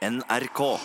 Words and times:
NRK. 0.00 0.78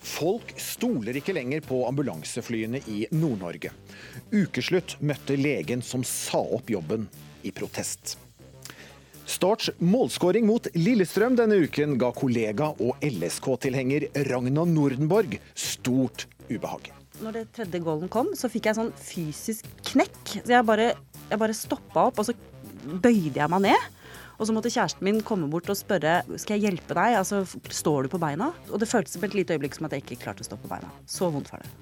Folk 0.00 0.54
stoler 0.56 1.18
ikke 1.20 1.34
lenger 1.36 1.60
på 1.60 1.82
ambulanseflyene 1.84 2.80
i 2.88 3.04
Nord-Norge. 3.12 3.74
Ukeslutt 4.32 4.96
møtte 5.04 5.36
legen 5.36 5.84
som 5.84 6.00
sa 6.00 6.40
opp 6.40 6.72
jobben 6.72 7.04
i 7.44 7.52
protest. 7.52 8.16
Starts 9.28 9.68
målskåring 9.84 10.46
mot 10.48 10.64
Lillestrøm 10.72 11.34
denne 11.36 11.58
uken 11.66 11.98
ga 12.00 12.08
kollega 12.16 12.70
og 12.80 13.02
LSK-tilhenger 13.04 14.06
Ragna 14.30 14.64
Nordenborg 14.64 15.36
stort 15.52 16.24
ubehag. 16.48 16.88
Når 17.20 17.36
det 17.36 17.42
tredje 17.58 17.82
goalen 17.84 18.08
kom, 18.08 18.30
så 18.38 18.48
fikk 18.48 18.70
jeg 18.70 18.78
sånn 18.78 18.94
fysisk 18.96 19.68
knekk. 19.90 20.16
Så 20.38 20.54
jeg 20.54 20.64
bare, 20.64 20.94
jeg 21.28 21.42
bare 21.42 21.56
stoppa 21.56 22.06
opp, 22.08 22.22
og 22.22 22.30
så 22.30 22.34
bøyde 22.88 23.36
jeg 23.36 23.52
meg 23.52 23.66
ned. 23.66 23.88
Og 24.38 24.48
så 24.48 24.54
måtte 24.54 24.72
kjæresten 24.72 25.04
min 25.04 25.20
komme 25.26 25.50
bort 25.52 25.68
og 25.68 25.76
spørre 25.76 26.22
skal 26.38 26.56
jeg 26.56 26.70
hjelpe 26.70 26.96
deg. 26.96 27.18
Altså, 27.20 27.42
står 27.74 28.06
du 28.06 28.14
på 28.14 28.22
beina? 28.22 28.54
Og 28.70 28.80
det 28.80 28.88
føltes 28.88 29.18
på 29.20 29.28
et 29.28 29.36
lite 29.36 29.58
øyeblikk 29.58 29.76
som 29.76 29.90
at 29.90 29.98
jeg 29.98 30.06
ikke 30.06 30.22
klarte 30.24 30.46
å 30.46 30.48
stå 30.48 30.56
på 30.62 30.72
beina. 30.72 30.88
Så 31.10 31.28
vondt 31.34 31.52
var 31.52 31.66
det. 31.66 31.74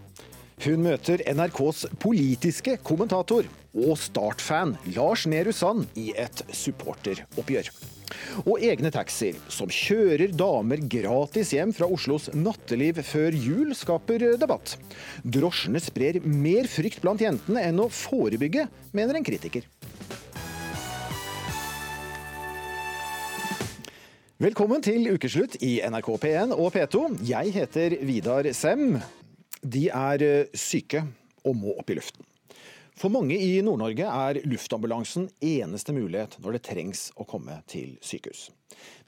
Hun 0.64 0.80
møter 0.86 1.20
NRKs 1.28 1.82
politiske 2.00 2.78
kommentator 2.80 3.44
og 3.76 3.98
Start-fan 4.00 4.72
Lars 4.94 5.26
Nehru 5.28 5.52
Sand 5.52 5.84
i 6.00 6.08
et 6.16 6.40
supporteroppgjør. 6.48 7.68
Og 8.46 8.62
egne 8.64 8.88
taxier 8.94 9.36
som 9.52 9.68
kjører 9.68 10.32
damer 10.32 10.80
gratis 10.80 11.52
hjem 11.52 11.74
fra 11.76 11.88
Oslos 11.92 12.30
natteliv 12.32 13.02
før 13.04 13.36
jul, 13.36 13.74
skaper 13.76 14.24
debatt. 14.40 14.78
Drosjene 15.22 15.82
sprer 15.82 16.22
mer 16.24 16.70
frykt 16.70 17.02
blant 17.04 17.20
jentene 17.20 17.66
enn 17.66 17.82
å 17.82 17.90
forebygge, 17.92 18.64
mener 18.96 19.20
en 19.20 19.26
kritiker. 19.26 19.68
Velkommen 24.40 24.82
til 24.84 25.06
ukeslutt 25.12 25.60
i 25.64 25.78
NRK 25.84 26.10
P1 26.24 26.56
og 26.56 26.72
P2. 26.72 27.06
Jeg 27.28 27.52
heter 27.56 28.00
Vidar 28.04 28.48
Sem. 28.56 28.98
De 29.66 29.88
er 29.90 30.22
eh, 30.22 30.54
syke 30.54 31.02
og 31.46 31.58
må 31.58 31.74
opp 31.80 31.90
i 31.90 31.98
luften. 31.98 32.26
For 32.96 33.12
mange 33.12 33.36
i 33.36 33.58
Nord-Norge 33.60 34.06
er 34.08 34.38
luftambulansen 34.48 35.26
eneste 35.44 35.92
mulighet 35.92 36.38
når 36.40 36.56
det 36.56 36.62
trengs 36.64 37.02
å 37.20 37.26
komme 37.28 37.58
til 37.68 37.98
sykehus. 38.00 38.46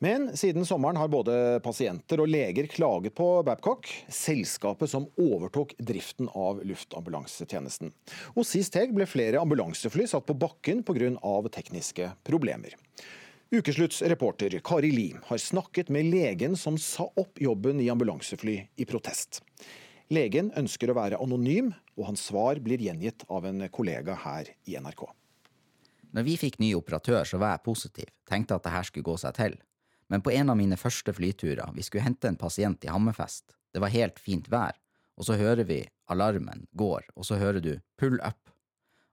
Men 0.05 0.27
siden 0.37 0.67
sommeren 0.69 0.99
har 1.01 1.09
både 1.09 1.37
pasienter 1.65 2.21
og 2.21 2.29
leger 2.29 2.69
klaget 2.69 3.17
på 3.17 3.31
Babcock, 3.49 3.89
selskapet 4.13 4.93
som 4.93 5.09
overtok 5.17 5.73
driften 5.81 6.29
av 6.37 6.61
luftambulansetjenesten. 6.69 7.95
Og 8.37 8.45
sist 8.45 8.77
helg 8.77 8.93
ble 8.99 9.09
flere 9.09 9.41
ambulansefly 9.41 10.05
satt 10.11 10.29
på 10.29 10.37
bakken 10.37 10.85
pga. 10.85 11.09
tekniske 11.49 12.13
problemer. 12.29 12.77
Ukeslutts 13.49 14.03
reporter 14.03 14.61
Kari 14.61 14.91
Lim 14.93 15.23
har 15.31 15.39
snakket 15.41 15.89
med 15.89 16.11
legen 16.13 16.57
som 16.57 16.77
sa 16.77 17.09
opp 17.17 17.41
jobben 17.41 17.81
i 17.81 17.89
ambulansefly 17.89 18.61
i 18.77 18.85
protest. 18.85 19.41
Legen 20.09 20.49
ønsker 20.57 20.89
å 20.89 20.95
være 20.97 21.19
anonym, 21.21 21.75
og 22.01 22.07
hans 22.09 22.23
svar 22.31 22.57
blir 22.65 22.81
gjengitt 22.81 23.27
av 23.29 23.45
en 23.45 23.61
kollega 23.69 24.15
her 24.23 24.49
i 24.65 24.79
NRK. 24.81 25.03
Når 26.17 26.25
vi 26.25 26.37
fikk 26.41 26.57
ny 26.63 26.71
operatør, 26.79 27.27
så 27.29 27.37
var 27.37 27.53
jeg 27.53 27.65
positiv, 27.67 28.13
tenkte 28.25 28.57
at 28.57 28.65
det 28.65 28.73
her 28.73 28.89
skulle 28.89 29.05
gå 29.05 29.19
seg 29.21 29.37
til. 29.37 29.59
Men 30.09 30.25
på 30.25 30.33
en 30.33 30.49
av 30.49 30.57
mine 30.57 30.79
første 30.81 31.13
flyturer, 31.13 31.75
vi 31.77 31.85
skulle 31.85 32.07
hente 32.07 32.31
en 32.31 32.41
pasient 32.41 32.89
i 32.89 32.89
Hammerfest, 32.89 33.53
det 33.77 33.85
var 33.85 33.93
helt 33.93 34.17
fint 34.17 34.49
vær, 34.49 34.81
og 35.21 35.29
så 35.29 35.37
hører 35.37 35.69
vi 35.69 35.83
alarmen 36.09 36.65
går, 36.73 37.11
og 37.13 37.29
så 37.29 37.37
hører 37.37 37.61
du 37.61 37.75
pull 38.01 38.17
up. 38.25 38.49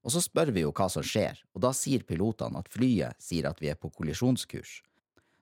Og 0.08 0.16
så 0.16 0.24
spør 0.24 0.54
vi 0.56 0.64
jo 0.64 0.72
hva 0.72 0.88
som 0.88 1.04
skjer, 1.04 1.44
og 1.52 1.66
da 1.66 1.76
sier 1.76 2.08
pilotene 2.08 2.64
at 2.64 2.72
flyet 2.72 3.20
sier 3.20 3.50
at 3.52 3.60
vi 3.60 3.74
er 3.74 3.76
på 3.76 3.92
kollisjonskurs. 3.92 4.80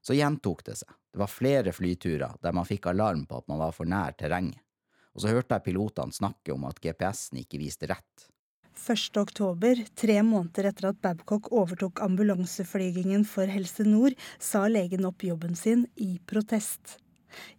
Så 0.01 0.17
gjentok 0.17 0.65
det 0.65 0.81
seg, 0.81 0.97
det 1.13 1.21
var 1.21 1.29
flere 1.29 1.77
flyturer 1.77 2.39
der 2.41 2.57
man 2.57 2.65
fikk 2.65 2.89
alarm 2.89 3.27
på 3.29 3.37
at 3.37 3.51
man 3.51 3.61
var 3.61 3.75
for 3.77 3.85
nær 3.85 4.17
terrenget 4.17 4.63
og 5.13 5.23
så 5.23 5.33
hørte 5.33 5.57
jeg 5.57 5.67
pilotene 5.67 6.15
snakke 6.15 6.53
om 6.53 6.65
at 6.69 6.81
GPS-en 6.83 7.41
ikke 7.43 7.61
viste 7.61 7.89
rett. 7.89 8.29
1. 8.73 9.17
oktober, 9.21 9.79
tre 9.95 10.17
måneder 10.25 10.71
etter 10.71 10.89
at 10.89 10.99
Babcock 11.01 11.51
overtok 11.53 12.01
ambulanseflygingen 12.03 13.23
for 13.29 13.47
Helse 13.47 13.85
Nord, 13.85 14.17
sa 14.41 14.65
legen 14.67 15.05
opp 15.07 15.23
jobben 15.23 15.55
sin 15.55 15.85
i 15.95 16.17
protest. 16.25 16.97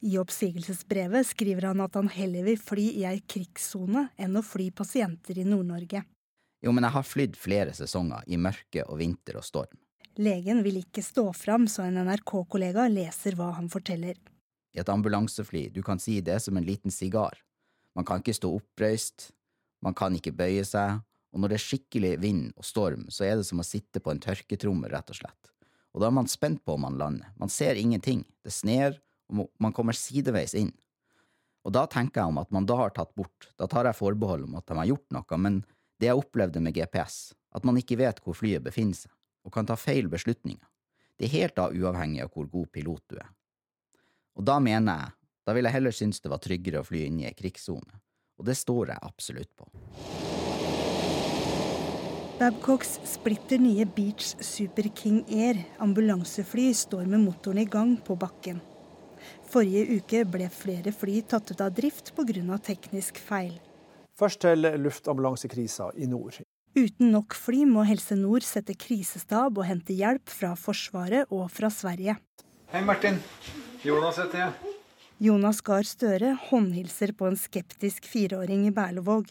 I 0.03 0.19
oppsigelsesbrevet 0.19 1.27
skriver 1.27 1.71
han 1.71 1.83
at 1.85 1.95
han 1.99 2.11
heller 2.13 2.47
vil 2.51 2.59
fly 2.61 2.89
i 3.01 3.07
ei 3.09 3.23
krigssone 3.31 4.09
enn 4.21 4.37
å 4.37 4.45
fly 4.45 4.69
pasienter 4.75 5.39
i 5.39 5.47
Nord-Norge. 5.47 6.05
Jo, 6.65 6.73
men 6.73 6.87
jeg 6.87 6.97
har 6.97 7.07
flydd 7.07 7.39
flere 7.39 7.75
sesonger, 7.77 8.23
i 8.27 8.39
mørke 8.41 8.87
og 8.89 9.01
vinter 9.01 9.39
og 9.39 9.47
storm. 9.47 9.81
Legen 10.17 10.63
vil 10.63 10.79
ikke 10.81 11.03
stå 11.03 11.27
fram, 11.35 11.67
så 11.69 11.89
en 11.89 11.99
NRK-kollega 12.07 12.87
leser 12.89 13.35
hva 13.39 13.51
han 13.57 13.67
forteller. 13.73 14.17
I 14.75 14.83
et 14.83 14.91
ambulansefly, 14.91 15.69
du 15.71 15.83
kan 15.87 16.01
si 16.03 16.19
det 16.25 16.41
som 16.43 16.57
en 16.59 16.67
liten 16.67 16.91
sigar. 16.91 17.39
Man 17.95 18.07
kan 18.07 18.23
ikke 18.23 18.35
stå 18.35 18.51
oppreist, 18.57 19.31
man 19.85 19.95
kan 19.95 20.17
ikke 20.19 20.35
bøye 20.35 20.65
seg, 20.67 20.99
og 21.35 21.43
når 21.43 21.51
det 21.51 21.59
er 21.59 21.65
skikkelig 21.65 22.13
vind 22.23 22.53
og 22.59 22.67
storm, 22.67 23.07
så 23.11 23.27
er 23.27 23.39
det 23.39 23.47
som 23.47 23.63
å 23.63 23.67
sitte 23.67 24.03
på 24.03 24.13
en 24.13 24.23
tørketrommel, 24.23 24.91
rett 24.91 25.11
og 25.11 25.19
slett. 25.19 25.51
Og 25.95 26.03
da 26.03 26.09
er 26.09 26.17
man 26.17 26.31
spent 26.31 26.65
på 26.67 26.75
om 26.75 26.83
man 26.87 26.99
lander. 26.99 27.31
Man 27.39 27.53
ser 27.53 27.79
ingenting, 27.79 28.25
det 28.43 28.55
sner, 28.55 28.99
og 29.31 29.47
man 29.63 29.75
kommer 29.75 29.95
sideveis 29.99 30.57
inn. 30.59 30.73
Og 31.65 31.73
da 31.75 31.87
tenker 31.91 32.21
jeg 32.21 32.35
om 32.35 32.43
at 32.43 32.51
man 32.55 32.67
da 32.69 32.77
har 32.83 32.95
tatt 32.95 33.15
bort, 33.17 33.49
da 33.59 33.69
tar 33.71 33.89
jeg 33.89 33.99
forbehold 33.99 34.49
om 34.49 34.59
at 34.59 34.67
de 34.69 34.79
har 34.79 34.91
gjort 34.91 35.15
noe, 35.17 35.39
men 35.41 35.63
det 36.03 36.11
jeg 36.11 36.19
opplevde 36.19 36.63
med 36.63 36.75
GPS, 36.77 37.33
at 37.55 37.65
man 37.65 37.79
ikke 37.81 37.99
vet 38.03 38.21
hvor 38.25 38.37
flyet 38.37 38.65
befinner 38.67 38.99
seg, 38.99 39.13
og 39.47 39.55
kan 39.55 39.67
ta 39.69 39.79
feil 39.79 40.11
beslutninger, 40.13 40.67
det 41.19 41.29
er 41.29 41.37
helt 41.39 41.57
da 41.57 41.71
uavhengig 41.71 42.25
av 42.25 42.35
hvor 42.35 42.51
god 42.51 42.71
pilot 42.75 43.03
du 43.13 43.19
er. 43.23 43.31
Og 44.35 44.47
da 44.47 44.59
mener 44.63 45.05
jeg 45.05 45.13
da 45.45 45.53
vil 45.53 45.67
jeg 45.69 45.77
heller 45.77 45.93
synes 45.93 46.23
det 46.25 46.31
var 46.33 46.41
tryggere 46.41 46.81
å 46.81 46.87
fly 46.87 47.05
inn 47.05 47.19
i 47.21 47.27
ei 47.29 47.35
krigssone, 47.37 47.99
og 48.41 48.47
det 48.49 48.57
står 48.57 48.95
jeg 48.95 49.05
absolutt 49.05 49.51
på. 49.59 49.69
Babcocks 52.39 52.97
splitter 53.07 53.61
nye 53.63 53.85
Beach 53.87 54.33
Super 54.43 54.89
King 54.97 55.21
Air 55.31 55.61
ambulansefly 55.85 56.71
står 56.75 57.05
med 57.07 57.23
motoren 57.27 57.61
i 57.63 57.67
gang 57.69 57.93
på 58.03 58.17
bakken. 58.19 58.63
Forrige 59.53 60.01
uke 60.01 60.25
ble 60.29 60.49
flere 60.53 60.93
fly 60.93 61.21
tatt 61.29 61.53
ut 61.53 61.63
av 61.63 61.77
drift 61.77 62.11
pga. 62.17 62.59
teknisk 62.59 63.21
feil. 63.21 63.55
Først 64.19 64.41
til 64.41 64.67
luftambulansekrisa 64.81 65.93
i 65.97 66.07
nord. 66.07 66.41
Uten 66.75 67.13
nok 67.13 67.35
fly 67.39 67.65
må 67.71 67.85
Helse 67.87 68.17
Nord 68.19 68.43
sette 68.43 68.75
krisestab 68.75 69.59
og 69.59 69.69
hente 69.69 69.95
hjelp 69.95 70.27
fra 70.27 70.55
Forsvaret 70.59 71.31
og 71.31 71.47
fra 71.51 71.71
Sverige. 71.71 72.17
Hei, 72.73 72.83
Martin. 72.83 73.21
Jonas 73.85 74.17
heter 74.17 74.41
jeg. 74.41 74.75
Jonas 75.25 75.61
Gahr 75.65 75.85
Støre 75.85 76.35
håndhilser 76.49 77.13
på 77.17 77.29
en 77.29 77.37
skeptisk 77.37 78.07
fireåring 78.09 78.65
i 78.67 78.73
Berlevåg. 78.75 79.29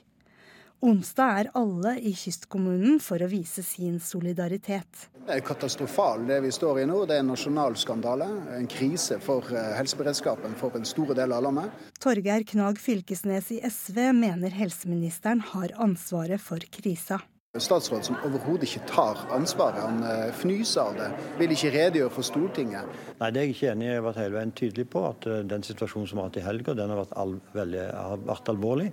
Onsdag 0.84 1.40
er 1.40 1.50
alle 1.56 1.94
i 2.03 2.12
kystkommunen 2.12 3.00
for 3.02 3.24
å 3.24 3.30
vise 3.31 3.63
sin 3.63 3.97
solidaritet. 4.03 5.08
Det 5.24 5.38
er 5.38 5.44
katastrofal 5.47 6.25
det 6.28 6.42
vi 6.44 6.52
står 6.52 6.81
i 6.84 6.86
nå. 6.90 7.00
Det 7.08 7.16
er 7.18 7.24
en 7.24 7.31
nasjonal 7.31 7.78
skandale. 7.80 8.28
En 8.58 8.68
krise 8.69 9.18
for 9.24 9.47
eh, 9.56 9.69
helseberedskapen 9.80 10.58
for 10.59 10.75
en 10.78 10.86
store 10.86 11.16
del 11.18 11.34
av 11.34 11.47
landet. 11.47 11.86
Torgeir 12.03 12.44
Knag 12.53 12.81
Fylkesnes 12.84 13.50
i 13.56 13.62
SV 13.63 14.09
mener 14.19 14.53
helseministeren 14.53 15.42
har 15.53 15.74
ansvaret 15.81 16.44
for 16.44 16.62
krisa. 16.75 17.24
Statsråd 17.53 18.02
som 18.02 18.16
overhodet 18.25 18.66
ikke 18.66 18.88
tar 18.90 19.19
ansvaret. 19.30 19.78
Han 19.86 20.00
eh, 20.02 20.31
fnyser 20.34 20.88
av 20.88 20.96
det. 20.97 21.09
Vil 21.38 21.52
ikke 21.53 21.69
redegjøre 21.75 22.14
for 22.16 22.25
Stortinget. 22.25 22.95
Nei, 23.19 23.27
det 23.30 23.42
er 23.42 23.45
jeg 23.45 23.54
ikke 23.54 23.68
enig 23.75 23.86
i. 23.86 23.89
Jeg 23.92 24.00
har 24.00 24.07
vært 24.07 24.22
hele 24.24 24.38
veien 24.39 24.54
tydelig 24.57 24.86
på 24.89 25.04
at 25.06 25.27
eh, 25.30 25.44
den 25.51 25.66
situasjonen 25.68 26.10
som 26.10 26.18
vi 26.18 26.24
har 26.24 26.31
hatt 26.31 26.39
i 26.42 26.45
helga, 26.48 26.74
den 26.80 26.89
har 26.89 26.98
vært, 27.04 27.13
al 27.22 27.36
veldig, 27.54 27.83
har 27.94 28.25
vært 28.25 28.50
alvorlig. 28.56 28.89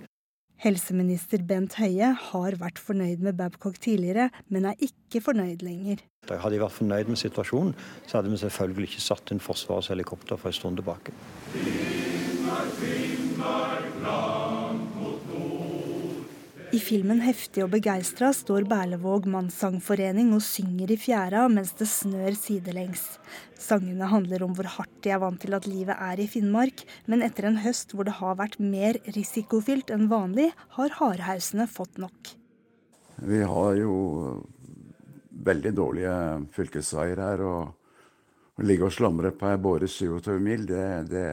Helseminister 0.61 1.41
Bent 1.49 1.79
Høie 1.81 2.11
har 2.27 2.59
vært 2.61 2.77
fornøyd 2.85 3.25
med 3.25 3.39
Babcock 3.41 3.81
tidligere, 3.81 4.29
men 4.53 4.69
er 4.69 4.85
ikke 4.85 5.23
fornøyd 5.25 5.65
lenger. 5.65 6.05
Hadde 6.29 6.53
jeg 6.53 6.61
vært 6.61 6.77
fornøyd 6.77 7.09
med 7.09 7.17
situasjonen, 7.17 7.73
så 8.05 8.19
hadde 8.19 8.29
vi 8.29 8.43
selvfølgelig 8.43 8.91
ikke 8.91 9.05
satt 9.07 9.33
inn 9.33 9.41
Forsvarets 9.41 9.89
helikopter 9.89 10.37
for 10.37 10.53
en 10.53 10.59
stund 10.61 10.77
tilbake. 10.77 11.17
Finnmark, 11.57 12.77
Finnmark, 12.77 14.50
i 16.71 16.79
filmen 16.79 17.19
'Heftig 17.19 17.65
og 17.65 17.73
begeistra' 17.73 18.29
står 18.31 18.63
Berlevåg 18.69 19.25
mannssangforening 19.27 20.29
og 20.31 20.39
synger 20.45 20.93
i 20.93 20.95
fjæra 20.95 21.41
mens 21.51 21.73
det 21.75 21.87
snør 21.91 22.31
sidelengs. 22.37 23.19
Sangene 23.59 24.07
handler 24.07 24.45
om 24.45 24.53
hvor 24.55 24.69
hardt 24.77 25.01
de 25.03 25.11
er 25.11 25.19
vant 25.19 25.41
til 25.43 25.53
at 25.57 25.67
livet 25.67 25.99
er 25.99 26.21
i 26.23 26.29
Finnmark, 26.31 26.85
men 27.11 27.25
etter 27.27 27.49
en 27.49 27.59
høst 27.65 27.91
hvor 27.91 28.07
det 28.07 28.15
har 28.21 28.39
vært 28.39 28.55
mer 28.63 29.01
risikofylt 29.17 29.91
enn 29.91 30.07
vanlig, 30.11 30.47
har 30.77 30.95
hardhausene 31.01 31.67
fått 31.67 31.99
nok. 31.99 32.35
Vi 33.19 33.43
har 33.43 33.75
jo 33.75 33.93
veldig 35.43 35.75
dårlige 35.75 36.17
fylkesveier 36.55 37.19
her, 37.27 37.47
og 37.47 37.77
Å 38.59 38.63
ligge 38.67 38.83
og 38.83 38.91
slamre 38.93 39.31
på 39.31 39.47
ei 39.47 39.57
båre 39.57 39.87
27 39.87 40.35
mil, 40.43 40.65
det, 40.67 40.83
det, 41.07 41.23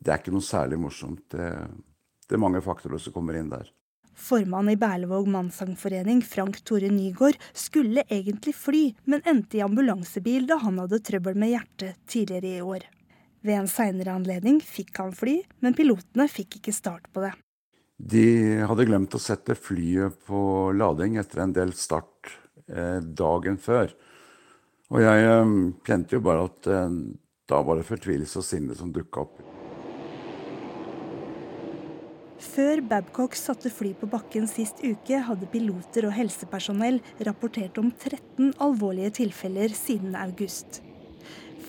det, 0.00 0.08
er 0.08 0.16
ikke 0.18 0.32
noe 0.32 0.42
særlig 0.42 0.78
morsomt. 0.80 1.20
Det, 1.30 1.50
det 2.26 2.34
er 2.34 2.40
mange 2.40 2.62
faktorer 2.64 2.98
som 2.98 3.12
kommer 3.12 3.36
inn 3.38 3.50
der. 3.52 3.68
Formann 4.22 4.70
i 4.70 4.76
Berlevåg 4.78 5.26
mannssangforening, 5.28 6.22
Frank 6.22 6.60
Tore 6.64 6.88
Nygaard, 6.92 7.38
skulle 7.52 8.04
egentlig 8.08 8.54
fly, 8.54 8.82
men 9.04 9.24
endte 9.26 9.58
i 9.58 9.64
ambulansebil 9.64 10.46
da 10.46 10.60
han 10.62 10.78
hadde 10.78 11.00
trøbbel 11.02 11.38
med 11.42 11.56
hjertet 11.56 11.98
tidligere 12.06 12.52
i 12.52 12.66
år. 12.74 12.86
Ved 13.42 13.58
en 13.58 13.70
seinere 13.70 14.14
anledning 14.14 14.60
fikk 14.62 15.00
han 15.02 15.10
fly, 15.16 15.40
men 15.64 15.74
pilotene 15.74 16.28
fikk 16.30 16.60
ikke 16.60 16.74
start 16.76 17.10
på 17.10 17.24
det. 17.24 17.32
De 17.98 18.26
hadde 18.66 18.86
glemt 18.86 19.14
å 19.14 19.22
sette 19.22 19.58
flyet 19.58 20.22
på 20.26 20.70
lading 20.74 21.18
etter 21.20 21.42
en 21.42 21.54
del 21.54 21.74
start 21.78 22.30
eh, 22.70 23.00
dagen 23.02 23.58
før. 23.62 23.90
Og 24.94 25.02
jeg 25.02 25.26
eh, 25.26 25.56
kjente 25.86 26.18
jo 26.18 26.22
bare 26.22 26.46
at 26.46 26.70
eh, 26.70 27.00
da 27.50 27.62
var 27.66 27.78
det 27.78 27.90
fortvilelse 27.90 28.38
og 28.38 28.46
sinne 28.46 28.78
som 28.78 28.94
dukka 28.94 29.26
opp. 29.26 29.42
Før 32.42 32.80
Babcock 32.82 33.36
satte 33.38 33.70
fly 33.70 33.92
på 33.94 34.08
bakken 34.10 34.48
sist 34.50 34.80
uke, 34.82 35.20
hadde 35.22 35.46
piloter 35.52 36.08
og 36.08 36.16
helsepersonell 36.16 36.98
rapportert 37.28 37.78
om 37.78 37.92
13 37.94 38.56
alvorlige 38.62 39.12
tilfeller 39.22 39.70
siden 39.76 40.16
august. 40.18 40.80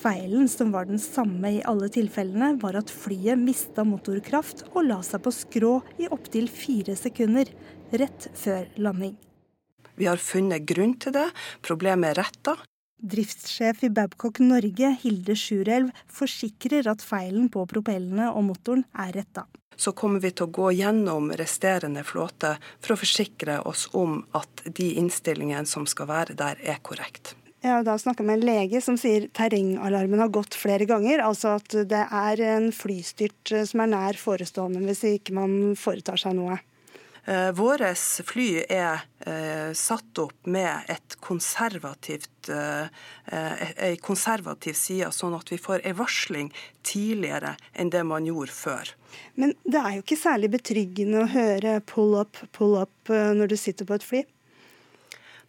Feilen, 0.03 0.49
som 0.51 0.73
var 0.73 0.89
den 0.89 0.99
samme 0.99 1.53
i 1.59 1.61
alle 1.69 1.87
tilfellene, 1.93 2.57
var 2.59 2.75
at 2.81 2.91
flyet 2.91 3.39
mista 3.39 3.85
motorkraft 3.87 4.65
og 4.73 4.89
la 4.89 4.99
seg 5.05 5.21
på 5.23 5.31
skrå 5.31 5.73
i 6.01 6.09
opptil 6.11 6.49
fire 6.51 6.97
sekunder, 6.99 7.53
rett 7.93 8.27
før 8.33 8.65
landing. 8.81 9.15
Vi 9.95 10.09
har 10.09 10.19
funnet 10.19 10.65
grunn 10.67 10.97
til 10.97 11.13
det, 11.15 11.29
problemet 11.61 12.11
er 12.15 12.23
retta. 12.25 12.57
Driftssjef 13.03 13.83
i 13.83 13.89
Babcock 13.89 14.39
Norge, 14.39 14.93
Hilde 15.01 15.35
Sjurelv, 15.35 15.89
forsikrer 16.07 16.87
at 16.87 17.03
feilen 17.03 17.49
på 17.51 17.65
propellene 17.67 18.29
og 18.31 18.45
motoren 18.47 18.85
er 18.95 19.11
retta. 19.17 19.43
Så 19.75 19.91
kommer 19.91 20.23
vi 20.23 20.31
til 20.31 20.47
å 20.47 20.53
gå 20.53 20.69
gjennom 20.77 21.31
resterende 21.35 22.05
flåte 22.07 22.55
for 22.79 22.95
å 22.95 22.99
forsikre 23.01 23.59
oss 23.67 23.89
om 23.91 24.21
at 24.37 24.63
de 24.79 24.93
innstillingene 25.01 25.67
som 25.67 25.87
skal 25.89 26.07
være 26.13 26.37
der, 26.39 26.61
er 26.63 26.79
korrekt. 26.85 27.35
Jeg 27.63 27.71
har 27.71 27.83
da 27.87 27.95
snakka 27.99 28.23
med 28.27 28.39
en 28.39 28.47
lege 28.47 28.79
som 28.83 28.95
sier 28.99 29.29
terrengalarmen 29.35 30.19
har 30.19 30.31
gått 30.35 30.55
flere 30.55 30.87
ganger. 30.87 31.21
Altså 31.23 31.57
at 31.59 31.75
det 31.87 32.01
er 32.03 32.41
en 32.43 32.71
flystyrt 32.75 33.53
eh, 33.55 33.63
som 33.67 33.83
er 33.83 33.91
nær 33.93 34.19
forestående 34.19 34.83
hvis 34.83 35.05
ikke 35.15 35.35
man 35.37 35.53
foretar 35.79 36.19
seg 36.19 36.35
noe. 36.39 36.59
Eh, 37.25 37.51
Vårt 37.55 37.81
fly 38.27 38.47
er 38.67 39.05
eh, 39.23 39.71
satt 39.73 40.19
opp 40.19 40.47
med 40.51 40.89
et 40.91 41.15
konservativt, 41.23 42.49
eh, 42.51 42.89
eh 43.31 43.71
ei 43.87 43.95
konservativ 43.95 44.75
side, 44.75 45.07
sånn 45.15 45.35
at 45.37 45.51
vi 45.51 45.57
får 45.57 45.85
ei 45.87 45.95
varsling 45.95 46.51
tidligere 46.83 47.55
enn 47.73 47.93
det 47.93 48.03
man 48.03 48.27
gjorde 48.27 48.51
før. 48.51 48.91
Men 49.39 49.55
det 49.63 49.79
er 49.79 49.95
jo 49.95 50.03
ikke 50.03 50.19
særlig 50.19 50.51
betryggende 50.57 51.23
å 51.23 51.31
høre 51.31 51.79
'pull 51.79 52.19
up, 52.19 52.35
pull 52.51 52.75
up' 52.75 53.07
når 53.07 53.47
du 53.47 53.57
sitter 53.57 53.85
på 53.85 53.95
et 53.95 54.03
fly? 54.03 54.25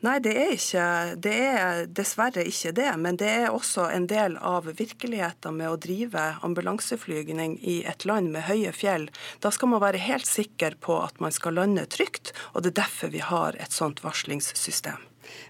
Nei, 0.05 0.19
det 0.21 0.33
er, 0.37 0.51
ikke, 0.53 0.87
det 1.25 1.35
er 1.49 1.87
dessverre 1.89 2.43
ikke 2.45 2.75
det. 2.77 2.91
Men 3.01 3.17
det 3.21 3.31
er 3.31 3.55
også 3.55 3.87
en 3.89 4.09
del 4.11 4.37
av 4.37 4.67
virkeligheten 4.77 5.57
med 5.57 5.71
å 5.71 5.79
drive 5.81 6.25
ambulanseflygning 6.45 7.57
i 7.63 7.79
et 7.89 8.05
land 8.09 8.29
med 8.35 8.45
høye 8.51 8.75
fjell. 8.77 9.09
Da 9.41 9.53
skal 9.55 9.73
man 9.73 9.81
være 9.85 10.03
helt 10.05 10.29
sikker 10.29 10.77
på 10.85 10.99
at 11.07 11.23
man 11.25 11.33
skal 11.33 11.57
lande 11.57 11.87
trygt, 11.89 12.35
og 12.53 12.67
det 12.67 12.75
er 12.75 12.83
derfor 12.83 13.15
vi 13.15 13.25
har 13.25 13.57
et 13.57 13.73
sånt 13.73 14.05
varslingssystem. 14.05 15.01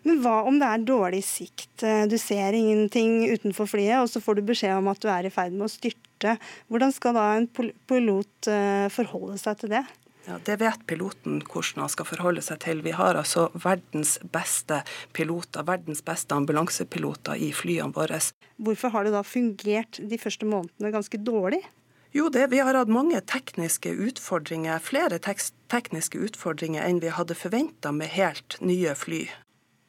Men 0.07 0.23
hva 0.23 0.37
om 0.47 0.61
det 0.63 0.71
er 0.71 0.87
dårlig 0.87 1.25
sikt? 1.27 1.83
Du 1.83 2.15
ser 2.21 2.55
ingenting 2.55 3.25
utenfor 3.27 3.67
flyet, 3.75 4.05
og 4.05 4.13
så 4.13 4.23
får 4.23 4.39
du 4.39 4.47
beskjed 4.53 4.77
om 4.79 4.93
at 4.93 5.03
du 5.03 5.11
er 5.11 5.27
i 5.27 5.35
ferd 5.35 5.57
med 5.57 5.67
å 5.67 5.73
styrte. 5.73 6.37
Hvordan 6.71 6.95
skal 6.95 7.19
da 7.19 7.27
en 7.35 7.51
pilot 7.51 8.53
eh, 8.55 8.87
forholde 8.95 9.41
seg 9.43 9.59
til 9.65 9.75
det? 9.75 9.83
Ja, 10.27 10.39
Det 10.45 10.57
vet 10.57 10.87
piloten 10.89 11.43
hvordan 11.45 11.85
han 11.85 11.93
skal 11.93 12.09
forholde 12.09 12.43
seg 12.45 12.63
til. 12.65 12.81
Vi 12.85 12.95
har 12.97 13.19
altså 13.21 13.51
verdens 13.53 14.17
beste 14.33 14.81
piloter, 15.13 15.67
verdens 15.69 16.01
beste 16.05 16.37
ambulansepiloter 16.37 17.37
i 17.37 17.51
flyene 17.53 17.93
våre. 17.93 18.21
Hvorfor 18.57 18.95
har 18.95 19.05
det 19.05 19.13
da 19.13 19.25
fungert 19.27 20.01
de 20.01 20.19
første 20.21 20.49
månedene 20.49 20.95
ganske 20.95 21.21
dårlig? 21.21 21.61
Jo, 22.15 22.29
det, 22.31 22.47
Vi 22.51 22.59
har 22.63 22.75
hatt 22.79 22.89
mange 22.89 23.21
tekniske 23.21 23.91
utfordringer, 23.91 24.79
flere 24.79 25.19
tek 25.19 25.43
tekniske 25.69 26.21
utfordringer 26.23 26.87
enn 26.87 27.01
vi 27.03 27.11
hadde 27.11 27.35
forventa 27.35 27.91
med 27.93 28.13
helt 28.15 28.61
nye 28.63 28.95
fly. 28.95 29.25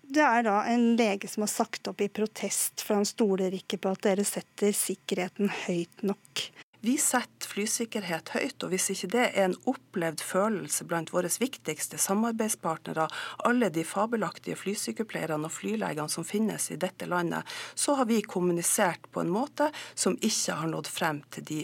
Det 0.10 0.24
er 0.26 0.44
da 0.46 0.64
en 0.70 0.96
lege 0.98 1.30
som 1.30 1.46
har 1.46 1.52
sagt 1.54 1.88
opp 1.88 2.02
i 2.02 2.10
protest, 2.10 2.82
for 2.82 2.98
han 2.98 3.06
stoler 3.06 3.54
ikke 3.54 3.78
på 3.82 3.94
at 3.94 4.04
dere 4.06 4.26
setter 4.26 4.74
sikkerheten 4.74 5.52
høyt 5.66 6.02
nok. 6.06 6.48
Vi 6.86 6.98
setter 7.02 7.50
flysikkerhet 7.50 8.30
høyt, 8.36 8.62
og 8.62 8.70
hvis 8.70 8.92
ikke 8.94 9.08
det 9.16 9.22
er 9.26 9.48
en 9.48 9.56
opplevd 9.66 10.22
følelse 10.22 10.86
blant 10.86 11.10
våre 11.16 11.32
viktigste 11.42 11.98
samarbeidspartnere, 11.98 13.08
alle 13.50 13.72
de 13.74 13.82
fabelaktige 13.88 14.58
flysykepleierne 14.60 15.50
og 15.50 15.54
flylegene 15.56 16.12
som 16.12 16.28
finnes 16.28 16.68
i 16.70 16.78
dette 16.78 17.08
landet, 17.10 17.42
så 17.74 17.96
har 17.98 18.06
vi 18.12 18.20
kommunisert 18.22 19.10
på 19.10 19.24
en 19.24 19.34
måte 19.34 19.72
som 19.96 20.18
ikke 20.20 20.60
har 20.60 20.70
nådd 20.76 20.92
frem 20.92 21.24
til 21.34 21.48
de. 21.50 21.64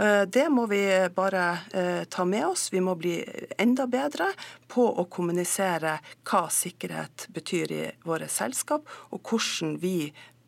Eh, 0.00 0.22
det 0.24 0.46
må 0.48 0.64
vi 0.72 0.80
bare 1.18 1.44
eh, 1.76 2.02
ta 2.08 2.24
med 2.24 2.46
oss. 2.46 2.70
Vi 2.72 2.80
må 2.80 2.96
bli 2.96 3.18
enda 3.60 3.84
bedre 3.90 4.30
på 4.72 4.88
å 4.88 5.04
kommunisere 5.04 5.98
hva 6.24 6.46
sikkerhet 6.48 7.28
betyr 7.36 7.76
i 7.76 7.84
våre 8.08 8.32
selskap, 8.32 8.88
og 9.12 9.20
hvordan 9.20 9.76
vi 9.84 9.98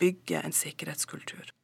bygger 0.00 0.48
en 0.48 0.56
sikkerhetskultur. 0.56 1.57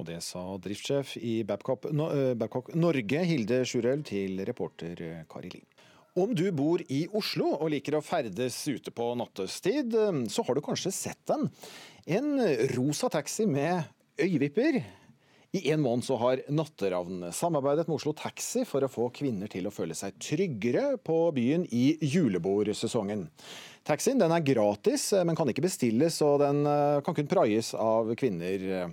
Og 0.00 0.08
det 0.08 0.18
sa 0.26 0.42
driftssjef 0.58 1.14
i 1.22 1.36
Babcock, 1.46 1.86
no, 1.94 2.08
Babcock 2.38 2.72
Norge, 2.74 3.22
Hilde 3.28 3.60
Sjurel, 3.68 4.02
til 4.06 4.42
reporter 4.46 5.02
eh, 5.04 5.22
Kari 5.30 5.52
Lien. 5.54 5.68
Om 6.18 6.34
du 6.34 6.46
bor 6.54 6.82
i 6.94 7.04
Oslo 7.14 7.52
og 7.56 7.70
liker 7.74 7.98
å 7.98 8.02
ferdes 8.02 8.56
ute 8.70 8.92
på 8.94 9.06
nattestid, 9.18 9.94
eh, 9.94 10.20
så 10.30 10.46
har 10.46 10.58
du 10.58 10.64
kanskje 10.66 10.94
sett 10.94 11.22
den. 11.30 11.46
En 12.06 12.34
rosa 12.74 13.10
taxi 13.12 13.46
med 13.50 13.86
øyevipper. 14.20 14.82
I 15.54 15.70
en 15.70 15.84
måned 15.84 16.02
så 16.02 16.16
har 16.18 16.40
Natteravn 16.50 17.28
samarbeidet 17.30 17.86
med 17.86 17.94
Oslo 18.00 18.10
Taxi 18.18 18.64
for 18.66 18.82
å 18.82 18.90
få 18.90 19.04
kvinner 19.14 19.46
til 19.46 19.68
å 19.68 19.72
føle 19.74 19.94
seg 19.94 20.16
tryggere 20.18 20.96
på 20.98 21.18
byen 21.36 21.68
i 21.70 21.92
julebordsesongen. 22.02 23.28
Taxien 23.84 24.16
den 24.16 24.32
er 24.32 24.40
gratis, 24.40 25.10
eh, 25.12 25.24
men 25.28 25.36
kan 25.36 25.48
ikke 25.50 25.66
bestilles, 25.66 26.16
og 26.24 26.38
den 26.40 26.62
eh, 26.64 27.02
kan 27.04 27.16
kun 27.16 27.28
praies 27.28 27.74
av 27.76 28.14
kvinner. 28.16 28.88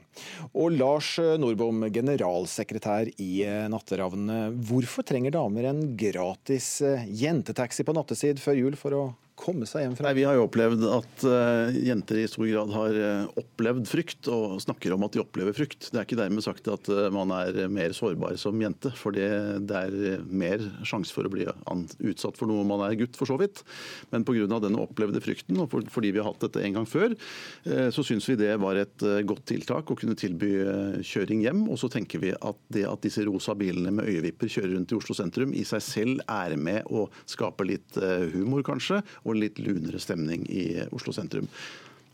Og 0.52 0.76
Lars 0.76 1.14
Nordbom, 1.40 1.86
generalsekretær 1.96 3.14
i 3.16 3.32
eh, 3.48 3.70
Natteravnene. 3.72 4.50
Hvorfor 4.68 5.08
trenger 5.08 5.32
damer 5.38 5.70
en 5.70 5.82
gratis 5.96 6.82
jentetaxi 7.08 7.88
på 7.88 7.96
nattetid 7.96 8.44
før 8.44 8.60
jul 8.60 8.76
for 8.80 8.98
å 8.98 9.04
komme 9.42 9.68
seg 9.70 9.86
hjem 9.86 9.96
fra? 9.98 10.08
Nei, 10.08 10.18
Vi 10.20 10.26
har 10.28 10.38
jo 10.38 10.46
opplevd 10.46 10.86
at 10.92 11.26
uh, 11.26 11.74
jenter 11.82 12.22
i 12.22 12.28
stor 12.30 12.48
grad 12.48 12.74
har 12.76 12.98
uh, 12.98 13.42
opplevd 13.42 13.88
frykt, 13.90 14.30
og 14.32 14.60
snakker 14.64 14.94
om 14.96 15.06
at 15.08 15.16
de 15.16 15.24
opplever 15.24 15.56
frykt. 15.58 15.90
Det 15.90 15.98
er 15.98 16.08
ikke 16.08 16.20
dermed 16.20 16.46
sagt 16.46 16.70
at 16.72 16.90
uh, 16.92 17.08
man 17.14 17.34
er 17.36 17.66
mer 17.72 17.96
sårbar 17.98 18.38
som 18.42 18.60
jente, 18.62 18.94
for 18.98 19.16
det, 19.16 19.28
er 19.82 20.24
mer 20.28 20.64
sjanse 20.88 21.14
for 21.16 21.28
å 21.28 21.34
bli 21.34 21.48
utsatt 21.48 22.38
for 22.38 22.50
noe 22.50 22.66
man 22.68 22.84
er 22.86 22.98
gutt, 23.00 23.18
for 23.20 23.30
så 23.30 23.38
vidt. 23.42 23.64
Men 24.14 24.26
pga. 24.28 24.60
den 24.62 24.80
opplevde 24.80 25.22
frykten, 25.24 25.60
og 25.64 25.72
for, 25.74 25.86
fordi 25.92 26.14
vi 26.14 26.22
har 26.22 26.30
hatt 26.30 26.44
dette 26.46 26.62
en 26.62 26.80
gang 26.80 26.88
før, 26.90 27.14
så 27.94 28.04
syns 28.06 28.28
vi 28.30 28.38
det 28.40 28.52
var 28.62 28.78
et 28.80 29.04
godt 29.28 29.44
tiltak 29.50 29.92
å 29.92 29.98
kunne 29.98 30.16
tilby 30.18 30.50
kjøring 31.06 31.44
hjem. 31.46 31.64
Og 31.72 31.80
så 31.82 31.90
tenker 31.92 32.22
vi 32.22 32.34
at 32.34 32.60
det 32.74 32.86
at 32.90 33.04
disse 33.06 33.24
rosa 33.28 33.56
bilene 33.58 33.94
med 33.96 34.10
øyevipper 34.12 34.52
kjører 34.52 34.76
rundt 34.76 34.94
i 34.94 34.98
Oslo 34.98 35.16
sentrum, 35.18 35.56
i 35.56 35.64
seg 35.68 35.84
selv 35.86 36.24
er 36.26 36.56
med 36.60 36.90
å 36.92 37.08
skape 37.30 37.68
litt 37.68 38.00
humor, 38.36 38.66
kanskje. 38.68 39.02
og 39.24 39.31
og 39.32 39.40
litt 39.40 39.62
lunere 39.64 40.02
stemning 40.02 40.46
i 40.52 40.66
Oslo 40.92 41.16
sentrum. 41.16 41.48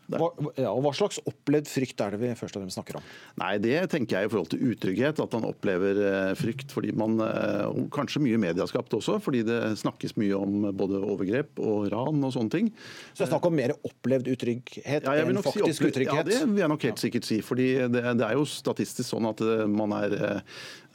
Hva, 0.08 0.30
ja, 0.56 0.70
hva 0.72 0.92
slags 0.96 1.20
opplevd 1.28 1.68
frykt 1.68 2.00
er 2.04 2.14
det 2.16 2.22
vi 2.22 2.30
først 2.40 2.56
og 2.56 2.64
fremst 2.64 2.78
snakker 2.78 3.00
om? 3.00 3.08
Nei, 3.42 3.58
Det 3.60 3.76
tenker 3.92 4.22
jeg 4.22 4.30
i 4.30 4.32
forhold 4.32 4.52
til 4.54 4.64
utrygghet. 4.72 5.20
At 5.20 5.36
han 5.36 5.48
opplever 5.48 6.00
eh, 6.00 6.32
frykt. 6.40 6.72
fordi 6.72 6.94
man, 6.96 7.20
eh, 7.24 7.66
og 7.68 7.90
Kanskje 7.98 8.24
mye 8.24 8.40
medieskapt 8.40 8.96
også, 8.96 9.18
fordi 9.24 9.44
det 9.48 9.60
snakkes 9.82 10.16
mye 10.22 10.38
om 10.38 10.70
både 10.78 11.02
overgrep 11.02 11.60
og 11.60 11.90
ran 11.92 12.24
og 12.24 12.34
sånne 12.36 12.54
ting. 12.54 12.72
Så 13.12 13.24
det 13.24 13.28
er 13.28 13.34
snakk 13.34 13.50
om 13.50 13.58
mer 13.60 13.76
opplevd 13.76 14.32
utrygghet 14.32 15.08
ja, 15.08 15.16
enn 15.24 15.44
faktisk 15.44 15.84
si 15.84 15.92
utrygghet? 15.92 16.24
Ja, 16.24 16.28
det 16.28 16.42
vil 16.46 16.64
jeg 16.64 16.72
nok 16.72 16.88
helt 16.88 17.04
sikkert 17.04 17.28
si. 17.28 17.42
fordi 17.44 17.70
det, 17.92 18.04
det, 18.08 18.28
er 18.28 18.38
jo 18.38 18.48
statistisk 18.48 19.12
sånn 19.12 19.28
at 19.28 19.44
eh, 19.44 19.66
man 19.68 19.96
er 20.00 20.20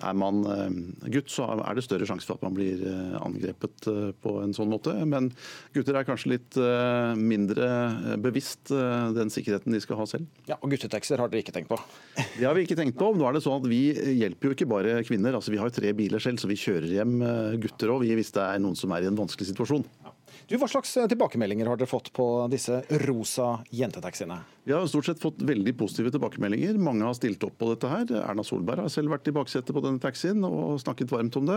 er 0.02 0.16
man 0.19 0.40
gutt, 1.14 1.28
så 1.31 1.45
er 1.52 1.76
det 1.78 1.85
større 1.87 2.07
sjanse 2.09 2.26
for 2.26 2.35
at 2.35 2.42
man 2.42 2.57
blir 2.57 2.81
angrepet 3.23 3.87
på 4.19 4.33
en 4.42 4.50
sånn 4.57 4.73
måte. 4.73 4.97
Men 5.07 5.28
gutter 5.76 5.95
er 5.95 6.09
kanskje 6.09 6.33
litt 6.33 6.59
mindre 7.21 8.16
bevisst 8.25 8.73
den 9.17 9.31
sikkerheten 9.33 9.75
de 9.75 9.81
skal 9.83 9.99
ha 9.99 10.07
selv. 10.09 10.29
Ja, 10.49 10.57
og 10.61 10.71
Guttetaxier 10.73 11.21
har 11.23 11.33
dere 11.33 11.43
ikke 11.45 11.55
tenkt 11.57 11.71
på? 11.73 11.79
Det 12.39 12.47
har 12.47 12.55
vi 12.57 12.65
ikke 12.67 12.79
tenkt 12.79 12.99
på. 13.01 13.11
Nå 13.17 13.27
er 13.29 13.37
det 13.37 13.45
sånn 13.45 13.61
at 13.61 13.69
Vi 13.71 13.83
hjelper 14.23 14.51
jo 14.51 14.57
ikke 14.57 14.71
bare 14.71 14.99
kvinner. 15.07 15.37
altså 15.39 15.53
Vi 15.55 15.61
har 15.61 15.71
jo 15.71 15.77
tre 15.81 15.93
biler 15.97 16.23
selv, 16.23 16.41
så 16.43 16.51
vi 16.51 16.59
kjører 16.61 16.89
hjem 16.99 17.19
eh, 17.27 17.59
gutter 17.63 17.93
òg 17.95 18.07
hvis 18.13 18.33
det 18.35 18.43
er 18.45 18.63
noen 18.63 18.79
som 18.79 18.93
er 18.95 19.05
i 19.05 19.11
en 19.11 19.19
vanskelig 19.19 19.51
situasjon. 19.53 19.85
Du, 20.49 20.57
Hva 20.59 20.69
slags 20.71 20.95
eh, 21.01 21.07
tilbakemeldinger 21.11 21.69
har 21.71 21.79
dere 21.81 21.91
fått 21.91 22.11
på 22.17 22.27
disse 22.53 22.83
rosa 23.07 23.55
jentetaxiene? 23.73 24.41
Vi 24.64 24.73
har 24.73 24.87
stort 24.87 25.09
sett 25.09 25.19
fått 25.19 25.42
veldig 25.42 25.73
positive 25.75 26.12
tilbakemeldinger. 26.14 26.76
Mange 26.78 27.02
har 27.02 27.16
stilt 27.19 27.42
opp 27.42 27.57
på 27.59 27.73
dette 27.73 27.88
her. 27.90 28.07
Erna 28.21 28.45
Solberg 28.47 28.85
har 28.85 28.92
selv 28.95 29.11
vært 29.11 29.26
i 29.26 29.35
baksetet 29.35 29.75
på 29.75 29.83
denne 29.83 29.99
taxien 30.02 30.38
og 30.47 30.78
snakket 30.78 31.11
varmt 31.11 31.35
om 31.40 31.49
det. 31.49 31.57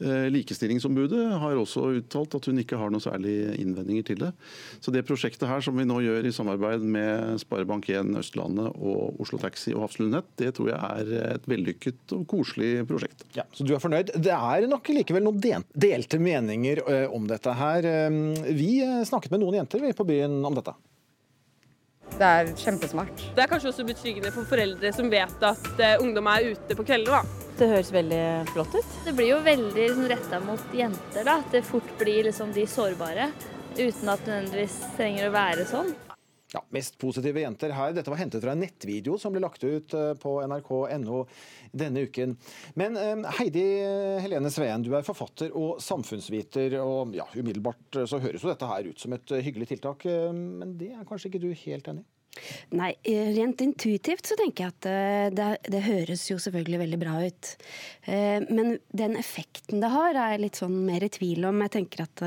Eh, 0.00 0.28
likestillingsombudet 0.32 1.20
har 1.42 1.60
også 1.60 1.84
uttalt 1.98 2.38
at 2.38 2.48
hun 2.48 2.62
ikke 2.62 2.78
har 2.80 2.94
noen 2.94 3.04
særlige 3.04 3.58
innvendinger 3.60 4.08
til 4.08 4.22
det. 4.24 4.32
Så 4.80 4.94
det 4.94 5.04
prosjektet 5.04 5.50
her 5.50 5.60
som 5.60 5.76
vi 5.76 5.84
nå 5.84 6.00
gjør 6.06 6.30
i 6.30 6.32
samarbeid 6.32 6.88
med 6.96 7.44
Sparebank1 7.44 8.16
Østlandet 8.22 8.72
og 8.72 9.20
Oslo 9.20 9.42
Taxi 9.42 9.76
og 9.76 9.84
Hafslund 9.84 10.16
Nett, 10.16 10.32
det 10.40 10.54
tror 10.56 10.72
jeg 10.72 10.80
er 10.80 11.30
et 11.34 11.52
vellykket 11.52 12.16
og 12.16 12.24
koselig 12.32 12.72
prosjekt. 12.88 13.28
Ja, 13.36 13.44
så 13.52 13.68
du 13.68 13.76
er 13.76 13.84
fornøyd. 13.84 14.16
Det 14.16 14.32
er 14.32 14.70
nok 14.72 14.94
likevel 14.96 15.28
noen 15.28 15.68
delte 15.76 16.24
meninger 16.24 16.86
eh, 16.88 17.06
om 17.12 17.28
dette 17.28 17.52
her. 17.60 17.92
Vi 18.48 18.80
snakket 19.04 19.34
med 19.34 19.44
noen 19.44 19.60
jenter 19.60 19.90
på 19.92 20.08
byen 20.08 20.40
om 20.40 20.56
dette. 20.56 20.72
Det 22.16 22.28
er 22.28 22.52
kjempesmart. 22.56 23.24
Det 23.36 23.42
er 23.44 23.50
kanskje 23.50 23.72
også 23.72 23.84
betryggende 23.88 24.30
for 24.32 24.48
foreldre 24.48 24.92
som 24.96 25.10
vet 25.12 25.42
at 25.44 25.66
uh, 25.82 25.96
ungdom 26.04 26.30
er 26.32 26.52
ute 26.54 26.78
på 26.78 26.86
kvelder. 26.86 27.18
da. 27.18 27.44
Det 27.56 27.68
høres 27.70 27.92
veldig 27.92 28.22
flott 28.52 28.74
ut. 28.76 28.96
Det 29.04 29.12
blir 29.16 29.30
jo 29.32 29.42
veldig 29.44 29.76
liksom, 29.82 30.08
retta 30.12 30.40
mot 30.44 30.74
jenter. 30.76 31.22
da, 31.24 31.38
At 31.40 31.52
det 31.52 31.64
fort 31.64 31.92
blir 32.00 32.28
liksom, 32.28 32.52
de 32.56 32.66
sårbare. 32.68 33.30
Uten 33.76 34.08
at 34.12 34.24
det 34.24 34.32
nødvendigvis 34.32 34.76
trenger 34.96 35.28
å 35.28 35.36
være 35.36 35.68
sånn. 35.68 35.94
Ja, 36.54 36.62
Mest 36.72 36.94
positive 37.00 37.42
jenter 37.42 37.72
her. 37.74 37.92
Dette 37.96 38.12
var 38.12 38.20
hentet 38.20 38.44
fra 38.44 38.54
en 38.54 38.62
nettvideo 38.62 39.18
som 39.20 39.34
ble 39.34 39.42
lagt 39.42 39.64
ut 39.66 39.94
eh, 39.96 40.12
på 40.20 40.36
nrk.no 40.46 41.24
denne 41.78 42.06
uken. 42.06 42.34
Men 42.78 42.98
eh, 43.00 43.30
Heidi 43.38 43.64
Helene 44.24 44.52
Sveen, 44.52 44.84
du 44.86 44.92
er 44.96 45.06
forfatter 45.06 45.54
og 45.56 45.80
samfunnsviter. 45.84 46.78
og 46.82 47.14
ja, 47.16 47.28
Umiddelbart 47.36 48.02
så 48.08 48.20
høres 48.22 48.44
jo 48.44 48.52
dette 48.52 48.68
her 48.70 48.90
ut 48.90 49.00
som 49.00 49.16
et 49.16 49.38
hyggelig 49.46 49.72
tiltak, 49.74 50.06
eh, 50.10 50.28
men 50.34 50.76
det 50.80 50.92
er 50.94 51.08
kanskje 51.08 51.32
ikke 51.32 51.46
du 51.46 51.50
helt 51.66 51.90
enig 51.92 52.04
i? 52.04 52.10
Nei, 52.76 52.90
rent 53.32 53.62
intuitivt 53.64 54.28
så 54.28 54.36
tenker 54.36 54.66
jeg 54.66 54.74
at 54.74 54.86
det, 55.32 55.46
det, 55.72 55.78
høres 55.86 56.26
jo 56.28 56.34
selvfølgelig 56.36 56.80
veldig 56.82 56.98
bra 57.00 57.14
ut. 57.24 57.52
Men 58.04 58.74
den 58.92 59.16
effekten 59.16 59.80
det 59.80 59.88
har, 59.88 60.10
er 60.12 60.34
jeg 60.34 60.42
litt 60.42 60.60
sånn 60.60 60.76
mer 60.84 61.06
i 61.06 61.08
tvil 61.16 61.46
om. 61.48 61.62
Jeg 61.64 61.72
tenker 61.78 62.04
at 62.04 62.24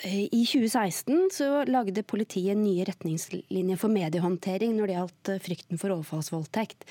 i 0.00 0.44
2016 0.46 1.28
så 1.32 1.46
lagde 1.68 2.02
politiet 2.08 2.56
nye 2.56 2.84
retningslinjer 2.88 3.76
for 3.76 3.92
mediehåndtering 3.92 4.72
når 4.78 4.88
det 4.88 4.96
gjaldt 4.96 5.30
eh, 5.34 5.40
frykten 5.44 5.80
for 5.80 5.92
overfallsvoldtekt. 5.92 6.86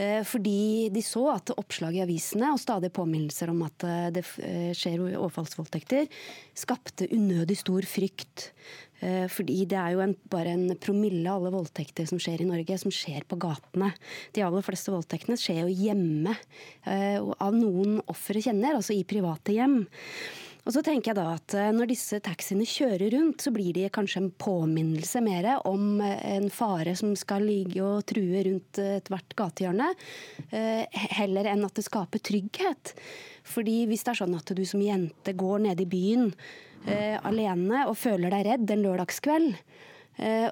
Eh, 0.00 0.22
fordi 0.24 0.88
de 0.92 1.02
så 1.04 1.26
at 1.34 1.52
oppslag 1.52 1.98
i 1.98 2.02
avisene 2.06 2.54
og 2.54 2.62
stadige 2.62 2.94
påminnelser 2.96 3.52
om 3.52 3.60
at 3.66 3.84
eh, 3.84 4.06
det 4.16 4.24
skjer 4.24 5.04
overfallsvoldtekter, 5.20 6.08
skapte 6.56 7.10
unødig 7.12 7.60
stor 7.60 7.88
frykt. 7.88 8.52
Fordi 9.00 9.62
det 9.64 9.78
er 9.80 9.94
jo 9.94 10.02
en, 10.04 10.10
bare 10.28 10.50
en 10.52 10.74
promille 10.76 11.24
av 11.24 11.38
alle 11.38 11.54
voldtekter 11.54 12.04
som 12.04 12.18
skjer 12.20 12.42
i 12.44 12.48
Norge, 12.50 12.76
som 12.82 12.92
skjer 12.92 13.24
på 13.24 13.38
gatene. 13.40 13.94
De 14.36 14.42
aller 14.44 14.66
fleste 14.66 14.92
voldtektene 14.92 15.38
skjer 15.40 15.62
jo 15.62 15.72
hjemme, 15.72 16.34
av 16.84 17.56
noen 17.56 17.96
offeret 18.12 18.44
kjenner, 18.50 18.76
altså 18.76 18.92
i 18.92 19.06
private 19.08 19.56
hjem. 19.56 19.78
Og 20.66 20.74
så 20.74 20.82
tenker 20.84 21.10
jeg 21.10 21.18
da 21.18 21.26
at 21.34 21.54
eh, 21.56 21.70
Når 21.74 21.90
disse 21.90 22.20
taxiene 22.24 22.66
kjører 22.68 23.14
rundt, 23.14 23.44
så 23.44 23.52
blir 23.54 23.72
de 23.76 23.88
kanskje 23.92 24.24
en 24.24 24.30
påminnelse 24.30 25.22
mer 25.24 25.48
om 25.68 26.00
eh, 26.04 26.20
en 26.36 26.48
fare 26.52 26.94
som 26.98 27.14
skal 27.18 27.46
ligge 27.48 27.82
og 27.84 28.04
true 28.10 28.44
rundt 28.46 28.80
ethvert 28.84 29.36
gatehjørne, 29.38 29.90
eh, 30.50 31.04
heller 31.16 31.48
enn 31.50 31.64
at 31.66 31.76
det 31.78 31.86
skaper 31.86 32.22
trygghet. 32.30 32.94
Fordi 33.50 33.84
hvis 33.90 34.04
det 34.04 34.14
er 34.14 34.22
sånn 34.22 34.36
at 34.36 34.52
du 34.56 34.64
som 34.68 34.82
jente 34.84 35.34
går 35.36 35.64
ned 35.68 35.80
i 35.80 35.88
byen 35.90 36.30
eh, 36.86 37.16
alene 37.26 37.86
og 37.88 37.98
føler 38.00 38.32
deg 38.32 38.46
redd 38.48 38.74
en 38.74 38.84
lørdagskveld, 38.84 39.54
eh, 40.20 40.48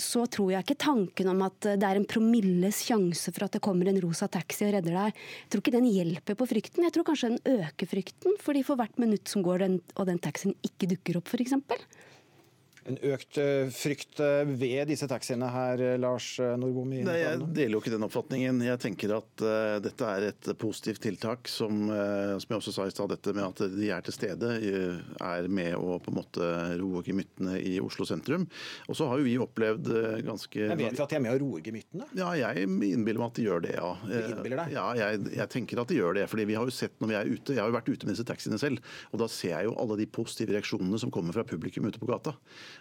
så 0.00 0.24
tror 0.26 0.50
jeg 0.52 0.64
ikke 0.64 0.80
tanken 0.82 1.30
om 1.30 1.42
at 1.46 1.68
det 1.78 1.86
er 1.86 2.00
en 2.00 2.08
promilles 2.08 2.80
sjanse 2.86 3.30
for 3.34 3.46
at 3.46 3.56
det 3.56 3.62
kommer 3.64 3.90
en 3.90 4.00
rosa 4.02 4.26
taxi 4.30 4.66
og 4.66 4.74
redder 4.74 4.96
deg, 4.96 5.20
jeg 5.44 5.52
tror 5.52 5.62
ikke 5.62 5.74
den 5.76 5.90
hjelper 5.90 6.38
på 6.38 6.48
frykten. 6.50 6.86
Jeg 6.86 6.94
tror 6.96 7.06
kanskje 7.06 7.30
den 7.34 7.60
øker 7.60 7.90
frykten, 7.90 8.38
fordi 8.42 8.64
for 8.66 8.80
hvert 8.80 8.98
minutt 9.02 9.30
som 9.30 9.44
går 9.46 9.62
den, 9.62 9.78
og 9.94 10.08
den 10.10 10.18
taxien 10.22 10.56
ikke 10.66 10.90
dukker 10.90 11.20
opp, 11.20 11.30
f.eks 11.30 11.54
en 12.88 12.98
økt 13.14 13.38
eh, 13.40 13.70
frykt 13.72 14.20
eh, 14.22 14.42
ved 14.44 14.90
disse 14.90 15.06
taxiene 15.08 15.48
her, 15.52 15.80
eh, 15.80 15.96
Lars 16.00 16.34
Nordbom? 16.38 16.92
Nei, 17.06 17.16
Jeg 17.22 17.40
deler 17.56 17.76
jo 17.76 17.80
ikke 17.80 17.94
den 17.94 18.04
oppfatningen. 18.06 18.60
Jeg 18.64 18.80
tenker 18.82 19.14
at 19.16 19.44
uh, 19.44 19.76
dette 19.82 20.08
er 20.08 20.26
et 20.28 20.50
positivt 20.60 21.00
tiltak 21.04 21.48
som, 21.50 21.86
uh, 21.88 22.34
som 22.42 22.52
jeg 22.52 22.60
også 22.60 22.74
sa 22.76 22.86
i 22.88 22.92
stad, 22.92 23.10
dette 23.14 23.32
med 23.36 23.46
at 23.46 23.62
de 23.72 23.88
er 23.94 24.04
til 24.04 24.16
stede, 24.16 24.50
uh, 24.60 25.00
er 25.24 25.48
med 25.48 25.78
å 25.78 25.96
på 26.02 26.12
en 26.12 26.18
måte 26.18 26.50
roe 26.80 27.00
gemyttene 27.06 27.56
i 27.62 27.78
Oslo 27.82 28.06
sentrum. 28.08 28.44
Og 28.88 28.98
så 28.98 29.08
har 29.08 29.20
jo 29.20 29.28
vi 29.28 29.38
opplevd 29.40 29.88
ganske 30.26 30.68
Men 30.68 30.82
Vet 30.84 30.98
vi 30.98 31.04
at 31.06 31.14
de 31.14 31.18
er 31.18 31.24
med 31.24 31.38
å 31.38 31.40
roe 31.40 31.64
gemyttene? 31.64 32.08
Ja, 32.18 32.34
jeg 32.36 32.68
innbiller 32.68 33.22
meg 33.22 33.32
at 33.32 33.40
de 33.40 33.48
gjør 33.48 33.64
det, 33.64 33.74
ja. 33.78 33.90
Du 34.04 34.14
innbiller 34.18 34.64
deg? 34.64 34.76
Ja, 34.76 34.86
jeg, 34.98 35.24
jeg, 35.32 35.48
tenker 35.54 35.80
at 35.80 35.90
de 35.90 35.98
gjør 35.98 36.18
det. 36.20 36.28
fordi 36.30 36.48
vi 36.52 36.58
har 36.58 36.68
jo 36.68 36.74
sett 36.74 37.00
når 37.00 37.12
vi 37.12 37.18
er 37.18 37.32
ute, 37.32 37.56
Jeg 37.56 37.62
har 37.62 37.72
jo 37.72 37.78
vært 37.78 37.90
ute 37.90 38.06
med 38.06 38.16
disse 38.16 38.28
taxiene 38.28 38.60
selv, 38.60 38.94
og 39.12 39.24
da 39.24 39.30
ser 39.30 39.54
jeg 39.54 39.70
jo 39.70 39.76
alle 39.80 39.98
de 40.00 40.10
positive 40.10 40.52
reaksjonene 40.56 41.00
som 41.00 41.12
kommer 41.14 41.36
fra 41.36 41.46
publikum 41.48 41.88
ute 41.88 42.02
på 42.02 42.10
gata. 42.10 42.36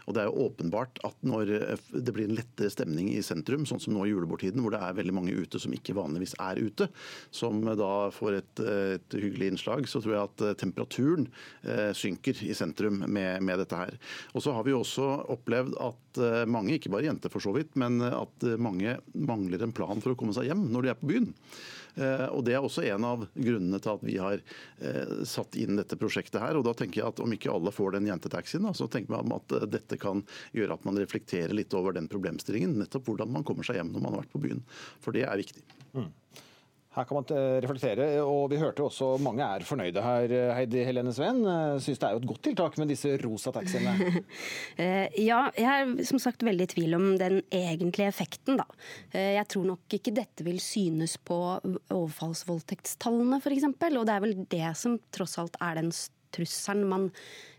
Og 0.07 0.15
det 0.15 0.23
er 0.23 0.29
jo 0.29 0.47
åpenbart 0.47 1.01
at 1.07 1.17
når 1.25 1.53
eh, 1.57 1.85
det 1.93 2.15
blir 2.15 2.29
en 2.29 2.37
lettere 2.37 2.71
stemning 2.73 3.11
i 3.13 3.23
sentrum, 3.25 3.67
sånn 3.69 3.81
som 3.83 3.95
nå 3.95 4.07
i 4.07 4.13
julebordtiden, 4.13 4.61
hvor 4.63 4.75
det 4.75 4.81
er 4.83 4.97
veldig 4.97 5.15
mange 5.15 5.35
ute 5.35 5.61
som 5.61 5.73
ikke 5.75 5.95
vanligvis 5.97 6.35
er 6.41 6.61
ute, 6.61 6.89
som 7.33 7.61
da 7.63 7.91
får 8.13 8.39
et, 8.39 8.63
et 8.63 9.17
hyggelig 9.17 9.53
innslag, 9.53 9.87
så 9.89 10.01
tror 10.03 10.15
jeg 10.15 10.29
at 10.29 10.45
eh, 10.45 10.55
temperaturen 10.59 11.27
eh, 11.61 11.91
synker 11.97 12.43
i 12.45 12.53
sentrum 12.57 13.03
med, 13.05 13.43
med 13.45 13.61
dette 13.63 13.79
her. 13.79 13.97
Og 14.33 14.45
så 14.45 14.55
har 14.55 14.65
vi 14.67 14.75
også 14.75 15.09
opplevd 15.33 15.77
at 15.83 16.21
eh, 16.23 16.41
mange, 16.49 16.77
ikke 16.77 16.93
bare 16.93 17.07
jenter 17.09 17.33
for 17.33 17.43
så 17.43 17.53
vidt, 17.55 17.77
men 17.79 18.01
at 18.03 18.45
mange 18.61 18.97
mangler 19.13 19.63
en 19.63 19.75
plan 19.75 20.01
for 20.03 20.13
å 20.13 20.19
komme 20.19 20.35
seg 20.35 20.49
hjem 20.49 20.67
når 20.73 20.85
de 20.85 20.93
er 20.93 20.99
på 20.99 21.09
byen. 21.13 21.31
Eh, 21.95 22.25
og 22.33 22.43
Det 22.43 22.55
er 22.55 22.63
også 22.65 22.83
en 22.89 23.05
av 23.05 23.25
grunnene 23.33 23.79
til 23.81 23.93
at 23.93 24.05
vi 24.05 24.15
har 24.21 24.41
eh, 24.81 25.13
satt 25.29 25.57
inn 25.59 25.77
dette 25.77 25.97
prosjektet 25.99 26.41
her. 26.41 26.57
og 26.57 26.65
da 26.65 26.73
tenker 26.77 27.01
jeg 27.01 27.13
at 27.13 27.21
Om 27.23 27.35
ikke 27.35 27.53
alle 27.53 27.73
får 27.73 27.97
den 27.97 28.09
jentetaxien, 28.09 28.65
så 28.73 28.87
tenker 28.89 29.13
man 29.13 29.37
at 29.37 29.53
eh, 29.53 29.67
dette 29.69 29.99
kan 30.01 30.23
gjøre 30.57 30.79
at 30.79 30.87
man 30.89 30.97
reflekterer 30.97 31.53
litt 31.53 31.73
over 31.77 31.93
den 31.93 32.09
problemstillingen. 32.11 32.79
Nettopp 32.81 33.11
hvordan 33.11 33.31
man 33.33 33.45
kommer 33.47 33.67
seg 33.67 33.79
hjem 33.79 33.93
når 33.93 34.05
man 34.05 34.15
har 34.15 34.23
vært 34.23 34.33
på 34.33 34.43
byen. 34.47 34.65
For 35.03 35.15
det 35.15 35.27
er 35.27 35.39
viktig. 35.39 35.65
Mm. 35.93 36.09
Her 36.93 37.07
kan 37.09 37.17
man 37.17 37.31
eh, 37.33 37.57
reflektere, 37.63 38.07
og 38.21 38.51
vi 38.51 38.59
hørte 38.61 38.85
også 38.85 39.15
mange 39.23 39.45
er 39.45 39.65
fornøyde 39.65 40.03
her. 40.05 40.33
Heidi 40.59 40.83
Helene 40.85 41.13
Sveen 41.15 41.41
eh, 41.41 41.77
syns 41.81 42.01
det 42.01 42.07
er 42.07 42.15
jo 42.15 42.21
et 42.21 42.29
godt 42.29 42.43
tiltak 42.45 42.77
med 42.81 42.91
disse 42.93 43.15
rosa 43.23 43.53
taxiene? 43.55 43.93
Eh, 44.83 45.07
ja, 45.21 45.39
jeg 45.57 45.83
er 45.83 46.05
som 46.07 46.19
sagt 46.21 46.43
veldig 46.45 46.65
i 46.65 46.69
tvil 46.71 46.95
om 46.97 47.05
den 47.19 47.41
egentlige 47.53 48.09
effekten, 48.09 48.57
da. 48.57 48.65
Jeg 49.13 49.45
tror 49.51 49.65
nok 49.67 49.95
ikke 49.95 50.13
dette 50.15 50.45
vil 50.45 50.59
synes 50.63 51.15
på 51.21 51.37
overfallsvoldtektstallene, 51.93 53.39
f.eks. 53.43 53.67
Og 53.69 54.05
det 54.07 54.15
er 54.15 54.23
vel 54.23 54.35
det 54.49 54.71
som 54.79 54.97
tross 55.13 55.37
alt 55.41 55.57
er 55.61 55.77
den 55.81 55.91
trusselen 56.33 56.87
man 56.89 57.09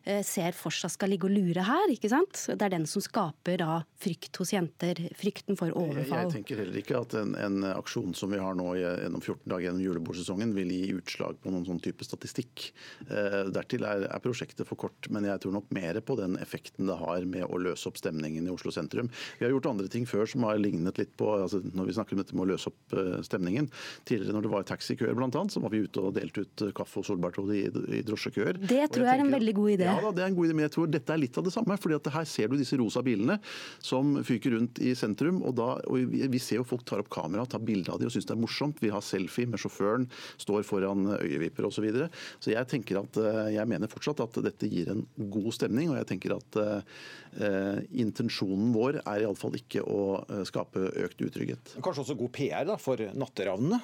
Eh, 0.04 0.20
ser 0.20 0.52
for 0.52 0.74
seg 0.74 0.92
skal 0.92 1.08
ligge 1.08 1.24
og 1.24 1.32
lure 1.32 1.64
her. 1.64 1.88
ikke 1.88 2.10
sant? 2.12 2.36
Det 2.52 2.60
er 2.60 2.74
den 2.74 2.84
som 2.88 3.00
skaper 3.00 3.56
da 3.62 3.78
frykt 3.96 4.36
hos 4.36 4.52
jenter. 4.52 4.98
Frykten 5.16 5.56
for 5.56 5.72
overfall. 5.72 6.26
Jeg 6.26 6.34
tenker 6.34 6.60
heller 6.60 6.76
ikke 6.76 6.98
at 6.98 7.14
en, 7.16 7.32
en 7.40 7.64
aksjon 7.70 8.12
som 8.16 8.34
vi 8.34 8.40
har 8.42 8.56
nå 8.58 8.66
gjennom 8.76 9.22
14 9.22 9.48
dager 9.48 9.64
gjennom 9.70 9.80
julebordsesongen, 9.80 10.52
vil 10.58 10.72
gi 10.74 10.92
utslag 10.98 11.38
på 11.40 11.52
noen 11.54 11.64
sånn 11.64 11.80
type 11.84 12.04
statistikk. 12.04 12.66
Eh, 13.08 13.38
dertil 13.54 13.86
er, 13.88 14.04
er, 14.10 14.20
prosjektet 14.24 14.68
for 14.68 14.80
kort, 14.84 15.08
men 15.08 15.24
jeg 15.28 15.40
tror 15.40 15.56
nok 15.56 15.72
mer 15.72 16.00
på 16.04 16.18
den 16.20 16.36
effekten 16.40 16.90
det 16.90 16.98
har 17.00 17.24
med 17.28 17.48
å 17.48 17.62
løse 17.64 17.88
opp 17.88 17.96
stemningen 18.00 18.44
i 18.44 18.52
Oslo 18.52 18.74
sentrum. 18.76 19.08
Vi 19.40 19.48
har 19.48 19.54
gjort 19.56 19.70
andre 19.72 19.88
ting 19.88 20.04
før 20.08 20.28
som 20.28 20.44
har 20.44 20.60
lignet 20.60 21.00
litt 21.00 21.16
på 21.16 21.30
altså 21.38 21.62
når 21.64 21.88
vi 21.88 21.96
snakker 21.96 22.16
om 22.16 22.20
dette 22.20 22.36
med 22.36 22.44
å 22.44 22.50
løse 22.52 22.68
opp 22.68 22.96
uh, 22.96 23.18
stemningen. 23.24 23.70
Tidligere 24.04 24.36
når 24.36 24.46
det 24.46 24.52
var 24.52 24.68
taxikøer 24.68 25.16
bl.a., 25.16 25.32
så 25.32 25.64
var 25.64 25.72
vi 25.72 25.84
ute 25.84 26.04
og 26.04 26.16
delte 26.16 26.44
ut 26.44 26.64
kaffe 26.76 27.00
og 27.00 27.08
solbærtråd 27.08 27.52
i, 27.56 27.64
i 28.00 28.04
drosjekøer. 28.06 28.60
Det 28.64 28.80
tror 28.92 29.04
jeg, 29.04 29.10
jeg 29.10 29.20
er 29.20 29.22
en 29.24 29.34
veldig 29.34 29.54
god 29.56 29.72
idé. 29.74 29.86
Ja, 29.88 29.96
da, 30.00 30.12
det 30.16 30.24
er 30.24 30.30
en 30.30 30.36
god 30.38 30.48
idé, 30.48 30.56
men 30.56 30.66
jeg 30.66 30.74
tror 30.74 30.90
dette 30.90 31.14
er 31.14 31.20
litt 31.20 31.38
av 31.40 31.46
det 31.46 31.52
samme. 31.54 31.76
fordi 31.80 31.98
at 31.98 32.10
Her 32.14 32.28
ser 32.28 32.50
du 32.50 32.56
disse 32.58 32.78
rosa 32.80 33.02
bilene 33.04 33.38
som 33.84 34.14
fyker 34.24 34.56
rundt 34.56 34.80
i 34.82 34.94
sentrum. 34.98 35.42
og, 35.42 35.54
da, 35.58 35.68
og 35.90 36.14
Vi 36.34 36.40
ser 36.42 36.60
jo 36.62 36.66
folk 36.68 36.84
tar 36.88 37.02
opp 37.02 37.10
kamera, 37.12 37.46
tar 37.46 37.62
bilde 37.64 37.92
av 37.92 38.00
dem 38.00 38.10
og 38.10 38.14
syns 38.14 38.28
det 38.28 38.36
er 38.36 38.42
morsomt. 38.42 38.80
Vi 38.82 38.92
har 38.94 39.04
selfie 39.04 39.50
med 39.50 39.60
sjåføren, 39.62 40.08
står 40.40 40.64
foran 40.66 41.06
øyevipper 41.18 41.68
osv. 41.68 41.74
Så, 41.74 41.82
videre. 41.82 42.06
så 42.40 42.52
jeg 42.52 42.68
tenker 42.70 43.00
at, 43.02 43.16
eh, 43.18 43.56
jeg 43.56 43.68
mener 43.68 43.90
fortsatt 43.90 44.22
at 44.22 44.38
dette 44.46 44.68
gir 44.70 44.92
en 44.92 45.02
god 45.18 45.50
stemning. 45.52 45.90
Og 45.90 45.98
jeg 45.98 46.08
tenker 46.14 46.36
at 46.36 46.56
uh, 46.56 47.80
intensjonen 47.90 48.70
vår 48.72 49.00
er 49.02 49.26
iallfall 49.26 49.58
ikke 49.58 49.82
å 49.82 50.22
skape 50.46 50.86
økt 51.04 51.26
utrygghet. 51.26 51.74
Kanskje 51.84 52.06
også 52.06 52.16
god 52.22 52.32
PR 52.38 52.64
da, 52.70 52.78
for 52.80 53.02
natteravnene? 53.18 53.82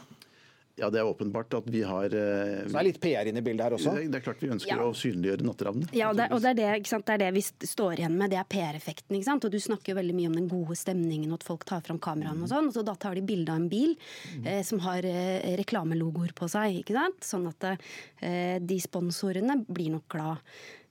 Ja, 0.81 0.89
det 0.93 1.03
er 1.03 1.09
åpenbart 1.09 1.55
at 1.59 1.67
vi 1.71 1.83
har 1.87 2.07
eh, 2.07 2.65
Så 2.65 2.73
det 2.73 2.81
er 2.81 2.87
litt 2.87 3.01
PR 3.03 3.29
inne 3.31 3.43
i 3.43 3.45
bildet 3.45 3.67
her 3.67 3.77
også? 3.77 3.95
Det 4.01 4.21
er 4.21 4.25
klart 4.25 4.43
vi 4.43 4.51
ønsker 4.55 4.73
ja. 4.73 4.87
å 4.87 4.95
synliggjøre 4.97 5.47
natteravnene. 5.47 5.91
Ja, 5.97 6.11
det, 6.17 6.31
og 6.35 6.41
det 6.45 6.55
er 6.55 6.59
det, 6.61 6.71
det 6.89 7.15
er 7.17 7.23
det, 7.25 7.31
vi 7.37 7.45
står 7.45 8.01
igjen 8.01 8.17
med, 8.17 8.33
det 8.33 8.41
er 8.41 8.49
PR-effekten. 8.49 9.17
ikke 9.17 9.29
sant? 9.29 9.47
Og 9.47 9.55
Du 9.55 9.61
snakker 9.61 9.93
jo 9.93 9.99
veldig 10.01 10.17
mye 10.17 10.33
om 10.33 10.39
den 10.39 10.51
gode 10.51 10.79
stemningen, 10.81 11.31
og 11.31 11.41
at 11.41 11.47
folk 11.51 11.67
tar 11.69 11.85
fram 11.87 12.01
kameraene 12.03 12.47
og 12.47 12.53
sånn. 12.53 12.71
og 12.71 12.77
så 12.77 12.85
Da 12.87 12.97
tar 13.01 13.19
de 13.19 13.25
bilde 13.27 13.53
av 13.53 13.61
en 13.61 13.71
bil 13.71 13.97
mm. 13.97 14.47
eh, 14.47 14.61
som 14.67 14.83
har 14.87 15.07
eh, 15.07 15.53
reklamelogoer 15.61 16.35
på 16.37 16.49
seg. 16.51 16.81
ikke 16.83 16.97
sant? 16.97 17.25
Sånn 17.27 17.49
at 17.51 17.71
eh, 17.73 18.57
de 18.61 18.81
sponsorene 18.83 19.61
blir 19.69 19.93
nok 19.97 20.09
glad. 20.11 20.45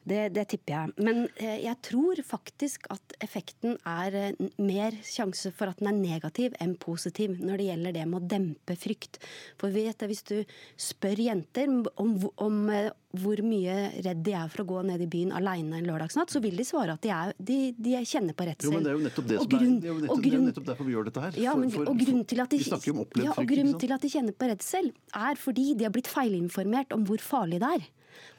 Det, 0.09 0.21
det 0.33 0.45
tipper 0.53 0.73
jeg. 0.75 0.93
Men 1.05 1.23
eh, 1.37 1.59
jeg 1.65 1.77
tror 1.85 2.21
faktisk 2.25 2.87
at 2.93 3.15
effekten 3.23 3.75
er 3.87 4.15
eh, 4.17 4.47
mer 4.61 4.95
sjanse 5.05 5.51
for 5.55 5.69
at 5.71 5.81
den 5.81 5.91
er 5.91 5.99
negativ 5.99 6.55
enn 6.63 6.75
positiv 6.81 7.35
når 7.39 7.61
det 7.61 7.67
gjelder 7.69 7.97
det 7.99 8.05
med 8.09 8.21
å 8.21 8.29
dempe 8.35 8.77
frykt. 8.79 9.19
For 9.61 9.73
vet 9.75 10.01
jeg, 10.01 10.09
hvis 10.09 10.25
du 10.29 10.37
spør 10.79 11.21
jenter 11.29 11.69
om, 12.01 12.15
om 12.41 12.57
eh, 12.73 12.89
hvor 13.17 13.39
mye 13.41 13.75
redd 14.05 14.19
de 14.25 14.33
er 14.37 14.49
for 14.53 14.63
å 14.63 14.67
gå 14.69 14.81
ned 14.85 15.01
i 15.01 15.09
byen 15.09 15.31
alene 15.33 15.79
en 15.79 15.87
lørdagsnatt, 15.89 16.29
så 16.29 16.41
vil 16.43 16.57
de 16.59 16.65
svare 16.67 16.93
at 16.93 17.05
de, 17.05 17.09
er, 17.13 17.33
de, 17.41 17.59
de 17.77 17.95
kjenner 18.05 18.37
på 18.37 18.45
redsel. 18.49 18.69
Jo, 18.69 18.75
men 18.77 18.85
Det 18.85 18.91
er 18.91 18.97
jo 18.97 19.05
nettopp 19.07 19.29
det 19.29 19.39
Og 19.39 19.45
som 19.45 19.55
er, 19.57 19.63
det 19.65 19.89
er, 19.89 19.93
jo 19.93 19.99
nettopp, 20.03 20.23
det 20.25 20.33
er 20.33 20.43
nettopp 20.45 20.67
derfor 20.69 20.89
vi 20.89 20.95
gjør 20.97 21.09
dette 21.09 21.23
her. 21.25 21.39
Ja, 21.41 21.55
men, 21.57 21.73
for- 21.73 21.89
og 21.89 22.01
grunnen 22.03 22.27
til 22.29 22.43
at 22.43 22.53
de, 22.53 22.59
vi 22.61 23.23
ja, 23.25 23.33
og 23.33 23.49
grunnen 23.53 23.79
til 23.81 23.95
at 23.95 24.05
de 24.05 24.11
kjenner 24.13 24.37
på 24.37 24.51
redsel, 24.51 24.91
er 25.17 25.41
fordi 25.41 25.71
de 25.79 25.87
har 25.87 25.95
blitt 25.95 26.11
feilinformert 26.11 26.93
om 26.97 27.07
hvor 27.09 27.23
farlig 27.23 27.61
det 27.63 27.71
er. 27.79 27.87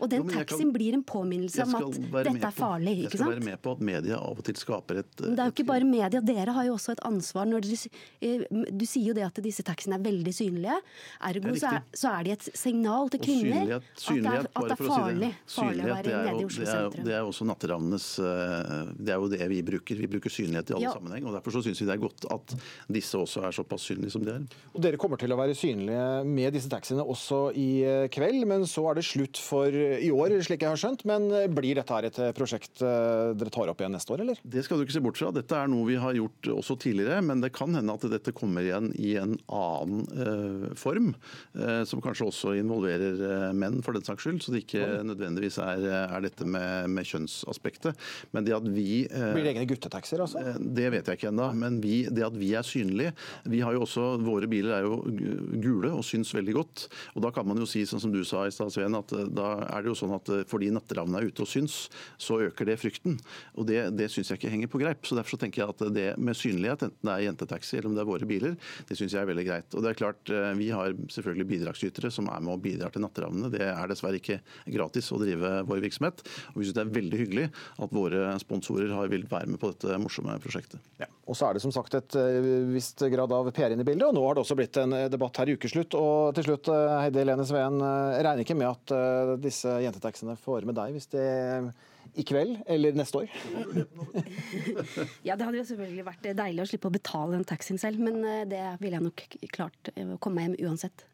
Og 0.00 0.09
den 0.11 0.23
Jo, 0.25 0.31
taxien 0.33 0.73
blir 0.73 0.95
en 0.95 1.03
påminnelse 1.05 1.62
om 1.67 1.75
at 1.75 2.25
dette 2.25 2.47
er 2.47 2.50
farlig. 2.57 2.97
på- 2.97 3.03
sant? 3.03 3.03
Jeg 3.03 3.11
skal 3.11 3.19
sant? 3.19 3.31
være 3.35 3.45
med 3.45 3.62
på 3.62 3.73
at 3.73 3.81
media 3.81 4.17
av 4.17 4.39
og 4.39 4.45
til 4.45 4.55
skaper 4.55 4.99
et 4.99 5.21
Men 5.21 5.35
det 5.37 5.39
er 5.41 5.50
jo 5.50 5.53
ikke 5.53 5.67
bare 5.67 5.85
media, 5.85 6.21
dere 6.21 6.53
har 6.53 6.65
jo 6.65 6.75
også 6.75 6.93
et 6.93 7.00
ansvar. 7.05 7.45
Når 7.47 7.61
dere, 7.61 7.91
eh, 8.23 8.45
du 8.71 8.85
sier 8.87 9.07
jo 9.09 9.15
det 9.15 9.25
at 9.25 9.35
disse 9.43 9.62
taxiene 9.62 9.95
er 9.99 10.03
veldig 10.05 10.33
synlige. 10.33 10.77
Ergo 11.21 11.49
er 11.49 11.55
så, 11.61 11.73
er, 11.77 11.83
så 11.95 12.09
er 12.21 12.25
de 12.25 12.31
et 12.33 12.49
signal 12.55 13.09
til 13.11 13.21
kvinner 13.21 13.61
synlighet, 13.61 13.83
synlighet, 13.97 14.47
at, 14.47 14.53
det 14.53 14.57
er, 14.57 14.61
at 14.61 14.69
det 14.69 14.71
er 14.71 14.77
si 14.77 14.91
farlig, 14.91 15.21
det. 15.21 15.35
farlig 15.47 15.85
å 15.85 15.95
være 15.95 16.07
er 16.11 16.25
nede 16.25 16.37
i 16.37 16.41
jo- 16.41 16.47
Oslo 16.50 16.65
det 16.65 16.69
er, 16.69 16.91
sentrum. 16.91 17.05
det 17.05 17.15
er 17.15 17.23
også 17.29 17.45
natteravnenes 17.47 18.07
eh, 18.19 18.87
Det 19.00 19.09
er 19.15 19.19
jo 19.21 19.29
det 19.29 19.49
vi 19.49 19.62
bruker. 19.62 19.97
Vi 20.00 20.07
bruker 20.07 20.31
synlighet 20.31 20.71
i 20.71 20.75
alle 20.75 20.83
Ja. 20.89 20.93
sammenheng. 20.95 21.27
og 21.27 21.33
Derfor 21.35 21.53
så 21.53 21.62
syns 21.65 21.81
vi 21.81 21.87
det 21.87 21.95
er 21.95 22.03
godt 22.09 22.25
at 22.31 22.55
disse 22.91 23.15
også 23.19 23.45
er 23.45 23.53
såpass 23.53 23.83
synlige 23.89 24.11
som 24.12 24.25
de 24.25 24.31
er. 24.31 24.43
Og 24.75 24.81
Dere 24.83 24.97
kommer 24.97 25.17
til 25.19 25.31
å 25.31 25.37
være 25.37 25.55
synlige 25.55 26.25
med 26.27 26.53
disse 26.53 26.69
taxiene 26.69 27.05
også 27.07 27.53
i 27.55 27.83
eh, 27.85 28.09
kveld, 28.09 28.47
men 28.47 28.62
så 28.62 28.91
er 28.91 28.95
det 28.95 29.05
slutt 29.05 29.37
for 29.39 29.70
i 30.05 30.11
år, 30.12 30.35
slik 30.47 30.65
jeg 30.65 30.71
har 30.73 30.81
skjønt. 30.81 31.05
Men 31.09 31.29
eh, 31.35 31.47
blir 31.50 31.79
dette 31.79 31.95
her 31.95 32.09
et 32.09 32.19
eh, 32.23 32.33
prosjekt 32.37 32.83
eh, 32.85 33.33
dere 33.39 33.53
tar 33.55 33.71
opp 33.73 33.81
igjen 33.83 33.95
neste 33.97 34.15
år, 34.15 34.25
eller? 34.25 34.41
Det 34.45 34.65
skal 34.67 34.81
du 34.81 34.87
ikke 34.87 34.97
se 34.97 35.03
bort 35.05 35.21
fra. 35.21 35.31
Dette 35.35 35.57
er 35.59 35.71
noe 35.71 35.87
vi 35.89 35.99
har 36.00 36.17
gjort 36.19 36.50
også 36.57 36.77
tidligere, 36.83 37.21
men 37.27 37.43
det 37.45 37.53
kan 37.57 37.75
hende 37.77 37.95
at 37.97 38.07
dette 38.12 38.35
kommer 38.37 38.65
igjen 38.67 38.91
i 39.00 39.15
en 39.21 39.37
annen 39.47 40.05
eh, 40.15 40.67
form, 40.79 41.12
eh, 41.59 41.83
som 41.89 42.03
kanskje 42.05 42.29
også 42.31 42.55
involverer 42.61 43.21
eh, 43.31 43.47
menn, 43.57 43.81
for 43.87 43.97
den 43.97 44.07
saks 44.07 44.27
skyld. 44.27 44.43
Så 44.45 44.55
det 44.55 44.65
ikke 44.67 44.87
nødvendigvis 45.07 45.61
er, 45.62 45.87
er 46.07 46.25
dette 46.27 46.47
med, 46.49 46.91
med 46.93 47.09
kjønnsaspektet. 47.09 47.99
Men 48.35 48.47
det 48.47 48.57
at 48.57 48.67
vi 48.71 49.05
eh, 49.07 49.31
Blir 49.37 49.47
det 49.47 49.55
egne 49.57 49.69
guttetaxier, 49.71 50.23
altså? 50.25 50.43
Eh, 50.45 50.59
Det 50.81 50.89
vet 50.95 51.09
jeg 51.11 51.21
ikke 51.21 51.31
ennå, 51.33 51.50
men 51.59 51.81
vi, 51.83 52.03
det 52.11 52.25
at 52.27 52.37
vi 52.39 52.53
er 52.59 52.67
synlige 52.67 53.12
vi 53.50 53.61
har 53.65 53.75
jo 53.75 53.85
også, 53.87 54.07
Våre 54.21 54.49
biler 54.50 54.75
er 54.77 54.85
jo 54.87 54.99
gule 55.62 55.91
og 55.97 56.05
syns 56.07 56.31
veldig 56.35 56.55
godt. 56.57 56.85
og 57.15 57.25
Da 57.25 57.31
kan 57.35 57.47
man 57.49 57.59
jo 57.61 57.67
si, 57.69 57.83
sånn 57.89 58.00
som 58.03 58.12
du 58.12 58.21
sa 58.27 58.45
i 58.47 58.53
stad, 58.55 58.73
Sven, 58.75 58.97
at 58.99 59.12
eh, 59.17 59.27
da 59.35 59.50
er 59.59 59.83
det 59.83 59.90
jo 59.90 59.99
sånn 59.99 60.14
at 60.16 60.30
eh, 60.33 60.45
fordi 60.49 60.71
natteravnene 60.75 61.21
er 61.21 61.30
ute 61.30 61.45
og 61.45 61.50
syns, 61.50 61.83
så 62.21 62.40
øker 62.47 62.69
det 62.69 62.78
frykten. 62.80 63.19
Og 63.59 63.66
Det, 63.71 63.78
det 63.97 64.09
syns 64.12 64.30
jeg 64.30 64.40
ikke 64.40 64.52
henger 64.52 64.71
på 64.73 64.80
greip. 64.83 65.07
så 65.07 65.19
Derfor 65.19 65.37
så 65.37 65.40
tenker 65.45 65.62
jeg 65.62 65.75
at 65.75 65.85
det 65.95 66.07
med 66.21 66.38
synlighet, 66.38 66.87
enten 66.87 67.09
det 67.09 67.14
er 67.14 67.26
jentetaxi 67.28 67.78
eller 67.78 67.90
om 67.90 67.97
det 67.97 68.04
er 68.04 68.11
våre 68.11 68.28
biler, 68.28 68.57
det 68.88 68.99
syns 68.99 69.14
jeg 69.14 69.23
er 69.23 69.30
veldig 69.30 69.47
greit. 69.47 69.76
Og 69.76 69.85
det 69.85 69.92
er 69.92 70.00
klart, 70.00 70.23
eh, 70.30 70.52
Vi 70.61 70.71
har 70.75 70.92
selvfølgelig 71.09 71.49
bidragsytere 71.49 72.11
som 72.12 72.28
er 72.28 72.40
med 72.40 72.54
og 72.54 72.62
bidrar 72.64 72.92
til 72.92 73.04
natteravnene. 73.04 73.50
Det 73.52 73.62
er 73.64 73.88
dessverre 73.88 74.21
ikke 74.21 74.40
gratis 74.66 75.11
å 75.12 75.21
drive 75.21 75.52
vår 75.69 75.80
virksomhet. 75.87 76.25
Og 76.52 76.61
vi 76.61 76.66
syns 76.66 76.76
det 76.76 76.85
er 76.85 76.95
veldig 76.99 77.21
hyggelig 77.23 77.47
at 77.80 77.95
våre 77.95 78.35
sponsorer 78.42 78.92
har 78.92 79.09
villet 79.09 79.30
være 79.30 79.49
med 79.49 79.61
på 79.61 79.73
dette 79.73 79.99
morsomme 80.02 80.37
prosjektet. 80.42 80.80
Og 81.30 81.37
så 81.38 81.47
er 81.47 81.54
det 81.54 81.62
som 81.62 81.73
sagt 81.73 81.95
et 81.95 82.16
eh, 82.19 82.40
visst 82.71 83.00
grad 83.12 83.33
av 83.33 83.50
PR 83.54 83.73
inne 83.73 83.85
i 83.85 83.88
bildet, 83.88 84.09
og 84.09 84.16
nå 84.16 84.25
har 84.26 84.37
det 84.37 84.45
også 84.45 84.59
blitt 84.59 84.76
en 84.83 84.97
debatt 85.11 85.40
her 85.40 85.50
i 85.50 85.57
ukeslutt. 85.57 85.95
Og 85.95 86.35
til 86.37 86.49
slutt, 86.50 86.71
Heidi 86.71 87.23
Helene 87.23 87.47
Sveen, 87.47 87.78
regner 87.80 88.45
ikke 88.45 88.59
med 88.59 88.71
at 88.71 88.95
disse 89.43 89.73
jentetaxiene 89.85 90.37
får 90.41 90.69
med 90.69 90.79
deg 90.79 90.97
hvis 90.97 91.11
det 91.13 91.27
i 92.19 92.25
kveld 92.27 92.59
eller 92.71 92.97
neste 92.99 93.23
år? 93.23 93.31
Ja, 95.27 95.37
Det 95.37 95.47
hadde 95.47 95.61
jo 95.61 95.67
selvfølgelig 95.69 96.07
vært 96.07 96.27
deilig 96.39 96.65
å 96.65 96.69
slippe 96.71 96.91
å 96.91 96.95
betale 96.95 97.37
den 97.37 97.47
taxien 97.49 97.79
selv, 97.81 98.03
men 98.03 98.21
eh, 98.25 98.45
det 98.49 98.65
ville 98.83 98.99
jeg 98.99 99.07
nok 99.07 99.25
klart 99.55 99.93
eh, 99.95 100.09
å 100.17 100.19
komme 100.23 100.41
meg 100.41 100.51
hjem 100.51 100.71
uansett. 100.71 101.07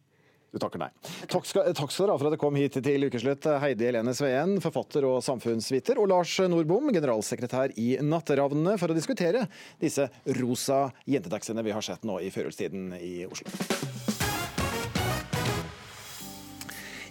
Du 0.56 0.60
takker 0.62 0.80
nei. 0.80 0.88
Takk 1.28 1.44
skal, 1.44 1.66
takk 1.76 1.90
skal 1.92 2.06
dere 2.06 2.14
ha 2.14 2.20
for 2.20 2.28
at 2.30 2.32
dere 2.32 2.40
kom 2.40 2.56
hit 2.56 2.78
til 2.80 3.08
Ukeslutt. 3.10 3.44
Heidi 3.60 3.90
Helene 3.90 4.14
Sveen, 4.16 4.56
forfatter 4.64 5.04
og 5.04 5.18
samfunnsviter, 5.26 6.00
og 6.00 6.08
Lars 6.14 6.32
Nordbom, 6.48 6.88
generalsekretær 6.96 7.76
i 7.76 7.90
Natteravnene, 8.00 8.78
for 8.80 8.88
å 8.88 8.96
diskutere 8.96 9.44
disse 9.82 10.08
rosa 10.40 10.86
jentetaxiene 11.04 11.66
vi 11.66 11.76
har 11.76 11.84
sett 11.84 12.08
nå 12.08 12.22
i 12.24 12.32
førjulstiden 12.32 12.94
i 12.96 13.16
Oslo. 13.28 14.15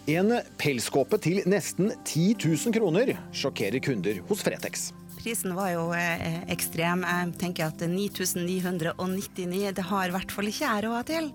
En 0.05 0.35
pelskåpe 0.61 1.17
til 1.17 1.39
nesten 1.49 1.89
10 2.05 2.35
000 2.37 2.73
kroner 2.75 3.09
sjokkerer 3.33 3.81
kunder 3.81 4.19
hos 4.29 4.43
Fretex. 4.45 4.91
Prisen 5.17 5.55
var 5.57 5.71
jo 5.73 5.87
eh, 5.97 6.43
ekstrem. 6.53 7.01
Jeg 7.01 7.31
tenker 7.41 7.71
at 7.71 7.81
9999, 7.81 9.71
det 9.73 9.85
har 9.89 10.05
i 10.05 10.13
hvert 10.13 10.35
fall 10.35 10.51
ikke 10.51 10.67
jeg 10.67 10.85
råd 10.85 11.09
til. 11.09 11.31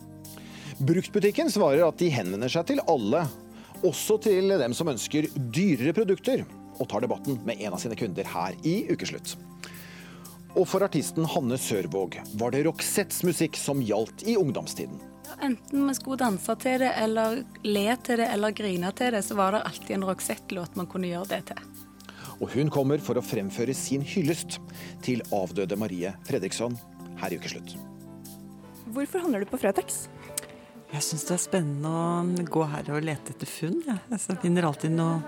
Bruktbutikken 0.79 1.51
svarer 1.51 1.83
at 1.89 1.99
de 1.99 2.13
henvender 2.15 2.53
seg 2.53 2.69
til 2.71 2.85
alle, 2.87 3.25
også 3.83 4.21
til 4.23 4.55
dem 4.63 4.77
som 4.77 4.93
ønsker 4.95 5.27
dyrere 5.51 5.97
produkter, 5.97 6.47
og 6.79 6.87
tar 6.93 7.03
debatten 7.03 7.43
med 7.43 7.59
en 7.59 7.75
av 7.75 7.83
sine 7.83 7.99
kunder 7.99 8.31
her 8.37 8.55
i 8.63 8.85
Ukeslutt. 8.95 9.35
Og 10.55 10.63
for 10.71 10.87
artisten 10.87 11.27
Hanne 11.27 11.59
Sørvåg 11.59 12.21
var 12.39 12.55
det 12.55 12.69
Roxettes 12.71 13.25
musikk 13.27 13.59
som 13.59 13.83
gjaldt 13.83 14.23
i 14.31 14.39
ungdomstiden. 14.39 15.10
Enten 15.43 15.87
vi 15.89 15.95
skulle 15.97 16.21
danse 16.21 16.57
til 16.63 16.83
det, 16.83 16.91
eller 17.01 17.43
le 17.67 17.85
til 18.05 18.21
det, 18.21 18.29
eller 18.35 18.57
grine 18.57 18.93
til 18.97 19.15
det, 19.15 19.23
så 19.27 19.37
var 19.39 19.55
det 19.55 19.63
alltid 19.69 19.95
en 19.97 20.07
Roxette-låt 20.09 20.77
man 20.81 20.89
kunne 20.91 21.11
gjøre 21.11 21.31
det 21.35 21.43
til. 21.53 21.63
Og 22.41 22.55
hun 22.55 22.73
kommer 22.73 23.03
for 23.05 23.21
å 23.21 23.25
fremføre 23.25 23.75
sin 23.77 24.05
hyllest 24.07 24.59
til 25.05 25.21
avdøde 25.35 25.77
Marie 25.81 26.13
Fredriksson 26.29 26.77
her 27.21 27.35
i 27.35 27.41
Ukeslutt. 27.41 27.77
Hvorfor 28.91 29.23
handler 29.23 29.45
du 29.45 29.51
på 29.51 29.61
Fretex? 29.61 30.07
Jeg 30.91 31.05
syns 31.07 31.27
det 31.29 31.35
er 31.37 31.43
spennende 31.45 31.91
å 31.91 32.47
gå 32.51 32.65
her 32.73 32.89
og 32.91 33.05
lete 33.07 33.35
etter 33.35 33.47
funn. 33.47 33.77
Ja. 33.87 34.01
Altså, 34.11 34.33
jeg 34.33 34.43
finner 34.43 34.67
alltid 34.67 34.97
noe, 34.97 35.21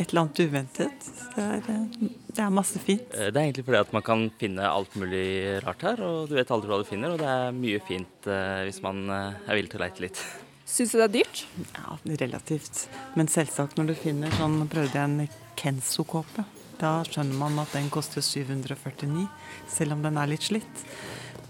et 0.00 0.10
eller 0.10 0.22
annet 0.24 0.40
uventet. 0.48 1.08
Det 1.34 1.44
er, 1.44 1.66
eh, 1.68 2.10
det 2.32 2.42
er 2.44 2.52
masse 2.54 2.80
fint. 2.80 3.02
Eh, 3.14 3.28
Det 3.30 3.36
er 3.36 3.44
egentlig 3.46 3.66
fordi 3.66 3.80
at 3.80 3.92
man 3.92 4.02
kan 4.06 4.30
finne 4.40 4.64
alt 4.66 4.94
mulig 4.96 5.24
rart 5.64 5.82
her, 5.84 6.00
og 6.00 6.28
du 6.30 6.34
vet 6.38 6.50
aldri 6.50 6.70
hva 6.72 6.78
du 6.80 6.88
finner. 6.88 7.12
Og 7.14 7.18
det 7.20 7.28
er 7.28 7.52
mye 7.52 7.80
fint 7.84 8.26
eh, 8.26 8.62
hvis 8.68 8.80
man 8.82 9.04
er 9.10 9.52
villig 9.54 9.70
til 9.74 9.80
å 9.80 9.84
leite 9.84 10.04
litt. 10.06 10.22
Syns 10.70 10.92
du 10.94 10.98
det 11.00 11.06
er 11.08 11.14
dyrt? 11.18 11.44
Ja, 11.74 11.96
relativt. 12.22 12.84
Men 13.18 13.26
selvsagt, 13.28 13.76
når 13.76 13.90
du 13.90 13.94
finner 13.98 14.30
sånn 14.38 14.62
prøvde 14.70 14.94
jeg 14.94 15.04
en 15.04 15.28
Kenzo-kåpe. 15.60 16.44
Da 16.80 17.02
skjønner 17.04 17.36
man 17.36 17.58
at 17.60 17.74
den 17.76 17.90
koster 17.92 18.22
749, 18.24 19.26
selv 19.68 19.92
om 19.98 20.04
den 20.06 20.16
er 20.16 20.30
litt 20.30 20.46
slitt. 20.46 20.84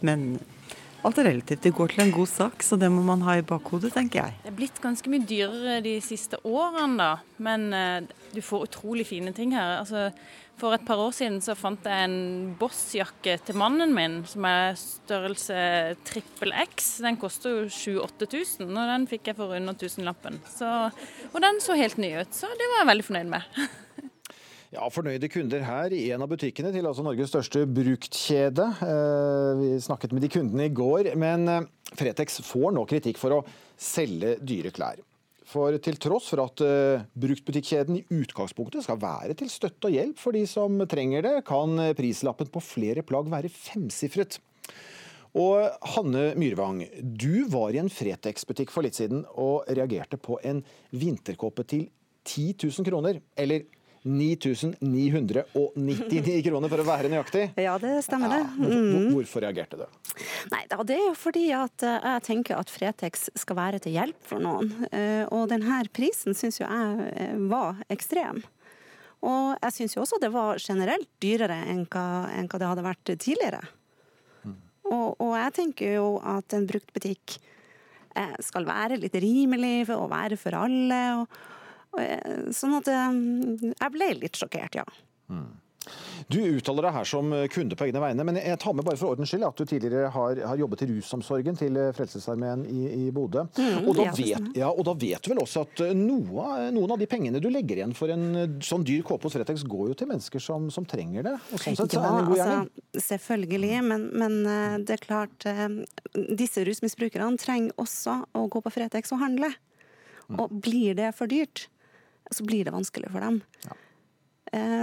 Men 0.02 0.40
alt 1.06 1.20
er 1.20 1.28
relativt. 1.30 1.62
Det 1.64 1.74
går 1.76 1.94
til 1.94 2.04
en 2.04 2.12
god 2.14 2.30
sak, 2.30 2.64
så 2.66 2.78
det 2.80 2.90
må 2.92 3.02
man 3.06 3.24
ha 3.26 3.38
i 3.38 3.46
bakhodet, 3.46 3.92
tenker 3.94 4.24
jeg. 4.24 4.36
Det 4.44 4.52
er 4.52 4.58
blitt 4.58 4.82
ganske 4.82 5.12
mye 5.12 5.26
dyrere 5.28 5.80
de 5.84 5.96
siste 6.04 6.40
årene, 6.44 6.96
da. 7.00 7.10
Men 7.42 7.70
eh, 7.76 8.12
du 8.34 8.42
får 8.44 8.68
utrolig 8.68 9.08
fine 9.08 9.32
ting 9.36 9.54
her. 9.56 9.80
Altså, 9.80 10.10
for 10.60 10.76
et 10.76 10.84
par 10.84 11.00
år 11.00 11.14
siden 11.16 11.38
så 11.40 11.54
fant 11.56 11.86
jeg 11.88 12.04
en 12.04 12.50
Boss-jakke 12.60 13.38
til 13.46 13.56
mannen 13.56 13.94
min 13.96 14.18
som 14.28 14.44
er 14.44 14.76
størrelse 14.76 15.56
trippel 16.04 16.52
X. 16.66 16.98
Den 17.04 17.16
koster 17.20 17.54
jo 17.54 17.62
7000-8000, 17.70 18.68
og 18.68 18.90
den 18.92 19.06
fikk 19.08 19.30
jeg 19.30 19.38
for 19.38 19.56
under 19.56 19.78
tusenlappen. 19.80 20.36
Og 20.60 21.40
den 21.40 21.62
så 21.64 21.78
helt 21.80 22.00
ny 22.02 22.12
ut, 22.20 22.34
så 22.36 22.50
det 22.60 22.68
var 22.74 22.82
jeg 22.82 22.90
veldig 22.92 23.08
fornøyd 23.08 23.32
med. 23.38 23.62
Ja, 24.70 24.84
Fornøyde 24.86 25.26
kunder 25.26 25.64
her 25.66 25.90
i 25.90 26.12
en 26.14 26.22
av 26.22 26.30
butikkene 26.30 26.70
til 26.70 26.86
altså 26.86 27.02
Norges 27.02 27.32
største 27.32 27.64
bruktkjede. 27.66 28.66
Eh, 28.86 29.58
Vi 29.58 29.70
snakket 29.82 30.12
med 30.14 30.22
de 30.22 30.28
kundene 30.30 30.68
i 30.68 30.70
går, 30.70 31.08
men 31.18 31.48
eh, 31.50 31.64
Fretex 31.98 32.38
får 32.46 32.76
nå 32.76 32.84
kritikk 32.86 33.18
for 33.18 33.34
å 33.34 33.40
selge 33.74 34.36
dyre 34.38 34.70
klær. 34.70 35.00
For 35.50 35.74
til 35.82 35.98
tross 35.98 36.28
for 36.30 36.44
at 36.44 36.62
eh, 36.62 37.02
bruktbutikkjeden 37.18 37.98
i 37.98 38.04
utgangspunktet 38.20 38.86
skal 38.86 39.00
være 39.02 39.34
til 39.40 39.50
støtte 39.50 39.90
og 39.90 39.96
hjelp 39.96 40.22
for 40.22 40.38
de 40.38 40.44
som 40.46 40.78
trenger 40.86 41.26
det, 41.26 41.34
kan 41.50 41.74
prislappen 41.98 42.54
på 42.54 42.62
flere 42.62 43.02
plagg 43.02 43.26
være 43.34 43.50
femsifret. 43.50 44.38
Og 45.34 45.66
Hanne 45.96 46.28
Myrvang, 46.38 46.84
du 47.02 47.42
var 47.50 47.74
i 47.74 47.82
en 47.82 47.90
Fretex-butikk 47.90 48.70
for 48.70 48.86
litt 48.86 49.02
siden 49.02 49.26
og 49.34 49.66
reagerte 49.66 50.14
på 50.14 50.38
en 50.46 50.62
vinterkåpe 50.94 51.66
til 51.66 51.88
10 52.22 52.54
000 52.70 52.86
kroner. 52.86 53.18
Eller 53.34 53.66
9999 54.04 56.42
kroner, 56.46 56.68
for 56.72 56.78
å 56.80 56.84
være 56.86 57.08
nøyaktig. 57.12 57.42
Ja, 57.60 57.74
det 57.78 57.98
stemmer 58.06 58.28
det. 58.32 58.42
Hvor- 58.56 58.70
Mm. 58.70 59.10
Hvorfor 59.14 59.40
reagerte 59.42 59.76
du? 59.76 59.84
Nei, 60.50 60.64
Det 60.68 60.90
er 60.96 61.06
jo 61.08 61.14
fordi 61.14 61.50
at 61.52 61.82
eh, 61.82 62.00
jeg 62.00 62.22
tenker 62.22 62.56
at 62.58 62.70
Fretex 62.70 63.28
skal 63.36 63.56
være 63.56 63.78
til 63.80 63.92
hjelp 63.92 64.16
for 64.22 64.38
noen. 64.40 64.86
Eh, 64.92 65.26
Og 65.30 65.48
denne 65.48 65.84
prisen 65.92 66.34
syns 66.34 66.58
jo 66.60 66.66
jeg 66.66 67.12
eh, 67.16 67.34
var 67.48 67.74
ekstrem. 67.90 68.42
Og 69.22 69.56
jeg 69.62 69.72
syns 69.72 69.94
jo 69.96 70.02
også 70.02 70.18
det 70.20 70.32
var 70.32 70.56
generelt 70.58 71.08
dyrere 71.20 71.64
enn 71.68 71.86
hva, 71.86 72.28
enn 72.32 72.48
hva 72.48 72.58
det 72.58 72.66
hadde 72.68 72.82
vært 72.82 73.04
tidligere. 73.18 73.60
Og, 74.90 75.16
og 75.20 75.36
jeg 75.36 75.52
tenker 75.52 75.92
jo 75.94 76.20
at 76.24 76.52
en 76.54 76.66
bruktbutikk 76.66 77.38
skal 78.42 78.64
være 78.66 78.96
litt 78.98 79.14
rimelig 79.14 79.88
og 79.94 80.10
være 80.10 80.36
for 80.36 80.50
alle. 80.58 81.16
Og, 81.20 81.28
Sånn 82.54 82.76
at 82.78 82.90
eh, 82.90 83.16
jeg 83.74 83.96
ble 83.96 84.12
litt 84.20 84.38
sjokkert, 84.38 84.82
ja. 84.82 84.86
Du 86.30 86.38
uttaler 86.38 86.84
deg 86.86 86.94
her 86.94 87.06
som 87.08 87.32
kunde 87.50 87.76
på 87.78 87.86
egne 87.88 88.02
vegne, 88.02 88.24
men 88.26 88.36
jeg 88.38 88.58
tar 88.62 88.74
med 88.76 88.84
bare 88.86 88.98
for 89.00 89.14
ordens 89.14 89.30
skyld 89.32 89.46
at 89.48 89.58
du 89.58 89.64
tidligere 89.66 90.10
har, 90.14 90.40
har 90.52 90.60
jobbet 90.60 90.84
i 90.84 90.88
rusomsorgen 90.90 91.56
til 91.58 91.78
Frelsesarmeen 91.96 92.66
i, 92.70 92.82
i 92.92 93.06
Bodø. 93.14 93.46
Mm, 93.56 93.88
og, 93.88 93.94
da 93.98 94.06
vet, 94.14 94.50
ja, 94.60 94.68
og 94.68 94.84
da 94.86 94.94
vet 95.00 95.24
du 95.24 95.32
vel 95.32 95.40
også 95.42 95.64
at 95.64 95.82
noe, 95.96 96.46
noen 96.76 96.94
av 96.94 97.00
de 97.00 97.08
pengene 97.10 97.40
du 97.42 97.48
legger 97.50 97.80
igjen 97.80 97.96
for 97.96 98.12
en 98.12 98.60
sånn 98.62 98.84
dyr 98.86 99.02
kåpe 99.06 99.26
hos 99.26 99.38
Fretex, 99.38 99.64
går 99.66 99.90
jo 99.90 99.98
til 100.02 100.12
mennesker 100.12 100.44
som, 100.44 100.68
som 100.74 100.86
trenger 100.88 101.26
det. 101.26 101.34
Og 101.50 101.64
sånn 101.64 101.80
sett 101.80 101.96
så 101.96 102.04
en 102.04 102.28
god 102.28 102.44
altså, 102.44 102.84
selvfølgelig, 103.08 103.72
men, 103.88 104.06
men 104.20 104.38
eh, 104.44 104.78
det 104.84 104.98
er 104.98 105.04
klart 105.08 105.48
eh, 105.48 105.66
Disse 106.14 106.62
rusmisbrukerne 106.66 107.40
trenger 107.40 107.74
også 107.80 108.20
å 108.36 108.46
gå 108.52 108.62
på 108.62 108.76
Fretex 108.76 109.16
og 109.16 109.24
handle. 109.24 109.50
Mm. 110.28 110.38
Og 110.44 110.56
blir 110.62 110.94
det 110.98 111.10
for 111.18 111.30
dyrt, 111.30 111.66
så 112.30 112.44
blir 112.46 112.64
det 112.64 112.74
vanskelig 112.74 113.10
for 113.12 113.20
dem. 113.20 113.40
Ja. 113.66 113.76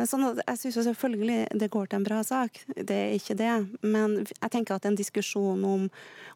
Sånn 0.08 0.24
at 0.24 0.38
jeg 0.46 0.60
syns 0.62 0.78
selvfølgelig 0.88 1.58
det 1.60 1.68
går 1.74 1.90
til 1.92 1.98
en 2.00 2.06
bra 2.08 2.22
sak, 2.24 2.62
det 2.78 2.96
er 2.96 3.16
ikke 3.18 3.36
det. 3.36 3.56
Men 3.84 4.14
jeg 4.30 4.52
tenker 4.54 4.78
at 4.78 4.86
en 4.88 4.96
diskusjon 4.96 5.66
om, 5.68 5.90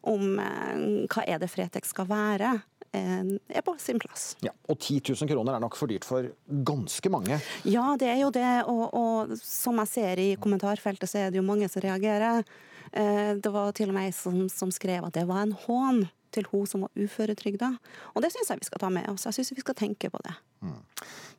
om 0.04 0.26
eh, 0.42 0.82
hva 1.08 1.24
er 1.24 1.40
det 1.40 1.48
Fretex 1.48 1.94
skal 1.94 2.10
være, 2.10 2.50
eh, 2.92 3.30
er 3.48 3.64
på 3.64 3.72
sin 3.80 4.02
plass. 4.02 4.34
Ja, 4.44 4.52
og 4.68 4.76
10 4.84 5.00
000 5.14 5.30
kroner 5.32 5.56
er 5.56 5.64
nok 5.64 5.78
for 5.80 5.88
dyrt 5.88 6.04
for 6.04 6.28
ganske 6.68 7.08
mange. 7.14 7.40
Ja, 7.64 7.94
det 7.96 8.10
er 8.12 8.20
jo 8.20 8.28
det, 8.36 8.50
og, 8.68 8.84
og 8.92 9.32
som 9.40 9.80
jeg 9.80 9.92
ser 9.94 10.20
i 10.20 10.30
kommentarfeltet, 10.36 11.08
så 11.08 11.22
er 11.24 11.32
det 11.32 11.40
jo 11.40 11.48
mange 11.48 11.72
som 11.72 11.80
reagerer. 11.86 12.44
Eh, 12.92 13.32
Det 13.40 13.54
var 13.54 13.72
til 13.72 13.88
og 13.88 13.96
med 13.96 14.10
ei 14.10 14.12
som, 14.12 14.44
som 14.52 14.68
skrev 14.74 15.08
at 15.08 15.16
det 15.16 15.24
var 15.30 15.46
en 15.46 15.56
hån 15.64 16.04
til 16.34 16.48
hun 16.52 16.68
som 16.68 16.86
var 16.86 16.92
uføretrygda. 16.98 17.72
Og 18.14 18.24
det 18.24 18.32
syns 18.34 18.52
jeg 18.52 18.62
vi 18.62 18.70
skal 18.70 18.82
ta 18.82 18.90
med 18.92 19.08
oss. 19.12 19.26
Jeg 19.28 19.38
syns 19.38 19.52
vi 19.54 19.64
skal 19.64 19.78
tenke 19.78 20.10
på 20.12 20.20
det. 20.24 20.34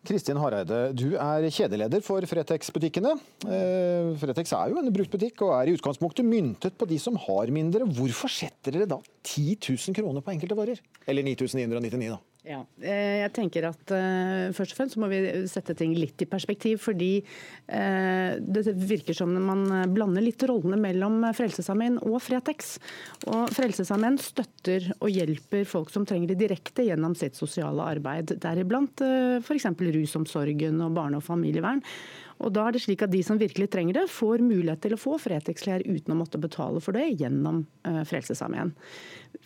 Kristin 0.03 0.39
Hareide, 0.41 0.79
du 0.99 1.13
er 1.15 1.45
kjedeleder 1.47 2.03
for 2.03 2.25
Fretex-butikkene. 2.27 3.13
Eh, 3.47 4.09
Fretex 4.19 4.51
er 4.57 4.73
jo 4.73 4.81
en 4.81 4.91
bruktbutikk 4.91 5.45
og 5.45 5.53
er 5.55 5.71
i 5.71 5.77
utgangspunktet 5.77 6.27
myntet 6.27 6.75
på 6.79 6.87
de 6.89 6.99
som 6.99 7.15
har 7.27 7.53
mindre. 7.55 7.87
Hvorfor 7.87 8.31
setter 8.31 8.75
dere 8.75 8.89
da 8.91 8.99
10 9.23 9.55
000 9.63 9.95
kroner 9.95 10.25
på 10.25 10.35
enkelte 10.35 10.59
varer? 10.59 10.83
Eller 11.07 11.23
9999, 11.29 12.11
da. 12.11 12.19
Ja, 12.43 12.57
eh, 12.83 13.21
jeg 13.21 13.31
tenker 13.37 13.69
at 13.69 13.91
eh, 13.95 14.49
Først 14.51 14.73
og 14.73 14.79
fremst 14.81 14.97
må 14.99 15.07
vi 15.07 15.21
sette 15.47 15.71
ting 15.79 15.93
litt 15.95 16.19
i 16.19 16.27
perspektiv. 16.27 16.81
fordi 16.83 17.11
eh, 17.71 18.35
Det 18.43 18.65
virker 18.83 19.15
som 19.15 19.31
man 19.31 19.63
blander 19.95 20.25
litt 20.25 20.43
rollene 20.49 20.75
mellom 20.75 21.21
Frelsesarmeen 21.37 22.01
og 22.03 22.19
Fretex. 22.25 22.75
Og 23.31 23.47
Frelsesarmeen 23.55 24.19
støtter 24.19 24.89
og 24.99 25.13
hjelper 25.13 25.63
folk 25.69 25.93
som 25.93 26.07
trenger 26.09 26.33
det 26.33 26.41
direkte 26.43 26.83
gjennom 26.89 27.15
sitt 27.15 27.39
sosiale 27.39 27.87
arbeid. 27.95 28.35
Deriblant 28.43 29.05
eh, 29.07 29.39
f.eks. 29.39 29.71
rusomsorgen 29.79 30.83
og 30.83 30.99
barne- 30.99 31.23
og 31.23 31.23
familievern. 31.23 31.79
Og 32.43 32.51
da 32.53 32.67
er 32.67 32.75
det 32.75 32.83
slik 32.83 33.03
at 33.05 33.11
De 33.13 33.21
som 33.25 33.39
virkelig 33.39 33.69
trenger 33.71 34.01
det, 34.01 34.05
får 34.11 34.43
mulighet 34.43 34.81
til 34.83 34.95
å 34.95 34.99
få 34.99 35.17
Fretex-klær 35.21 35.85
uten 35.85 36.13
å 36.13 36.17
måtte 36.19 36.41
betale 36.41 36.81
for 36.83 36.95
det 36.97 37.05
gjennom 37.21 37.63
eh, 37.87 38.01
Frelsesarmeen. 38.07 38.73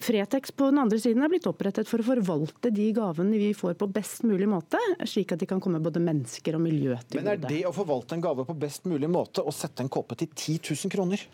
Fretex 0.04 0.54
på 0.56 0.70
den 0.72 0.82
andre 0.82 1.00
siden 1.02 1.24
er 1.26 1.32
blitt 1.32 1.48
opprettet 1.50 1.90
for 1.90 2.02
å 2.02 2.08
forvalte 2.08 2.72
de 2.74 2.88
gavene 2.96 3.40
vi 3.40 3.52
får 3.58 3.78
på 3.80 3.90
best 3.92 4.26
mulig 4.28 4.50
måte, 4.50 4.82
slik 5.10 5.34
at 5.34 5.42
de 5.42 5.50
kan 5.50 5.62
komme 5.64 5.82
både 5.84 6.02
mennesker 6.04 6.58
og 6.58 6.64
miljø 6.66 6.98
til 7.08 7.22
Men 7.22 7.36
er 7.36 7.44
det 7.46 7.64
å 7.70 7.76
forvalte 7.76 8.18
en 8.18 8.24
gave 8.24 8.46
på 8.48 8.58
best 8.58 8.90
mulig 8.90 9.10
måte 9.12 9.46
å 9.46 9.54
sette 9.56 9.86
en 9.86 9.92
kåpe 9.92 10.18
til 10.20 10.32
10 10.34 10.74
000 10.74 10.94
kroner? 10.94 11.28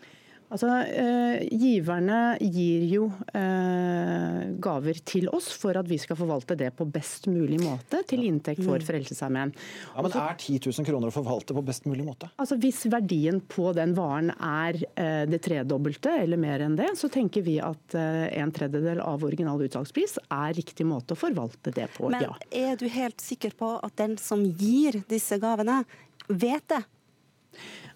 Altså, 0.52 0.68
eh, 0.86 1.44
Giverne 1.56 2.36
gir 2.40 2.84
jo 2.92 3.06
eh, 3.34 4.42
gaver 4.62 4.98
til 5.06 5.28
oss 5.34 5.48
for 5.58 5.76
at 5.80 5.88
vi 5.88 5.96
skal 5.98 6.18
forvalte 6.18 6.56
det 6.58 6.68
på 6.76 6.86
best 6.92 7.26
mulig 7.32 7.58
måte, 7.62 8.02
til 8.08 8.24
inntekt 8.28 8.62
for 8.62 8.74
Mm. 8.78 8.84
Frelsesarmeen. 8.84 9.52
Ja, 9.94 10.02
men 10.02 10.12
Er 10.12 10.36
10 10.36 10.58
000 10.66 10.84
kroner 10.86 11.08
å 11.08 11.14
forvalte 11.14 11.54
på 11.54 11.64
best 11.64 11.86
mulig 11.86 12.04
måte? 12.06 12.28
Altså 12.38 12.58
Hvis 12.60 12.84
verdien 12.90 13.40
på 13.40 13.72
den 13.74 13.94
varen 13.94 14.30
er 14.38 14.78
eh, 14.96 15.24
det 15.30 15.42
tredobbelte 15.46 16.10
eller 16.22 16.36
mer 16.40 16.60
enn 16.60 16.76
det, 16.76 16.90
så 16.98 17.08
tenker 17.10 17.42
vi 17.46 17.58
at 17.60 17.94
eh, 17.98 18.28
en 18.40 18.52
tredjedel 18.54 19.00
av 19.00 19.24
original 19.24 19.60
utsalgspris 19.64 20.18
er 20.28 20.54
riktig 20.54 20.86
måte 20.86 21.14
å 21.14 21.18
forvalte 21.18 21.72
det 21.74 21.88
på, 21.96 22.10
Men 22.10 22.28
ja. 22.28 22.34
er 22.50 22.76
du 22.76 22.86
helt 22.88 23.20
sikker 23.20 23.54
på 23.58 23.74
at 23.82 23.96
den 23.96 24.16
som 24.18 24.44
gir 24.44 25.02
disse 25.08 25.38
gavene, 25.42 25.84
vet 26.28 26.66
det? 26.68 26.82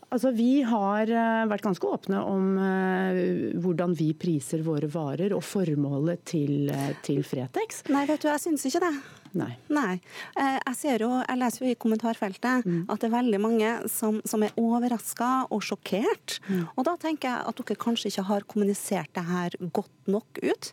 Altså, 0.09 0.31
Vi 0.33 0.63
har 0.65 1.11
eh, 1.13 1.43
vært 1.51 1.67
ganske 1.67 1.85
åpne 1.85 2.21
om 2.25 2.45
eh, 2.65 3.19
hvordan 3.61 3.93
vi 3.99 4.07
priser 4.17 4.63
våre 4.65 4.89
varer 4.89 5.35
og 5.37 5.43
formålet 5.45 6.23
til, 6.31 6.71
eh, 6.73 6.95
til 7.05 7.21
Fretex. 7.29 7.83
Nei, 7.93 8.07
vet 8.09 8.23
du, 8.25 8.29
jeg 8.31 8.41
syns 8.47 8.65
ikke 8.71 8.81
det. 8.87 8.93
Nei. 9.37 9.51
Nei. 9.69 9.99
Jeg, 10.39 10.75
ser 10.79 11.03
jo, 11.05 11.11
jeg 11.21 11.37
leser 11.43 11.67
jo 11.67 11.73
i 11.75 11.77
kommentarfeltet 11.77 12.65
Mm. 12.65 12.87
at 12.89 13.01
det 13.03 13.11
er 13.11 13.13
veldig 13.19 13.41
mange 13.45 13.75
som, 13.93 14.23
som 14.25 14.43
er 14.43 14.57
overraska 14.57 15.47
og 15.53 15.61
sjokkert. 15.63 16.39
Mm. 16.49 16.65
Og 16.75 16.87
da 16.89 16.97
tenker 16.97 17.29
jeg 17.29 17.45
at 17.53 17.61
dere 17.61 17.77
kanskje 17.85 18.09
ikke 18.09 18.25
har 18.31 18.47
kommunisert 18.49 19.13
det 19.15 19.27
her 19.29 19.59
godt 19.77 20.09
nok 20.09 20.41
ut. 20.41 20.73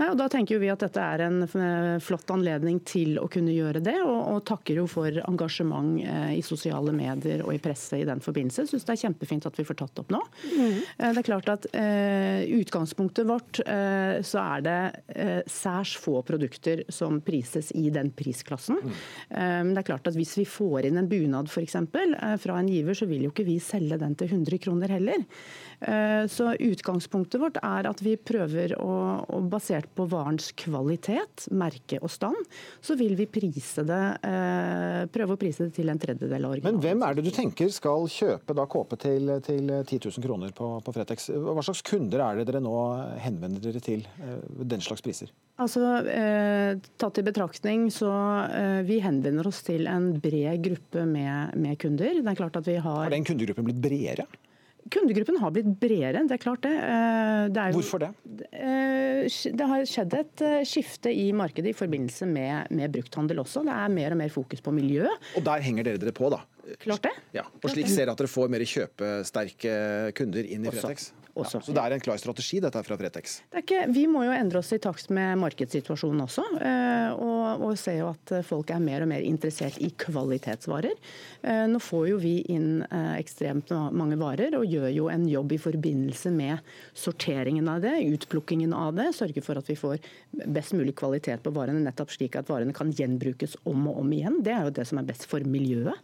Nei, 0.00 0.08
og 0.10 0.18
Da 0.20 0.28
tenker 0.32 0.60
vi 0.62 0.70
at 0.72 0.82
dette 0.84 1.02
er 1.02 1.24
en 1.26 1.42
eh, 1.46 1.98
flott 2.02 2.30
anledning 2.34 2.80
til 2.88 3.18
å 3.20 3.28
kunne 3.32 3.54
gjøre 3.54 3.82
det, 3.84 3.98
og, 4.04 4.20
og 4.34 4.44
takker 4.48 4.82
jo 4.82 4.86
for 4.90 5.22
engasjement 5.24 6.00
eh, 6.02 6.34
i 6.38 6.42
sosiale 6.46 6.94
medier 6.96 7.44
og 7.46 7.54
i 7.54 7.60
presse 7.62 8.00
i 8.00 8.06
den 8.08 8.22
forbindelse. 8.24 8.66
Syns 8.70 8.86
det 8.88 8.96
er 8.96 9.02
kjempefint 9.06 9.48
at 9.48 9.58
vi 9.58 9.66
får 9.68 9.80
tatt 9.82 10.02
opp 10.02 10.12
nå. 10.12 10.20
Mm. 10.52 10.78
Det 11.02 11.22
er 11.22 11.28
klart 11.28 11.50
at 11.52 11.68
eh, 11.76 12.44
utgangspunktet 12.58 13.28
vårt 13.28 13.62
eh, 13.64 14.20
så 14.26 14.42
er 14.42 14.64
det 14.66 14.78
eh, 15.14 15.40
særs 15.50 15.96
få 16.00 16.20
produkter 16.26 16.84
som 16.92 17.20
prises 17.24 17.72
i 17.78 17.88
den 17.94 18.10
prisklassen. 18.16 18.78
Mm. 18.82 18.92
Um, 19.30 19.72
det 19.72 19.82
er 19.82 19.88
klart 19.92 20.08
at 20.10 20.16
hvis 20.18 20.34
vi 20.40 20.46
får 20.48 20.88
inn 20.88 21.00
en 21.00 21.08
bunad 21.10 21.50
f.eks. 21.50 21.76
Eh, 21.78 22.36
fra 22.42 22.58
en 22.58 22.70
giver, 22.70 22.96
så 22.98 23.08
vil 23.10 23.26
jo 23.26 23.32
ikke 23.32 23.46
vi 23.48 23.58
selge 23.62 23.98
den 24.00 24.16
til 24.18 24.32
100 24.32 24.62
kroner 24.62 24.92
heller. 24.96 25.26
Uh, 25.82 26.24
Så 26.30 26.52
utgangspunktet 26.54 27.40
vårt 27.42 27.58
er 27.62 27.88
at 27.90 28.02
vi 28.04 28.16
prøver 28.16 28.76
å, 28.80 28.92
å 29.26 29.40
basert 29.62 29.94
på 29.94 30.06
varens 30.10 30.50
kvalitet, 30.58 31.46
merke 31.54 32.00
og 32.02 32.10
stand, 32.10 32.38
så 32.82 32.96
vil 32.98 33.14
vi 33.16 33.26
prise 33.30 33.84
det, 33.86 34.02
eh, 34.26 35.06
prøve 35.12 35.36
å 35.36 35.38
prise 35.38 35.68
det 35.68 35.74
til 35.74 35.88
en 35.88 35.98
tredjedel 35.98 36.44
av 36.44 36.50
originalen. 36.50 36.80
Men 36.80 36.82
hvem 36.82 37.02
er 37.06 37.14
det 37.14 37.24
du 37.24 37.30
tenker 37.30 37.70
skal 37.70 38.06
kjøpe 38.08 38.54
da 38.54 38.66
kåpe 38.66 38.98
til, 38.98 39.30
til 39.42 39.70
10 39.86 40.00
000 40.10 40.26
kroner 40.26 40.52
på, 40.52 40.82
på 40.82 40.92
Fretex? 40.92 41.30
Hva 41.30 41.62
slags 41.62 41.82
kunder 41.82 42.20
er 42.20 42.40
det 42.40 42.48
dere 42.50 42.62
nå 42.62 42.74
henvender 43.22 43.62
dere 43.62 43.80
til 43.80 44.06
eh, 44.18 44.42
den 44.64 44.82
slags 44.82 45.02
priser? 45.02 45.30
Altså, 45.62 45.82
eh, 46.08 46.78
Tatt 46.98 47.18
i 47.18 47.26
betraktning 47.26 47.90
så 47.92 48.10
eh, 48.48 48.82
vi 48.86 48.98
henvender 49.04 49.46
oss 49.46 49.62
til 49.62 49.86
en 49.86 50.12
bred 50.18 50.62
gruppe 50.64 51.06
med, 51.06 51.54
med 51.56 51.78
kunder. 51.78 52.18
Det 52.18 52.32
er 52.32 52.38
klart 52.38 52.56
at 52.58 52.66
vi 52.66 52.80
har... 52.80 53.04
Har 53.04 53.14
den 53.14 53.26
kundegruppen 53.26 53.68
blitt 53.68 53.82
bredere? 53.82 54.26
Kundegruppen 54.90 55.38
har 55.38 55.52
blitt 55.54 55.68
bredere, 55.80 56.24
det 56.26 56.34
er 56.36 56.42
klart 56.42 56.64
det. 56.66 56.72
Eh, 56.74 57.44
det 57.54 57.60
er 57.62 57.70
jo, 57.70 57.78
Hvorfor 57.78 58.02
det? 58.02 58.10
Eh, 58.50 59.52
Det 59.54 59.68
har 59.70 59.84
skjedd 59.86 60.16
et 60.18 60.42
eh, 60.42 60.64
skifte 60.66 61.12
i 61.14 61.28
markedet 61.36 61.70
i 61.70 61.76
forbindelse 61.76 62.26
med, 62.26 62.72
med 62.74 62.92
brukthandel 62.92 63.38
også. 63.44 63.62
Det 63.68 63.76
er 63.76 63.94
mer 63.94 64.16
og 64.16 64.22
mer 64.24 64.32
fokus 64.34 64.60
på 64.64 64.74
miljø. 64.74 65.06
Og 65.38 65.46
der 65.46 65.62
henger 65.64 65.86
dere 65.86 66.02
dere 66.02 66.14
på, 66.16 66.30
da? 66.32 66.42
Klart 66.82 67.06
det. 67.06 67.14
Ja, 67.34 67.46
og 67.62 67.70
slik 67.70 67.90
ser 67.90 68.10
at 68.10 68.18
dere 68.18 68.30
får 68.30 68.50
mer 68.52 68.62
kjøpesterke 68.66 69.74
kunder 70.18 70.46
inn 70.46 70.66
i 70.66 70.74
Også. 71.32 71.62
Ja, 71.62 71.64
så 71.64 71.72
det 71.72 71.80
er 71.80 71.94
en 71.96 72.02
klar 72.04 72.18
strategi 72.20 72.58
dette 72.60 72.80
fra 72.84 72.96
Fretex? 73.00 73.38
Det 73.48 73.56
er 73.56 73.64
ikke, 73.64 73.84
vi 73.94 74.02
må 74.10 74.26
jo 74.26 74.34
endre 74.36 74.60
oss 74.60 74.72
i 74.76 74.78
takt 74.82 75.08
med 75.16 75.38
markedssituasjonen 75.40 76.20
også, 76.26 76.44
eh, 76.60 77.14
og, 77.16 77.62
og 77.64 77.78
se 77.80 77.94
jo 77.96 78.10
at 78.10 78.34
folk 78.44 78.68
er 78.74 78.82
mer 78.84 79.06
og 79.06 79.08
mer 79.14 79.24
interessert 79.24 79.78
i 79.80 79.88
kvalitetsvarer. 79.96 80.92
Eh, 81.40 81.62
Nå 81.72 81.80
får 81.80 82.04
jo 82.10 82.18
vi 82.20 82.34
inn 82.52 82.82
eh, 82.84 83.14
ekstremt 83.16 83.72
mange 83.96 84.18
varer, 84.20 84.58
og 84.58 84.68
gjør 84.68 84.90
jo 84.92 85.08
en 85.12 85.24
jobb 85.30 85.56
i 85.56 85.60
forbindelse 85.62 86.34
med 86.36 86.60
sorteringen 86.92 87.70
av 87.72 87.80
det, 87.86 87.94
utplukkingen 88.12 88.76
av 88.76 88.92
det, 89.00 89.08
sørge 89.16 89.44
for 89.46 89.62
at 89.62 89.72
vi 89.72 89.78
får 89.80 90.04
best 90.52 90.76
mulig 90.76 90.98
kvalitet 91.00 91.40
på 91.44 91.54
varene, 91.56 91.80
nettopp 91.86 92.12
slik 92.12 92.36
at 92.36 92.52
varene 92.52 92.76
kan 92.76 92.92
gjenbrukes 92.92 93.56
om 93.64 93.88
og 93.88 94.04
om 94.04 94.12
igjen. 94.12 94.42
Det 94.44 94.52
er 94.52 94.68
jo 94.68 94.76
det 94.82 94.88
som 94.90 95.00
er 95.00 95.08
best 95.08 95.24
for 95.32 95.48
miljøet. 95.48 95.96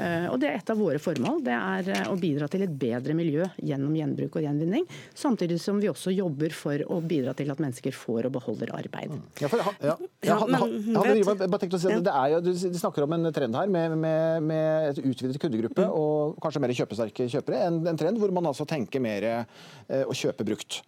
Eh, 0.00 0.26
Og 0.32 0.38
Det 0.40 0.48
er 0.48 0.56
et 0.60 0.70
av 0.72 0.78
våre 0.80 0.98
formål. 1.02 1.42
Det 1.44 1.52
er 1.52 1.88
eh, 1.92 2.08
å 2.08 2.16
bidra 2.20 2.48
til 2.48 2.62
et 2.64 2.72
bedre 2.80 3.12
miljø 3.18 3.44
gjennom 3.60 3.92
gjenbruk 3.98 4.38
og 4.40 4.44
gjenvinning. 4.46 4.86
Samtidig 5.14 5.58
som 5.60 5.80
vi 5.82 5.90
også 5.92 6.14
jobber 6.14 6.54
for 6.56 6.78
å 6.88 7.00
bidra 7.04 7.34
til 7.36 7.50
at 7.52 7.60
mennesker 7.60 7.92
får 7.92 8.28
og 8.30 8.32
beholder 8.38 8.72
arbeid. 8.78 9.12
Ja, 9.42 9.48
for, 9.52 9.58
ja, 9.60 9.74
ja. 9.90 9.96
Ja, 10.24 10.38
han- 10.40 10.54
han- 10.54 10.72
han 10.72 11.02
vet- 11.04 11.20
driver- 11.20 11.38
jeg 11.44 11.50
bare 11.50 11.60
tenkte 11.66 11.76
å 11.76 11.80
si 11.84 12.00
det 12.00 12.14
er 12.14 12.28
jo, 12.32 12.40
Du 12.40 12.78
snakker 12.80 13.02
om 13.04 13.12
en 13.12 13.32
trend 13.32 13.54
her 13.54 13.66
med, 13.68 13.96
med, 13.98 14.42
med 14.42 14.90
et 14.90 15.04
utvidet 15.04 15.38
kundegruppe 15.38 15.84
Mm. 15.84 15.90
og 15.94 16.36
kanskje 16.40 16.60
mer 16.60 16.70
kjøpesterke 16.70 17.28
kjøpere. 17.28 17.66
En, 17.66 17.86
en 17.86 17.96
trend 17.96 18.18
hvor 18.18 18.30
man 18.32 18.44
altså 18.46 18.66
tenker 18.66 19.00
mer 19.00 19.22
eh, 19.24 20.04
å 20.04 20.12
kjøpe 20.16 20.44
brukt. 20.44 20.80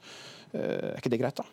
Eh, 0.54 0.60
er 0.94 0.96
ikke 1.00 1.10
det 1.10 1.20
greit, 1.20 1.36
da? 1.36 1.44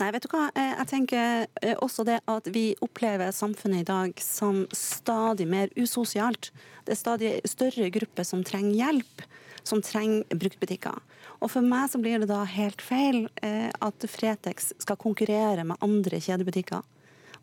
Nei, 0.00 0.10
vet 0.14 0.24
du 0.26 0.30
hva. 0.32 0.48
Eh, 0.54 0.74
Jeg 0.78 0.88
tenker 0.90 1.46
eh, 1.62 1.74
også 1.82 2.04
det 2.06 2.20
at 2.30 2.48
vi 2.52 2.74
opplever 2.84 3.32
samfunnet 3.34 3.84
i 3.84 3.88
dag 3.88 4.20
som 4.22 4.64
stadig 4.74 5.46
mer 5.50 5.72
usosialt. 5.78 6.50
Det 6.84 6.94
er 6.94 7.00
stadig 7.00 7.32
større 7.48 7.90
grupper 7.94 8.26
som 8.28 8.44
trenger 8.44 8.74
hjelp, 8.76 9.24
som 9.64 9.82
trenger 9.84 10.24
bruktbutikker. 10.36 10.98
Og 11.40 11.50
for 11.52 11.64
meg 11.64 11.90
så 11.92 12.00
blir 12.00 12.20
det 12.22 12.30
da 12.30 12.42
helt 12.48 12.82
feil 12.84 13.24
eh, 13.44 13.70
at 13.84 14.08
Fretex 14.08 14.72
skal 14.82 15.00
konkurrere 15.00 15.64
med 15.64 15.80
andre 15.84 16.20
kjedebutikker. 16.20 16.84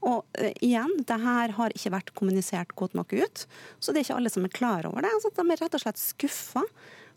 Og 0.01 0.25
igjen, 0.65 0.95
det 1.05 1.17
her 1.21 1.51
har 1.53 1.73
ikke 1.77 1.91
vært 1.93 2.07
kommunisert 2.17 2.71
godt 2.73 2.95
nok 2.97 3.11
ut. 3.13 3.43
Så 3.77 3.93
det 3.93 4.01
er 4.01 4.07
ikke 4.07 4.15
alle 4.17 4.31
som 4.33 4.47
er 4.47 4.53
klar 4.55 4.87
over 4.89 5.05
det. 5.05 5.11
Altså, 5.13 5.29
de 5.37 5.45
er 5.45 5.61
rett 5.61 5.77
og 5.77 5.83
slett 5.83 6.01
skuffa. 6.01 6.63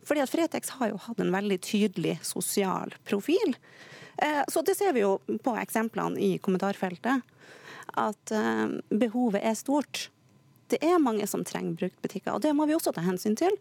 Fordi 0.04 0.22
at 0.24 0.32
Fretex 0.32 0.74
har 0.78 0.92
jo 0.92 1.00
hatt 1.06 1.20
en 1.22 1.32
veldig 1.34 1.58
tydelig 1.64 2.18
sosial 2.26 2.94
profil. 3.08 3.54
Eh, 4.16 4.42
så 4.48 4.62
det 4.62 4.76
ser 4.78 4.92
vi 4.96 5.04
jo 5.04 5.18
på 5.42 5.56
eksemplene 5.60 6.20
i 6.20 6.34
kommentarfeltet. 6.38 7.24
At 8.00 8.34
eh, 8.34 8.66
behovet 8.90 9.44
er 9.44 9.56
stort. 9.58 10.08
Det 10.72 10.80
er 10.84 11.02
mange 11.02 11.26
som 11.28 11.44
trenger 11.44 11.76
bruktbutikker, 11.78 12.32
og 12.34 12.42
det 12.42 12.54
må 12.56 12.64
vi 12.66 12.74
også 12.74 12.94
ta 12.96 13.02
hensyn 13.04 13.36
til. 13.38 13.52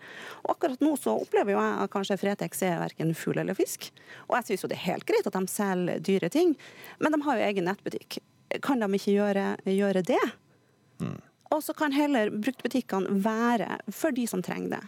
Og 0.43 0.55
akkurat 0.55 0.83
nå 0.83 0.93
så 0.99 1.17
opplever 1.19 1.53
jo 1.53 1.59
jeg 1.59 1.73
at 1.83 1.93
kanskje 1.93 2.19
Fretex 2.21 2.63
er 2.65 2.79
verken 2.81 3.11
fugl 3.17 3.41
eller 3.43 3.57
fisk. 3.57 3.89
Og 4.29 4.37
jeg 4.39 4.47
syns 4.47 4.63
jo 4.63 4.71
det 4.71 4.79
er 4.79 4.87
helt 4.87 5.07
greit 5.09 5.27
at 5.27 5.35
de 5.35 5.51
selger 5.51 5.99
dyre 6.07 6.31
ting, 6.33 6.55
men 7.03 7.13
de 7.13 7.21
har 7.25 7.39
jo 7.39 7.49
egen 7.49 7.69
nettbutikk. 7.69 8.21
Kan 8.63 8.83
de 8.83 8.89
ikke 8.95 9.17
gjøre, 9.17 9.45
gjøre 9.67 10.05
det? 10.07 10.23
Og 11.53 11.61
så 11.61 11.75
kan 11.77 11.93
heller 11.93 12.31
bruktbutikkene 12.33 13.19
være 13.23 13.77
for 13.93 14.15
de 14.15 14.25
som 14.29 14.41
trenger 14.43 14.79
det. 14.79 14.83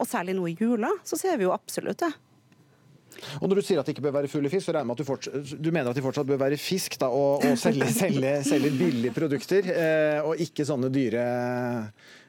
Og 0.00 0.08
særlig 0.08 0.36
nå 0.38 0.46
i 0.48 0.56
jula, 0.58 0.90
så 1.04 1.18
ser 1.20 1.36
vi 1.36 1.46
jo 1.46 1.54
absolutt 1.54 2.00
det. 2.06 2.12
Og 3.40 3.48
når 3.48 3.60
du 3.60 3.64
sier 3.64 3.80
at 3.80 3.88
det 3.88 3.94
ikke 3.94 4.06
bør 4.08 4.18
være 4.18 4.28
full 4.28 4.48
fisk, 4.52 4.66
så 4.66 4.74
regner 4.76 4.88
med 4.90 4.96
at 4.96 5.00
du, 5.00 5.08
fortsatt, 5.08 5.52
du 5.56 5.70
mener 5.70 5.90
at 5.90 5.96
de 5.96 6.04
fortsatt 6.04 6.28
bør 6.28 6.40
være 6.42 6.58
fisk 6.60 6.98
da, 7.00 7.08
og, 7.08 7.44
og 7.44 7.58
selge, 7.60 7.88
selge, 7.94 8.32
selge 8.44 8.72
billige 8.76 9.14
produkter, 9.16 9.70
eh, 9.72 10.18
og 10.20 10.42
ikke 10.42 10.66
sånne 10.68 10.90
dyre, 10.92 11.24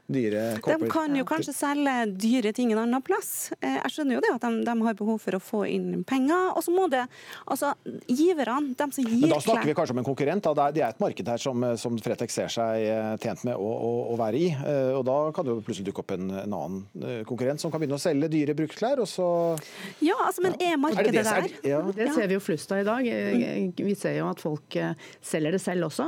dyre 0.07 0.41
De 0.63 0.87
kan 0.89 1.15
jo 1.15 1.23
kanskje 1.27 1.53
selge 1.53 1.93
dyre 2.15 2.53
ting 2.55 2.71
en 2.71 2.79
annen 2.85 3.01
plass. 3.03 3.51
Eh, 3.61 3.75
Jeg 3.83 3.91
skjønner 3.91 4.15
jo 4.17 4.21
det 4.23 4.31
at 4.35 4.41
de, 4.47 4.63
de 4.63 4.75
har 4.85 4.93
behov 4.95 5.19
for 5.19 5.35
å 5.35 5.39
få 5.43 5.63
inn 5.67 6.03
penger. 6.07 6.53
Og 6.55 6.63
så 6.63 6.71
må 6.71 6.87
det 6.89 7.05
Altså, 7.47 7.73
giverne, 8.07 8.73
de 8.77 8.87
som 8.91 9.03
gir 9.03 9.19
Men 9.21 9.29
da 9.35 9.39
snakker 9.43 9.65
vi 9.67 9.73
kanskje 9.77 9.91
om 9.95 9.99
en 10.01 10.07
konkurrent. 10.07 10.43
Da. 10.43 10.53
Det 10.71 10.81
er- 10.81 10.87
er 10.87 10.89
et 10.95 10.99
marked 10.99 11.27
her 11.27 11.37
som, 11.37 11.63
som 11.77 11.97
Fretex 11.99 12.33
ser 12.33 12.47
seg 12.47 12.85
eh, 12.87 13.17
tjent 13.17 13.43
med 13.43 13.55
å, 13.55 13.67
å, 13.67 13.91
å 14.13 14.17
være 14.19 14.39
i. 14.39 14.47
Eh, 14.55 14.93
Og 14.97 15.03
da 15.05 15.17
kan 15.35 15.45
det 15.45 15.51
jo 15.55 15.61
plutselig 15.67 15.89
dukke 15.91 15.99
opp 16.05 16.11
en, 16.15 16.29
en 16.31 16.53
annen 16.57 17.25
konkurrent 17.27 17.59
som 17.59 17.71
kan 17.71 17.81
begynne 17.81 17.97
å 17.99 18.01
selge 18.01 18.29
dyre 18.31 18.55
bruktklær, 18.55 18.99
og 19.03 19.07
så 19.11 19.27
Ja, 20.01 20.15
altså, 20.25 20.41
men 20.45 20.55
er 20.61 20.77
markedet 20.79 21.11
det 21.13 21.23
der? 21.23 21.23
som 21.23 21.43
er- 21.43 21.69
ja. 21.69 21.81
Det 21.91 22.13
ser 22.15 22.27
vi 22.27 22.33
jo 22.37 22.39
flust 22.39 22.71
av 22.71 22.79
i 22.79 22.87
dag. 22.87 23.03
Vi 23.77 23.95
ser 23.95 24.17
jo 24.19 24.29
at 24.29 24.39
folk 24.39 24.77
selger 25.21 25.51
det 25.51 25.61
selv 25.61 25.89
også. 25.89 26.07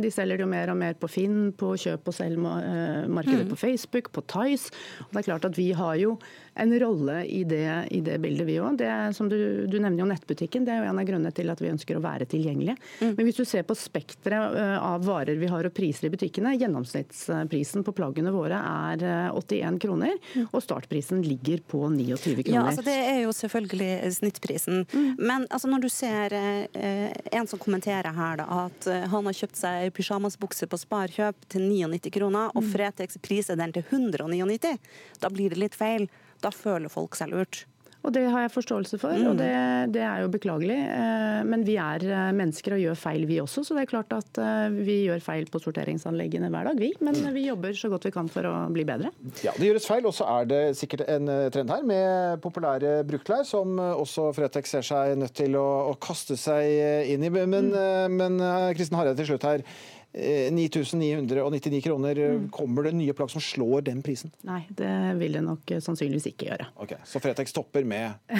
De 0.00 0.10
selger 0.14 0.36
det 0.38 0.44
jo 0.46 0.50
mer 0.50 0.70
og 0.70 0.76
mer 0.76 0.94
på 0.94 1.08
Finn, 1.10 1.52
på 1.52 1.74
kjøp 1.80 2.06
og 2.06 2.14
selg-markedet 2.14 3.39
Mm. 3.44 3.50
på 3.50 3.56
Facebook, 3.56 4.12
på 4.12 4.20
Tice. 4.20 4.70
Og 5.00 5.06
det 5.10 5.18
er 5.18 5.22
klart 5.22 5.44
at 5.44 5.56
vi 5.58 5.70
har 5.70 5.94
jo 5.94 6.18
en 6.54 6.74
rolle 6.80 7.24
i 7.26 7.42
det, 7.44 7.86
i 7.90 8.00
det 8.04 8.18
bildet, 8.22 8.46
vi 8.48 8.58
òg. 8.60 8.80
Du, 8.80 9.66
du 9.70 9.76
nevner 9.78 10.02
jo 10.02 10.08
nettbutikken. 10.10 10.64
Det 10.66 10.74
er 10.74 10.82
jo 10.82 10.90
en 10.90 11.00
av 11.00 11.06
grunnene 11.08 11.32
til 11.34 11.50
at 11.52 11.60
vi 11.62 11.70
ønsker 11.70 11.98
å 11.98 12.04
være 12.04 12.28
tilgjengelige. 12.30 12.76
Mm. 13.00 13.14
Men 13.18 13.28
hvis 13.28 13.40
du 13.40 13.44
ser 13.48 13.66
på 13.68 13.76
spekteret 13.78 14.56
eh, 14.58 14.76
av 14.76 15.04
varer 15.06 15.38
vi 15.40 15.50
har 15.50 15.66
og 15.66 15.74
priser 15.76 16.08
i 16.08 16.12
butikkene, 16.12 16.56
gjennomsnittsprisen 16.60 17.84
på 17.86 17.94
plaggene 17.96 18.32
våre 18.34 18.60
er 18.60 19.04
eh, 19.06 19.38
81 19.38 19.80
kroner, 19.82 20.16
og 20.50 20.60
startprisen 20.64 21.22
ligger 21.26 21.62
på 21.70 21.82
29 21.88 22.44
kroner. 22.44 22.56
Ja, 22.56 22.66
altså 22.70 22.84
Det 22.86 22.96
er 22.96 23.20
jo 23.24 23.34
selvfølgelig 23.36 24.12
snittprisen. 24.18 24.84
Men 25.18 25.46
altså 25.50 25.70
når 25.70 25.84
du 25.84 25.90
ser 25.92 26.34
eh, 26.36 27.10
en 27.32 27.48
som 27.50 27.60
kommenterer 27.60 28.14
her 28.16 28.40
da, 28.40 28.48
at 28.66 28.90
eh, 28.90 29.06
han 29.10 29.28
har 29.28 29.36
kjøpt 29.36 29.60
seg 29.60 29.92
pyjamasbukse 29.96 30.68
på 30.70 30.80
Sparkjøp 30.80 31.46
til 31.52 31.68
99 31.68 32.12
kroner, 32.14 32.50
og 32.54 32.66
Fretex 32.72 33.18
priser 33.22 33.58
den 33.60 33.74
til 33.76 33.86
199, 33.86 34.76
da 35.20 35.32
blir 35.32 35.54
det 35.54 35.60
litt 35.60 35.78
feil. 35.78 36.08
Da 36.42 36.50
føler 36.54 36.92
folk 36.92 37.18
seg 37.18 37.34
lurt. 37.34 37.64
Og 38.00 38.14
det 38.16 38.22
har 38.32 38.46
jeg 38.46 38.52
forståelse 38.54 38.96
for, 38.96 39.12
Mm. 39.12 39.26
og 39.28 39.34
det, 39.36 39.92
det 39.92 40.00
er 40.00 40.22
jo 40.22 40.28
beklagelig. 40.32 40.76
eh, 40.88 41.42
Men 41.44 41.64
vi 41.66 41.74
er 41.76 42.00
eh, 42.00 42.32
mennesker 42.32 42.72
og 42.72 42.80
gjør 42.80 42.96
feil 42.96 43.26
vi 43.28 43.36
også, 43.42 43.60
så 43.60 43.76
det 43.76 43.82
er 43.82 43.90
klart 43.90 44.14
at 44.16 44.40
eh, 44.40 44.72
vi 44.72 45.04
gjør 45.04 45.20
feil 45.20 45.44
på 45.52 45.60
sorteringsanleggene 45.60 46.48
hver 46.48 46.64
dag, 46.70 46.80
vi. 46.80 46.94
Men 47.04 47.20
vi 47.34 47.44
jobber 47.50 47.76
så 47.76 47.90
godt 47.92 48.08
vi 48.08 48.14
kan 48.14 48.32
for 48.32 48.48
å 48.48 48.54
bli 48.72 48.86
bedre. 48.88 49.12
Ja, 49.44 49.52
det 49.52 49.68
gjøres 49.68 49.90
feil, 49.90 50.08
og 50.08 50.16
så 50.16 50.24
er 50.32 50.48
det 50.48 50.62
sikkert 50.80 51.04
en 51.12 51.28
trend 51.52 51.76
her 51.76 51.84
med 51.84 52.40
populære 52.40 53.04
bruktklær, 53.04 53.44
som 53.44 53.76
også 53.76 54.30
Fretex 54.32 54.72
ser 54.72 54.86
seg 54.86 55.18
nødt 55.20 55.36
til 55.36 55.60
å, 55.60 55.68
å 55.92 55.94
kaste 56.00 56.40
seg 56.40 57.12
inn 57.12 57.28
i. 57.28 57.28
Men, 57.28 57.68
mm. 57.68 58.16
men 58.16 58.40
Kristin 58.80 58.96
Hareide 58.96 59.20
til 59.20 59.34
slutt 59.34 59.44
her. 59.44 59.66
Eh, 60.12 60.50
9999 60.52 61.80
kroner. 61.84 62.18
eh, 62.18 62.40
Kommer 62.50 62.82
det 62.88 62.92
nye 62.98 63.12
plagg 63.16 63.30
som 63.30 63.40
slår 63.42 63.84
den 63.86 64.02
prisen? 64.02 64.32
Nei, 64.46 64.62
det 64.76 64.90
vil 65.20 65.32
det 65.38 65.42
nok 65.46 65.70
eh, 65.70 65.80
sannsynligvis 65.84 66.26
ikke 66.32 66.48
gjøre. 66.50 66.66
Ok, 66.82 66.94
Så 67.04 67.20
Fretex 67.22 67.52
topper 67.56 67.84
med 67.84 68.12
10 68.28 68.38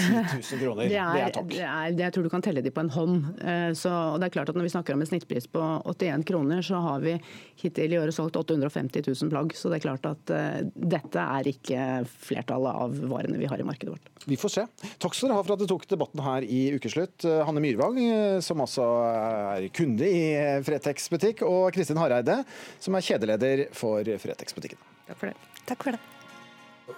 000 0.57 0.61
kroner. 0.65 0.89
Det 0.91 0.97
er, 0.99 1.15
det 1.15 1.23
er 1.29 1.35
takk. 1.37 1.49
det 1.55 1.63
er, 1.67 1.93
det 1.97 2.05
jeg 2.09 2.17
tror 2.17 2.27
du 2.29 2.33
kan 2.33 2.43
telle 2.47 2.63
de 2.65 2.71
på 2.75 2.85
en 2.85 2.91
hånd. 2.95 3.21
Eh, 3.43 3.71
Så, 3.79 3.91
og 3.93 4.19
det 4.21 4.31
er 4.31 4.35
klart 4.39 4.49
at 4.53 4.57
Når 4.59 4.67
vi 4.69 4.75
snakker 4.75 4.95
om 4.97 5.01
en 5.05 5.11
snittpris 5.11 5.47
på 5.51 5.61
81 5.87 6.25
kroner, 6.29 6.63
så 6.67 6.81
har 6.83 7.01
vi 7.05 7.17
hittil 7.61 7.93
i 7.93 7.99
året 8.01 8.15
solgt 8.17 8.37
850 8.41 9.05
000 9.07 9.31
plagg. 9.31 9.55
Så 9.55 9.69
det 9.71 9.81
er 9.81 9.85
klart 9.87 10.07
at 10.09 10.31
eh, 10.35 10.61
dette 10.75 11.21
er 11.23 11.51
ikke 11.51 11.85
flertallet 12.09 12.75
av 12.87 12.95
varene 13.11 13.39
vi 13.41 13.49
har 13.51 13.61
i 13.61 13.67
markedet 13.67 13.93
vårt. 13.95 14.09
Vi 14.29 14.37
får 14.41 14.53
se. 14.53 14.65
Takk 15.01 15.15
skal 15.17 15.31
dere 15.31 15.39
ha 15.39 15.45
for 15.45 15.55
at 15.55 15.61
dere 15.63 15.71
tok 15.71 15.87
debatten 15.91 16.23
her 16.25 16.45
i 16.45 16.61
Ukeslutt. 16.77 17.25
Eh, 17.29 17.41
Hanne 17.47 17.63
Myrvang, 17.65 17.99
eh, 18.03 18.41
som 18.45 18.61
altså 18.65 18.85
er 19.11 19.69
kunde 19.77 20.09
i 20.09 20.23
eh, 20.37 20.61
Fretex 20.67 21.09
butikk, 21.13 21.45
og 21.47 21.60
Kristin 21.75 22.01
Hareide, 22.01 22.41
som 22.83 22.97
er 22.97 23.07
kjedeleder 23.07 23.67
for 23.77 24.07
Fretex-butikken. 24.23 24.81
Takk 25.09 25.21
for 25.21 25.31
det. 25.31 25.65
Takk 25.69 25.87
for 25.87 25.97
det. 25.97 26.03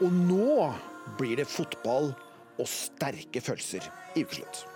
Og 0.01 0.13
nå 0.13 0.69
blir 1.19 1.43
det 1.43 1.49
fotball 1.51 2.13
og 2.61 2.69
sterke 2.69 3.43
følelser 3.45 3.89
i 4.17 4.25
Ukeslutt. 4.25 4.67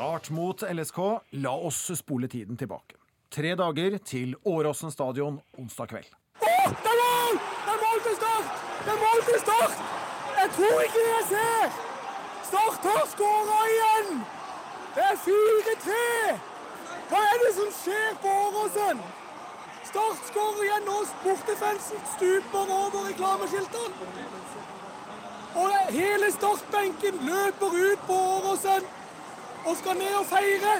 Start 0.00 0.30
mot 0.30 0.62
LSK. 0.62 0.98
La 1.30 1.50
oss 1.50 1.98
spole 1.98 2.28
tiden 2.28 2.56
tilbake. 2.56 2.96
Tre 3.36 3.50
dager 3.54 3.98
til 3.98 4.30
Åråsen 4.48 4.88
stadion 4.94 5.34
onsdag 5.60 5.90
kveld. 5.90 6.06
Det 6.40 6.52
er 6.56 7.00
mål! 7.00 7.34
Det 7.66 7.72
er 7.74 7.80
mål 7.82 7.98
til 8.06 8.14
Start! 8.16 8.62
Det 8.86 8.94
er 8.94 9.00
mål 9.02 9.20
til 9.26 9.40
Start! 9.42 9.74
Jeg 10.38 10.48
tror 10.54 10.80
ikke 10.86 11.02
det 11.02 11.10
jeg 11.10 11.26
ser! 11.32 11.76
Start 12.48 12.86
har 12.88 13.04
skåra 13.10 13.58
igjen! 13.72 14.22
Det 14.94 15.04
er 15.04 15.18
4-3! 15.26 15.98
Hva 17.10 17.20
er 17.32 17.36
det 17.44 17.50
som 17.58 17.74
skjer 17.80 18.16
på 18.22 18.32
Åråsen? 18.46 19.02
Start 19.90 20.22
skårer 20.30 20.62
igjen 20.68 20.88
nå. 20.88 20.96
Bortefansen 21.26 22.06
stuper 22.14 22.72
over 22.78 23.04
reklameskiltene. 23.10 24.16
Og 25.60 25.92
hele 25.92 26.32
startbenken 26.38 27.20
løper 27.28 27.78
ut 27.84 28.08
på 28.08 28.18
Åråsen 28.38 28.88
og 29.66 29.76
skal 29.78 29.98
ned 30.00 30.16
og 30.18 30.26
feire. 30.30 30.78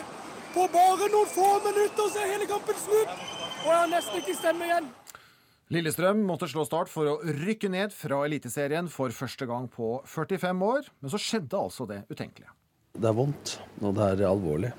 På 0.54 0.66
bare 0.72 1.10
noen 1.12 1.30
få 1.30 1.50
minutter 1.64 2.10
så 2.10 2.22
er 2.22 2.32
hele 2.34 2.48
kampen 2.50 2.78
slutt. 2.80 3.12
Og 3.60 3.68
jeg 3.68 3.76
har 3.76 3.90
nesten 3.92 4.22
ikke 4.22 4.36
stemme 4.38 4.66
igjen. 4.66 4.88
Lillestrøm 5.70 6.24
måtte 6.26 6.48
slå 6.50 6.64
start 6.66 6.90
for 6.90 7.06
å 7.06 7.18
rykke 7.22 7.68
ned 7.70 7.92
fra 7.94 8.24
Eliteserien 8.26 8.88
for 8.90 9.14
første 9.14 9.46
gang 9.46 9.68
på 9.70 10.00
45 10.10 10.64
år, 10.66 10.88
men 10.98 11.12
så 11.12 11.20
skjedde 11.22 11.60
altså 11.60 11.86
det 11.86 12.00
utenkelige. 12.10 12.50
Det 12.98 13.06
er 13.06 13.14
vondt, 13.14 13.52
og 13.78 13.94
det 13.94 14.08
er 14.08 14.24
alvorlig. 14.26 14.72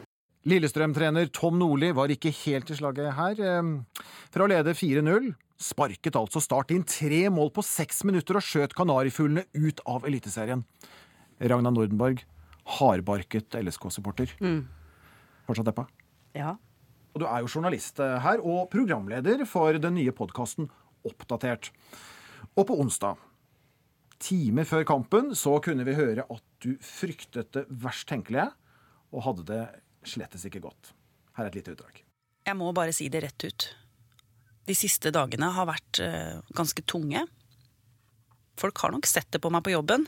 Lillestrøm-trener 0.51 1.29
Tom 1.31 1.61
Nordli 1.61 1.93
var 1.95 2.11
ikke 2.11 2.33
helt 2.41 2.73
i 2.73 2.75
slaget 2.75 3.13
her. 3.15 3.39
Fra 4.33 4.43
å 4.43 4.49
lede 4.51 4.75
4-0 4.75 5.31
sparket 5.61 6.17
altså 6.17 6.41
Start 6.41 6.73
inn 6.73 6.83
tre 6.87 7.23
mål 7.33 7.51
på 7.55 7.63
seks 7.65 8.01
minutter 8.07 8.39
og 8.39 8.45
skjøt 8.45 8.75
Kanarifuglene 8.77 9.45
ut 9.53 9.81
av 9.87 10.07
Eliteserien. 10.09 10.65
Ragna 11.41 11.71
Nordenborg, 11.73 12.23
hardbarket 12.77 13.57
LSK-supporter. 13.59 14.35
Mm. 14.43 14.65
Fortsatt 15.47 15.67
deppa? 15.71 15.87
Ja. 16.37 16.55
Og 17.11 17.23
du 17.23 17.27
er 17.27 17.43
jo 17.43 17.51
journalist 17.51 17.99
eh, 18.03 18.19
her, 18.23 18.43
og 18.43 18.69
programleder 18.71 19.43
for 19.49 19.75
den 19.81 19.97
nye 19.99 20.13
podkasten 20.15 20.69
Oppdatert. 21.07 21.71
Og 22.53 22.67
på 22.69 22.77
onsdag, 22.83 23.17
timer 24.21 24.67
før 24.69 24.85
kampen, 24.87 25.31
så 25.35 25.55
kunne 25.63 25.85
vi 25.87 25.97
høre 25.97 26.27
at 26.29 26.43
du 26.61 26.75
fryktet 26.85 27.51
det 27.57 27.65
verst 27.81 28.07
tenkelige, 28.11 28.51
og 29.11 29.25
hadde 29.25 29.47
det 29.49 29.63
slettes 30.07 30.45
ikke 30.47 30.61
godt. 30.63 30.93
Her 31.37 31.47
er 31.47 31.51
et 31.51 31.59
lite 31.59 31.75
utdrag. 31.75 32.03
Jeg 32.45 32.57
må 32.57 32.71
bare 32.75 32.93
si 32.95 33.09
det 33.11 33.23
rett 33.25 33.47
ut. 33.47 33.67
De 34.69 34.77
siste 34.77 35.11
dagene 35.13 35.49
har 35.55 35.67
vært 35.69 36.01
eh, 36.03 36.37
ganske 36.57 36.85
tunge. 36.89 37.25
Folk 38.61 38.81
har 38.83 38.93
nok 38.93 39.09
sett 39.09 39.29
det 39.33 39.41
på 39.41 39.51
meg 39.53 39.65
på 39.65 39.73
jobben. 39.73 40.05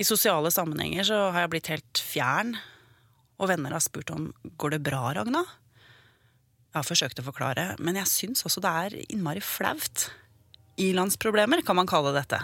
I 0.00 0.04
sosiale 0.06 0.48
sammenhenger 0.48 1.04
så 1.04 1.16
har 1.28 1.44
jeg 1.44 1.52
blitt 1.52 1.68
helt 1.68 2.00
fjern, 2.00 2.54
og 3.36 3.50
venner 3.50 3.74
har 3.76 3.82
spurt 3.84 4.12
om 4.14 4.30
går 4.60 4.76
det 4.76 4.84
bra, 4.86 5.10
Ragna? 5.16 5.42
Jeg 6.70 6.78
har 6.78 6.86
forsøkt 6.86 7.20
å 7.20 7.26
forklare, 7.26 7.74
men 7.82 7.98
jeg 7.98 8.08
syns 8.08 8.46
også 8.48 8.62
det 8.64 8.70
er 8.70 8.96
innmari 9.10 9.42
flaut. 9.44 10.06
landsproblemer 10.96 11.60
kan 11.66 11.76
man 11.76 11.90
kalle 11.90 12.14
dette. 12.16 12.38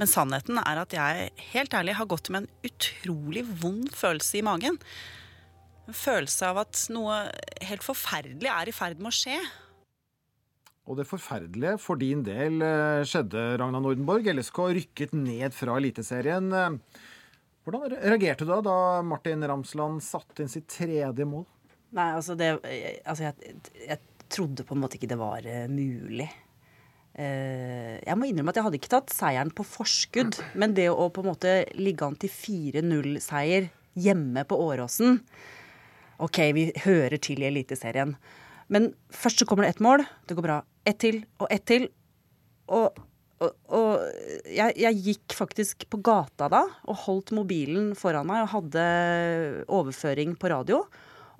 Men 0.00 0.10
sannheten 0.10 0.58
er 0.58 0.80
at 0.80 0.94
jeg 0.96 1.30
helt 1.52 1.74
ærlig 1.76 1.94
har 2.00 2.08
gått 2.10 2.32
med 2.32 2.42
en 2.42 2.70
utrolig 2.70 3.44
vond 3.60 3.86
følelse 3.94 4.40
i 4.40 4.44
magen. 4.46 4.80
En 5.86 5.94
følelse 5.94 6.48
av 6.50 6.64
at 6.64 6.86
noe 6.90 7.26
helt 7.68 7.84
forferdelig 7.86 8.50
er 8.50 8.72
i 8.72 8.74
ferd 8.74 8.98
med 8.98 9.12
å 9.12 9.18
skje. 9.20 9.36
Og 10.90 10.98
det 10.98 11.06
forferdelige 11.06 11.76
for 11.78 12.00
din 12.00 12.24
del 12.26 12.58
eh, 12.66 13.04
skjedde, 13.06 13.44
Ragna 13.60 13.78
Nordenborg. 13.78 14.26
LSK 14.32 14.58
rykket 14.74 15.14
ned 15.14 15.54
fra 15.54 15.76
Eliteserien. 15.78 16.50
Eh, 16.50 17.00
Hvordan 17.60 17.92
reagerte 17.92 18.46
du 18.46 18.50
da 18.50 18.60
da 18.64 18.76
Martin 19.06 19.44
Ramsland 19.46 20.00
satte 20.02 20.42
inn 20.42 20.50
sitt 20.50 20.66
tredje 20.72 21.26
mål? 21.28 21.44
Nei, 21.94 22.08
altså 22.16 22.34
det 22.38 22.54
Altså, 23.04 23.28
jeg, 23.28 23.58
jeg 23.84 24.00
trodde 24.30 24.64
på 24.66 24.74
en 24.74 24.82
måte 24.82 24.98
ikke 24.98 25.10
det 25.10 25.18
var 25.20 25.46
eh, 25.46 25.68
mulig. 25.70 26.26
Eh, 27.14 27.98
jeg 28.00 28.16
må 28.18 28.26
innrømme 28.26 28.50
at 28.54 28.58
jeg 28.58 28.66
hadde 28.66 28.80
ikke 28.80 28.92
tatt 28.96 29.14
seieren 29.14 29.54
på 29.54 29.66
forskudd, 29.66 30.40
men 30.58 30.74
det 30.74 30.88
å 30.90 31.08
på 31.12 31.22
en 31.22 31.30
måte 31.32 31.54
ligge 31.78 32.06
an 32.06 32.18
til 32.18 32.32
4-0-seier 32.32 33.70
hjemme 34.00 34.44
på 34.48 34.58
Åråsen 34.62 35.18
OK, 36.22 36.38
vi 36.54 36.66
hører 36.84 37.16
til 37.22 37.40
i 37.40 37.48
Eliteserien. 37.48 38.12
Men 38.70 38.90
først 39.14 39.40
så 39.40 39.46
kommer 39.48 39.64
det 39.64 39.74
ett 39.74 39.82
mål. 39.84 40.04
Det 40.28 40.36
går 40.38 40.46
bra. 40.46 40.58
Ett 40.88 41.00
til 41.02 41.22
og 41.40 41.46
ett 41.52 41.66
til. 41.68 41.86
Og, 42.70 42.98
og, 43.42 43.54
og 43.76 44.48
jeg, 44.48 44.76
jeg, 44.80 45.00
gikk 45.04 45.36
faktisk 45.36 45.86
på 45.90 46.00
gata 46.06 46.48
da 46.52 46.64
og 46.86 47.00
holdt 47.06 47.32
mobilen 47.36 47.92
foran 47.98 48.28
meg 48.30 48.44
og 48.46 48.52
hadde 48.54 48.84
overføring 49.68 50.36
på 50.40 50.52
radio. 50.52 50.82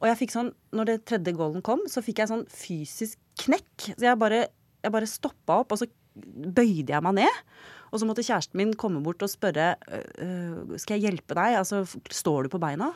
Og 0.00 0.08
jeg 0.08 0.18
fikk 0.22 0.32
sånn, 0.32 0.54
når 0.72 0.88
det 0.88 1.02
tredje 1.08 1.36
goalen 1.36 1.64
kom, 1.64 1.82
så 1.92 2.02
fikk 2.04 2.22
jeg 2.22 2.32
sånn 2.32 2.46
fysisk 2.48 3.20
knekk. 3.44 3.92
Så 3.92 4.06
jeg 4.06 4.20
bare 4.20 4.46
jeg 4.80 4.94
bare 4.94 5.08
stoppa 5.08 5.60
opp, 5.62 5.74
og 5.74 5.82
så 5.82 5.88
bøyde 6.16 6.94
jeg 6.94 7.04
meg 7.04 7.20
ned. 7.20 7.44
Og 7.90 8.00
så 8.00 8.06
måtte 8.06 8.24
kjæresten 8.24 8.58
min 8.60 8.74
komme 8.78 9.02
bort 9.04 9.22
og 9.24 9.32
spørre 9.32 9.72
øh, 9.90 10.76
skal 10.78 10.96
jeg 10.96 11.08
hjelpe 11.08 11.36
deg. 11.36 11.58
Altså, 11.60 11.82
står 12.14 12.46
du 12.46 12.52
på 12.52 12.62
beina? 12.62 12.92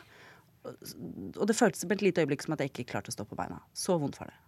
Og 0.64 1.44
det 1.48 1.56
føltes 1.58 1.84
på 1.84 1.96
et 1.96 2.04
lite 2.06 2.24
øyeblikk 2.24 2.44
som 2.44 2.54
at 2.54 2.62
jeg 2.62 2.72
ikke 2.72 2.92
klarte 2.94 3.12
å 3.12 3.16
stå 3.16 3.26
på 3.28 3.38
beina. 3.38 3.58
Så 3.76 3.98
vondt 4.00 4.20
var 4.20 4.30
det. 4.30 4.38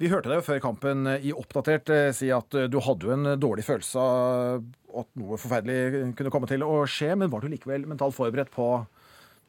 Vi 0.00 0.10
hørte 0.12 0.28
deg 0.28 0.44
før 0.44 0.60
kampen 0.60 1.08
i 1.16 1.32
Oppdatert 1.32 1.92
eh, 1.94 2.10
si 2.16 2.28
at 2.34 2.56
eh, 2.58 2.68
du 2.68 2.76
hadde 2.84 3.08
jo 3.08 3.14
en 3.14 3.30
dårlig 3.40 3.64
følelse 3.64 4.02
av 4.02 4.66
at 4.96 5.08
noe 5.20 5.38
forferdelig 5.40 6.12
kunne 6.18 6.32
komme 6.32 6.48
til 6.50 6.64
å 6.64 6.82
skje, 6.88 7.14
men 7.16 7.32
var 7.32 7.44
du 7.44 7.50
likevel 7.52 7.88
mentalt 7.88 8.16
forberedt 8.16 8.52
på, 8.52 8.68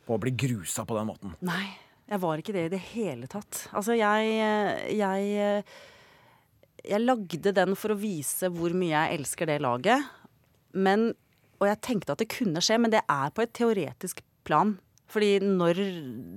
på 0.08 0.16
å 0.16 0.22
bli 0.24 0.34
grusa 0.36 0.88
på 0.88 0.96
den 0.98 1.08
måten? 1.08 1.36
Nei, 1.48 1.68
jeg 2.08 2.24
var 2.24 2.42
ikke 2.42 2.56
det 2.56 2.66
i 2.68 2.74
det 2.74 2.82
hele 2.94 3.30
tatt. 3.32 3.68
Altså, 3.76 3.96
jeg, 3.96 4.34
jeg 4.96 5.64
jeg 6.88 7.04
lagde 7.04 7.54
den 7.56 7.76
for 7.78 7.94
å 7.94 8.00
vise 8.00 8.50
hvor 8.54 8.76
mye 8.78 8.94
jeg 8.94 9.20
elsker 9.20 9.50
det 9.50 9.60
laget. 9.64 10.08
Men, 10.78 11.12
og 11.60 11.70
jeg 11.70 11.84
tenkte 11.86 12.16
at 12.16 12.22
det 12.22 12.32
kunne 12.32 12.64
skje, 12.64 12.80
men 12.82 12.94
det 12.94 13.04
er 13.04 13.34
på 13.34 13.44
et 13.44 13.54
teoretisk 13.56 14.22
plan. 14.48 14.76
Fordi 15.12 15.38
når 15.44 15.82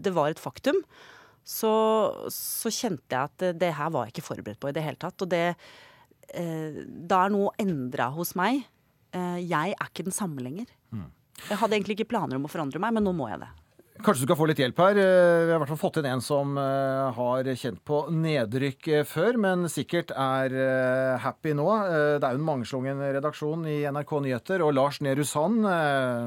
det 0.05 0.15
var 0.15 0.33
et 0.33 0.43
faktum, 0.43 0.79
så, 1.45 1.73
så 2.35 2.73
kjente 2.73 3.17
jeg 3.17 3.31
at 3.31 3.47
det, 3.59 3.73
her 3.77 3.93
var 3.95 4.07
jeg 4.07 4.17
ikke 4.17 4.29
forberedt 4.29 4.61
på 4.63 4.71
i 4.71 4.77
det 4.77 4.85
hele 4.85 5.01
tatt. 5.01 5.25
Og 5.25 5.31
det 5.31 5.47
eh, 5.49 6.83
Da 6.87 7.25
er 7.25 7.35
noe 7.35 7.55
endra 7.61 8.11
hos 8.15 8.35
meg. 8.39 8.63
Eh, 9.17 9.41
jeg 9.43 9.75
er 9.75 9.89
ikke 9.89 10.07
den 10.07 10.17
samme 10.17 10.45
lenger. 10.45 10.71
Mm. 10.95 11.09
Jeg 11.49 11.59
hadde 11.63 11.77
egentlig 11.79 11.99
ikke 11.99 12.13
planer 12.13 12.39
om 12.39 12.47
å 12.47 12.53
forandre 12.53 12.83
meg, 12.83 12.95
men 12.97 13.07
nå 13.07 13.17
må 13.17 13.31
jeg 13.31 13.43
det. 13.43 13.51
Kanskje 14.01 14.25
du 14.25 14.29
skal 14.31 14.39
få 14.39 14.47
litt 14.49 14.61
hjelp 14.63 14.79
her. 14.81 14.99
Eh, 14.99 15.43
vi 15.45 15.51
har 15.53 15.59
i 15.59 15.61
hvert 15.61 15.71
fall 15.75 15.81
fått 15.81 15.99
inn 16.01 16.09
en 16.09 16.23
som 16.25 16.57
eh, 16.61 17.19
har 17.19 17.49
kjent 17.61 17.83
på 17.85 17.99
nedrykk 18.17 18.89
eh, 18.89 19.05
før, 19.09 19.37
men 19.43 19.67
sikkert 19.69 20.15
er 20.17 20.55
happy 21.21 21.53
nå. 21.59 21.67
Det 22.17 22.25
er 22.25 22.37
jo 22.37 22.41
en 22.41 22.47
mangslungen 22.47 23.03
redaksjon 23.19 23.67
i 23.69 23.83
NRK 23.93 24.15
Nyheter, 24.25 24.65
og 24.65 24.73
Lars 24.79 25.03
Nehru 25.05 25.25
Sand, 25.29 25.69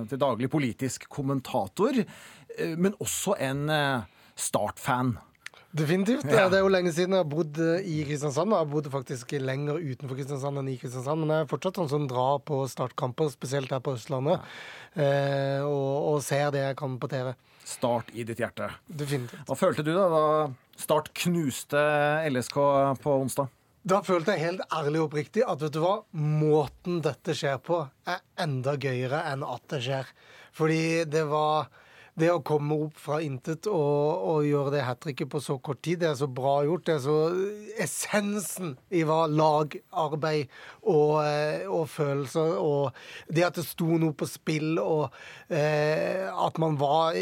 til 0.09 0.21
daglig 0.21 0.51
politisk 0.53 1.07
kommentator, 1.11 1.97
men 2.77 2.93
også 3.01 3.37
en 3.41 3.65
Start-fan. 4.39 5.15
Definitivt. 5.73 6.27
Ja. 6.29 6.45
Det 6.51 6.59
er 6.59 6.61
jo 6.61 6.69
lenge 6.69 6.91
siden 6.93 7.15
jeg 7.15 7.23
har 7.23 7.29
bodd 7.29 7.57
i 7.57 8.03
Kristiansand. 8.05 8.53
Jeg 8.53 8.61
har 8.61 8.69
bodd 8.69 8.89
faktisk 8.93 9.33
lenger 9.41 9.79
utenfor 9.81 10.19
Kristiansand 10.19 10.61
enn 10.61 10.69
i 10.69 10.75
Kristiansand. 10.77 11.23
Men 11.23 11.33
jeg 11.33 11.45
er 11.45 11.49
fortsatt 11.49 11.79
sånn 11.81 11.89
som 11.89 12.05
drar 12.09 12.43
på 12.45 12.59
startkamper, 12.69 13.31
spesielt 13.33 13.73
her 13.73 13.81
på 13.81 13.95
Østlandet, 13.97 14.43
ja. 14.93 15.07
og, 15.65 15.89
og 16.11 16.19
ser 16.25 16.53
det 16.53 16.61
jeg 16.61 16.77
kan 16.77 16.99
på 17.01 17.09
TV. 17.09 17.31
Start 17.65 18.11
i 18.13 18.25
ditt 18.27 18.43
hjerte. 18.43 18.69
Definitivt. 18.85 19.47
Hva 19.49 19.57
følte 19.57 19.85
du 19.87 19.93
da 19.95 20.05
da 20.11 20.23
Start 20.77 21.11
knuste 21.23 21.81
LSK 22.29 22.57
på 23.01 23.17
onsdag? 23.23 23.49
Da 23.83 23.99
følte 24.05 24.33
jeg 24.33 24.45
helt 24.45 24.63
ærlig 24.73 25.01
og 25.01 25.09
oppriktig 25.09 25.43
at 25.45 25.61
vet 25.61 25.73
du 25.75 25.81
hva, 25.83 25.97
måten 26.15 27.01
dette 27.03 27.35
skjer 27.35 27.59
på, 27.63 27.81
er 28.07 28.21
enda 28.39 28.77
gøyere 28.79 29.25
enn 29.31 29.43
at 29.45 29.65
det 29.73 29.81
skjer. 29.85 30.11
Fordi 30.55 30.83
det 31.09 31.25
var 31.27 31.67
det 32.19 32.29
å 32.29 32.41
komme 32.45 32.75
opp 32.85 32.99
fra 33.01 33.17
intet 33.25 33.65
og, 33.69 34.25
og 34.29 34.45
gjøre 34.45 34.75
det 34.75 34.83
hat 34.85 34.99
tricket 35.01 35.31
på 35.31 35.41
så 35.41 35.57
kort 35.57 35.81
tid, 35.85 36.03
det 36.03 36.11
er 36.11 36.17
så 36.19 36.27
bra 36.29 36.59
gjort. 36.65 36.85
Det 36.85 36.95
er 36.95 37.01
så 37.05 37.17
essensen 37.81 38.75
i 38.93 39.01
hva 39.07 39.23
lagarbeid 39.31 40.51
og, 40.81 41.23
eh, 41.25 41.65
og 41.65 41.87
følelser 41.89 42.53
og 42.61 42.93
det 43.33 43.47
at 43.47 43.57
det 43.57 43.65
sto 43.65 43.97
noe 43.97 44.13
på 44.17 44.29
spill, 44.29 44.77
og 44.81 45.09
eh, 45.49 46.29
at 46.29 46.61
man 46.61 46.77
var 46.81 47.17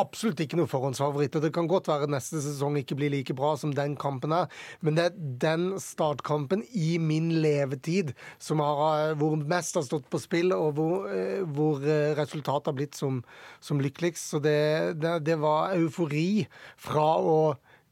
absolutt 0.00 0.40
ikke 0.44 0.58
noe 0.60 0.70
forhåndsfavoritt. 0.70 1.36
Og 1.38 1.44
det 1.44 1.52
kan 1.56 1.68
godt 1.70 1.90
være 1.90 2.10
neste 2.10 2.42
sesong 2.44 2.78
ikke 2.80 2.98
blir 2.98 3.12
like 3.14 3.34
bra 3.36 3.54
som 3.60 3.74
den 3.76 3.96
kampen 4.00 4.34
er, 4.36 4.50
men 4.84 4.98
det 4.98 5.08
er 5.08 5.18
den 5.42 5.66
startkampen 5.82 6.64
i 6.76 6.98
min 7.02 7.30
levetid 7.42 8.14
som 8.38 8.62
har, 8.64 9.10
eh, 9.10 9.16
hvor 9.18 9.36
mest 9.40 9.78
har 9.78 9.86
stått 9.86 10.08
på 10.10 10.20
spill, 10.22 10.54
og 10.56 10.78
hvor, 10.78 11.08
eh, 11.10 11.42
hvor 11.44 11.80
resultatet 12.18 12.70
har 12.70 12.78
blitt 12.78 12.94
som, 12.94 13.22
som 13.60 13.80
lykkeligst. 13.80 14.30
Så 14.30 14.42
det, 14.42 15.00
det, 15.00 15.18
det 15.26 15.40
var 15.40 15.74
eufori 15.76 16.46
fra 16.76 17.16
å 17.18 17.36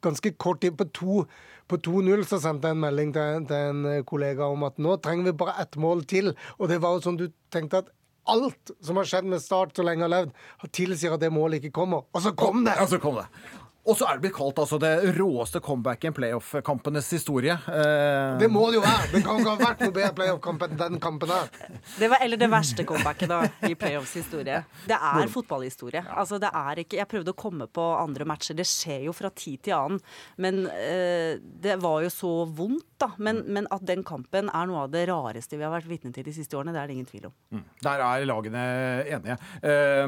ganske 0.05 0.31
kort 0.39 0.61
tid 0.63 0.77
på 0.79 0.87
på 1.69 1.77
2-0 1.85 2.25
så 2.29 2.39
sendte 2.41 2.71
jeg 2.71 2.77
en 2.77 2.81
melding 2.81 3.11
til, 3.13 3.45
til, 3.49 3.73
en 3.75 4.05
kollega 4.09 4.49
om 4.49 4.65
at 4.69 4.79
nå 4.81 4.97
trenger 5.05 5.29
vi 5.29 5.39
bare 5.43 5.59
ett 5.61 5.77
mål 5.81 6.05
til. 6.09 6.33
Og 6.57 6.71
det 6.71 6.81
var 6.81 6.97
jo 6.97 7.05
sånn 7.05 7.21
du 7.21 7.27
tenkte 7.53 7.83
at 7.83 7.91
alt 8.29 8.73
som 8.85 9.01
har 9.01 9.09
skjedd 9.09 9.29
med 9.33 9.43
Start 9.43 9.77
så 9.77 9.85
lenge 9.87 10.05
jeg 10.05 10.09
har 10.09 10.15
levd, 10.15 10.35
tilsier 10.77 11.17
at 11.17 11.23
det 11.23 11.33
målet 11.35 11.63
ikke 11.63 11.75
kommer. 11.81 12.07
Og 12.13 12.25
så 12.25 12.35
kom 12.37 12.65
det! 12.67 12.77
Ja, 12.79 12.87
så 12.91 13.01
kom 13.03 13.19
det. 13.21 13.27
Og 13.89 13.97
så 13.97 14.05
er 14.05 14.19
det 14.19 14.27
blitt 14.27 14.37
kalt 14.37 14.59
altså 14.61 14.77
det 14.83 14.93
råeste 15.17 15.63
comebacket 15.65 16.11
i 16.11 16.17
playoff-kampenes 16.19 17.09
historie. 17.15 17.55
Eh... 17.73 18.37
Det 18.41 18.49
må 18.53 18.67
det 18.69 18.79
jo 18.79 18.83
være! 18.85 19.07
Det 19.15 19.23
kan 19.25 19.41
ikke 19.41 19.55
ha 19.55 19.61
vært 19.63 19.85
noe 19.85 19.95
bedre 19.97 20.11
playoff-kamp 20.19 20.65
enn 20.67 20.75
den 20.83 20.99
kampen 21.01 21.31
der. 21.33 21.49
Det 21.97 22.11
var, 22.13 22.21
eller 22.25 22.41
det 22.41 22.51
verste 22.53 22.85
comebacket 22.89 23.33
da, 23.33 23.39
i 23.65 23.73
playoffs 23.81 24.13
historie. 24.21 24.61
Det 24.89 24.99
er 24.99 25.33
fotballhistorie. 25.33 26.03
Altså, 26.21 26.41
det 26.43 26.51
er 26.53 26.83
ikke, 26.83 26.99
jeg 27.01 27.09
prøvde 27.09 27.33
å 27.33 27.39
komme 27.39 27.69
på 27.73 27.87
andre 27.97 28.27
matcher. 28.29 28.59
Det 28.59 28.67
skjer 28.69 29.07
jo 29.09 29.15
fra 29.17 29.33
tid 29.33 29.65
til 29.65 29.77
annen. 29.79 30.03
Men 30.37 30.61
eh, 30.75 31.41
det 31.41 31.79
var 31.81 32.05
jo 32.05 32.13
så 32.13 32.35
vondt, 32.45 32.85
da. 33.01 33.13
Men, 33.17 33.41
men, 33.49 33.71
at 33.73 33.87
den 33.89 34.05
kampen 34.07 34.53
er 34.53 34.69
noe 34.69 34.85
av 34.85 34.93
det 34.93 35.07
rareste 35.09 35.57
vi 35.57 35.65
har 35.65 35.73
vært 35.73 35.89
vitne 35.89 36.13
til 36.13 36.27
de 36.27 36.35
siste 36.37 36.59
årene, 36.59 36.75
det 36.77 36.83
er 36.83 36.91
det 36.91 36.99
ingen 36.99 37.09
tvil 37.09 37.29
om. 37.31 37.37
Mm. 37.57 37.65
Der 37.89 38.05
er 38.05 38.29
lagene 38.29 38.67
enige. 39.17 39.39
Eh, 39.65 40.05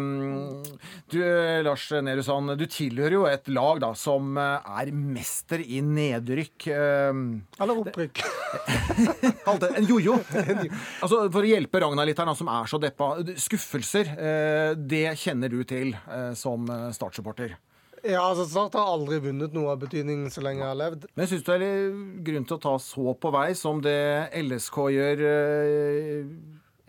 du, 1.16 1.18
Lars 1.64 1.88
Nehru 2.04 2.24
Sand, 2.26 2.58
du 2.60 2.66
tilhører 2.68 3.16
jo 3.16 3.26
et 3.30 3.48
lag 3.48 3.69
lag 3.70 3.80
da, 3.82 3.90
som 3.98 4.36
eh, 4.38 4.76
er 4.82 4.90
mester 4.94 5.62
i 5.62 5.80
nedrykk. 5.84 6.68
Eh, 6.74 7.22
Eller 7.62 7.80
opprykk. 7.84 8.22
en 9.70 9.88
jojo. 9.88 10.18
altså, 11.00 11.24
for 11.30 11.42
å 11.42 11.48
hjelpe 11.48 11.82
Ragna 11.82 12.06
litt 12.08 12.20
her, 12.20 12.32
som 12.38 12.50
er 12.52 12.70
så 12.70 12.80
deppa. 12.82 13.12
Skuffelser, 13.40 14.14
eh, 14.16 14.70
det 14.76 15.06
kjenner 15.20 15.52
du 15.52 15.62
til 15.68 15.94
som 16.38 16.66
Start-supporter? 16.94 17.56
Ja, 18.00 18.22
altså 18.30 18.46
Start 18.48 18.78
har 18.78 18.88
aldri 18.88 19.18
vunnet 19.20 19.52
noe 19.52 19.74
av 19.74 19.80
betydning 19.82 20.24
så 20.32 20.42
lenge 20.44 20.62
jeg 20.62 20.70
har 20.70 20.78
levd. 20.78 21.06
Men 21.18 21.28
syns 21.28 21.44
du 21.44 21.50
det 21.52 21.68
er 21.68 21.98
grunn 22.26 22.46
til 22.48 22.56
å 22.56 22.62
ta 22.62 22.74
så 22.80 23.14
på 23.20 23.32
vei 23.34 23.50
som 23.58 23.82
det 23.84 24.30
LSK 24.40 24.78
gjør 24.96 25.24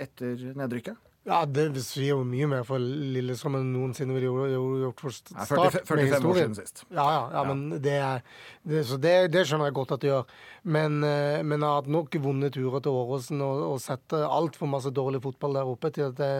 etter 0.01 0.45
nedrykket? 0.55 1.10
Ja, 1.21 1.43
det 1.45 1.67
sier 1.85 2.15
jo 2.15 2.23
mye 2.25 2.47
mer 2.49 2.63
for 2.65 2.81
Lillestrøm 2.81 3.59
enn 3.59 3.67
noensinne 3.75 4.15
ville 4.15 4.31
gjort 4.57 5.03
for 5.03 5.13
Start. 5.13 5.51
Ja, 5.53 5.67
40, 5.69 5.83
45 5.85 6.23
år 6.31 6.39
siden 6.39 6.55
sist. 6.57 6.81
Ja, 6.89 7.03
ja, 7.13 7.19
ja, 7.35 7.43
men 7.45 7.61
det, 7.75 7.93
er, 7.93 8.23
det, 8.65 8.81
det, 9.03 9.11
det, 9.29 9.43
skjønner 9.45 9.69
jeg 9.69 9.75
godt 9.77 9.93
at 9.93 10.01
det 10.01 10.09
gjør. 10.09 10.31
Men, 10.65 10.97
eh, 11.05 11.43
men 11.45 11.59
jeg 11.59 11.67
har 11.67 11.77
hatt 11.83 11.91
nok 11.93 12.17
vonde 12.23 12.49
turer 12.55 12.81
til 12.81 12.97
Åråsen 13.03 13.43
og, 13.45 13.61
og 13.67 13.77
sett 13.83 14.15
altfor 14.17 14.71
masse 14.71 14.89
dårlig 14.97 15.21
fotball 15.21 15.59
der 15.59 15.69
oppe 15.69 15.93
til 15.93 16.07
at 16.07 16.17
det 16.17 16.31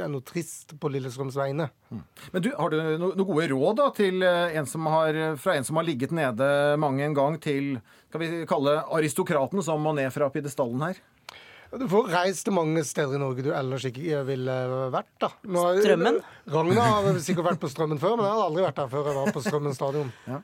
er 0.00 0.08
noe 0.08 0.24
trist 0.24 0.72
på 0.80 0.92
Lillestrøms 0.94 1.36
vegne. 1.36 1.68
Mm. 1.92 2.02
Men 2.32 2.46
du, 2.48 2.50
Har 2.56 2.72
du 2.72 2.80
noen 3.04 3.28
gode 3.28 3.50
råd 3.52 3.78
da, 3.82 3.90
til 4.00 4.24
eh, 4.24 4.56
en 4.56 4.72
som 4.72 4.88
har, 4.88 5.20
fra 5.36 5.58
en 5.58 5.68
som 5.68 5.76
har 5.82 5.84
ligget 5.84 6.16
nede 6.16 6.48
mange 6.80 7.04
en 7.04 7.18
gang, 7.18 7.36
til 7.44 7.76
skal 8.08 8.24
vi 8.24 8.32
kalle 8.48 8.80
aristokraten 8.88 9.60
som 9.60 9.84
må 9.84 9.92
ned 10.00 10.08
fra 10.16 10.32
pidestallen 10.32 10.88
her? 10.88 11.04
Du 11.68 11.84
får 11.90 12.06
reist 12.08 12.46
til 12.48 12.54
mange 12.56 12.80
steder 12.86 13.18
i 13.18 13.20
Norge 13.20 13.44
du 13.44 13.50
ellers 13.52 13.84
ikke 13.88 14.22
ville 14.28 14.54
vært. 14.94 15.10
da. 15.20 15.28
Nå, 15.44 15.64
Strømmen? 15.82 16.20
Ragna 16.48 16.86
har 16.94 17.18
sikkert 17.20 17.50
vært 17.50 17.60
på 17.60 17.68
Strømmen 17.68 18.00
før, 18.00 18.16
men 18.16 18.24
jeg 18.24 18.38
har 18.38 18.46
aldri 18.46 18.64
vært 18.64 18.80
der 18.80 18.88
før 18.94 19.10
jeg 19.10 19.18
var 19.18 19.34
på 19.36 19.42
Strømmen 19.44 19.76
stadion. 19.76 20.14
Ja. 20.28 20.40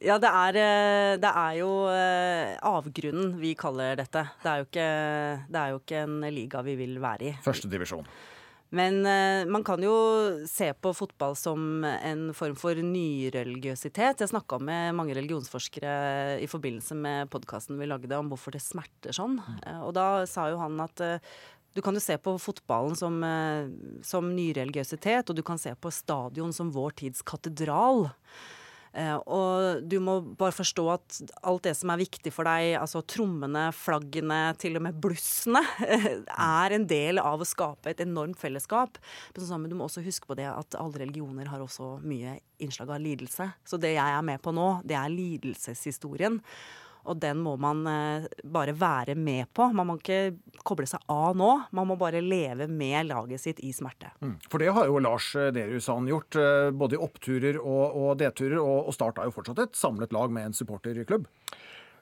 Ja, 0.00 0.16
det 0.16 0.30
er, 0.32 0.56
eh, 0.56 1.14
det 1.20 1.28
er 1.28 1.56
jo 1.58 1.68
eh, 1.92 2.54
avgrunnen 2.64 3.34
vi 3.36 3.52
kaller 3.52 3.98
dette. 4.00 4.22
Det 4.40 4.48
er, 4.48 4.62
jo 4.62 4.68
ikke, 4.70 4.86
det 5.52 5.60
er 5.60 5.74
jo 5.74 5.80
ikke 5.82 6.04
en 6.06 6.14
liga 6.32 6.62
vi 6.64 6.76
vil 6.78 6.94
være 7.02 7.26
i. 7.28 7.32
Førstedivisjon. 7.44 8.08
Men 8.70 9.00
eh, 9.02 9.44
man 9.50 9.64
kan 9.66 9.82
jo 9.82 9.94
se 10.46 10.68
på 10.78 10.92
fotball 10.94 11.34
som 11.38 11.82
en 11.84 12.28
form 12.38 12.54
for 12.58 12.78
nyreligiøsitet. 12.78 14.22
Jeg 14.22 14.30
snakka 14.30 14.60
med 14.62 14.94
mange 14.94 15.16
religionsforskere 15.18 16.38
i 16.38 16.46
forbindelse 16.50 16.94
med 16.94 17.30
podkasten 17.32 17.80
vi 17.80 17.88
lagde 17.90 18.18
om 18.18 18.30
hvorfor 18.30 18.54
det 18.54 18.62
smerter 18.62 19.16
sånn. 19.16 19.40
Eh, 19.66 19.80
Og 19.82 19.94
da 19.98 20.24
sa 20.30 20.46
jo 20.52 20.60
han 20.62 20.78
at 20.86 21.02
eh, 21.02 21.32
du 21.74 21.82
kan 21.82 21.94
jo 21.94 22.02
se 22.02 22.16
på 22.18 22.34
fotballen 22.42 22.96
som, 22.98 23.20
som 24.02 24.26
nyreligiøsitet, 24.34 25.30
og 25.30 25.36
du 25.38 25.42
kan 25.46 25.58
se 25.62 25.70
på 25.78 25.92
stadion 25.94 26.50
som 26.50 26.72
vår 26.74 26.96
tids 26.98 27.22
katedral. 27.22 28.08
Eh, 28.90 29.16
og 29.30 29.84
du 29.86 29.98
må 30.02 30.16
bare 30.38 30.54
forstå 30.54 30.84
at 30.90 31.18
alt 31.46 31.68
det 31.68 31.76
som 31.78 31.92
er 31.92 32.00
viktig 32.02 32.32
for 32.34 32.48
deg, 32.48 32.74
altså 32.80 33.04
trommene, 33.06 33.68
flaggene, 33.76 34.40
til 34.60 34.80
og 34.80 34.86
med 34.88 34.98
blussene, 35.02 35.62
er 36.64 36.76
en 36.76 36.88
del 36.90 37.22
av 37.22 37.40
å 37.42 37.48
skape 37.48 37.92
et 37.92 38.02
enormt 38.02 38.40
fellesskap. 38.40 38.98
Men 39.36 39.46
sammen, 39.46 39.70
du 39.70 39.78
må 39.78 39.86
også 39.86 40.04
huske 40.06 40.30
på 40.30 40.38
det 40.38 40.48
at 40.50 40.78
alle 40.80 41.04
religioner 41.04 41.50
har 41.52 41.62
også 41.62 41.96
mye 42.02 42.38
innslag 42.60 42.90
av 42.90 43.02
lidelse. 43.02 43.50
Så 43.64 43.78
det 43.80 43.94
jeg 43.94 44.18
er 44.18 44.26
med 44.26 44.42
på 44.42 44.54
nå, 44.54 44.68
det 44.86 44.98
er 44.98 45.12
lidelseshistorien. 45.14 46.40
Og 47.10 47.18
den 47.20 47.40
må 47.42 47.56
man 47.60 47.82
eh, 47.90 48.28
bare 48.46 48.74
være 48.76 49.16
med 49.18 49.50
på. 49.56 49.66
Man 49.74 49.88
må 49.88 49.98
ikke 49.98 50.36
koble 50.66 50.86
seg 50.88 51.02
av 51.10 51.38
nå. 51.38 51.50
Man 51.76 51.88
må 51.90 51.96
bare 52.00 52.22
leve 52.22 52.68
med 52.70 53.10
laget 53.10 53.42
sitt 53.42 53.62
i 53.66 53.72
smerte. 53.74 54.12
Mm. 54.22 54.36
For 54.50 54.62
det 54.62 54.70
har 54.76 54.90
jo 54.90 55.00
Lars 55.02 55.32
Nehru 55.56 55.80
Sand 55.82 56.10
gjort, 56.10 56.38
eh, 56.38 56.70
både 56.70 56.96
i 56.98 57.02
oppturer 57.02 57.58
og, 57.60 57.98
og 57.98 58.14
D-turer. 58.20 58.60
Og, 58.60 58.90
og 58.90 58.96
Start 58.96 59.20
jo 59.26 59.34
fortsatt 59.34 59.64
et 59.64 59.78
samlet 59.78 60.14
lag 60.14 60.32
med 60.32 60.50
en 60.50 60.56
supporterklubb. 60.56 61.26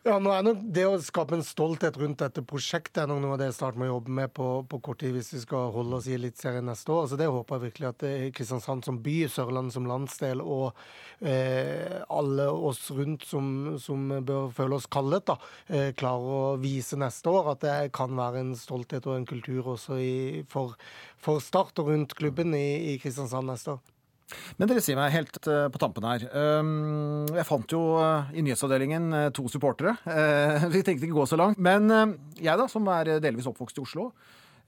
Ja, 0.08 0.14
nå 0.16 0.30
er 0.32 0.44
nok 0.46 0.60
Det 0.72 0.86
å 0.88 0.94
skape 1.04 1.36
en 1.36 1.42
stolthet 1.44 1.98
rundt 2.00 2.22
dette 2.22 2.40
prosjektet 2.48 3.02
er 3.02 3.08
nok 3.10 3.18
noe 3.20 3.34
av 3.34 3.40
det 3.42 3.48
Start 3.52 3.76
må 3.76 3.90
jobbe 3.90 4.14
med 4.16 4.30
på, 4.32 4.46
på 4.64 4.78
kort 4.86 5.02
tid 5.02 5.12
hvis 5.12 5.34
vi 5.34 5.40
skal 5.42 5.68
holde 5.74 5.98
oss 5.98 6.06
i 6.08 6.14
Eliteserien 6.16 6.64
neste 6.64 6.94
år. 6.94 7.02
Altså 7.02 7.18
Det 7.20 7.26
håper 7.28 7.58
jeg 7.58 7.64
virkelig 7.66 7.88
at 7.90 8.04
er 8.08 8.24
Kristiansand 8.38 8.86
som 8.88 9.02
by, 9.04 9.16
Sørlandet 9.28 9.76
som 9.76 9.90
landsdel 9.90 10.40
og 10.40 10.80
eh, 11.20 11.98
alle 12.08 12.48
oss 12.48 12.86
rundt 12.96 13.28
som, 13.28 13.50
som 13.84 14.08
bør 14.24 14.48
føle 14.56 14.78
oss 14.78 14.88
kallet, 14.88 15.28
da, 15.28 15.36
eh, 15.68 15.90
klarer 15.98 16.32
å 16.38 16.56
vise 16.62 16.96
neste 16.96 17.28
år 17.28 17.52
at 17.52 17.68
det 17.68 17.76
kan 17.98 18.16
være 18.16 18.46
en 18.46 18.56
stolthet 18.56 19.10
og 19.10 19.18
en 19.18 19.28
kultur 19.28 19.74
også 19.74 20.00
i, 20.00 20.16
for, 20.48 20.78
for 21.20 21.44
Start 21.44 21.84
og 21.84 21.92
rundt 21.92 22.16
klubben 22.16 22.56
i, 22.56 22.94
i 22.94 22.98
Kristiansand 23.02 23.52
neste 23.52 23.76
år. 23.76 23.97
Men 24.58 24.68
dere 24.70 24.82
sier 24.84 24.98
meg 24.98 25.14
helt 25.14 25.38
eh, 25.48 25.66
på 25.72 25.80
tampen 25.80 26.06
her. 26.08 26.24
Um, 26.32 27.28
Jeg 27.34 27.46
fant 27.48 27.72
jo 27.72 27.82
eh, 28.02 28.32
i 28.36 28.44
nyhetsavdelingen 28.44 29.06
eh, 29.16 29.28
to 29.36 29.46
supportere. 29.50 29.94
Vi 30.74 30.82
tenkte 30.84 31.08
ikke 31.08 31.20
gå 31.20 31.28
så 31.30 31.38
langt. 31.40 31.60
Men 31.62 31.88
jeg, 32.38 32.54
da, 32.58 32.66
som 32.70 32.88
er 32.92 33.16
delvis 33.22 33.48
oppvokst 33.48 33.80
i 33.80 33.84
Oslo, 33.84 34.10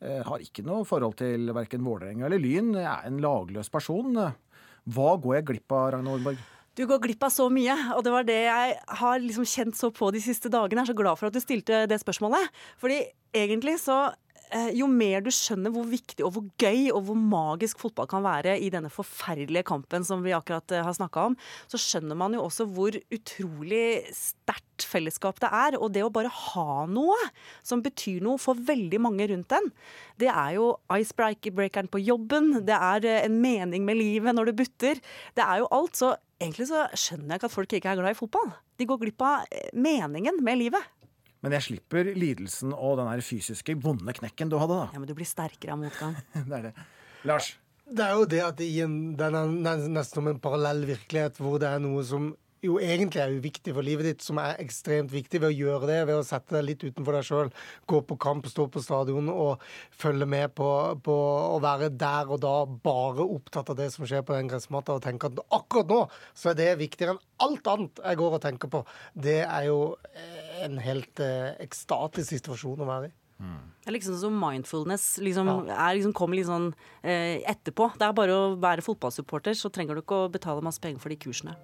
har 0.01 0.41
ikke 0.41 0.63
noe 0.65 0.87
forhold 0.89 1.19
til 1.19 1.51
verken 1.53 1.83
Vålerenga 1.85 2.25
eller 2.25 2.41
Lyn. 2.41 2.71
Jeg 2.79 2.89
er 2.89 3.05
en 3.05 3.19
lagløs 3.21 3.69
person. 3.69 4.15
Hva 4.89 5.11
går 5.21 5.37
jeg 5.37 5.47
glipp 5.51 5.75
av, 5.77 5.91
Ragnar 5.93 6.17
Orberg? 6.17 6.41
Du 6.79 6.87
går 6.89 7.03
glipp 7.03 7.27
av 7.27 7.33
så 7.35 7.51
mye, 7.53 7.75
og 7.93 8.01
det 8.07 8.13
var 8.15 8.25
det 8.25 8.39
jeg 8.47 8.77
har 9.03 9.21
liksom 9.21 9.45
kjent 9.45 9.77
så 9.77 9.91
på 9.93 10.09
de 10.15 10.23
siste 10.25 10.49
dagene. 10.49 10.81
Jeg 10.81 10.89
er 10.89 10.93
så 10.95 11.01
glad 11.03 11.21
for 11.21 11.29
at 11.29 11.37
du 11.37 11.43
stilte 11.43 11.83
det 11.91 12.01
spørsmålet. 12.01 12.49
Fordi 12.81 13.03
egentlig 13.37 13.77
så 13.83 14.07
jo 14.75 14.87
mer 14.91 15.23
du 15.25 15.31
skjønner 15.35 15.73
hvor 15.75 15.87
viktig 15.89 16.25
og 16.27 16.33
hvor 16.35 16.47
gøy 16.61 16.91
og 16.95 17.05
hvor 17.07 17.19
magisk 17.19 17.81
fotball 17.83 18.09
kan 18.11 18.25
være 18.25 18.57
i 18.59 18.71
denne 18.73 18.91
forferdelige 18.93 19.67
kampen 19.69 20.05
som 20.07 20.25
vi 20.25 20.35
akkurat 20.37 20.75
eh, 20.75 20.85
har 20.85 20.97
snakka 20.97 21.29
om, 21.31 21.37
så 21.71 21.81
skjønner 21.81 22.19
man 22.19 22.35
jo 22.35 22.45
også 22.47 22.67
hvor 22.71 22.97
utrolig 23.15 23.85
sterkt 24.17 24.87
fellesskap 24.91 25.41
det 25.43 25.51
er. 25.55 25.79
Og 25.79 25.93
det 25.95 26.05
å 26.07 26.13
bare 26.13 26.33
ha 26.33 26.85
noe 26.91 27.19
som 27.67 27.85
betyr 27.85 28.23
noe 28.25 28.41
for 28.43 28.59
veldig 28.59 29.03
mange 29.03 29.29
rundt 29.31 29.55
en, 29.57 29.71
det 30.21 30.31
er 30.33 30.57
jo 30.59 30.73
icebreakeren 30.93 31.91
på 31.91 32.03
jobben, 32.03 32.53
det 32.67 32.77
er 32.77 33.07
eh, 33.07 33.23
en 33.29 33.41
mening 33.43 33.87
med 33.87 34.01
livet 34.01 34.37
når 34.37 34.51
du 34.51 34.59
butter. 34.63 35.03
Det 35.37 35.47
er 35.47 35.63
jo 35.63 35.71
alt. 35.75 35.99
Så 36.01 36.15
egentlig 36.41 36.71
så 36.71 36.87
skjønner 36.95 37.35
jeg 37.35 37.41
ikke 37.41 37.51
at 37.51 37.59
folk 37.59 37.77
ikke 37.77 37.93
er 37.93 38.01
glad 38.01 38.17
i 38.17 38.19
fotball. 38.19 38.55
De 38.81 38.89
går 38.89 39.05
glipp 39.05 39.27
av 39.27 39.47
eh, 39.51 39.71
meningen 39.77 40.43
med 40.45 40.61
livet. 40.65 40.97
Men 41.41 41.57
jeg 41.57 41.67
slipper 41.71 42.13
lidelsen 42.13 42.75
og 42.77 42.99
den 43.01 43.09
her 43.09 43.23
fysiske 43.25 43.77
vonde 43.81 44.13
knekken 44.17 44.53
du 44.53 44.59
hadde, 44.61 44.77
da. 44.77 44.91
Ja, 44.93 45.01
Men 45.01 45.09
du 45.09 45.17
blir 45.17 45.29
sterkere 45.29 45.77
av 45.77 45.83
motgang. 45.83 46.19
det 46.37 46.59
er 46.59 46.69
det. 46.69 46.75
Lars? 47.29 47.55
Det 47.91 48.05
er 48.05 48.15
jo 48.15 48.29
det 48.29 48.45
at 48.45 48.61
i 48.63 48.71
en, 48.85 49.01
den 49.19 49.35
er 49.35 49.51
nesten 49.91 50.21
som 50.21 50.29
en 50.31 50.39
parallell 50.43 50.85
virkelighet 50.87 51.41
hvor 51.43 51.59
det 51.59 51.73
er 51.73 51.83
noe 51.83 52.05
som 52.07 52.31
jo 52.65 52.77
egentlig 52.81 53.21
er 53.23 53.33
uviktig 53.33 53.73
for 53.73 53.85
livet 53.85 54.07
ditt, 54.07 54.25
som 54.25 54.39
er 54.41 54.59
ekstremt 54.61 55.13
viktig 55.13 55.41
ved 55.41 55.49
å 55.49 55.57
gjøre 55.57 55.89
det, 55.89 55.99
ved 56.11 56.21
å 56.21 56.27
sette 56.27 56.57
deg 56.57 56.67
litt 56.67 56.85
utenfor 56.85 57.17
deg 57.17 57.27
sjøl, 57.27 57.53
gå 57.89 58.01
på 58.05 58.19
kamp, 58.21 58.49
stå 58.51 58.67
på 58.73 58.83
stadion 58.85 59.31
og 59.33 59.65
følge 59.97 60.29
med 60.29 60.53
på, 60.59 60.69
på 61.05 61.17
å 61.57 61.57
være 61.63 61.91
der 62.01 62.31
og 62.31 62.43
da 62.45 62.55
bare 62.69 63.25
opptatt 63.25 63.73
av 63.73 63.81
det 63.81 63.89
som 63.95 64.05
skjer 64.09 64.25
på 64.27 64.37
den 64.37 64.51
gressmatta, 64.53 64.99
og 64.99 65.05
tenke 65.05 65.31
at 65.31 65.41
akkurat 65.49 65.91
nå 65.91 66.03
så 66.37 66.53
er 66.53 66.61
det 66.61 66.71
viktigere 66.83 67.17
enn 67.17 67.25
alt 67.47 67.73
annet 67.73 68.05
jeg 68.05 68.21
går 68.21 68.37
og 68.37 68.45
tenker 68.45 68.73
på. 68.73 68.85
Det 69.17 69.41
er 69.47 69.69
jo 69.71 69.81
eh, 70.13 70.40
en 70.65 70.79
helt 70.83 71.21
eh, 71.25 71.57
ekstatisk 71.65 72.37
situasjon 72.37 72.85
å 72.85 72.89
være 72.89 73.11
i. 73.11 73.17
Det 73.41 73.89
er 73.89 73.95
liksom 73.97 74.19
som 74.21 74.35
mindfulness 74.37 75.05
liksom, 75.25 75.49
er 75.73 75.95
liksom, 75.97 76.13
kommer 76.13 76.37
litt 76.37 76.49
sånn 76.49 76.67
eh, 77.01 77.41
etterpå. 77.49 77.87
Det 77.97 78.05
er 78.05 78.17
bare 78.17 78.35
å 78.37 78.49
være 78.61 78.85
fotballsupporter, 78.85 79.57
så 79.57 79.71
trenger 79.73 79.97
du 79.97 80.03
ikke 80.03 80.27
å 80.27 80.33
betale 80.33 80.61
masse 80.65 80.83
penger 80.83 81.01
for 81.01 81.13
de 81.13 81.17
kursene. 81.23 81.55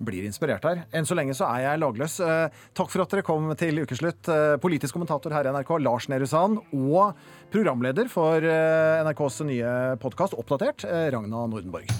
Blir 0.00 0.24
inspirert 0.24 0.64
her. 0.64 0.78
Enn 0.96 1.04
så 1.04 1.12
lenge 1.18 1.34
så 1.36 1.44
er 1.50 1.66
jeg 1.66 1.80
lagløs. 1.82 2.14
Eh, 2.24 2.62
Takk 2.72 2.88
for 2.88 3.04
at 3.04 3.12
dere 3.12 3.24
kom 3.26 3.50
til 3.60 3.82
ukeslutt. 3.82 4.30
Eh, 4.32 4.54
Politisk 4.62 4.96
kommentator 4.96 5.34
her 5.36 5.44
i 5.44 5.52
NRK, 5.52 5.74
Lars 5.84 6.08
Nehru 6.08 6.24
Sand, 6.30 6.62
og 6.72 7.20
programleder 7.52 8.08
for 8.08 8.40
eh, 8.40 9.02
NRKs 9.04 9.42
nye 9.50 9.74
podkast 10.00 10.38
Oppdatert, 10.40 10.86
eh, 10.88 11.10
Ragna 11.12 11.44
Nordenborg. 11.52 11.92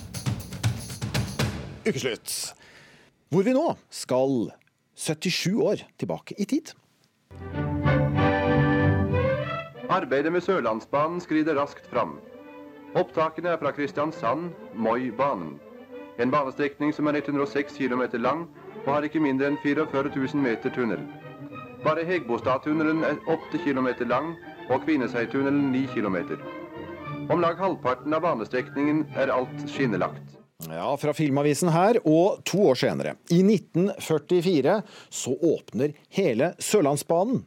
Ukeslutt. 1.85 2.33
Hvor 3.31 3.45
vi 3.45 3.53
nå 3.53 3.67
skal 3.93 4.49
77 5.01 5.55
år 5.63 5.83
tilbake 5.99 6.35
i 6.39 6.45
tid. 6.45 6.75
Arbeidet 9.91 10.33
med 10.33 10.41
Sørlandsbanen 10.45 11.21
skrider 11.21 11.57
raskt 11.57 11.87
fram. 11.91 12.19
Opptakene 12.95 13.49
er 13.49 13.59
fra 13.59 13.71
Kristiansand, 13.71 14.51
Moi-banen. 14.75 15.57
En 16.21 16.31
banestrekning 16.31 16.93
som 16.95 17.07
er 17.07 17.17
106 17.23 17.77
km 17.79 18.03
lang 18.13 18.45
og 18.87 18.95
har 18.95 19.07
ikke 19.09 19.23
mindre 19.25 19.49
enn 19.49 19.59
44 19.63 20.13
000 20.17 20.43
meter 20.45 20.75
tunnel. 20.75 21.07
Bare 21.85 22.05
Hegbostadtunnelen 22.05 23.05
er 23.05 23.17
8 23.29 23.63
km 23.65 23.89
lang 24.05 24.35
og 24.69 24.85
Kvinesheitunnelen 24.85 25.73
9 25.73 25.87
km. 25.95 26.17
Om 27.31 27.41
lag 27.41 27.57
halvparten 27.57 28.15
av 28.15 28.21
banestrekningen 28.27 29.07
er 29.17 29.33
alt 29.33 29.65
skinnelagt. 29.71 30.40
Ja, 30.69 30.97
fra 31.01 31.15
Filmavisen 31.17 31.71
her, 31.73 31.97
og 32.05 32.43
to 32.45 32.61
år 32.69 32.77
senere, 32.83 33.15
i 33.33 33.41
1944, 33.41 34.75
så 35.09 35.33
åpner 35.33 35.95
hele 36.13 36.53
Sørlandsbanen. 36.61 37.41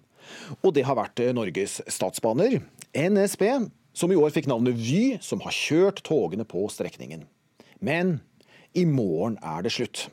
Og 0.64 0.74
det 0.74 0.86
har 0.88 0.98
vært 0.98 1.22
Norges 1.36 1.78
statsbaner, 1.92 2.62
NSB, 2.96 3.46
som 3.94 4.12
i 4.12 4.18
år 4.18 4.34
fikk 4.34 4.50
navnet 4.50 4.80
Vy, 4.80 5.20
som 5.22 5.44
har 5.46 5.54
kjørt 5.54 6.02
togene 6.08 6.48
på 6.48 6.66
strekningen. 6.74 7.28
Men 7.84 8.18
i 8.74 8.88
morgen 8.90 9.38
er 9.46 9.62
det 9.66 9.76
slutt. 9.76 10.08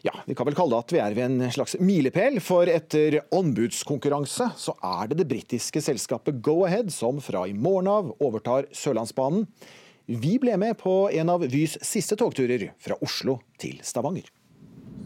Ja, 0.00 0.14
vi 0.24 0.32
kan 0.32 0.48
vel 0.48 0.56
kalle 0.56 0.72
det 0.72 0.86
at 0.86 0.94
vi 0.94 1.00
er 1.04 1.16
ved 1.18 1.26
en 1.26 1.52
slags 1.52 1.76
milepæl, 1.76 2.38
for 2.40 2.70
etter 2.72 3.18
anbudskonkurranse 3.36 4.48
så 4.56 4.72
er 4.80 5.10
det 5.10 5.20
det 5.20 5.28
britiske 5.28 5.82
selskapet 5.84 6.40
Go-Ahead 6.40 6.88
som 6.94 7.20
fra 7.20 7.44
i 7.50 7.52
morgen 7.52 7.90
av 7.92 8.14
overtar 8.16 8.70
Sørlandsbanen. 8.72 9.44
Vi 10.10 10.38
ble 10.42 10.56
med 10.58 10.74
på 10.74 10.92
en 11.14 11.28
av 11.30 11.44
Vys 11.46 11.76
siste 11.86 12.16
togturer 12.18 12.72
fra 12.82 12.96
Oslo 13.06 13.36
til 13.62 13.76
Stavanger. 13.86 14.24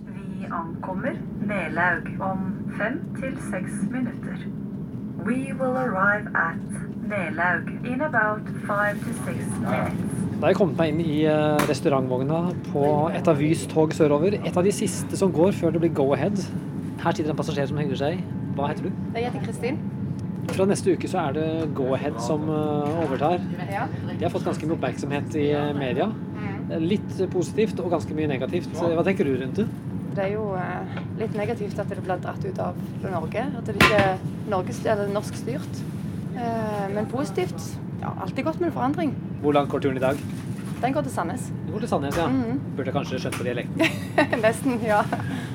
Vi 0.09 0.47
ankommer 0.49 1.19
Nelaug 1.45 2.07
om 2.25 2.47
fem 2.79 2.97
til 3.19 3.35
seks 3.51 3.83
minutter. 3.93 4.47
We 5.27 5.53
will 5.59 5.77
arrive 5.77 6.33
at 6.33 6.63
Nelaug 7.11 7.69
in 7.85 8.01
about 8.01 8.49
five 8.65 8.97
to 9.05 9.13
six 9.27 9.45
minutes. 9.59 10.15
Da 10.39 10.47
har 10.47 10.55
jeg 10.55 10.61
kommet 10.63 10.81
meg 10.81 10.95
inn 10.95 11.05
i 11.05 11.19
eh, 11.29 11.67
restaurantvogna 11.69 12.41
på 12.71 12.87
et 13.13 13.29
av 13.29 13.37
Vys 13.45 13.67
tog 13.75 13.93
sørover. 13.93 14.39
Et 14.41 14.57
av 14.57 14.65
de 14.65 14.73
siste 14.73 15.21
som 15.21 15.35
går 15.37 15.53
før 15.61 15.77
det 15.77 15.85
blir 15.85 15.93
go-ahead. 16.01 16.41
Her 17.05 17.13
sitter 17.13 17.35
en 17.35 17.43
passasjer 17.43 17.69
som 17.69 17.77
hegner 17.83 18.01
seg. 18.01 18.25
Hva 18.57 18.73
heter 18.73 18.89
du? 18.89 19.05
Jeg 19.13 19.29
heter 19.29 19.45
Kristin. 19.51 19.85
Fra 20.53 20.67
neste 20.69 20.95
uke 20.95 21.09
så 21.11 21.23
er 21.29 21.37
det 21.39 21.47
go-ahead 21.77 22.21
som 22.23 22.45
eh, 22.53 23.01
overtar. 23.07 23.41
De 23.41 24.21
har 24.23 24.33
fått 24.33 24.47
ganske 24.47 24.69
mye 24.69 24.77
oppmerksomhet 24.77 25.37
i 25.41 25.49
eh, 25.57 25.73
media. 25.77 26.11
Litt 26.81 27.19
positivt 27.33 27.81
og 27.83 27.91
ganske 27.93 28.15
mye 28.17 28.29
negativt. 28.31 28.71
Hva 28.77 29.05
tenker 29.07 29.29
du 29.29 29.35
rundt 29.41 29.61
det? 29.63 29.67
Det 30.15 30.23
er 30.29 30.35
jo 30.37 30.45
eh, 30.59 30.99
litt 31.19 31.35
negativt 31.39 31.79
at 31.83 31.91
det 31.91 31.99
blir 32.05 32.21
dratt 32.23 32.45
ut 32.45 32.61
av 32.63 32.79
Norge. 33.03 33.47
At 33.59 33.67
det 33.67 33.75
ikke 33.81 33.99
er 33.99 34.23
Norge, 34.53 34.77
eller 34.85 35.11
norsk 35.15 35.41
styrt. 35.41 35.83
Eh, 36.39 36.87
men 36.95 37.09
positivt. 37.11 37.73
Ja, 38.03 38.13
alltid 38.23 38.45
godt 38.47 38.61
med 38.61 38.71
en 38.71 38.77
forandring. 38.77 39.15
Hvor 39.43 39.57
lang 39.57 39.69
går 39.71 39.83
turen 39.87 39.99
i 39.99 40.05
dag? 40.05 40.21
Den 40.85 40.93
går 40.93 41.07
til 41.07 41.15
Sandnes. 41.15 41.47
Den 41.49 41.73
går 41.73 41.81
til 41.81 41.89
Sandnes, 41.89 42.17
ja. 42.21 42.27
Mhm. 42.29 42.59
Burde 42.77 42.93
kanskje 42.93 43.19
skjønt 43.23 43.39
på 43.41 43.45
dialekten. 43.47 44.01
Nesten, 44.45 44.75
ja. 44.85 44.99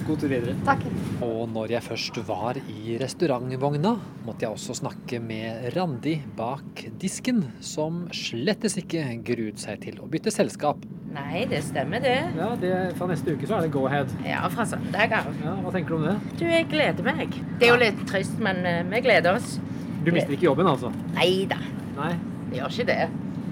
God 0.08 0.18
tur 0.24 0.32
videre. 0.32 0.56
Takk. 0.66 0.82
Og 1.22 1.44
når 1.54 1.76
jeg 1.76 1.86
først 1.86 2.18
var 2.26 2.58
i 2.58 2.96
restaurantvogna, 2.98 3.92
måtte 4.26 4.48
jeg 4.48 4.56
også 4.56 4.80
snakke 4.80 5.20
med 5.22 5.70
Randi 5.76 6.16
bak 6.40 6.82
disken, 6.98 7.44
som 7.62 8.08
slettes 8.16 8.80
ikke 8.82 9.06
gruet 9.28 9.62
seg 9.62 9.86
til 9.86 10.02
å 10.02 10.10
bytte 10.10 10.34
selskap. 10.34 10.82
Nei, 11.14 11.46
det 11.52 11.62
stemmer 11.68 12.02
det. 12.02 12.18
Ja, 12.38 12.50
det, 12.58 12.74
Fra 12.98 13.12
neste 13.14 13.38
uke 13.38 13.46
så 13.46 13.60
er 13.60 13.70
det 13.70 13.74
go 13.78 13.86
ahead. 13.86 14.10
Ja, 14.26 14.42
fra 14.50 14.66
søndag 14.66 15.14
av. 15.14 15.30
Ja, 15.46 15.56
hva 15.62 15.78
tenker 15.78 15.94
du 15.94 16.02
om 16.02 16.10
det? 16.10 16.18
Du, 16.42 16.46
jeg 16.50 16.66
gleder 16.74 17.06
meg. 17.06 17.38
Det 17.62 17.70
er 17.70 17.76
jo 17.76 17.80
litt 17.86 18.02
trist, 18.10 18.38
men 18.42 18.66
eh, 18.66 18.82
vi 18.90 19.06
gleder 19.06 19.38
oss. 19.38 19.60
Du 20.02 20.10
mister 20.10 20.34
ikke 20.34 20.50
jobben, 20.50 20.74
altså? 20.74 20.90
Nei 21.14 21.46
da, 21.50 21.62
Nei. 22.00 22.16
vi 22.50 22.64
gjør 22.64 22.80
ikke 22.80 22.90
det. 22.90 23.02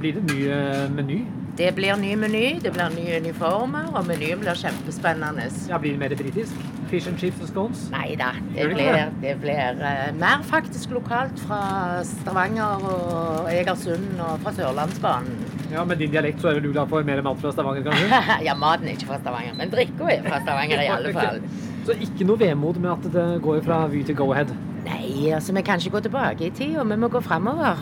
Blir 0.01 0.17
det 0.17 0.29
ny 0.31 0.43
eh, 0.53 0.87
meny? 0.93 1.25
Det 1.57 1.71
blir 1.73 1.95
ny 1.97 2.11
meny, 2.21 2.59
det 2.61 2.69
blir 2.75 2.91
nye 2.93 3.17
uniformer, 3.17 3.87
og 3.97 4.03
menyen 4.05 4.37
blir 4.43 4.57
kjempespennende. 4.59 5.47
Ja, 5.65 5.79
Blir 5.81 5.95
det 5.95 6.01
mer 6.03 6.13
britisk? 6.19 6.53
Fish 6.91 7.09
and 7.09 7.17
chips 7.17 7.41
og 7.41 7.49
scones? 7.49 7.79
Nei 7.91 8.13
da, 8.19 8.27
det 8.53 8.67
blir, 8.75 8.99
det? 9.23 9.31
blir 9.41 9.81
eh, 9.89 10.11
mer 10.21 10.45
faktisk 10.45 10.93
lokalt 10.93 11.41
fra 11.47 11.57
Stavanger 12.05 12.85
og 12.91 13.49
Egersund 13.51 14.21
og 14.21 14.37
fra 14.45 14.53
Sørlandsbanen. 14.59 15.41
Ja, 15.73 15.83
Med 15.83 15.97
din 15.97 16.13
dialekt 16.13 16.45
så 16.45 16.51
er 16.51 16.59
vel 16.59 16.69
du 16.69 16.71
glad 16.77 16.93
for 16.93 17.03
mer 17.09 17.25
mat 17.25 17.41
fra 17.41 17.51
Stavanger, 17.57 17.89
kanskje? 17.89 18.21
ja, 18.47 18.55
maten 18.55 18.87
er 18.87 18.95
ikke 18.95 19.09
fra 19.09 19.19
Stavanger, 19.25 19.57
men 19.57 19.73
drikka 19.73 20.13
er 20.13 20.23
fra 20.29 20.43
Stavanger 20.45 20.85
i 20.85 20.89
alle 20.99 21.17
fall. 21.17 21.41
Så 21.89 21.97
ikke 22.05 22.29
noe 22.29 22.39
vemod 22.45 22.77
med 22.85 22.93
at 22.99 23.13
det 23.17 23.29
går 23.43 23.65
fra 23.65 23.81
Vy 23.89 24.05
til 24.05 24.21
go 24.21 24.29
ahead? 24.35 24.53
Nei, 24.85 25.33
altså 25.33 25.57
vi 25.57 25.65
kan 25.65 25.81
ikke 25.81 25.97
gå 25.97 26.05
tilbake 26.05 26.51
i 26.51 26.53
tid, 26.53 26.77
og 26.77 26.85
vi 26.93 27.01
må 27.01 27.09
gå 27.09 27.25
framover. 27.25 27.81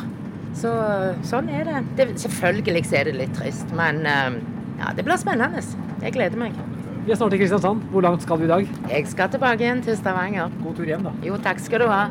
Så 0.55 0.71
sånn 1.27 1.49
er 1.51 1.67
det. 1.67 1.81
det. 1.99 2.07
Selvfølgelig 2.21 2.85
er 2.95 3.09
det 3.09 3.17
litt 3.19 3.35
trist, 3.35 3.67
men 3.75 4.05
eh, 4.07 4.37
ja, 4.79 4.93
det 4.95 5.03
blir 5.07 5.19
spennende. 5.19 5.63
Jeg 6.03 6.15
gleder 6.15 6.39
meg. 6.39 6.55
Vi 7.05 7.13
er 7.13 7.19
snart 7.19 7.35
i 7.35 7.39
Kristiansand. 7.41 7.83
Hvor 7.93 8.01
langt 8.01 8.23
skal 8.25 8.39
du 8.41 8.47
i 8.47 8.49
dag? 8.49 8.69
Jeg 8.89 9.09
skal 9.11 9.29
tilbake 9.29 9.61
igjen 9.61 9.83
til 9.85 9.97
Stavanger. 9.99 10.53
God 10.63 10.79
tur 10.79 10.87
hjem, 10.89 11.03
da. 11.05 11.11
Jo, 11.27 11.35
takk 11.43 11.59
skal 11.61 11.83
du 11.83 11.91
ha. 11.91 12.07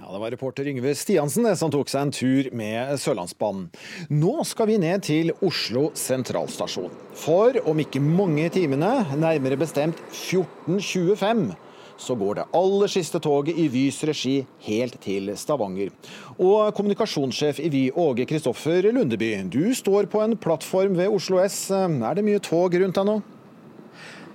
Ja, 0.00 0.08
Det 0.10 0.20
var 0.24 0.32
reporter 0.34 0.66
Yngve 0.72 0.94
Stiansen 0.98 1.46
som 1.56 1.70
tok 1.70 1.92
seg 1.92 2.08
en 2.08 2.10
tur 2.16 2.48
med 2.56 2.96
Sørlandsbanen. 2.98 3.68
Nå 4.10 4.42
skal 4.48 4.72
vi 4.72 4.80
ned 4.82 5.04
til 5.06 5.30
Oslo 5.44 5.90
sentralstasjon. 5.94 6.90
For 7.20 7.60
om 7.68 7.84
ikke 7.84 8.02
mange 8.02 8.48
timene, 8.56 8.90
nærmere 9.14 9.60
bestemt 9.60 10.02
14.25, 10.10 11.52
så 12.00 12.16
går 12.18 12.40
det 12.40 12.46
aller 12.56 12.90
siste 12.92 13.20
toget 13.22 13.58
i 13.58 13.68
Vys 13.72 14.00
regi 14.08 14.34
helt 14.66 14.98
til 15.02 15.32
Stavanger. 15.38 15.92
Og 16.38 16.72
kommunikasjonssjef 16.76 17.60
i 17.62 17.70
Vy, 17.72 17.84
Åge 17.96 18.26
Kristoffer 18.28 18.88
Lundeby, 18.92 19.34
du 19.52 19.74
står 19.76 20.08
på 20.12 20.22
en 20.24 20.36
plattform 20.36 20.96
ved 20.98 21.12
Oslo 21.12 21.42
S. 21.44 21.70
Er 21.70 22.18
det 22.18 22.26
mye 22.26 22.42
tog 22.42 22.74
rundt 22.74 22.98
deg 22.98 23.08
nå? 23.08 23.20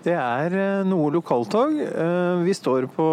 Det 0.07 0.13
er 0.15 0.53
eh, 0.55 0.85
noe 0.87 1.09
lokaltog. 1.11 1.73
Eh, 1.83 2.43
Vi 2.45 2.53
står 2.55 2.87
på 2.93 3.07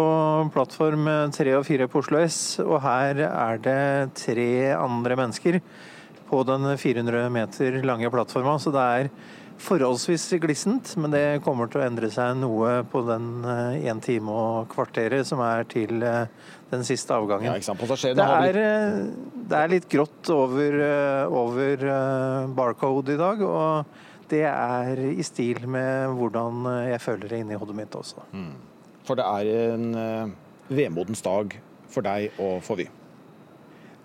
plattform 0.53 1.09
3 1.35 1.57
og 1.57 1.65
4 1.67 1.89
på 1.91 1.99
Oslo 1.99 2.21
S, 2.21 2.37
og 2.63 2.79
her 2.85 3.25
er 3.27 3.59
det 3.59 4.13
tre 4.15 4.51
andre 4.77 5.17
mennesker 5.19 5.59
på 6.29 6.43
den 6.47 6.69
400 6.77 7.27
meter 7.33 7.81
lange 7.85 8.09
plattforma, 8.13 8.55
så 8.61 8.71
det 8.73 8.85
er 8.85 9.09
forholdsvis 9.61 10.25
glissent. 10.43 10.95
Men 11.01 11.13
det 11.13 11.23
kommer 11.45 11.69
til 11.71 11.81
å 11.81 11.85
endre 11.85 12.09
seg 12.13 12.35
noe 12.41 12.81
på 12.91 13.01
den 13.07 13.27
én 13.45 14.01
time 14.03 14.31
og 14.33 14.67
kvarteret 14.73 15.27
som 15.27 15.41
er 15.45 15.63
til 15.71 16.03
eh, 16.03 16.25
den 16.71 16.83
siste 16.87 17.15
avgangen. 17.15 17.51
Ja, 17.51 17.55
Det 18.17 18.25
er, 18.25 18.59
eh, 18.61 19.37
det 19.51 19.61
er 19.61 19.71
litt 19.75 19.87
grått 19.91 20.29
over, 20.33 20.79
eh, 20.89 21.37
over 21.43 21.85
eh, 21.85 22.47
barcode 22.57 23.13
i 23.15 23.19
dag, 23.21 23.41
og 23.45 23.85
det 24.31 24.43
er 24.49 24.97
i 25.11 25.21
stil 25.23 25.67
med 25.69 26.15
hvordan 26.17 26.65
eh, 26.71 26.91
jeg 26.95 27.01
føler 27.05 27.29
det 27.29 27.39
inni 27.43 27.59
hodet 27.61 27.75
mitt 27.77 27.95
også. 27.95 28.25
For 29.05 29.15
det 29.19 29.25
er 29.25 29.73
en 29.75 29.89
eh, 30.01 30.35
vemodens 30.73 31.21
dag 31.21 31.53
for 31.93 32.01
deg 32.05 32.31
og 32.41 32.57
for 32.65 32.75
Vy. 32.81 32.87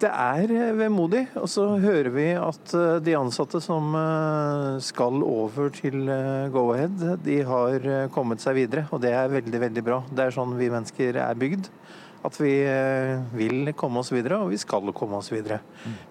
Det 0.00 0.08
er 0.08 0.48
eh, 0.54 0.70
vemodig, 0.78 1.26
og 1.36 1.48
så 1.50 1.66
hører 1.80 2.08
vi 2.14 2.28
at 2.32 2.72
eh, 2.76 3.00
de 3.04 3.16
ansatte 3.18 3.60
som 3.60 3.92
eh, 3.98 4.78
skal 4.80 5.20
over 5.26 5.68
til 5.76 6.08
Go-Ahead, 6.54 7.18
de 7.26 7.40
har 7.44 7.88
kommet 8.14 8.40
seg 8.40 8.56
videre, 8.62 8.86
og 8.94 9.02
det 9.04 9.12
er 9.12 9.32
veldig, 9.32 9.60
veldig 9.66 9.84
bra. 9.84 9.98
Det 10.08 10.24
er 10.24 10.36
sånn 10.36 10.56
vi 10.56 10.70
mennesker 10.72 11.18
er 11.20 11.40
bygd. 11.40 11.68
At 12.24 12.36
vi 12.36 12.52
vil 13.32 13.70
komme 13.80 14.02
oss 14.02 14.10
videre, 14.12 14.42
og 14.44 14.50
vi 14.52 14.58
skal 14.60 14.92
komme 14.92 15.20
oss 15.20 15.30
videre. 15.32 15.60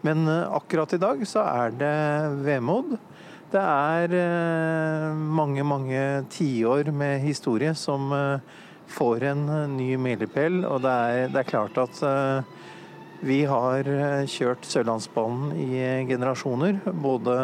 Men 0.05 0.23
eh, 0.29 0.45
akkurat 0.59 0.93
i 0.93 1.01
dag 1.01 1.25
så 1.29 1.47
er 1.47 1.73
det 1.81 1.97
vemod. 2.45 2.93
Det 3.49 3.61
er 3.65 4.13
mange, 5.17 5.65
mange 5.65 6.01
tiår 6.29 6.91
med 6.93 7.23
historie 7.25 7.73
som 7.73 8.11
får 8.93 9.25
en 9.31 9.43
ny 9.73 9.95
milepæl, 9.97 10.61
og 10.69 10.83
det 10.85 10.93
er, 10.93 11.31
det 11.33 11.41
er 11.41 11.49
klart 11.49 11.81
at 11.81 12.03
vi 13.20 13.41
har 13.49 13.88
eh, 13.88 14.26
kjørt 14.32 14.67
Sørlandsbanen 14.67 15.51
i 15.59 15.67
eh, 15.84 16.05
generasjoner. 16.07 16.80
Både 17.03 17.36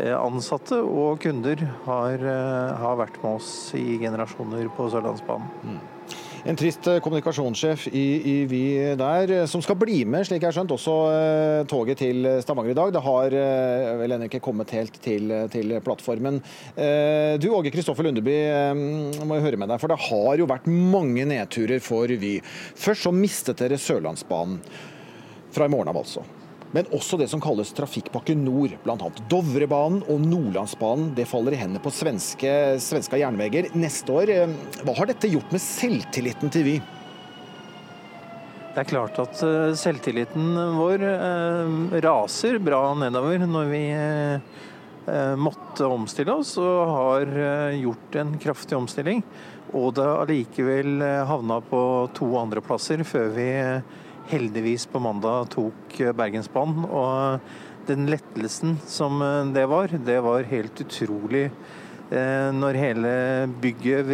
eh, 0.00 0.16
ansatte 0.16 0.80
og 0.82 1.20
kunder 1.22 1.62
har, 1.86 2.26
har 2.82 2.98
vært 2.98 3.20
med 3.22 3.38
oss 3.38 3.52
i 3.78 4.00
generasjoner 4.02 4.70
på 4.74 4.90
Sørlandsbanen. 4.90 5.78
En 6.48 6.56
trist 6.56 6.86
eh, 6.88 7.00
kommunikasjonssjef 7.04 7.86
i, 7.92 8.04
i 8.30 8.34
Vy 8.48 8.62
der, 8.96 9.32
eh, 9.34 9.46
som 9.50 9.60
skal 9.64 9.76
bli 9.76 9.98
med, 10.08 10.24
slik 10.24 10.40
jeg 10.40 10.48
har 10.48 10.56
skjønt, 10.56 10.72
også 10.72 10.94
eh, 11.12 11.64
toget 11.68 12.00
til 12.00 12.28
Stavanger 12.40 12.72
i 12.72 12.78
dag. 12.78 12.94
Det 12.94 13.02
har 13.04 13.36
vel 14.00 14.16
ennå 14.16 14.28
ikke 14.30 14.40
kommet 14.44 14.72
helt 14.72 14.96
til, 15.04 15.34
til 15.52 15.76
plattformen. 15.84 16.40
Du 17.40 17.48
Åge 17.52 17.72
Kristoffer 17.74 18.06
Lundeby, 18.06 18.36
må 19.26 19.36
jeg 19.36 19.44
høre 19.44 19.60
med 19.60 19.70
deg, 19.70 19.80
for 19.82 19.92
det 19.92 20.00
har 20.06 20.40
jo 20.40 20.48
vært 20.48 20.68
mange 20.70 21.26
nedturer 21.28 21.82
for 21.84 22.10
Vy. 22.20 22.38
Først 22.78 23.08
så 23.08 23.14
mistet 23.14 23.60
dere 23.60 23.80
Sørlandsbanen. 23.80 24.60
Fra 25.50 25.66
i 25.66 25.72
morgen 25.72 25.90
av, 25.90 25.98
altså. 25.98 26.22
Men 26.76 26.86
også 26.94 27.18
det 27.18 27.26
som 27.32 27.40
kalles 27.42 27.72
Trafikkpakke 27.74 28.36
Nord, 28.38 28.76
bl.a. 28.84 29.10
Dovrebanen 29.30 30.04
og 30.06 30.22
Nordlandsbanen. 30.22 31.10
Det 31.16 31.26
faller 31.26 31.56
i 31.56 31.58
hendene 31.58 31.82
på 31.82 31.90
svenske, 31.94 32.52
svenske 32.82 33.18
jernveger 33.18 33.72
neste 33.74 34.14
år. 34.14 34.30
Eh, 34.30 34.56
Hva 34.86 34.94
har 35.00 35.10
dette 35.10 35.30
gjort 35.32 35.50
med 35.50 35.64
selvtilliten 35.64 36.52
til 36.54 36.66
Vy? 36.68 36.76
Det 38.70 38.84
er 38.84 38.86
klart 38.86 39.18
at 39.18 39.42
eh, 39.42 39.72
selvtilliten 39.74 40.52
vår 40.78 41.02
eh, 41.08 41.72
raser 42.06 42.60
bra 42.62 42.84
nedover 42.98 43.46
når 43.46 43.72
vi 43.74 43.84
måtte 45.40 45.88
omstille 45.90 46.30
oss 46.38 46.52
og 46.60 46.90
har 46.92 47.30
gjort 47.74 48.18
en 48.20 48.28
kraftig 48.38 48.76
omstilling. 48.76 49.24
Og 49.74 49.96
det 49.96 50.04
allikevel 50.04 51.02
havna 51.26 51.56
på 51.66 51.80
to 52.14 52.28
andreplasser 52.38 53.02
før 53.08 53.32
vi 53.34 53.48
heldigvis 54.28 54.84
på 54.92 55.00
mandag 55.02 55.48
tok 55.54 56.00
eh, 56.00 56.12
Bergensbanen. 56.16 56.84
Og 56.86 57.40
den 57.88 58.06
lettelsen 58.10 58.76
som 58.86 59.22
eh, 59.24 59.44
det 59.56 59.64
var, 59.70 59.88
det 59.96 60.18
var 60.26 60.44
helt 60.50 60.84
utrolig 60.84 61.46
eh, 61.48 62.50
når 62.54 62.78
hele 62.84 63.14
bygget 63.62 64.06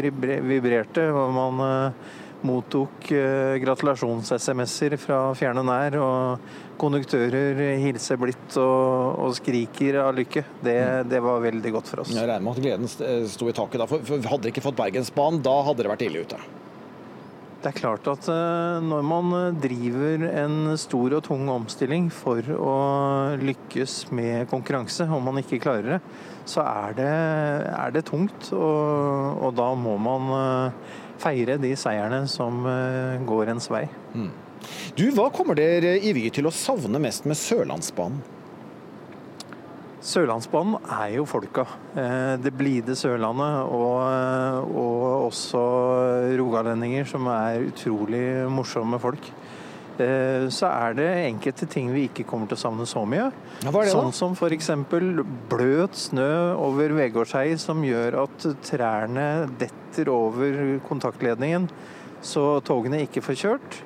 vibrerte 0.46 1.08
og 1.12 1.34
man 1.36 1.66
eh, 1.66 2.14
mottok 2.46 3.08
eh, 3.16 3.56
gratulasjons-SMS-er 3.62 4.94
fra 5.00 5.18
fjern 5.34 5.58
og 5.62 5.66
nær, 5.66 5.96
og 5.98 6.52
konduktører 6.78 7.56
hilser 7.80 8.18
blidt 8.20 8.58
og, 8.60 9.16
og 9.24 9.32
skriker 9.38 9.96
av 10.04 10.12
lykke. 10.18 10.42
Det, 10.62 10.76
det 11.10 11.22
var 11.24 11.40
veldig 11.42 11.72
godt 11.78 11.88
for 11.90 12.04
oss. 12.04 12.12
Jeg 12.14 12.28
regner 12.28 12.44
med 12.44 12.52
at 12.52 12.62
gleden 12.66 12.90
st- 12.92 13.06
eh, 13.08 13.24
sto 13.32 13.48
i 13.50 13.56
taket 13.56 13.80
da. 13.82 13.88
For, 13.90 14.04
for 14.04 14.20
hadde 14.30 14.44
dere 14.44 14.52
ikke 14.54 14.66
fått 14.68 14.78
Bergensbanen, 14.78 15.40
da 15.42 15.56
hadde 15.66 15.80
dere 15.82 15.94
vært 15.96 16.04
ille 16.06 16.22
ute. 16.28 16.38
Det 17.66 17.72
er 17.72 17.80
klart 17.80 18.06
at 18.06 18.28
eh, 18.30 18.76
når 18.86 19.00
man 19.02 19.32
eh, 19.34 19.56
driver 19.58 20.22
en 20.38 20.76
stor 20.78 21.16
og 21.16 21.24
tung 21.26 21.48
omstilling 21.50 22.04
for 22.14 22.46
å 22.54 22.74
lykkes 23.40 24.12
med 24.14 24.46
konkurranse, 24.52 25.08
om 25.10 25.26
man 25.26 25.40
ikke 25.40 25.58
klarer 25.64 25.96
det, 25.96 25.98
så 26.46 26.62
er 26.62 26.94
det, 26.94 27.08
er 27.72 27.96
det 27.96 28.04
tungt. 28.06 28.52
Og, 28.54 29.42
og 29.48 29.58
da 29.58 29.66
må 29.74 29.96
man 29.98 30.30
eh, 30.36 30.94
feire 31.18 31.58
de 31.58 31.72
seierne 31.74 32.22
som 32.30 32.62
går 33.26 33.50
ens 33.56 33.66
vei. 33.72 33.82
Du, 34.94 35.08
Hva 35.16 35.26
kommer 35.34 35.58
dere 35.58 35.96
i 35.98 36.14
Vy 36.14 36.28
til 36.38 36.46
å 36.46 36.54
savne 36.54 37.02
mest 37.02 37.26
med 37.26 37.40
Sørlandsbanen? 37.40 38.35
Sørlandsbanen 40.06 40.76
er 40.86 41.16
jo 41.16 41.24
folka. 41.26 41.64
Eh, 41.98 42.36
Det 42.42 42.52
blide 42.54 42.94
Sørlandet 42.94 43.66
og, 43.74 44.70
og 44.70 45.26
også 45.32 45.62
rogalendinger 46.38 47.08
som 47.10 47.26
er 47.32 47.64
utrolig 47.66 48.24
morsomme 48.52 49.00
folk. 49.02 49.30
Eh, 49.98 50.46
Så 50.52 50.68
er 50.68 50.94
det 50.94 51.08
enkelte 51.26 51.66
ting 51.66 51.90
vi 51.94 52.04
ikke 52.06 52.26
kommer 52.28 52.46
til 52.46 52.58
å 52.58 52.62
savne 52.62 52.86
så 52.86 53.02
mye. 53.08 53.30
Ja, 53.64 53.72
det 53.72 53.90
sånn 53.90 54.12
som 54.14 54.36
f.eks. 54.36 54.70
bløt 55.50 55.96
snø 55.98 56.30
over 56.54 56.94
Vegårshei 57.00 57.56
som 57.58 57.82
gjør 57.82 58.20
at 58.26 58.46
trærne 58.62 59.48
detter 59.58 60.10
over 60.12 60.78
kontaktledningen, 60.86 61.68
så 62.22 62.60
togene 62.64 63.02
ikke 63.06 63.22
får 63.24 63.40
kjørt. 63.42 63.80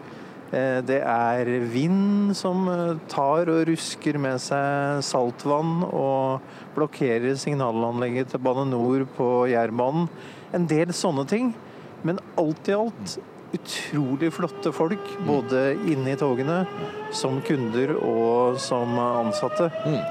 Eh, 0.51 0.81
Det 0.83 0.99
er 1.07 1.47
vind 1.71 2.35
som 2.35 2.67
eh, 2.69 2.99
tar 3.09 3.47
og 3.49 3.67
rusker 3.69 4.19
med 4.19 4.41
seg 4.43 5.03
saltvann 5.07 5.85
og 5.87 6.41
blokkerer 6.75 7.39
signalanlegget 7.39 8.33
til 8.33 8.43
Bane 8.43 8.67
NOR 8.67 9.07
på 9.17 9.47
Jærbanen. 9.53 10.09
En 10.53 10.67
del 10.67 10.91
sånne 10.91 11.27
ting. 11.31 11.53
Men 12.03 12.19
alt 12.41 12.69
i 12.69 12.75
alt 12.75 13.19
utrolig 13.57 14.31
flotte 14.33 14.71
folk, 14.73 15.11
både 15.27 15.73
inne 15.91 16.13
i 16.13 16.19
togene, 16.19 16.63
som 17.15 17.41
kunder 17.43 17.93
og 17.99 18.59
som 18.63 18.95
ansatte. 19.01 19.69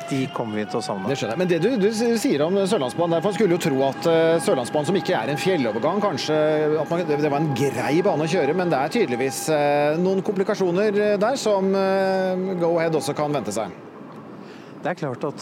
De 0.10 0.26
kommer 0.36 0.60
vi 0.60 0.66
til 0.68 0.82
å 0.82 0.84
savne. 0.84 1.08
Det 1.10 1.20
skjønner 1.20 1.36
jeg. 1.36 1.42
Men 1.42 1.52
det 1.52 1.60
du, 1.64 1.70
du 1.80 2.18
sier 2.20 2.44
om 2.46 2.60
Sørlandsbanen, 2.60 3.18
derfor 3.18 3.36
skulle 3.36 3.56
jo 3.56 3.64
tro 3.64 3.82
at 3.88 4.10
eh, 4.12 4.36
Sørlandsbanen, 4.44 4.90
som 4.92 5.00
ikke 5.00 5.18
er 5.18 5.32
en 5.32 5.40
fjellovergang, 5.40 6.04
kanskje 6.04 6.40
at 6.84 6.92
man, 6.92 7.06
det 7.08 7.32
var 7.32 7.40
en 7.40 7.52
grei 7.58 7.94
bane 8.06 8.28
å 8.28 8.32
kjøre, 8.32 8.56
men 8.60 8.72
det 8.72 8.80
er 8.80 8.96
tydeligvis 8.98 9.44
eh, 9.56 10.00
noen 10.04 10.24
komplikasjoner 10.26 11.04
der 11.22 11.40
som 11.40 11.72
eh, 11.76 12.50
Go-Ahead 12.60 13.00
også 13.00 13.16
kan 13.18 13.36
vente 13.36 13.56
seg. 13.56 13.72
Det 14.80 14.94
er 14.94 14.96
klart 14.96 15.26
at 15.28 15.42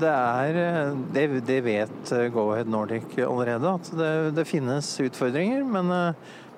det 0.00 0.08
er 0.08 0.94
Det, 1.12 1.24
det 1.44 1.58
vet 1.60 2.12
Go-Ahead 2.32 2.70
Nordic 2.72 3.18
allerede, 3.20 3.68
at 3.68 3.90
det, 3.92 4.12
det 4.38 4.46
finnes 4.48 4.88
utfordringer. 5.04 5.60
Men, 5.68 5.92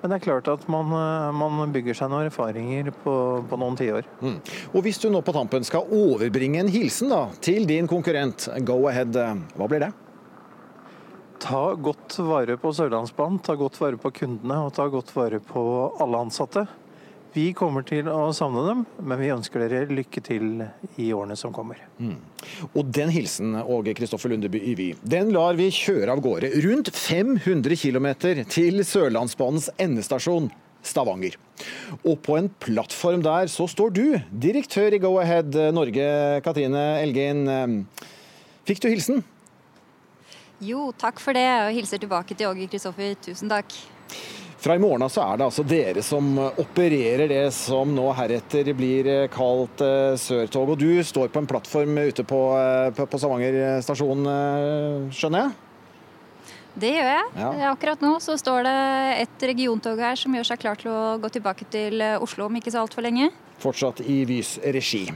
men 0.01 0.11
det 0.11 0.19
er 0.19 0.25
klart 0.25 0.49
at 0.51 0.65
man, 0.71 0.91
eh, 0.95 1.29
man 1.35 1.73
bygger 1.75 1.97
seg 1.97 2.11
noen 2.11 2.29
erfaringer 2.29 2.91
på, 3.03 3.13
på 3.49 3.59
noen 3.59 3.77
tiår. 3.79 4.07
Mm. 4.23 4.37
Og 4.73 4.83
hvis 4.85 5.01
du 5.01 5.09
nå 5.11 5.21
på 5.25 5.35
tampen 5.35 5.65
skal 5.67 5.89
overbringe 5.95 6.61
en 6.63 6.71
hilsen 6.71 7.11
da, 7.11 7.25
til 7.43 7.67
din 7.69 7.89
konkurrent 7.89 8.47
Go-Ahead, 8.67 9.17
eh, 9.19 9.41
hva 9.59 9.69
blir 9.71 9.83
det? 9.87 9.91
Ta 11.39 11.63
godt 11.79 12.17
vare 12.27 12.57
på 12.59 12.71
Sørlandsbanen, 12.75 13.39
ta 13.43 13.55
godt 13.59 13.79
vare 13.79 13.99
på 13.99 14.11
kundene 14.11 14.57
og 14.65 14.73
ta 14.75 14.87
godt 14.91 15.11
vare 15.15 15.39
på 15.43 15.63
alle 16.03 16.23
ansatte. 16.27 16.65
Vi 17.35 17.51
kommer 17.53 17.83
til 17.85 18.07
å 18.09 18.31
savne 18.33 18.63
dem, 18.65 18.79
men 19.05 19.19
vi 19.21 19.29
ønsker 19.29 19.61
dere 19.61 19.93
lykke 19.93 20.21
til 20.25 20.63
i 20.97 21.11
årene 21.13 21.35
som 21.37 21.53
kommer. 21.53 21.77
Mm. 22.01 22.15
Og 22.71 22.89
den 22.89 23.11
hilsen, 23.13 23.53
Åge 23.61 23.93
Kristoffer 23.97 24.33
Lundeby 24.33 24.61
Yvi, 24.71 24.87
den 25.05 25.29
lar 25.35 25.59
vi 25.59 25.67
kjøre 25.73 26.15
av 26.15 26.23
gårde 26.25 26.49
rundt 26.65 26.89
500 26.95 27.77
km 27.77 28.09
til 28.49 28.81
Sørlandsbanens 28.87 29.69
endestasjon. 29.77 30.49
Stavanger. 30.79 31.33
Og 32.07 32.21
på 32.23 32.37
en 32.39 32.45
plattform 32.63 33.19
der 33.19 33.49
så 33.51 33.65
står 33.67 33.89
du, 33.91 34.05
direktør 34.31 34.95
i 34.95 34.99
Go-Ahead 35.03 35.57
Norge, 35.75 36.05
Katrine 36.45 36.85
Elgin. 37.01 37.43
Fikk 38.63 38.79
du 38.85 38.87
hilsen? 38.87 39.19
Jo, 40.63 40.89
takk 40.95 41.19
for 41.19 41.35
det, 41.35 41.43
og 41.65 41.75
hilser 41.75 41.99
tilbake 41.99 42.31
til 42.31 42.47
Åge 42.47 42.71
Kristoffer. 42.71 43.11
Tusen 43.27 43.51
takk. 43.51 43.75
Fra 44.59 44.75
i 44.75 44.79
morgen 44.79 45.05
av 45.05 45.11
så 45.13 45.23
er 45.23 45.39
det 45.39 45.45
altså 45.47 45.63
dere 45.63 46.01
som 46.03 46.33
opererer 46.39 47.29
det 47.31 47.45
som 47.55 47.93
nå 47.95 48.09
heretter 48.17 48.73
blir 48.75 49.07
kalt 49.31 49.79
eh, 49.85 50.17
Sørtog. 50.19 50.73
Og 50.73 50.81
du 50.81 50.99
står 51.07 51.31
på 51.31 51.39
en 51.39 51.47
plattform 51.47 51.95
ute 52.01 52.25
på, 52.27 52.41
eh, 52.59 52.89
på, 52.97 53.07
på 53.07 53.21
Stavanger 53.21 53.79
stasjon, 53.85 54.27
eh, 54.27 55.07
skjønner 55.15 55.45
jeg? 55.45 55.55
Det 56.79 56.91
gjør 56.91 57.09
jeg. 57.11 57.31
Ja. 57.39 57.53
Akkurat 57.71 58.03
nå 58.03 58.11
så 58.23 58.35
står 58.39 58.67
det 58.67 58.75
et 59.23 59.47
regiontog 59.51 59.99
her 60.03 60.19
som 60.19 60.35
gjør 60.35 60.51
seg 60.51 60.61
klar 60.61 60.79
til 60.79 60.91
å 60.91 61.15
gå 61.23 61.31
tilbake 61.39 61.67
til 61.71 62.03
Oslo 62.19 62.47
om 62.47 62.59
ikke 62.59 62.75
så 62.75 62.83
altfor 62.83 63.07
lenge. 63.07 63.31
Fortsatt 63.63 64.03
i 64.03 64.21
Vys 64.27 64.57
regi. 64.63 65.07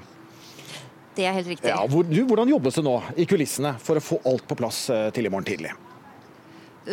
Det 1.16 1.28
er 1.28 1.36
helt 1.36 1.48
riktig. 1.48 1.70
Ja, 1.70 1.84
hvor, 1.90 2.04
du, 2.08 2.24
hvordan 2.26 2.50
jobbes 2.50 2.80
det 2.80 2.84
nå 2.86 2.96
i 3.20 3.26
kulissene 3.30 3.76
for 3.84 4.00
å 4.00 4.04
få 4.04 4.20
alt 4.30 4.48
på 4.50 4.58
plass 4.58 4.88
eh, 4.90 5.10
til 5.14 5.28
i 5.28 5.32
morgen 5.32 5.46
tidlig? 5.48 5.74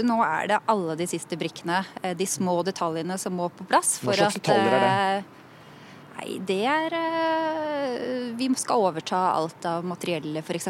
Nå 0.06 0.20
er 0.22 0.46
det 0.52 0.60
alle 0.70 0.94
de 0.98 1.06
siste 1.10 1.36
brikkene, 1.40 1.82
eh, 2.02 2.14
de 2.16 2.26
små 2.28 2.60
detaljene 2.66 3.16
som 3.18 3.34
må 3.34 3.48
på 3.50 3.66
plass. 3.66 3.96
Hva 4.04 4.14
slags 4.14 4.38
detaljer 4.38 4.76
er 4.76 4.84
det? 4.86 4.96
eh, 5.18 5.36
Nei, 6.20 6.34
det 6.44 6.58
er 6.68 6.94
eh, 6.98 8.34
Vi 8.36 8.48
skal 8.60 8.82
overta 8.90 9.18
alt 9.32 9.64
av 9.64 9.86
materiellet, 9.88 10.44
f.eks. 10.44 10.68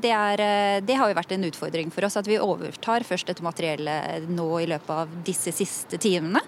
Det, 0.00 0.12
er, 0.12 0.42
det 0.86 0.96
har 0.96 1.10
jo 1.10 1.18
vært 1.18 1.34
en 1.34 1.46
utfordring 1.48 1.90
for 1.94 2.06
oss 2.06 2.16
at 2.16 2.28
vi 2.30 2.38
overtar 2.38 3.04
først 3.06 3.26
dette 3.26 3.44
materiellet 3.44 4.28
nå 4.30 4.46
i 4.62 4.68
løpet 4.70 4.90
av 4.90 5.16
disse 5.26 5.52
siste 5.54 5.98
timene. 5.98 6.42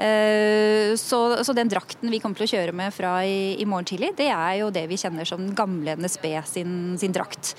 Eh, 0.00 0.96
Så, 0.96 1.44
så 1.44 1.52
den 1.54 1.68
drakten 1.70 2.10
vi 2.10 2.18
kommer 2.22 2.40
til 2.40 2.48
å 2.48 2.52
kjøre 2.54 2.72
med 2.74 2.94
fra 2.94 3.20
i, 3.26 3.54
i 3.60 3.66
morgen 3.68 3.86
tidlig, 3.86 4.14
det 4.18 4.30
er 4.32 4.56
jo 4.62 4.70
det 4.74 4.86
vi 4.90 4.98
kjenner 4.98 5.28
som 5.28 5.42
den 5.44 5.54
gamle 5.54 5.94
NSB 6.00 6.26
sin, 6.48 6.72
sin 6.98 7.12
drakt. 7.14 7.52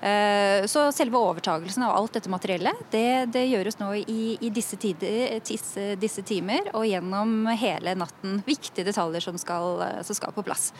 Eh, 0.00 0.64
Så 0.70 0.86
selve 0.94 1.18
overtagelsen 1.18 1.82
av 1.84 1.96
alt 1.98 2.14
dette 2.16 2.30
materiellet, 2.30 2.84
det, 2.94 3.32
det 3.34 3.44
gjøres 3.50 3.80
nå 3.80 3.90
i, 4.04 4.36
i 4.40 4.50
disse, 4.54 4.78
tider, 4.80 5.38
disse, 5.44 5.88
disse 6.00 6.22
timer 6.22 6.70
og 6.72 6.86
gjennom 6.88 7.48
hele 7.58 7.96
natten. 7.98 8.38
Viktige 8.46 8.86
detaljer 8.88 9.24
som 9.24 9.38
skal, 9.40 9.82
som 10.06 10.16
skal 10.16 10.32
på 10.36 10.46
plass. 10.46 10.70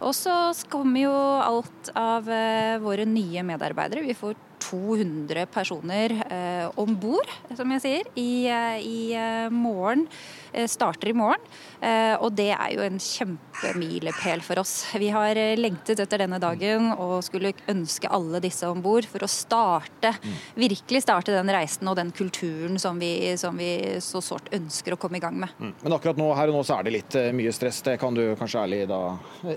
Og 0.00 0.14
så 0.16 0.36
kommer 0.70 1.02
jo 1.08 1.16
alt 1.16 1.90
av 1.98 2.30
eh, 2.30 2.78
våre 2.82 3.08
nye 3.08 3.42
medarbeidere. 3.46 4.06
Vi 4.06 4.16
får 4.16 4.38
200 4.60 5.46
personer 5.52 6.14
eh, 6.26 6.66
om 6.80 6.94
bord, 7.00 7.30
som 7.56 7.72
jeg 7.76 7.84
sier, 7.84 8.12
i, 8.18 8.30
eh, 8.50 8.78
i 8.84 9.00
eh, 9.16 9.48
morgen. 9.52 10.06
Eh, 10.52 10.66
starter 10.66 11.08
i 11.08 11.14
morgen. 11.14 11.42
Eh, 11.80 12.14
og 12.18 12.32
det 12.34 12.50
er 12.50 12.72
jo 12.74 12.82
en 12.82 12.98
kjempemilepæl 12.98 14.42
for 14.42 14.60
oss. 14.62 14.72
Vi 14.98 15.10
har 15.14 15.38
lengtet 15.58 16.02
etter 16.02 16.24
denne 16.24 16.40
dagen 16.42 16.90
og 16.96 17.20
skulle 17.24 17.52
ønske 17.70 18.10
alle 18.10 18.42
disse 18.42 18.68
om 18.68 18.82
bord 18.82 19.06
for 19.10 19.22
å 19.22 19.30
starte, 19.30 20.12
virkelig 20.58 21.04
starte 21.06 21.34
den 21.36 21.52
reisen 21.54 21.88
og 21.90 21.98
den 22.00 22.10
kulturen 22.14 22.80
som 22.82 22.98
vi, 23.00 23.36
som 23.40 23.56
vi 23.58 24.00
så 24.02 24.22
sårt 24.24 24.50
ønsker 24.56 24.96
å 24.96 25.00
komme 25.00 25.20
i 25.20 25.24
gang 25.24 25.38
med. 25.38 25.54
Mm. 25.58 25.74
Men 25.84 25.96
akkurat 25.96 26.18
nå, 26.20 26.30
her 26.34 26.50
og 26.50 26.58
nå 26.58 26.66
så 26.66 26.80
er 26.80 26.86
det 26.88 26.96
litt 26.98 27.18
mye 27.36 27.54
stress. 27.54 27.82
Det 27.86 27.98
kan 28.02 28.16
du 28.16 28.24
kanskje 28.40 28.66
ærlig 28.66 28.84
da 28.90 29.02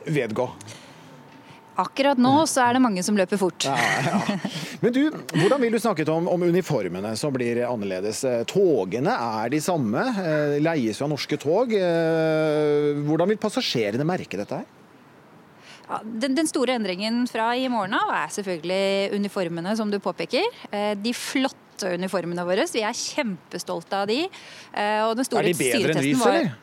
vedgå. 0.05 0.49
Akkurat 1.79 2.19
nå 2.21 2.31
så 2.49 2.61
er 2.67 2.75
det 2.75 2.81
mange 2.83 3.01
som 3.05 3.17
løper 3.17 3.39
fort. 3.41 3.65
Men 4.83 4.93
du, 4.93 5.01
hvordan 5.33 5.61
vil 5.63 5.73
du 5.73 5.79
snakke 5.81 6.05
om, 6.13 6.27
om 6.29 6.45
uniformene 6.45 7.15
som 7.17 7.33
blir 7.33 7.63
annerledes? 7.65 8.21
Eh, 8.29 8.43
Togene 8.49 9.15
er 9.15 9.49
de 9.53 9.61
samme, 9.63 10.03
eh, 10.21 10.59
leies 10.61 11.01
fra 11.01 11.09
norske 11.09 11.39
tog. 11.41 11.73
Eh, 11.73 12.93
Hvordan 13.07 13.31
vil 13.31 13.41
passasjerene 13.41 14.05
merke 14.05 14.37
dette 14.37 14.61
her? 14.61 14.69
Ja, 15.87 15.99
den, 16.03 16.37
den 16.37 16.49
store 16.49 16.77
endringen 16.77 17.23
fra 17.29 17.49
i 17.57 17.65
morgen 17.71 17.97
av 17.97 18.11
er 18.21 18.29
selvfølgelig 18.37 19.17
uniformene, 19.17 19.73
som 19.77 19.89
du 19.91 19.97
påpeker. 20.01 20.45
De 21.03 21.11
flotte 21.17 21.89
uniformene 21.97 22.45
våre. 22.47 22.63
Vi 22.71 22.85
er 22.85 22.95
kjempestolte 22.95 24.03
av 24.03 24.07
de. 24.09 24.21
Og 25.09 25.17
den 25.19 25.27
store 25.27 25.43
Er 25.43 25.51
de 25.51 25.57
bedre 25.59 25.97
enn 25.97 26.05
Rys, 26.05 26.23
eller? 26.29 26.53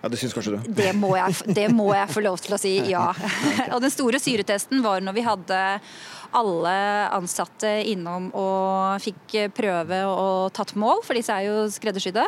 Ja, 0.00 0.08
det 0.08 0.16
syns 0.16 0.32
kanskje 0.32 0.56
du? 0.56 0.70
Det 0.80 0.92
må, 0.96 1.12
jeg, 1.18 1.54
det 1.54 1.66
må 1.76 1.90
jeg 1.92 2.08
få 2.08 2.22
lov 2.24 2.40
til 2.40 2.56
å 2.56 2.60
si, 2.60 2.72
ja. 2.88 3.10
Og 3.74 3.82
den 3.84 3.92
store 3.92 4.20
syretesten 4.22 4.80
var 4.84 5.04
når 5.04 5.18
vi 5.18 5.26
hadde 5.26 5.60
alle 6.36 6.74
ansatte 7.16 7.70
innom 7.90 8.30
og 8.34 9.00
fikk 9.02 9.52
prøve 9.56 10.02
og 10.10 10.52
tatt 10.56 10.74
mål, 10.78 11.02
for 11.06 11.18
disse 11.18 11.34
er 11.34 11.48
jo 11.48 11.68
skreddersydde. 11.72 12.26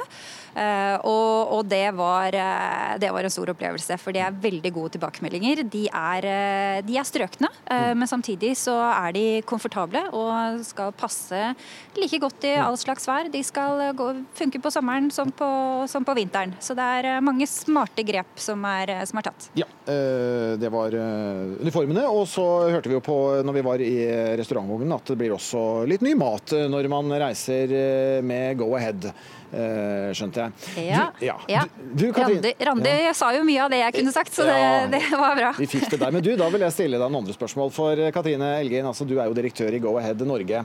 Eh, 0.53 0.99
Og, 1.03 1.53
og 1.57 1.63
det, 1.67 1.95
var, 1.97 2.35
eh, 2.37 2.99
det 3.01 3.09
var 3.11 3.25
en 3.25 3.33
stor 3.33 3.51
opplevelse, 3.55 3.97
for 3.99 4.13
det 4.13 4.21
er 4.23 4.35
veldig 4.37 4.71
gode 4.75 4.93
tilbakemeldinger. 4.97 5.63
De 5.73 5.87
er, 5.89 6.27
eh, 6.29 6.83
de 6.85 6.99
er 7.01 7.07
strøkne, 7.09 7.49
eh, 7.73 7.95
men 7.97 8.09
samtidig 8.09 8.53
så 8.61 8.75
er 8.93 9.15
de 9.17 9.25
komfortable 9.49 10.03
og 10.13 10.61
skal 10.67 10.93
passe 10.93 11.41
like 11.97 12.21
godt 12.21 12.45
i 12.45 12.55
all 12.61 12.77
slags 12.77 13.09
vær. 13.09 13.31
De 13.33 13.43
skal 13.43 13.95
gå, 13.97 14.11
funke 14.37 14.61
på 14.63 14.73
sommeren 14.75 15.11
som 15.11 15.33
på, 15.33 15.49
som 15.89 16.05
på 16.05 16.15
vinteren. 16.21 16.53
Så 16.61 16.77
det 16.77 16.85
er 16.85 17.25
mange 17.25 17.49
smarte 17.49 18.05
grep 18.05 18.37
som 18.37 18.63
er, 18.69 18.93
som 19.09 19.19
er 19.19 19.29
tatt. 19.31 19.49
Ja, 19.59 19.67
det 19.87 20.71
var 20.73 20.93
uniformene. 20.93 22.05
Og 22.13 22.27
så 22.31 22.45
hørte 22.71 22.93
vi 22.93 22.99
jo 22.99 23.05
på 23.05 23.19
når 23.43 23.57
vi 23.57 23.65
var 23.67 23.83
i 23.83 23.92
restaurantvognen 24.39 24.95
at 24.97 25.13
det 25.13 25.19
blir 25.21 25.35
også 25.37 25.85
litt 25.89 26.03
ny 26.05 26.15
mat 26.19 26.55
eh, 26.57 26.69
når 26.71 26.89
man 26.93 27.13
reiser 27.23 27.73
eh, 27.77 28.19
med 28.25 28.59
Go 28.61 28.69
Ahead, 28.79 29.07
eh, 29.53 30.11
skjønte 30.17 30.47
jeg. 30.47 30.87
Ja. 30.89 31.05
Du, 31.19 31.25
ja. 31.27 31.37
ja. 31.51 31.65
Du, 31.81 32.07
du, 32.07 32.09
Randi, 32.17 32.53
Randi 32.69 32.95
sa 33.19 33.31
jo 33.37 33.45
mye 33.47 33.63
av 33.65 33.73
det 33.73 33.81
jeg 33.83 33.97
kunne 33.99 34.15
sagt, 34.15 34.35
så 34.37 34.47
det, 34.49 34.57
Ja. 34.59 34.83
det 34.93 35.03
var 35.11 35.39
bra. 35.39 35.53
Vi 35.59 35.69
fikk 35.71 35.89
det 35.93 36.01
der. 36.03 36.15
Men 36.15 36.25
du, 36.25 36.33
da 36.41 36.49
vil 36.55 36.67
jeg 36.67 36.77
stille 36.77 37.01
deg 37.01 37.07
noen 37.07 37.23
andre 37.23 37.37
spørsmål. 37.37 37.73
For 37.75 38.01
eh, 38.01 38.13
Katrine 38.15 38.55
Elgin, 38.61 38.89
altså, 38.89 39.09
du 39.09 39.17
er 39.19 39.31
jo 39.31 39.37
direktør 39.39 39.75
i 39.75 39.83
Go 39.83 39.97
Ahead 40.01 40.23
Norge. 40.29 40.65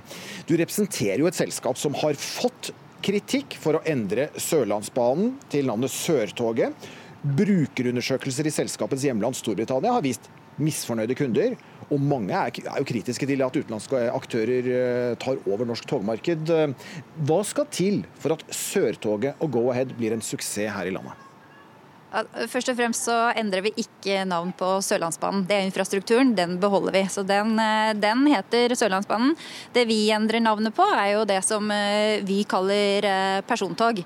Du 0.50 0.56
representerer 0.60 1.24
jo 1.24 1.30
et 1.32 1.38
selskap 1.38 1.80
som 1.80 1.96
har 2.04 2.18
fått 2.22 2.72
kritikk 3.06 3.56
for 3.62 3.78
å 3.78 3.84
endre 3.88 4.32
Sørlandsbanen 4.42 5.36
til 5.54 5.68
navnet 5.70 5.94
Sørtoget. 5.94 6.90
Brukerundersøkelser 7.38 8.48
i 8.48 8.54
selskapets 8.54 9.04
hjemland 9.08 9.36
Storbritannia 9.38 9.96
har 9.96 10.06
vist 10.06 10.30
misfornøyde 10.62 11.16
kunder. 11.18 11.56
Og 11.94 12.02
mange 12.04 12.36
er, 12.36 12.52
er 12.52 12.82
jo 12.82 12.88
kritiske 12.88 13.30
til 13.30 13.44
at 13.46 13.56
utenlandske 13.56 14.02
aktører 14.12 14.72
eh, 14.74 15.14
tar 15.22 15.40
over 15.48 15.68
norsk 15.70 15.88
togmarked. 15.88 16.52
Eh, 16.52 16.92
Hva 17.30 17.40
skal 17.48 17.70
til 17.72 18.04
for 18.20 18.36
at 18.36 18.44
Sørtoget 18.52 19.40
og 19.40 19.56
Go 19.56 19.70
Ahead 19.72 19.96
blir 20.00 20.16
en 20.16 20.26
suksess 20.26 20.68
her 20.76 20.90
i 20.90 20.94
landet? 20.96 21.28
Først 22.48 22.70
og 22.72 22.78
fremst 22.78 23.04
så 23.10 23.16
endrer 23.38 23.66
vi 23.66 23.74
ikke 23.84 24.22
navn 24.26 24.54
på 24.56 24.78
Sørlandsbanen. 24.82 25.44
Det 25.48 25.58
er 25.58 25.66
infrastrukturen, 25.68 26.32
den 26.38 26.56
beholder 26.62 26.96
vi. 26.96 27.02
Så 27.12 27.24
den, 27.28 27.60
eh, 27.60 27.94
den 28.00 28.26
heter 28.32 28.74
Sørlandsbanen. 28.80 29.36
Det 29.74 29.84
vi 29.90 30.10
endrer 30.16 30.40
navnet 30.40 30.74
på, 30.74 30.88
er 30.96 31.18
jo 31.18 31.26
det 31.28 31.42
som 31.46 31.70
eh, 31.72 32.24
vi 32.24 32.44
kaller 32.48 33.06
eh, 33.06 33.42
persontog. 33.48 34.00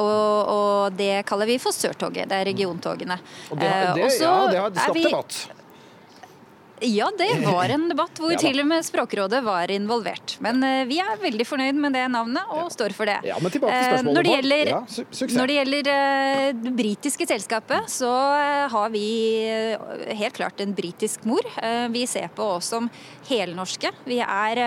Og, 0.00 0.48
og 0.56 0.96
det 0.96 1.26
kaller 1.28 1.46
vi 1.46 1.58
for 1.60 1.76
Sørtoget. 1.76 2.28
Det 2.30 2.40
er 2.40 2.48
regiontogene. 2.48 3.18
Og 3.50 3.60
det, 3.60 3.70
det, 4.00 4.08
ja, 4.22 4.34
det 4.48 4.58
har 4.62 4.72
skapt 4.72 5.04
debatt. 5.04 5.38
Ja, 6.84 7.08
det 7.16 7.28
var 7.46 7.72
en 7.72 7.86
debatt 7.88 8.18
hvor 8.20 8.32
Ja 8.36 8.40
til 8.42 8.60
og 8.60 8.66
med 8.68 8.84
Språkrådet 8.84 9.38
var 9.46 9.70
involvert. 9.72 10.34
Men 10.44 10.60
uh, 10.60 10.82
vi 10.88 10.98
er 11.00 11.16
veldig 11.22 11.46
fornøyd 11.48 11.78
med 11.80 11.96
det 11.96 12.04
navnet 12.12 12.52
og 12.52 12.68
står 12.74 12.92
for 12.96 13.08
det. 13.08 13.16
Ja, 13.24 13.38
men 13.40 13.54
tilbake 13.54 13.72
til 13.78 13.88
spørsmålet. 13.88 14.10
Uh, 14.10 14.16
Når 14.18 14.28
det 14.28 14.34
gjelder, 14.34 14.70
Ja, 14.74 14.80
su- 14.92 15.36
når 15.38 15.50
det, 15.52 15.56
gjelder 15.60 15.90
uh, 15.90 16.62
det 16.66 16.74
britiske 16.76 17.28
selskapet, 17.32 17.88
så 17.90 18.12
eh, 18.36 18.66
har 18.72 18.92
vi 18.92 19.06
helt 20.20 20.36
klart 20.36 20.60
en 20.60 20.74
britisk 20.76 21.24
mor. 21.28 21.46
Vi 21.92 22.04
ser 22.10 22.28
på 22.36 22.44
oss 22.58 22.68
som 22.74 22.88
helnorske. 23.28 23.90
Vi 24.06 24.18
er 24.22 24.60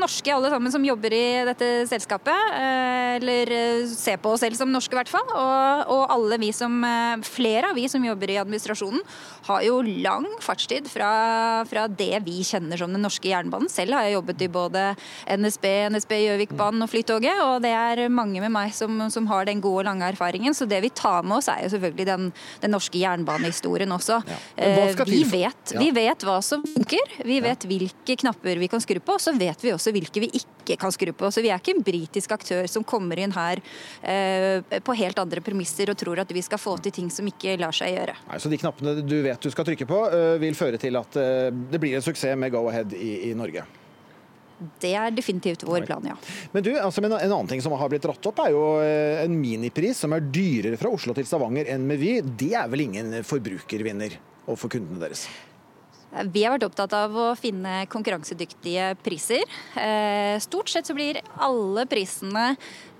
norske 0.00 0.32
alle 0.34 0.50
sammen 0.52 0.72
som 0.72 0.84
jobber 0.84 1.12
i 1.14 1.44
dette 1.48 1.68
selskapet. 1.90 2.52
eh, 2.54 3.16
Eller 3.16 3.50
eh, 3.54 3.86
ser 3.86 4.16
på 4.18 4.32
oss 4.34 4.40
selv 4.42 4.56
som 4.58 4.70
norske, 4.72 4.92
i 4.94 4.98
hvert 4.98 5.10
fall. 5.12 5.28
Og, 5.30 5.90
og 5.94 6.10
alle 6.10 6.38
vi 6.42 6.50
som, 6.52 6.72
eh, 6.84 7.16
flere 7.22 7.70
av 7.70 7.76
vi 7.78 7.86
som 7.88 8.02
jobber 8.04 8.30
i 8.34 8.38
administrasjonen, 8.42 9.00
har 9.46 9.62
jo 9.62 9.80
lang 9.82 10.24
fartstid 10.40 10.86
fra, 10.88 11.64
fra 11.68 11.86
det 11.86 12.22
vi 12.24 12.40
kjenner 12.42 12.80
som 12.80 12.90
den 12.92 13.02
norske 13.04 13.28
jernbanen. 13.28 13.68
Selv 13.70 13.92
har 13.94 14.06
jeg 14.08 14.16
jobbet 14.16 14.42
i 14.42 14.48
både 14.48 14.84
NSB, 15.28 15.66
NSB 15.92 16.14
Gjøvikbanen 16.24 16.82
og 16.82 16.90
Flytoget, 16.90 17.42
og 17.44 17.60
det 17.62 17.70
er 17.76 18.08
mange 18.08 18.40
med 18.40 18.50
meg 18.54 18.72
som, 18.74 19.04
som 19.12 19.26
har 19.30 19.44
den 19.46 19.60
gode, 19.64 19.84
lange 19.84 20.08
erfaringen. 20.08 20.54
Så 20.56 20.66
det 20.68 20.80
vi 20.82 20.90
tar 20.90 21.22
med 21.22 21.38
oss, 21.38 21.48
er 21.52 21.62
jo 21.66 21.74
selvfølgelig 21.76 22.06
den, 22.08 22.30
den 22.64 22.72
norske 22.74 22.98
jernbanehistorien 22.98 23.92
også. 23.94 24.22
Skal 24.94 25.06
Vi 25.12 25.22
vet, 25.28 25.74
Ja. 25.74 25.78
vi 25.80 25.90
vet 25.94 26.24
hva 26.24 26.38
som 26.42 26.62
funker, 26.64 27.18
vi 27.24 27.38
vet 27.44 27.64
hvilke 27.68 28.16
knapper 28.24 28.58
vi 28.58 28.68
kan 28.72 28.80
skru 28.80 28.98
på, 29.00 29.18
og 29.18 29.20
så 29.22 29.36
vet 29.36 29.60
vi 29.62 29.72
også 29.74 29.83
hvilke 29.92 30.22
vi 30.24 30.30
ikke 30.40 30.78
kan 30.80 30.94
skru 30.94 31.12
på. 31.12 31.30
Så 31.34 31.44
vi 31.44 31.50
er 31.52 31.60
ikke 31.60 31.74
en 31.76 31.84
britisk 31.84 32.32
aktør 32.36 32.68
som 32.70 32.86
kommer 32.86 33.20
inn 33.20 33.34
her 33.34 33.60
eh, 34.00 34.80
på 34.84 34.96
helt 34.96 35.20
andre 35.20 35.44
premisser 35.44 35.92
og 35.92 35.98
tror 36.00 36.24
at 36.24 36.32
vi 36.34 36.42
skal 36.44 36.60
få 36.62 36.78
til 36.84 36.94
ting 36.94 37.12
som 37.12 37.28
ikke 37.28 37.58
lar 37.60 37.74
seg 37.76 37.94
gjøre. 37.96 38.16
Nei, 38.30 38.40
så 38.40 38.52
de 38.52 38.60
knappene 38.60 38.96
du 39.04 39.16
vet 39.24 39.40
du 39.40 39.52
skal 39.52 39.68
trykke 39.68 39.88
på, 39.90 40.02
eh, 40.10 40.34
vil 40.42 40.58
føre 40.58 40.80
til 40.80 41.00
at 41.00 41.20
eh, 41.20 41.48
det 41.52 41.82
blir 41.82 41.98
en 41.98 42.04
suksess 42.04 42.38
med 42.38 42.54
Go 42.54 42.66
Ahead 42.70 42.94
i, 42.96 43.30
i 43.30 43.34
Norge. 43.36 43.66
Det 44.80 44.92
er 44.96 45.14
definitivt 45.14 45.64
vår 45.66 45.84
plan, 45.86 46.04
ja. 46.06 46.14
Men 46.52 46.64
du, 46.64 46.70
altså, 46.78 47.02
en 47.02 47.16
annen 47.16 47.48
ting 47.50 47.62
som 47.62 47.74
har 47.76 47.90
blitt 47.90 48.04
dratt 48.06 48.28
opp, 48.30 48.38
er 48.44 48.52
jo 48.54 48.62
eh, 48.84 49.24
en 49.24 49.34
minipris 49.40 50.04
som 50.04 50.14
er 50.14 50.24
dyrere 50.24 50.78
fra 50.80 50.92
Oslo 50.94 51.14
til 51.16 51.26
Stavanger 51.28 51.68
enn 51.74 51.88
med 51.88 52.00
Vy. 52.00 52.20
Det 52.24 52.52
er 52.56 52.70
vel 52.70 52.86
ingen 52.86 53.18
forbrukervinner 53.26 54.16
overfor 54.46 54.76
kundene 54.76 55.02
deres? 55.02 55.26
Vi 56.30 56.44
har 56.44 56.54
vært 56.54 56.68
opptatt 56.68 56.92
av 56.94 57.14
å 57.18 57.28
finne 57.38 57.84
konkurransedyktige 57.90 58.92
priser. 59.02 59.42
Eh, 59.74 60.38
Stort 60.42 60.70
sett 60.70 60.86
så 60.86 60.94
blir 60.94 61.18
alle 61.42 61.86
prisene 61.90 62.52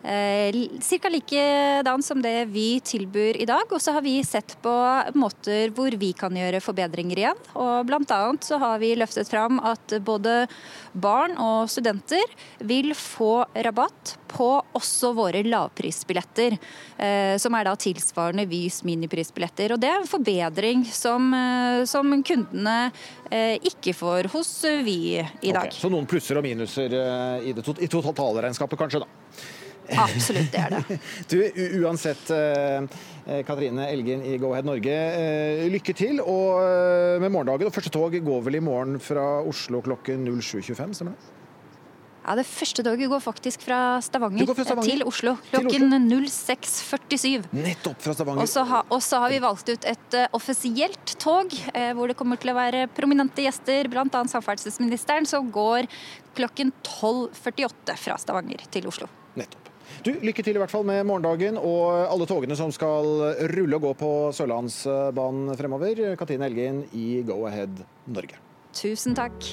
ca. 0.04 1.08
likedan 1.08 2.02
som 2.02 2.22
det 2.22 2.44
vi 2.52 2.80
tilbyr 2.80 3.36
i 3.40 3.46
dag. 3.48 3.64
Og 3.70 3.80
så 3.80 3.92
har 3.96 4.04
vi 4.04 4.18
sett 4.24 4.56
på 4.62 4.74
måter 5.16 5.72
hvor 5.74 5.94
vi 5.96 6.12
kan 6.12 6.34
gjøre 6.36 6.60
forbedringer 6.60 7.22
igjen. 7.22 7.40
Og 7.54 7.94
annet 7.94 8.44
så 8.44 8.58
har 8.60 8.78
vi 8.82 8.94
løftet 8.98 9.30
fram 9.30 9.60
at 9.64 9.96
både 10.04 10.44
barn 10.92 11.38
og 11.40 11.70
studenter 11.72 12.36
vil 12.58 12.92
få 12.94 13.46
rabatt 13.54 14.18
på 14.34 14.48
også 14.74 15.12
våre 15.14 15.44
lavprisbilletter, 15.46 16.56
eh, 16.98 17.36
som 17.38 17.54
er 17.54 17.68
da 17.68 17.74
tilsvarende 17.78 18.46
Vys 18.50 18.82
miniprisbilletter. 18.86 19.74
Og 19.74 19.80
det 19.80 19.90
er 19.90 20.00
en 20.00 20.10
forbedring 20.10 20.84
som, 20.90 21.32
eh, 21.34 21.84
som 21.86 22.10
kundene 22.22 22.90
eh, 23.30 23.56
ikke 23.62 23.94
får 23.94 24.30
hos 24.34 24.52
Vy 24.84 25.20
i 25.22 25.52
dag. 25.52 25.68
Okay, 25.68 25.78
så 25.78 25.90
noen 25.92 26.08
plusser 26.10 26.40
og 26.40 26.46
minuser 26.46 26.98
eh, 26.98 27.50
i, 27.50 27.54
det, 27.54 27.66
i 27.78 27.90
totalregnskapet, 27.90 28.78
kanskje, 28.78 29.04
da. 29.04 29.63
Absolutt, 29.90 30.50
det 30.52 30.60
er 30.60 30.74
det. 30.74 30.98
Du, 31.30 31.38
uansett, 31.84 32.30
eh, 32.30 32.82
eh, 33.26 33.44
Katrine 33.46 33.88
Elgen 33.90 34.24
i 34.24 34.36
Go 34.38 34.52
Ahead 34.52 34.68
Norge, 34.68 34.94
eh, 34.94 35.64
lykke 35.72 35.94
til 35.96 36.20
og 36.20 36.60
med 37.20 37.30
morgendagen. 37.30 37.68
Og 37.68 37.74
første 37.74 37.92
tog 37.92 38.14
går 38.14 38.44
vel 38.48 38.60
i 38.60 38.64
morgen 38.64 39.00
fra 39.02 39.42
Oslo 39.44 39.82
klokken 39.84 40.26
07.25, 40.40 40.98
stemmer 40.98 41.16
det? 41.16 41.32
Ja, 42.24 42.34
Det 42.38 42.46
første 42.48 42.82
toget 42.82 43.10
går 43.12 43.20
faktisk 43.20 43.66
fra 43.66 44.00
Stavanger, 44.00 44.48
fra 44.48 44.64
Stavanger. 44.64 44.88
til 44.88 45.04
Oslo 45.04 45.34
klokken 45.50 45.92
06.47. 45.92 47.44
Nettopp 47.52 48.00
fra 48.00 48.14
Stavanger. 48.16 48.48
Og 48.88 49.02
så, 49.02 49.18
har 49.20 49.30
vi 49.30 49.40
valgt 49.44 49.68
ut 49.68 49.84
et 49.84 50.16
uh, 50.16 50.24
offisielt 50.32 51.16
tog 51.20 51.52
eh, 51.74 51.92
hvor 51.92 52.08
det 52.08 52.16
kommer 52.16 52.40
til 52.40 52.54
å 52.54 52.56
være 52.56 52.86
prominente 52.96 53.44
gjester, 53.44 53.90
bl.a. 53.92 54.08
samferdselsministeren, 54.08 55.28
som 55.28 55.52
går 55.52 55.90
klokken 56.34 56.72
12.48 56.80 58.00
fra 58.00 58.16
Stavanger 58.16 58.64
til 58.72 58.88
Oslo. 58.88 59.10
Nettopp. 59.36 59.63
Du, 60.04 60.10
Lykke 60.20 60.42
til 60.44 60.58
i 60.58 60.60
hvert 60.60 60.68
fall 60.68 60.84
med 60.84 61.06
morgendagen 61.08 61.56
og 61.56 62.10
alle 62.12 62.26
togene 62.28 62.52
som 62.58 62.68
skal 62.74 63.06
rulle 63.54 63.78
og 63.78 63.86
gå 63.86 63.92
på 64.02 64.10
Sørlandsbanen 64.36 65.54
fremover. 65.56 66.02
Katrine 66.20 66.44
Elgin 66.50 66.82
i 66.92 67.22
Go 67.24 67.38
Ahead 67.48 67.80
Norge. 68.12 68.36
Tusen 68.76 69.16
takk. 69.16 69.48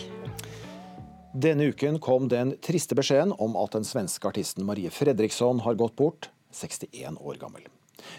Denne 1.31 1.69
uken 1.71 2.01
kom 2.03 2.27
den 2.27 2.57
triste 2.59 2.99
beskjeden 2.99 3.31
om 3.39 3.55
at 3.63 3.77
den 3.77 3.87
svenske 3.87 4.27
artisten 4.27 4.67
Marie 4.67 4.91
Fredriksson 4.91 5.63
har 5.63 5.79
gått 5.79 5.95
bort, 5.95 6.27
61 6.51 7.15
år 7.23 7.39
gammel. 7.39 7.63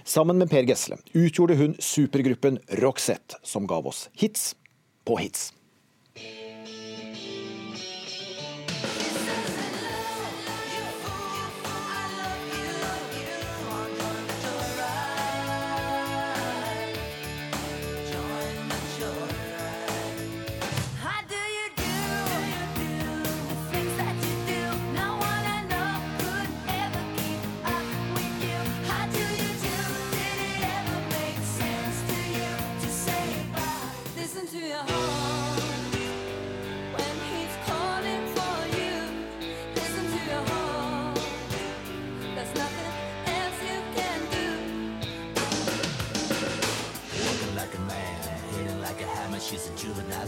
Sammen 0.09 0.41
med 0.41 0.49
Per 0.49 0.64
Gessle 0.64 1.03
utgjorde 1.12 1.61
hun 1.61 1.76
supergruppen 1.85 2.62
Roxette, 2.80 3.43
som 3.45 3.68
gav 3.68 3.93
oss 3.93 4.07
hits 4.16 4.55
på 5.05 5.20
hits. 5.20 5.51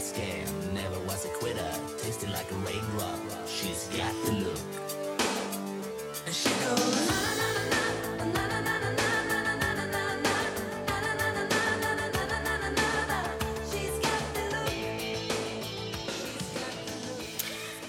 Scam. 0.04 0.48
Never 0.74 1.00
was 1.08 1.24
a 1.24 1.32
quitter, 1.40 1.72
tasting 2.02 2.30
like 2.30 2.50
a 2.50 2.58
raindrop. 2.66 3.20
She's 3.46 3.88
got 3.96 4.14
the 4.24 4.32
look. 4.44 4.70
And 6.26 6.34
she 6.34 6.50
goes. 6.64 7.14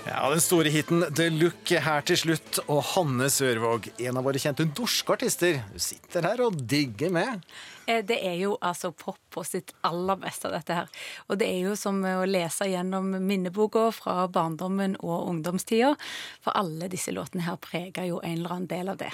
Ja, 0.08 0.30
Den 0.30 0.42
store 0.42 0.70
hiten 0.70 1.02
The 1.16 1.30
Look 1.30 1.70
her 1.70 2.02
til 2.06 2.18
slutt. 2.18 2.60
Og 2.72 2.84
Hanne 2.94 3.28
Sørvåg, 3.30 3.90
en 4.00 4.18
av 4.18 4.24
våre 4.24 4.40
kjente 4.40 4.64
norske 4.70 5.12
artister, 5.18 5.60
sitter 5.76 6.30
her 6.30 6.44
og 6.46 6.56
digger 6.62 7.12
med. 7.12 7.42
Eh, 7.88 8.02
Det 8.06 8.18
er 8.26 8.36
jo 8.40 8.58
altså 8.62 8.92
pop 8.92 9.18
på 9.30 9.44
sitt 9.46 9.74
aller 9.84 10.16
beste, 10.16 10.50
dette 10.50 10.74
her. 10.74 10.88
Og 11.30 11.38
det 11.38 11.48
er 11.50 11.60
jo 11.68 11.76
som 11.76 11.98
å 12.08 12.26
lese 12.26 12.66
gjennom 12.72 13.10
minneboka 13.20 13.90
fra 13.94 14.28
barndommen 14.32 14.96
og 15.04 15.28
ungdomstida. 15.30 15.96
For 16.42 16.56
alle 16.56 16.88
disse 16.92 17.12
låtene 17.12 17.44
her 17.44 17.58
preger 17.58 18.08
jo 18.08 18.22
en 18.24 18.38
eller 18.40 18.54
annen 18.56 18.68
del 18.72 18.90
av 18.90 18.98
det. 18.98 19.12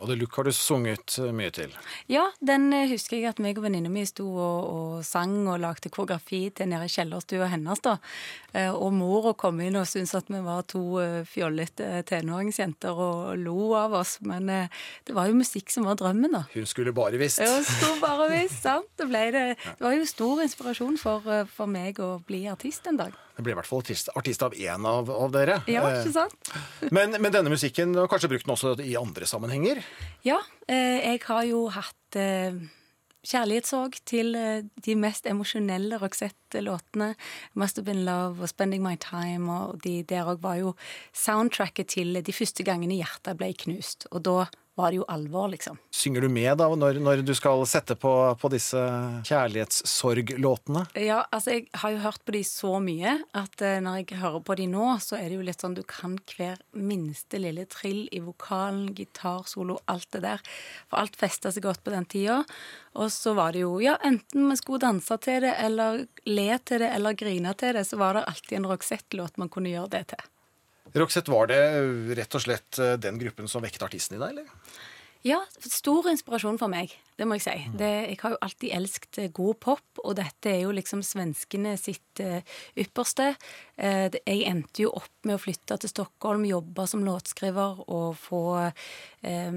Og 0.00 0.06
det 0.08 0.16
Look 0.20 0.36
har 0.38 0.44
du 0.46 0.52
sunget 0.54 1.18
mye 1.34 1.50
til. 1.50 1.72
Ja, 2.08 2.28
den 2.40 2.72
eh, 2.72 2.86
husker 2.92 3.16
jeg 3.18 3.32
at 3.32 3.40
meg 3.42 3.58
og 3.58 3.64
venninna 3.66 3.90
mi 3.90 4.04
sto 4.06 4.28
og, 4.30 4.68
og 4.74 5.04
sang 5.04 5.34
og 5.50 5.58
lagde 5.60 5.90
koreografi 5.90 6.44
til 6.54 6.70
nede 6.70 6.86
i 6.86 6.92
kjellerstua 6.94 7.48
hennes. 7.50 7.80
da. 7.82 7.96
Eh, 8.54 8.70
Og 8.70 8.92
mora 8.94 9.34
kom 9.34 9.58
inn 9.60 9.76
og 9.76 9.86
syntes 9.90 10.14
at 10.14 10.30
vi 10.30 10.38
var 10.46 10.62
to 10.70 10.84
eh, 11.02 11.24
fjollete 11.26 12.04
tenåringsjenter 12.06 12.94
og 12.94 13.34
lo 13.42 13.74
av 13.74 13.92
oss. 14.00 14.18
Men 14.22 14.48
eh, 14.48 14.68
det 15.06 15.14
var 15.16 15.26
jo 15.30 15.34
musikk 15.42 15.70
som 15.74 15.84
var 15.90 15.98
drømmen, 15.98 16.30
da. 16.38 16.44
Hun 16.54 16.66
skulle 16.70 16.94
bare 16.94 17.18
visst. 17.18 17.42
Ja, 17.42 17.58
skulle 17.66 17.98
bare 18.00 18.13
visst, 18.30 18.62
sant? 18.62 18.90
Det, 18.98 19.08
det. 19.10 19.44
det 19.58 19.84
var 19.84 19.96
jo 19.96 20.06
stor 20.08 20.42
inspirasjon 20.44 20.98
for, 21.00 21.26
eh, 21.30 21.48
for 21.50 21.70
meg 21.70 22.00
å 22.02 22.18
bli 22.26 22.44
artist 22.50 22.86
en 22.90 23.00
dag. 23.00 23.16
Det 23.34 23.42
ble 23.42 23.54
i 23.54 23.58
hvert 23.58 23.68
fall 23.68 23.82
artist, 23.82 24.12
artist 24.14 24.44
av 24.46 24.54
én 24.54 24.86
av, 24.86 25.10
av 25.10 25.34
dere. 25.34 25.58
Ja, 25.70 25.82
ikke 25.90 26.14
sant? 26.14 26.52
Eh, 26.54 26.92
Men, 26.96 27.16
men 27.18 27.32
denne 27.34 27.50
musikken, 27.52 27.94
du 27.94 28.02
har 28.02 28.10
kanskje 28.10 28.30
brukt 28.30 28.46
den 28.46 28.54
også 28.54 28.76
i 28.84 28.94
andre 29.00 29.26
sammenhenger? 29.26 29.82
Ja, 30.26 30.38
eh, 30.68 31.02
jeg 31.02 31.22
har 31.26 31.44
jo 31.48 31.66
hatt 31.74 32.18
eh, 32.20 32.62
kjærlighetssorg 33.24 33.98
til 34.08 34.34
eh, 34.38 34.66
de 34.84 34.96
mest 34.98 35.26
emosjonelle 35.30 35.98
Roxette-låtene. 36.02 37.14
'Must 37.54 37.76
Have 37.76 37.86
Been 37.86 38.04
Love' 38.04 38.42
og 38.42 38.48
'Spending 38.48 38.82
My 38.82 38.96
Time'. 38.96 39.50
og 39.50 39.82
de 39.82 40.02
Der 40.02 40.24
òg 40.24 40.42
var 40.42 40.56
jo 40.56 40.74
soundtracket 41.12 41.88
til 41.88 42.22
de 42.22 42.32
første 42.32 42.62
gangene 42.62 42.96
hjertet 43.00 43.36
ble 43.36 43.52
knust. 43.54 44.06
Og 44.10 44.22
da 44.24 44.46
var 44.74 44.90
det 44.90 44.98
jo 44.98 45.04
alvor, 45.08 45.48
liksom. 45.48 45.78
Synger 45.94 46.24
du 46.24 46.28
med 46.28 46.58
da 46.58 46.66
når, 46.74 46.98
når 47.02 47.22
du 47.26 47.32
skal 47.36 47.62
sette 47.68 47.94
på, 48.00 48.10
på 48.40 48.50
disse 48.50 48.80
kjærlighetssorglåtene? 49.28 50.86
Ja, 50.98 51.20
altså 51.30 51.54
jeg 51.54 51.68
har 51.78 51.94
jo 51.94 52.00
hørt 52.02 52.24
på 52.26 52.34
de 52.34 52.42
så 52.48 52.72
mye 52.82 53.14
at 53.38 53.62
eh, 53.62 53.78
når 53.84 54.00
jeg 54.00 54.18
hører 54.22 54.42
på 54.46 54.58
de 54.58 54.66
nå, 54.70 54.88
så 55.04 55.18
er 55.20 55.28
det 55.28 55.38
jo 55.38 55.46
litt 55.46 55.62
sånn 55.62 55.78
du 55.78 55.84
kan 55.86 56.18
hver 56.34 56.58
minste 56.74 57.38
lille 57.42 57.68
trill 57.70 58.08
i 58.10 58.22
vokalen, 58.24 58.90
gitarsolo, 58.98 59.78
alt 59.90 60.10
det 60.16 60.24
der. 60.26 60.42
For 60.90 61.04
alt 61.04 61.18
festa 61.18 61.54
seg 61.54 61.66
godt 61.68 61.84
på 61.86 61.94
den 61.94 62.10
tida. 62.10 62.42
Og 62.98 63.10
så 63.14 63.34
var 63.38 63.54
det 63.54 63.62
jo, 63.62 63.78
ja, 63.82 63.96
enten 64.02 64.50
vi 64.50 64.58
skulle 64.58 64.82
danse 64.86 65.18
til 65.22 65.46
det, 65.46 65.54
eller 65.62 66.04
le 66.26 66.50
til 66.66 66.82
det, 66.82 66.90
eller 66.98 67.18
grine 67.18 67.54
til 67.58 67.78
det, 67.78 67.86
så 67.86 67.98
var 68.00 68.18
det 68.18 68.26
alltid 68.30 68.58
en 68.58 68.70
Roxette-låt 68.74 69.38
man 69.38 69.50
kunne 69.54 69.70
gjøre 69.70 69.94
det 69.94 70.06
til. 70.14 70.30
Roxette, 70.94 71.32
var 71.32 71.48
det 71.50 71.60
rett 72.18 72.36
og 72.38 72.44
slett 72.44 72.78
eh, 72.78 72.96
den 73.02 73.18
gruppen 73.18 73.50
som 73.50 73.64
vekket 73.64 73.88
artisten 73.88 74.18
i 74.18 74.22
deg, 74.22 74.36
eller? 74.36 74.82
Ja, 75.24 75.38
stor 75.56 76.04
inspirasjon 76.10 76.58
for 76.60 76.68
meg, 76.68 76.90
det 77.16 77.24
må 77.24 77.38
jeg 77.38 77.44
si. 77.46 77.52
Det, 77.80 77.88
jeg 78.10 78.18
har 78.20 78.34
jo 78.34 78.38
alltid 78.44 78.74
elsket 78.76 79.18
eh, 79.22 79.30
god 79.32 79.56
pop, 79.64 80.00
og 80.02 80.18
dette 80.18 80.50
er 80.50 80.58
jo 80.66 80.74
liksom 80.76 81.00
svenskene 81.00 81.72
sitt 81.80 82.20
uh, 82.20 82.42
ypperste. 82.76 83.30
Uh, 83.80 84.12
jeg 84.12 84.42
endte 84.50 84.84
jo 84.84 84.90
opp 85.00 85.24
med 85.24 85.38
å 85.38 85.40
flytte 85.40 85.78
til 85.80 85.94
Stockholm, 85.94 86.44
jobbe 86.44 86.84
som 86.90 87.06
låtskriver 87.08 87.80
og 87.86 88.18
få 88.20 88.42
eh, 88.68 89.56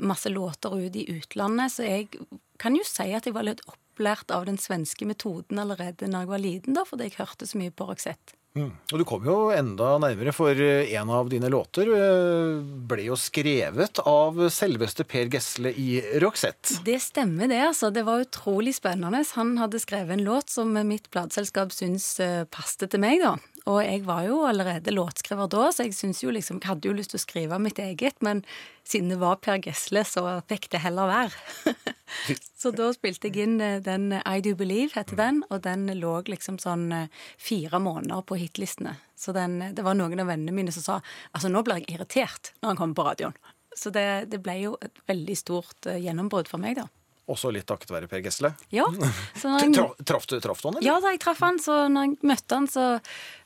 masse 0.00 0.32
låter 0.32 0.72
ut 0.72 0.96
i 0.96 1.04
utlandet, 1.18 1.76
så 1.76 1.84
jeg 1.84 2.08
kan 2.56 2.72
jo 2.72 2.86
si 2.88 3.10
at 3.12 3.28
jeg 3.28 3.36
var 3.36 3.44
litt 3.44 3.60
opplært 3.68 4.32
av 4.32 4.48
den 4.48 4.56
svenske 4.56 5.04
metoden 5.04 5.60
allerede 5.60 6.08
da 6.08 6.24
jeg 6.24 6.32
var 6.32 6.40
liten, 6.40 6.80
da, 6.80 6.88
fordi 6.88 7.10
jeg 7.10 7.18
hørte 7.20 7.50
så 7.50 7.60
mye 7.60 7.76
på 7.76 7.92
Roxette. 7.92 8.38
Og 8.54 9.00
du 9.00 9.02
kom 9.02 9.24
jo 9.26 9.48
enda 9.50 9.96
nærmere, 9.98 10.30
for 10.30 10.54
eh, 10.54 10.92
en 10.94 11.08
av 11.10 11.26
dine 11.26 11.48
låter 11.50 11.88
eh, 11.90 12.60
ble 12.86 13.08
jo 13.08 13.16
skrevet 13.18 13.98
av 14.06 14.38
selveste 14.46 15.02
Per 15.10 15.26
Gessle 15.32 15.72
i 15.74 15.98
Roxette. 16.22 16.78
Det 16.86 17.00
stemmer, 17.02 17.50
det. 17.50 17.58
altså. 17.72 17.90
Det 17.90 18.04
var 18.06 18.22
utrolig 18.22 18.76
spennende. 18.78 19.24
Han 19.34 19.56
hadde 19.58 19.82
skrevet 19.82 20.14
en 20.14 20.22
låt 20.28 20.54
som 20.54 20.70
mitt 20.86 21.10
plateselskap 21.10 21.74
syns 21.74 22.06
uh, 22.22 22.46
passet 22.46 22.94
til 22.94 23.02
meg, 23.02 23.24
da. 23.24 23.34
Og 23.64 23.78
jeg 23.80 24.02
var 24.04 24.26
jo 24.26 24.42
allerede 24.44 24.92
låtskriver 24.92 25.48
da, 25.48 25.70
så 25.72 25.86
jeg 25.86 25.94
synes 25.96 26.18
jo 26.20 26.32
liksom, 26.34 26.58
jeg 26.60 26.68
hadde 26.68 26.88
jo 26.90 26.96
lyst 26.96 27.14
til 27.14 27.20
å 27.20 27.22
skrive 27.22 27.58
mitt 27.62 27.78
eget, 27.80 28.18
men 28.24 28.42
siden 28.84 29.08
det 29.08 29.16
var 29.22 29.38
Per 29.40 29.62
Gessle, 29.64 30.02
så 30.04 30.24
fikk 30.50 30.68
det 30.74 30.82
heller 30.84 31.08
være. 31.08 31.76
så 32.60 32.74
da 32.76 32.90
spilte 32.92 33.30
jeg 33.30 33.46
inn 33.46 33.56
eh, 33.64 33.78
den 33.84 34.10
I 34.20 34.42
Do 34.44 34.52
Believe, 34.60 34.92
heter 34.98 35.16
den, 35.16 35.40
og 35.48 35.62
den 35.64 35.88
lå 35.96 36.18
liksom 36.28 36.60
sånn 36.60 36.90
eh, 36.92 37.24
fire 37.40 37.80
måneder 37.80 38.26
på 38.28 38.36
hitlistene. 38.42 38.98
Så 39.16 39.32
den, 39.32 39.56
det 39.72 39.86
var 39.86 39.96
noen 39.96 40.20
av 40.20 40.28
vennene 40.28 40.52
mine 40.52 40.74
som 40.74 40.84
sa 40.84 41.00
altså 41.32 41.48
nå 41.48 41.64
blir 41.64 41.80
jeg 41.80 41.94
irritert 41.96 42.52
når 42.60 42.74
han 42.74 42.82
kommer 42.82 43.00
på 43.00 43.08
radioen. 43.08 43.38
Så 43.74 43.88
det, 43.94 44.28
det 44.28 44.42
ble 44.44 44.58
jo 44.60 44.76
et 44.84 45.00
veldig 45.08 45.38
stort 45.40 45.88
eh, 45.88 46.02
gjennombrudd 46.04 46.52
for 46.52 46.60
meg, 46.60 46.76
da. 46.82 46.90
Også 47.30 47.48
litt 47.54 47.64
takket 47.64 47.88
være 47.88 48.08
Per 48.10 48.20
Gessle. 48.20 48.50
Ja. 48.74 48.84
Så 49.40 49.48
når 49.48 49.62
jeg- 49.64 50.04
Traff 50.04 50.26
du 50.28 50.34
traf 50.44 50.60
du 50.60 50.68
han, 50.68 50.74
eller? 50.76 50.84
Ja, 50.84 50.98
da 51.00 51.12
jeg 51.14 51.20
traff 51.24 51.40
han, 51.40 51.56
så 51.62 51.76
når 51.88 52.10
jeg 52.10 52.18
møtte 52.28 52.58
han, 52.58 52.66
så, 52.68 52.84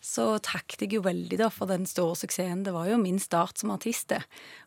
så 0.03 0.25
takket 0.43 0.83
jeg 0.87 0.97
jo 0.97 1.03
veldig 1.05 1.39
da 1.39 1.47
for 1.55 1.71
den 1.71 1.87
store 1.87 2.17
suksessen. 2.19 2.65
Det 2.67 2.75
var 2.75 2.89
jo 2.91 2.99
min 2.99 3.21
start 3.23 3.59
som 3.63 3.71
artist, 3.71 4.09
det. 4.11 4.19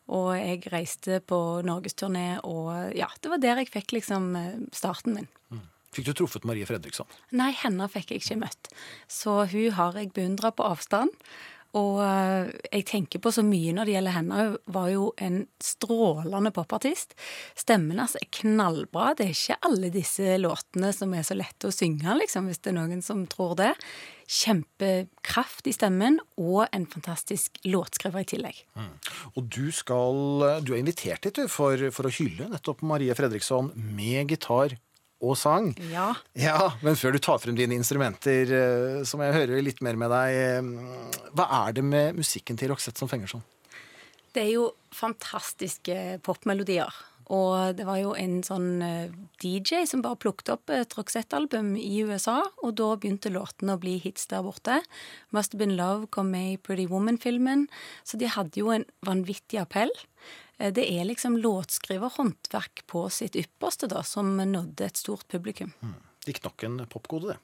Og 0.08 0.32
jeg 0.38 0.64
reiste 0.72 1.20
på 1.28 1.38
norgesturné, 1.68 2.38
og 2.48 2.96
ja, 2.96 3.10
det 3.20 3.30
var 3.34 3.42
der 3.44 3.60
jeg 3.60 3.68
fikk 3.74 3.92
liksom 3.98 4.32
starten 4.72 5.18
min. 5.20 5.28
Fikk 5.92 6.06
du 6.08 6.14
truffet 6.16 6.46
Marie 6.48 6.64
Fredriksson? 6.64 7.04
Nei, 7.36 7.50
henne 7.52 7.84
fikk 7.92 8.14
jeg 8.14 8.22
ikke 8.22 8.38
møtt. 8.40 8.70
Så 9.12 9.42
hun 9.52 9.74
har 9.76 9.98
jeg 10.00 10.14
beundra 10.16 10.48
på 10.56 10.64
avstand. 10.64 11.12
Og 11.78 12.00
eh, 12.04 12.50
jeg 12.68 12.84
tenker 12.90 13.22
på 13.22 13.32
så 13.32 13.44
mye 13.46 13.72
når 13.72 13.88
det 13.88 13.94
gjelder 13.94 14.16
henne. 14.16 14.40
Hun 14.42 14.74
var 14.76 14.88
jo 14.92 15.06
en 15.24 15.38
strålende 15.62 16.52
popartist. 16.54 17.16
Stemmen 17.58 18.02
altså 18.02 18.20
er 18.20 18.30
knallbra. 18.42 19.12
Det 19.16 19.26
er 19.26 19.36
ikke 19.36 19.60
alle 19.68 19.92
disse 19.94 20.36
låtene 20.40 20.92
som 20.96 21.14
er 21.16 21.24
så 21.26 21.36
lette 21.38 21.70
å 21.70 21.74
synge, 21.74 22.18
liksom, 22.20 22.50
hvis 22.50 22.60
det 22.60 22.74
er 22.74 22.78
noen 22.80 23.04
som 23.04 23.24
tror 23.30 23.56
det. 23.60 23.72
Kjempekraft 24.32 25.66
i 25.68 25.74
stemmen, 25.76 26.20
og 26.40 26.66
en 26.70 26.86
fantastisk 26.92 27.58
låtskriver 27.68 28.24
i 28.24 28.30
tillegg. 28.34 28.62
Og 29.36 29.48
du 29.48 29.72
skal 29.74 30.62
Du 30.64 30.72
er 30.74 30.80
invitert 30.80 31.24
hit 31.24 31.40
for, 31.52 31.88
for 31.92 32.08
å 32.08 32.14
hylle 32.14 32.48
nettopp 32.52 32.84
Marie 32.86 33.16
Fredriksson 33.16 33.72
med 33.96 34.32
gitar 34.32 34.76
og 35.22 35.36
sang. 35.38 35.70
Ja. 35.92 36.08
Ja, 36.34 36.72
Men 36.82 36.96
før 36.98 37.14
du 37.14 37.20
tar 37.22 37.38
frem 37.38 37.54
dine 37.56 37.76
instrumenter, 37.78 38.42
eh, 38.50 39.04
så 39.06 39.16
må 39.16 39.28
jeg 39.28 39.38
høre 39.38 39.62
litt 39.62 39.80
mer 39.86 39.94
med 39.96 40.10
deg. 40.10 40.34
eh, 40.34 41.30
Hva 41.32 41.46
er 41.68 41.72
det 41.78 41.84
med 41.86 42.16
musikken 42.18 42.58
til 42.58 42.72
Roxette 42.74 42.98
som 42.98 43.08
fenger 43.08 43.30
sånn? 43.36 43.44
Det 44.34 44.42
er 44.46 44.52
jo 44.56 44.66
fantastiske 44.90 46.18
popmelodier. 46.24 46.90
Og 47.32 47.76
det 47.78 47.84
var 47.86 47.96
jo 48.00 48.10
en 48.18 48.40
sånn 48.44 48.82
eh, 48.84 49.12
DJ 49.40 49.86
som 49.88 50.02
bare 50.04 50.18
plukket 50.20 50.50
opp 50.52 50.72
et 50.74 50.92
Roxette-album 50.98 51.76
i 51.78 52.02
USA, 52.04 52.40
og 52.64 52.74
da 52.76 52.90
begynte 52.98 53.30
låtene 53.32 53.76
å 53.76 53.80
bli 53.80 53.94
hits 54.02 54.26
der 54.28 54.42
borte. 54.44 54.80
Must 55.32 55.54
Have 55.54 55.62
Been 55.62 55.76
Love 55.78 56.10
kom 56.12 56.32
med 56.34 56.50
i 56.52 56.58
Pretty 56.60 56.88
Woman-filmen, 56.90 57.68
så 58.04 58.18
de 58.20 58.28
hadde 58.34 58.58
jo 58.60 58.72
en 58.74 58.84
vanvittig 59.06 59.62
appell. 59.62 59.92
Eh, 60.62 60.70
Det 60.72 60.84
er 60.86 61.04
liksom 61.08 61.36
låtskriverhåndverk 61.42 62.84
på 62.86 63.08
sitt 63.10 63.34
ypperste, 63.36 63.88
da, 63.90 64.02
som 64.06 64.36
nådde 64.36 64.86
et 64.86 64.96
stort 65.00 65.26
publikum. 65.28 65.72
Riktignok 66.26 66.62
en 66.68 66.84
popkode, 66.86 67.32
det. 67.34 67.38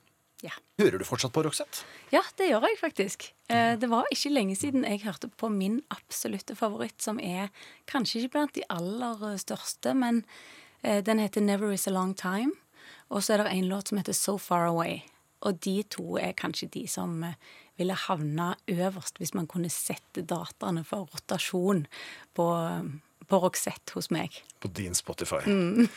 Ja. 0.47 0.53
Hører 0.79 1.01
du 1.01 1.05
fortsatt 1.05 1.33
på 1.35 1.43
Roxette? 1.43 1.83
Ja, 2.15 2.21
det 2.39 2.47
gjør 2.53 2.63
jeg 2.69 2.79
faktisk. 2.79 3.33
Eh, 3.51 3.75
Det 3.77 3.89
var 3.91 4.07
ikke 4.13 4.31
lenge 4.31 4.55
siden 4.57 4.85
jeg 4.87 5.03
hørte 5.03 5.29
på 5.37 5.51
min 5.51 5.81
absolutte 5.91 6.55
favoritt, 6.55 7.03
som 7.03 7.19
er 7.19 7.51
kanskje 7.87 8.23
ikke 8.23 8.33
blant 8.37 8.55
de 8.55 8.63
aller 8.71 9.33
eh, 9.33 9.37
største, 9.39 9.95
men 9.95 10.25
den 10.81 11.19
heter 11.19 11.41
Never 11.43 11.73
Is 11.73 11.89
A 11.89 11.91
Long 11.91 12.15
Time. 12.15 12.53
Og 13.11 13.23
så 13.23 13.35
er 13.35 13.39
det 13.43 13.51
en 13.53 13.69
låt 13.69 13.89
som 13.89 13.99
heter 13.99 14.15
So 14.15 14.39
Far 14.39 14.67
Away. 14.69 15.01
Og 15.43 15.59
de 15.61 15.83
to 15.83 16.17
er 16.19 16.33
kanskje 16.39 16.71
de 16.71 16.87
som 16.87 17.25
ville 17.77 17.95
havna 17.95 18.55
øverst 18.69 19.19
hvis 19.19 19.35
man 19.35 19.49
kunne 19.49 19.71
sette 19.71 20.23
dataene 20.23 20.85
for 20.87 21.09
rotasjon 21.11 21.87
på, 22.35 22.47
på 23.29 23.41
Roxette 23.43 23.95
hos 23.97 24.11
meg. 24.15 24.35
På 24.63 24.71
din 24.73 24.97
Spotify. 24.99 25.43
Mm. 25.47 25.89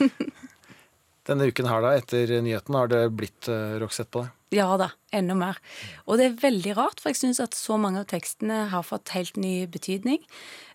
Denne 1.29 1.47
uken 1.51 1.69
her, 1.69 1.83
da, 1.85 1.95
etter 1.99 2.31
nyheten, 2.41 2.75
har 2.75 2.89
det 2.91 3.01
blitt 3.13 3.49
uh, 3.51 3.77
Roxette 3.81 4.11
på 4.13 4.23
deg? 4.25 4.37
Ja 4.51 4.67
da, 4.75 4.89
enda 5.15 5.35
mer. 5.37 5.59
Og 6.09 6.19
det 6.19 6.25
er 6.27 6.39
veldig 6.41 6.75
rart, 6.75 6.99
for 6.99 7.13
jeg 7.13 7.21
syns 7.21 7.39
at 7.43 7.55
så 7.55 7.77
mange 7.79 8.01
av 8.01 8.09
tekstene 8.11 8.65
har 8.73 8.83
fått 8.83 9.13
helt 9.15 9.37
ny 9.39 9.63
betydning. 9.71 10.19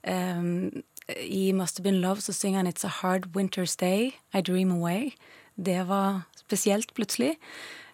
Um, 0.07 0.85
I 1.13 1.51
Must 1.53 1.77
Have 1.77 1.85
Been 1.85 2.01
Love 2.01 2.25
så 2.25 2.33
synger 2.33 2.63
han 2.63 2.71
It's 2.71 2.87
a 2.87 2.93
hard 3.03 3.35
winter's 3.37 3.77
day, 3.77 4.15
I 4.33 4.41
dream 4.41 4.73
away. 4.73 5.13
Det 5.57 5.83
var 5.91 6.23
spesielt 6.41 6.95
plutselig. 6.97 7.37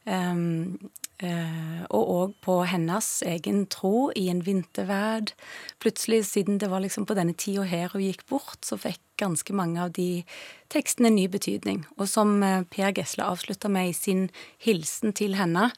Um, 0.05 0.79
og 1.23 2.13
òg 2.17 2.35
på 2.45 2.57
hennes 2.69 3.09
egen 3.27 3.65
tro 3.71 4.11
i 4.19 4.29
en 4.33 4.43
vinterverd. 4.47 5.35
Plutselig, 5.83 6.25
siden 6.31 6.59
det 6.59 6.71
var 6.73 6.83
liksom 6.85 7.07
på 7.07 7.17
denne 7.19 7.37
tida 7.39 7.67
her 7.69 7.93
hun 7.95 8.05
gikk 8.05 8.27
bort, 8.31 8.61
så 8.67 8.79
fikk 8.81 9.01
ganske 9.23 9.55
mange 9.55 9.83
av 9.83 9.93
de 9.97 10.25
tekstene 10.73 11.13
ny 11.15 11.29
betydning. 11.31 11.85
Og 11.99 12.09
som 12.11 12.41
eh, 12.43 12.65
Per 12.71 12.95
Gesle 12.97 13.27
avslutta 13.29 13.71
med 13.71 13.93
i 13.93 13.97
sin 13.97 14.29
hilsen 14.63 15.15
til 15.17 15.39
henne, 15.39 15.71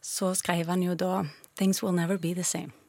så 0.00 0.34
skrev 0.34 0.68
han 0.72 0.84
jo 0.84 0.98
da 0.98 1.24
Things 1.56 1.82
will 1.82 1.92
never 1.92 2.16
be 2.16 2.34
the 2.34 2.44
same. 2.44 2.79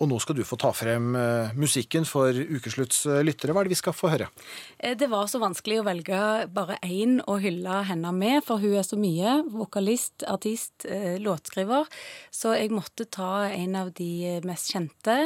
Og 0.00 0.08
nå 0.08 0.16
skal 0.22 0.38
du 0.38 0.46
få 0.48 0.56
ta 0.56 0.70
frem 0.72 1.12
eh, 1.18 1.50
musikken 1.60 2.06
for 2.08 2.32
ukeslutts 2.32 3.02
eh, 3.04 3.20
lyttere. 3.20 3.52
Hva 3.52 3.60
er 3.60 3.68
det 3.68 3.74
vi 3.74 3.80
skal 3.82 3.92
få 3.92 4.08
høre? 4.14 4.30
Eh, 4.78 4.94
Det 4.96 5.10
var 5.12 5.28
så 5.28 5.42
vanskelig 5.42 5.82
å 5.82 5.84
velge 5.84 6.20
bare 6.56 6.78
én 6.86 7.18
å 7.28 7.36
hylle 7.42 7.82
henne 7.84 8.12
med, 8.16 8.40
for 8.46 8.62
hun 8.62 8.78
er 8.80 8.86
så 8.86 8.96
mye. 9.00 9.42
Vokalist, 9.52 10.24
artist, 10.24 10.88
låtskriver. 11.20 11.84
Så 12.32 12.54
jeg 12.56 12.72
måtte 12.72 13.04
ta 13.12 13.50
en 13.52 13.76
av 13.76 13.92
de 14.00 14.40
mest 14.48 14.72
kjente. 14.72 15.18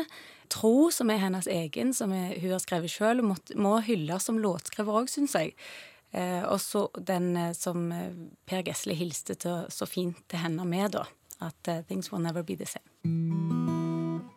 Tro, 0.50 0.90
som 0.90 1.10
er 1.10 1.22
hennes 1.22 1.46
egen, 1.50 1.94
som 1.94 2.10
hun 2.12 2.50
har 2.50 2.62
skrevet 2.62 2.90
sjøl, 2.90 3.22
må, 3.22 3.38
må 3.54 3.78
hylles 3.86 4.26
som 4.26 4.42
låtskriver 4.42 5.04
òg, 5.04 5.10
syns 5.10 5.38
jeg. 5.38 5.54
Og 6.50 6.60
så 6.62 6.84
den 6.98 7.32
som 7.58 7.88
Per 8.46 8.62
Gessle 8.66 8.94
hilste 8.94 9.34
til, 9.38 9.64
så 9.70 9.88
fint 9.88 10.20
til 10.30 10.44
henne 10.44 10.66
med, 10.68 10.98
da. 10.98 11.06
At 11.42 11.62
'Things 11.88 12.12
will 12.12 12.22
never 12.22 12.42
be 12.42 12.54
the 12.54 12.66
same'. 12.66 14.33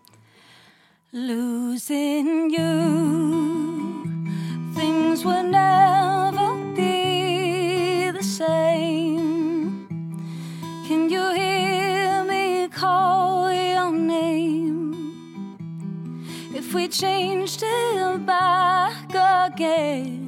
Losing 1.13 2.49
you, 2.49 4.03
things 4.75 5.23
will 5.23 5.43
never 5.43 6.53
be 6.75 8.11
the 8.11 8.21
same. 8.21 9.87
Can 10.85 11.09
you 11.09 11.31
hear 11.31 12.25
me 12.25 12.67
call 12.67 13.53
your 13.53 13.89
name? 13.93 15.55
If 16.53 16.73
we 16.73 16.89
changed 16.89 17.63
it 17.63 18.25
back 18.25 19.09
again, 19.53 20.25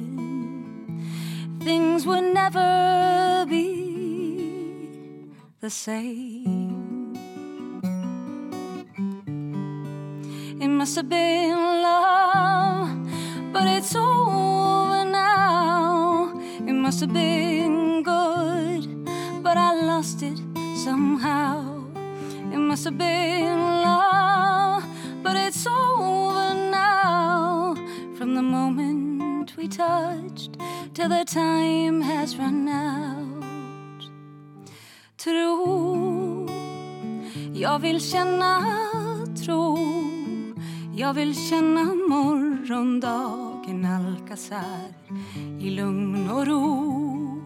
things 1.60 2.06
would 2.06 2.32
never 2.32 3.44
be 3.46 5.28
the 5.60 5.68
same. 5.68 6.69
Must 10.90 10.96
have 10.96 11.08
been 11.08 11.56
love, 11.82 12.90
but 13.52 13.62
it's 13.68 13.94
over 13.94 15.04
now. 15.04 16.32
It 16.66 16.72
must 16.72 16.98
have 16.98 17.12
been 17.12 18.02
good, 18.02 18.88
but 19.40 19.56
I 19.56 19.72
lost 19.82 20.24
it 20.24 20.36
somehow. 20.84 21.84
It 22.52 22.58
must 22.58 22.86
have 22.86 22.98
been 22.98 23.60
love, 23.86 24.84
but 25.22 25.36
it's 25.36 25.64
over 25.64 26.54
now. 26.72 27.76
From 28.16 28.34
the 28.34 28.42
moment 28.42 29.56
we 29.56 29.68
touched 29.68 30.56
till 30.92 31.08
the 31.08 31.24
time 31.24 32.00
has 32.00 32.36
run 32.36 32.68
out. 32.68 34.10
Tro, 35.16 36.48
jag 37.52 37.78
vill 37.78 38.00
känna 38.00 38.66
tro. 39.44 39.89
Jag 41.00 41.14
vill 41.14 41.48
känna 41.48 41.84
morgondagen 41.84 43.80
nalkas 43.80 44.50
här 44.50 44.92
i 45.60 45.70
lugn 45.70 46.30
och 46.30 46.46
ro. 46.46 47.42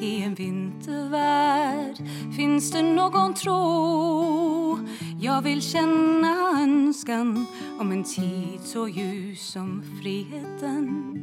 I 0.00 0.22
en 0.22 0.34
vintervärld 0.34 1.96
finns 2.36 2.72
det 2.72 2.82
någon 2.82 3.34
tro. 3.34 4.78
Jag 5.20 5.42
vill 5.42 5.62
känna 5.62 6.62
önskan 6.62 7.46
om 7.78 7.92
en 7.92 8.04
tid 8.04 8.60
så 8.64 8.88
ljus 8.88 9.52
som 9.52 9.82
friheten. 10.00 11.18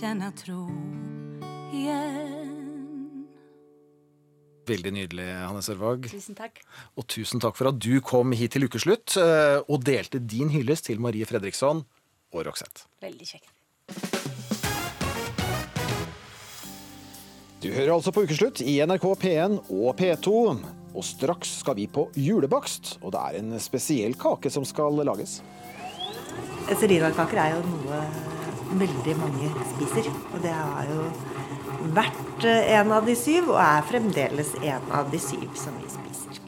Känna 0.00 0.30
tro 0.30 0.70
igen. 1.72 2.43
Veldig 4.68 4.92
nydelig, 4.96 5.26
Hanne 5.44 5.60
Sørvåg. 5.64 6.08
Tusen 6.12 6.36
takk. 6.38 6.62
Og 6.96 7.06
tusen 7.10 7.42
takk 7.42 7.58
for 7.58 7.68
at 7.72 7.80
du 7.80 7.98
kom 8.04 8.32
hit 8.36 8.54
til 8.56 8.64
ukeslutt 8.68 9.16
eh, 9.20 9.58
og 9.68 9.84
delte 9.84 10.22
din 10.22 10.52
hyllest 10.54 10.88
til 10.88 11.02
Marie 11.04 11.28
Fredriksson 11.28 11.84
og 12.34 12.46
Roxette. 12.48 12.88
Veldig 13.04 13.28
kjekt. 13.28 13.52
Du 17.64 17.70
hører 17.72 17.94
altså 17.94 18.12
på 18.12 18.26
Ukeslutt 18.26 18.60
i 18.60 18.76
NRK 18.84 19.04
P1 19.22 19.54
og 19.72 19.94
P2. 19.96 20.32
Og 20.94 21.04
straks 21.04 21.58
skal 21.62 21.78
vi 21.78 21.86
på 21.90 22.06
julebakst, 22.12 22.98
og 23.00 23.14
det 23.14 23.22
er 23.22 23.38
en 23.38 23.54
spesiell 23.58 24.12
kake 24.20 24.52
som 24.52 24.66
skal 24.68 25.00
lages. 25.08 25.38
Serinakaker 26.68 27.40
er 27.40 27.54
jo 27.56 27.62
noe 27.70 28.02
veldig 28.78 29.16
mange 29.16 29.48
spiser. 29.72 30.10
Og 30.34 30.44
det 30.44 30.52
er 30.52 30.92
jo 30.92 31.08
vært 31.96 32.46
en 32.48 32.92
av 32.94 33.06
de 33.08 33.14
syv, 33.18 33.50
og 33.54 33.60
er 33.62 33.86
fremdeles 33.88 34.54
en 34.62 34.92
av 34.94 35.10
de 35.12 35.20
syv 35.22 35.48
som 35.58 35.76
vi 35.80 35.88
spiser. 35.92 36.40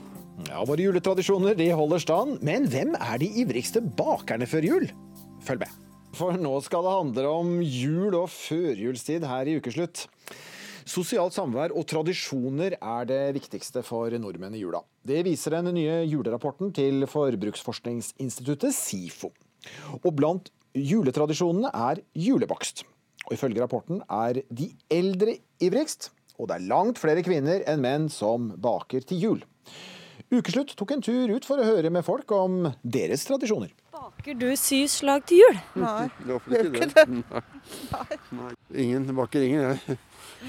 Ja, 0.47 0.63
Våre 0.65 0.87
juletradisjoner 0.87 1.57
de 1.59 1.71
holder 1.77 2.03
stand, 2.03 2.39
men 2.47 2.69
hvem 2.73 2.95
er 2.97 3.21
de 3.21 3.29
ivrigste 3.43 3.83
bakerne 3.99 4.49
før 4.49 4.69
jul? 4.69 4.89
Følg 5.47 5.65
med. 5.65 5.83
For 6.17 6.39
nå 6.41 6.55
skal 6.65 6.87
det 6.87 6.95
handle 6.95 7.33
om 7.43 7.57
jul 7.61 8.15
og 8.17 8.31
førjulstid 8.33 9.27
her 9.29 9.51
i 9.51 9.59
Ukeslutt. 9.61 10.07
Sosialt 10.87 11.35
samvær 11.35 11.75
og 11.75 11.85
tradisjoner 11.91 12.77
er 12.79 13.09
det 13.11 13.23
viktigste 13.37 13.83
for 13.85 14.15
nordmenn 14.23 14.55
i 14.55 14.63
jula. 14.63 14.81
Det 15.03 15.25
viser 15.27 15.59
den 15.59 15.75
nye 15.75 15.99
julerapporten 16.07 16.71
til 16.77 17.05
Forbruksforskningsinstituttet 17.11 18.73
SIFO. 18.73 19.33
Og 20.05 20.13
blant 20.15 20.53
juletradisjonene 20.79 21.73
er 21.75 22.05
julebakst. 22.15 22.85
Og 23.27 23.35
ifølge 23.35 23.63
rapporten 23.63 24.03
er 24.07 24.41
de 24.55 24.71
eldre 24.93 25.37
ivrigst, 25.63 26.13
og 26.39 26.49
det 26.51 26.59
er 26.59 26.69
langt 26.71 27.01
flere 27.01 27.25
kvinner 27.27 27.65
enn 27.67 27.83
menn 27.83 28.11
som 28.13 28.53
baker 28.63 29.03
til 29.09 29.23
jul. 29.23 29.41
Ukeslutt 30.31 30.75
tok 30.79 30.93
en 30.95 31.03
tur 31.07 31.31
ut 31.31 31.45
for 31.47 31.63
å 31.63 31.67
høre 31.67 31.91
med 31.95 32.05
folk 32.07 32.31
om 32.35 32.69
deres 32.83 33.25
tradisjoner. 33.29 33.71
Baker 33.95 34.39
du 34.39 34.49
syv 34.59 34.87
slag 34.91 35.27
til 35.27 35.43
jul? 35.45 35.59
Nei, 35.79 36.07
det 36.23 36.39
gjør 36.57 36.71
ikke 36.71 36.89
det. 36.93 37.05
Nei. 37.15 38.19
Nei. 38.39 38.49
Ingen 38.85 39.11
baker 39.17 39.47
ingen, 39.47 39.75
jeg. 39.75 39.99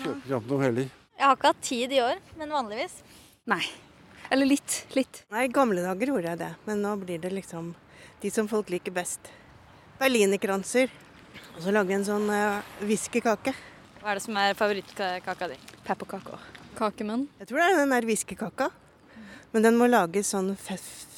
Kjøper 0.03 0.38
ikke 0.38 0.51
noe 0.51 0.63
heller. 0.65 0.89
Jeg 1.17 1.25
har 1.25 1.38
ikke 1.38 1.51
hatt 1.53 1.61
tid 1.65 1.93
i 1.97 2.01
år, 2.03 2.21
men 2.38 2.53
vanligvis. 2.53 2.99
Nei. 3.49 3.61
Eller 4.34 4.49
litt. 4.49 4.82
Litt. 4.97 5.23
Nei, 5.34 5.45
I 5.47 5.53
gamle 5.53 5.86
dager 5.86 6.11
gjorde 6.13 6.34
jeg 6.34 6.41
det, 6.41 6.51
men 6.67 6.82
nå 6.84 6.93
blir 7.01 7.21
det 7.23 7.32
liksom 7.34 7.71
de 8.21 8.34
som 8.34 8.49
folk 8.49 8.69
liker 8.73 8.93
best. 8.93 9.30
Berlinerkranser. 10.01 10.91
Og 11.58 11.64
så 11.66 11.72
lage 11.74 11.95
en 11.95 12.03
sånn 12.05 12.28
uh, 12.30 12.62
whiskykake. 12.86 13.51
Hva 13.97 14.12
er 14.12 14.20
det 14.20 14.24
som 14.28 14.36
er 14.38 14.53
favorittkaka 14.58 15.47
di? 15.49 15.55
Pepperkaker. 15.88 16.43
Kakemunn? 16.78 17.24
Jeg 17.41 17.49
tror 17.49 17.64
det 17.64 17.70
er 17.72 17.80
den 17.80 17.95
der 17.95 18.05
whiskykaka. 18.05 18.68
Men 19.55 19.66
den 19.66 19.80
må 19.80 19.88
lages 19.89 20.30
sånn 20.36 20.51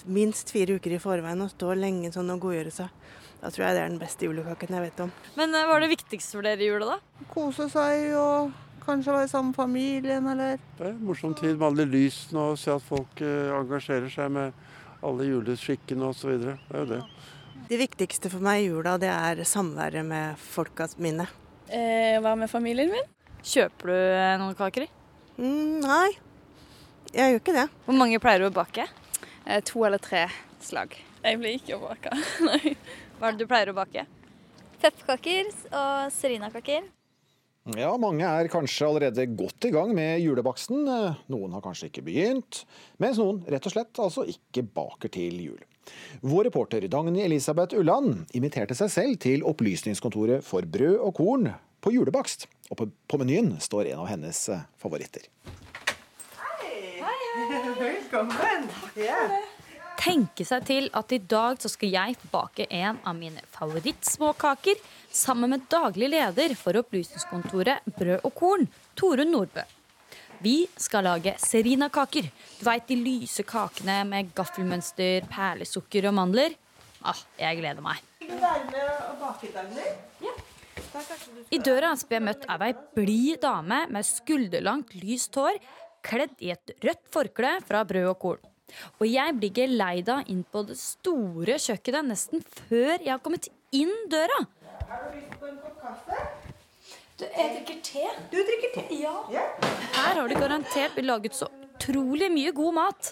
minst 0.08 0.54
fire 0.56 0.78
uker 0.80 0.96
i 0.96 1.02
forveien 1.04 1.44
og 1.44 1.52
stå 1.52 1.74
lenge 1.76 2.14
sånn 2.14 2.32
og 2.32 2.46
godgjøre 2.46 2.72
seg. 2.72 2.94
Da 3.42 3.52
tror 3.52 3.66
jeg 3.66 3.76
det 3.76 3.82
er 3.82 3.92
den 3.92 4.00
beste 4.00 4.30
julekaken 4.30 4.78
jeg 4.78 4.86
vet 4.86 5.02
om. 5.04 5.12
Men 5.36 5.56
eh, 5.60 5.68
hva 5.68 5.76
er 5.76 5.84
det 5.84 5.92
viktigste 5.92 6.38
for 6.38 6.48
dere 6.48 6.64
i 6.64 6.70
jula, 6.70 6.96
da? 6.96 7.26
Kose 7.34 7.68
seg 7.74 8.14
og 8.20 8.54
kanskje 8.86 9.16
være 9.18 9.32
sammen 9.32 9.52
med 9.52 9.60
familien, 9.60 10.32
eller 10.32 10.56
Det 10.78 10.86
er 10.86 10.94
en 10.94 11.04
morsom 11.10 11.36
tid 11.36 11.58
med 11.58 11.68
alle 11.68 11.88
lysene 11.88 12.48
og 12.54 12.60
se 12.64 12.72
at 12.72 12.88
folk 12.88 13.24
eh, 13.28 13.52
engasjerer 13.60 14.08
seg 14.16 14.32
med 14.40 14.56
alle 15.04 15.28
juleskikkene 15.28 16.14
osv. 16.14 16.36
Det 16.48 16.56
er 16.56 16.84
jo 16.84 16.90
det. 16.96 17.04
Det 17.68 17.78
viktigste 17.78 18.32
for 18.32 18.44
meg 18.44 18.64
i 18.64 18.70
jula, 18.70 18.96
det 19.02 19.10
er 19.12 19.44
samværet 19.46 20.06
med 20.06 20.40
folka 20.42 20.88
mine. 20.98 21.28
Eh, 21.68 22.18
hva 22.24 22.34
med 22.40 22.50
familien 22.50 22.90
min? 22.94 23.10
Kjøper 23.46 23.92
du 23.92 23.96
eh, 23.96 24.38
noen 24.42 24.56
kaker? 24.58 24.88
Mm, 25.40 25.80
nei, 25.84 26.10
jeg 27.14 27.34
gjør 27.34 27.42
ikke 27.42 27.56
det. 27.56 27.68
Hvor 27.86 27.98
mange 27.98 28.20
pleier 28.22 28.44
du 28.44 28.50
å 28.50 28.54
bake? 28.54 28.86
Eh, 29.46 29.62
to 29.66 29.84
eller 29.86 30.02
tre 30.02 30.28
slag. 30.62 30.96
Jeg 31.24 31.40
blir 31.42 31.58
ikke 31.58 31.78
å 31.78 31.84
bake. 31.88 32.14
Nei. 32.48 32.76
Hva 33.20 33.30
er 33.30 33.36
det 33.36 33.44
du 33.44 33.50
pleier 33.50 33.72
å 33.72 33.76
bake? 33.78 34.06
Pepperkaker 34.80 35.50
og 35.76 36.14
serinakaker. 36.16 36.86
Ja, 37.78 37.90
mange 38.02 38.26
er 38.26 38.48
kanskje 38.50 38.88
allerede 38.88 39.26
godt 39.38 39.68
i 39.68 39.74
gang 39.74 39.92
med 39.94 40.22
julebaksten. 40.24 40.88
Noen 41.30 41.58
har 41.58 41.64
kanskje 41.66 41.90
ikke 41.90 42.06
begynt, 42.08 42.64
mens 43.02 43.20
noen 43.20 43.44
rett 43.52 43.68
og 43.68 43.74
slett 43.76 44.00
altså 44.02 44.24
ikke 44.32 44.64
baker 44.64 45.12
til 45.14 45.36
jul. 45.44 45.60
Vår 46.22 46.50
reporter 46.50 46.88
Dagny 46.92 47.24
Elisabeth 47.26 47.78
Ulland 47.78 48.26
inviterte 48.38 48.78
seg 48.78 48.92
selv 48.94 49.20
til 49.24 49.46
Opplysningskontoret 49.48 50.46
for 50.46 50.66
brød 50.66 50.98
og 51.00 51.14
korn 51.20 51.52
på 51.80 51.94
julebakst. 51.96 52.48
Og 52.70 52.78
på, 52.78 52.90
på 53.10 53.22
menyen 53.22 53.56
står 53.64 53.94
en 53.94 54.04
av 54.04 54.10
hennes 54.12 54.42
favoritter. 54.78 55.26
Hei, 56.40 57.00
hei! 57.02 57.22
Velkommen. 57.80 58.70
Ja. 59.00 59.24
Tenke 60.00 60.46
seg 60.48 60.64
til 60.64 60.86
at 60.96 61.12
i 61.12 61.20
dag 61.20 61.58
så 61.60 61.68
skal 61.72 61.92
jeg 61.92 62.16
bake 62.32 62.70
en 62.72 63.02
av 63.04 63.18
mine 63.18 63.42
favorittsmåkaker 63.52 64.80
sammen 65.12 65.52
med 65.52 65.66
daglig 65.72 66.08
leder 66.14 66.56
for 66.56 66.80
Opplysningskontoret 66.80 67.84
Brød 67.98 68.24
og 68.24 68.34
Korn, 68.38 68.70
Torunn 68.96 69.34
Nordbø. 69.36 69.66
Vi 70.40 70.68
skal 70.80 71.04
lage 71.04 71.34
serinakaker. 71.44 72.30
Du 72.60 72.64
veit 72.64 72.86
de 72.88 72.96
lyse 72.96 73.44
kakene 73.44 73.98
med 74.08 74.30
gaffelmønster, 74.36 75.28
perlesukker 75.28 76.08
og 76.08 76.16
mandler. 76.16 76.56
Ah, 77.04 77.20
jeg 77.40 77.60
gleder 77.60 77.84
meg. 77.84 78.00
I 81.50 81.60
døra 81.60 81.92
ble 81.92 82.18
jeg 82.18 82.24
møtt 82.24 82.48
av 82.48 82.64
ei 82.64 82.72
blid 82.96 83.42
dame 83.44 83.82
med 83.92 84.08
skulderlangt, 84.08 84.96
lyst 85.04 85.36
hår, 85.36 85.60
kledd 86.08 86.40
i 86.40 86.54
et 86.56 86.76
rødt 86.86 87.06
forkle 87.12 87.58
fra 87.68 87.84
Brød 87.88 88.12
og 88.14 88.20
Korn. 88.24 88.50
Og 89.02 89.08
jeg 89.10 89.36
blir 89.36 89.56
geleida 89.60 90.22
inn 90.32 90.46
på 90.48 90.64
det 90.70 90.78
store 90.80 91.58
kjøkkenet 91.60 92.14
nesten 92.14 92.46
før 92.70 92.96
jeg 92.96 93.12
har 93.12 93.24
kommet 93.24 93.52
inn 93.76 93.92
døra. 94.12 94.46
Har 94.88 95.10
du 95.10 95.18
lyst 95.20 95.36
på 95.42 95.52
en 95.52 95.60
kopp 95.66 95.82
kaffe? 95.84 96.39
Du, 97.20 97.26
jeg 97.28 97.50
drikker 97.52 97.80
te. 97.84 98.04
Du 98.32 98.38
drikker 98.48 98.70
te? 98.78 98.84
Ja. 98.96 99.42
Her 99.92 100.22
har 100.22 100.30
de 100.32 100.36
garantert 100.40 100.94
blitt 100.96 101.08
laget 101.10 101.34
så 101.36 101.50
utrolig 101.52 102.30
mye 102.32 102.54
god 102.56 102.78
mat. 102.78 103.10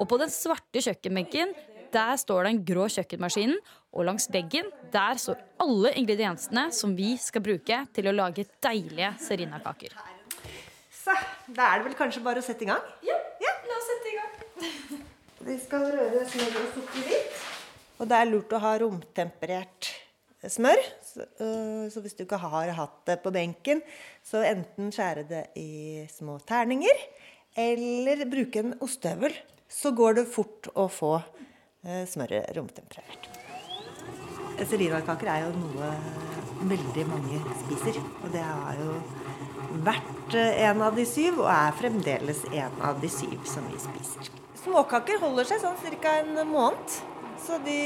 Og 0.00 0.08
på 0.08 0.16
den 0.22 0.32
svarte 0.32 0.80
kjøkkenbenken 0.80 1.52
der 1.92 2.14
står 2.22 2.46
den 2.48 2.62
grå 2.64 2.86
kjøkkenmaskinen. 2.88 3.58
Og 3.92 4.06
langs 4.08 4.30
veggen 4.32 4.70
der 4.94 5.20
står 5.20 5.42
alle 5.60 5.92
ingrediensene 6.00 6.70
som 6.72 6.94
vi 6.96 7.12
skal 7.20 7.44
bruke 7.44 7.82
til 7.92 8.08
å 8.08 8.16
lage 8.16 8.46
deilige 8.64 9.12
serinakaker. 9.26 9.92
Så, 11.02 11.12
da 11.52 11.68
er 11.74 11.82
det 11.82 11.90
vel 11.90 11.98
kanskje 12.00 12.24
bare 12.24 12.40
å 12.40 12.46
sette 12.46 12.64
i 12.64 12.70
gang? 12.70 12.80
Ja, 13.04 13.18
la 13.44 13.76
oss 13.76 13.90
sette 13.92 14.08
i 14.08 14.16
gang. 14.16 15.04
Vi 15.50 15.58
skal 15.60 15.84
røre 15.98 16.24
smør 16.32 16.60
og 16.62 16.72
sukker 16.78 17.12
litt. 17.12 17.44
Og 18.00 18.08
det 18.08 18.24
er 18.24 18.32
lurt 18.32 18.56
å 18.56 18.64
ha 18.64 18.72
romtemperert 18.80 19.92
smør. 20.48 20.80
Så, 21.10 21.26
øh, 21.42 22.02
hvis 22.02 22.14
du 22.14 22.22
ikke 22.24 22.38
har 22.38 22.70
hatt 22.78 22.98
det 23.06 23.18
på 23.24 23.32
benken, 23.34 23.82
så 24.22 24.44
enten 24.46 24.92
skjære 24.94 25.26
det 25.26 25.44
i 25.58 26.06
små 26.12 26.38
terninger, 26.46 27.02
eller 27.58 28.28
bruke 28.30 28.62
en 28.62 28.76
ostehøvel. 28.80 29.34
Så 29.70 29.92
går 29.94 30.20
det 30.20 30.30
fort 30.30 30.70
å 30.74 30.86
få 30.90 31.16
øh, 31.18 32.04
smøret 32.10 32.50
romtemperert. 32.56 33.30
Serinakaker 34.60 35.30
er 35.32 35.46
jo 35.46 35.52
noe 35.56 35.90
veldig 36.68 37.06
mange 37.08 37.40
spiser. 37.62 38.00
Og 38.22 38.32
det 38.34 38.42
har 38.44 38.78
jo 38.80 38.96
vært 39.86 40.36
eh, 40.36 40.62
en 40.68 40.82
av 40.84 40.96
de 40.98 41.06
syv, 41.08 41.40
og 41.44 41.50
er 41.52 41.76
fremdeles 41.78 42.44
en 42.50 42.82
av 42.86 43.00
de 43.02 43.10
syv 43.12 43.38
som 43.48 43.66
vi 43.70 43.80
spiser. 43.80 44.30
Småkaker 44.60 45.20
holder 45.22 45.48
seg 45.48 45.62
sånn 45.62 45.78
ca. 46.02 46.18
en 46.20 46.42
måned. 46.50 46.98
Så 47.40 47.56
de 47.64 47.80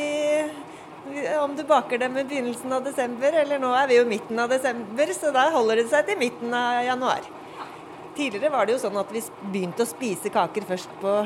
Om 1.05 1.53
du 1.57 1.65
baker 1.69 2.01
dem 2.01 2.17
i 2.17 2.25
begynnelsen 2.25 2.73
av 2.73 2.85
desember, 2.87 3.35
eller 3.43 3.61
nå 3.61 3.71
er 3.77 3.89
vi 3.91 3.99
jo 3.99 4.05
midten 4.09 4.39
av 4.41 4.49
desember, 4.49 5.11
så 5.13 5.33
da 5.35 5.51
holder 5.53 5.83
det 5.83 5.89
seg 5.93 6.07
til 6.09 6.17
midten 6.21 6.55
av 6.57 6.81
januar. 6.87 7.27
Tidligere 8.17 8.53
var 8.55 8.65
det 8.65 8.77
jo 8.77 8.85
sånn 8.87 8.97
at 8.97 9.11
vi 9.13 9.21
begynte 9.53 9.85
å 9.85 9.91
spise 9.91 10.33
kaker 10.33 10.65
først 10.69 10.93
på 11.03 11.17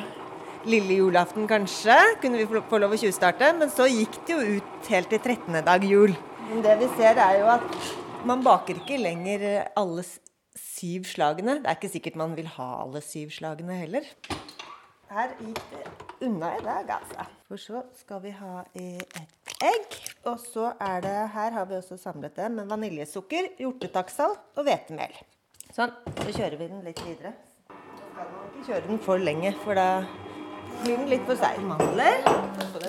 lille 0.69 0.99
julaften, 0.99 1.47
kanskje. 1.49 1.97
Kunne 2.23 2.41
vi 2.41 2.49
få 2.49 2.81
lov 2.83 2.97
å 2.97 3.01
tjuvstarte. 3.01 3.53
Men 3.59 3.71
så 3.71 3.87
gikk 3.87 4.19
det 4.27 4.35
jo 4.35 4.59
ut 4.59 4.91
helt 4.91 5.13
til 5.13 5.21
13. 5.21 5.61
dag 5.67 5.85
jul. 5.85 6.17
Men 6.49 6.65
det 6.65 6.79
vi 6.83 6.89
ser, 6.97 7.21
er 7.23 7.43
jo 7.43 7.53
at 7.53 7.79
man 8.27 8.43
baker 8.43 8.81
ikke 8.81 8.99
lenger 8.99 9.47
alle 9.79 10.03
syv 10.59 11.07
slagene. 11.07 11.61
Det 11.63 11.71
er 11.71 11.79
ikke 11.79 11.93
sikkert 11.93 12.19
man 12.19 12.35
vil 12.39 12.51
ha 12.57 12.69
alle 12.83 13.05
syv 13.05 13.31
slagene 13.37 13.79
heller. 13.79 14.09
Her 15.09 15.31
gikk 15.41 15.61
det 15.71 15.85
unna 16.27 16.51
i 16.59 16.61
dag, 16.61 16.91
altså. 16.99 17.25
For 17.49 17.57
så 17.57 17.81
skal 17.97 18.21
vi 18.23 18.33
ha 18.37 18.61
i 18.77 18.89
et 19.01 19.53
egg. 19.65 19.95
Og 20.29 20.37
så 20.43 20.73
er 20.85 21.01
det 21.01 21.17
Her 21.33 21.55
har 21.55 21.65
vi 21.71 21.79
også 21.79 21.97
samlet 21.97 22.37
det 22.37 22.51
med 22.53 22.69
vaniljesukker, 22.69 23.55
hjortetakksalt 23.59 24.59
og 24.61 24.69
hvetemel. 24.69 25.15
Sånn. 25.73 25.95
Så 26.21 26.35
kjører 26.35 26.57
vi 26.61 26.69
den 26.69 26.83
litt 26.85 27.01
videre. 27.07 27.33
Så 27.71 28.03
skal 28.03 28.29
man 28.35 28.51
ikke 28.51 28.67
kjøre 28.67 28.83
den 28.91 29.01
for 29.07 29.25
lenge, 29.31 29.55
for 29.63 29.81
da 29.81 29.89
blir 30.83 31.01
den 31.01 31.09
litt 31.15 31.25
for 31.31 31.41
seig. 31.41 31.63
Mandler. 31.65 32.21
Da 32.29 32.69
tar 32.69 32.85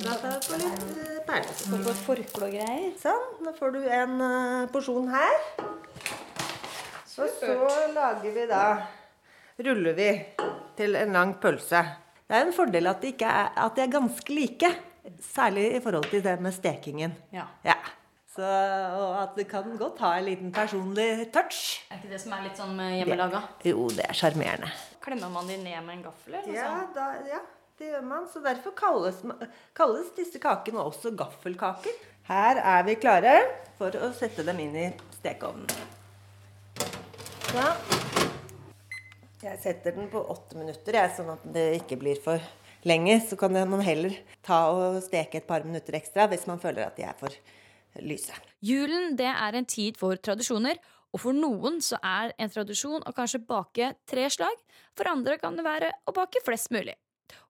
vi 0.49 0.65
litt 0.65 1.87
eh, 1.87 2.03
forkle 2.03 2.49
og 2.49 2.57
greier. 2.57 2.91
Sånn. 2.99 3.25
Nå 3.45 3.55
får 3.61 3.77
du 3.77 3.79
en 3.85 4.19
eh, 4.27 4.67
porsjon 4.75 5.07
her. 5.15 5.39
Og 7.19 7.31
så 7.39 7.55
lager 7.95 8.31
vi 8.35 8.45
da 8.47 8.63
Ruller 9.59 9.95
vi 9.95 10.11
til 10.79 10.95
en 10.95 11.11
lang 11.11 11.33
pølse. 11.43 11.81
Det 12.29 12.37
er 12.37 12.45
en 12.45 12.53
fordel 12.53 12.85
at 12.91 12.99
de, 13.01 13.09
ikke 13.15 13.25
er, 13.25 13.47
at 13.57 13.75
de 13.75 13.81
er 13.81 13.93
ganske 13.95 14.33
like. 14.35 14.69
Særlig 15.25 15.63
i 15.75 15.79
forhold 15.81 16.05
til 16.11 16.21
det 16.23 16.35
med 16.45 16.53
stekingen. 16.53 17.15
Ja. 17.33 17.47
Så, 18.35 18.45
og 18.45 19.15
at 19.23 19.31
det 19.35 19.47
kan 19.49 19.65
godt 19.79 19.97
ha 20.05 20.11
en 20.19 20.27
liten 20.27 20.51
personlig 20.53 21.31
touch. 21.33 21.79
Er 21.89 21.97
ikke 21.97 22.11
det 22.13 22.19
som 22.21 22.35
er 22.37 22.43
litt 22.45 22.59
sånn 22.61 22.77
hjemmelaga? 22.77 23.41
Det- 23.63 23.71
Jo, 23.73 23.87
det 23.89 24.05
er 24.05 24.13
sjarmerende. 24.13 24.69
Klemmer 25.01 25.31
man 25.33 25.47
de 25.49 25.57
ned 25.57 25.81
med 25.87 25.95
en 25.97 26.03
gaffel? 26.03 26.35
Eller? 26.37 26.53
Ja, 26.53 26.67
sånt? 26.69 26.93
da, 26.95 27.07
ja, 27.27 27.39
det 27.79 27.89
gjør 27.89 28.05
man. 28.05 28.27
Så 28.31 28.43
derfor 28.45 28.71
kalles, 28.77 29.23
kalles 29.75 30.13
disse 30.15 30.39
kakene 30.39 30.85
også 30.85 31.11
gaffelkaker. 31.17 31.97
Her 32.29 32.61
er 32.61 32.83
vi 32.85 32.95
klare 33.01 33.33
for 33.79 33.89
å 33.97 34.13
sette 34.13 34.45
dem 34.45 34.59
inn 34.59 34.75
i 34.75 34.87
stekeovnen. 35.17 35.67
Så. 37.49 38.08
Jeg 39.39 39.55
setter 39.63 39.95
den 39.95 40.09
på 40.11 40.19
åtte 40.33 40.57
minutter, 40.59 40.97
jeg, 40.99 41.11
sånn 41.15 41.29
at 41.31 41.43
det 41.55 41.65
ikke 41.77 41.95
blir 42.01 42.17
for 42.19 42.43
lenge. 42.87 43.21
Så 43.23 43.37
kan 43.39 43.53
man 43.55 43.83
heller 43.85 44.17
ta 44.43 44.65
og 44.73 44.99
steke 45.05 45.39
et 45.39 45.47
par 45.47 45.63
minutter 45.63 45.95
ekstra 45.95 46.25
hvis 46.27 46.43
man 46.49 46.59
føler 46.59 46.89
at 46.89 46.99
de 46.99 47.05
er 47.07 47.15
for 47.19 47.31
lyse. 48.03 48.35
Julen 48.59 49.15
det 49.19 49.29
er 49.31 49.55
en 49.55 49.67
tid 49.69 49.95
for 49.99 50.19
tradisjoner, 50.19 50.75
og 51.15 51.23
for 51.23 51.33
noen 51.33 51.79
så 51.81 51.97
er 52.05 52.33
en 52.37 52.51
tradisjon 52.51 53.05
å 53.07 53.13
kanskje 53.15 53.41
bake 53.47 53.93
tre 54.09 54.27
slag, 54.29 54.59
for 54.97 55.09
andre 55.09 55.39
kan 55.41 55.55
det 55.55 55.65
være 55.65 55.93
å 56.05 56.13
bake 56.15 56.43
flest 56.43 56.73
mulig. 56.75 56.97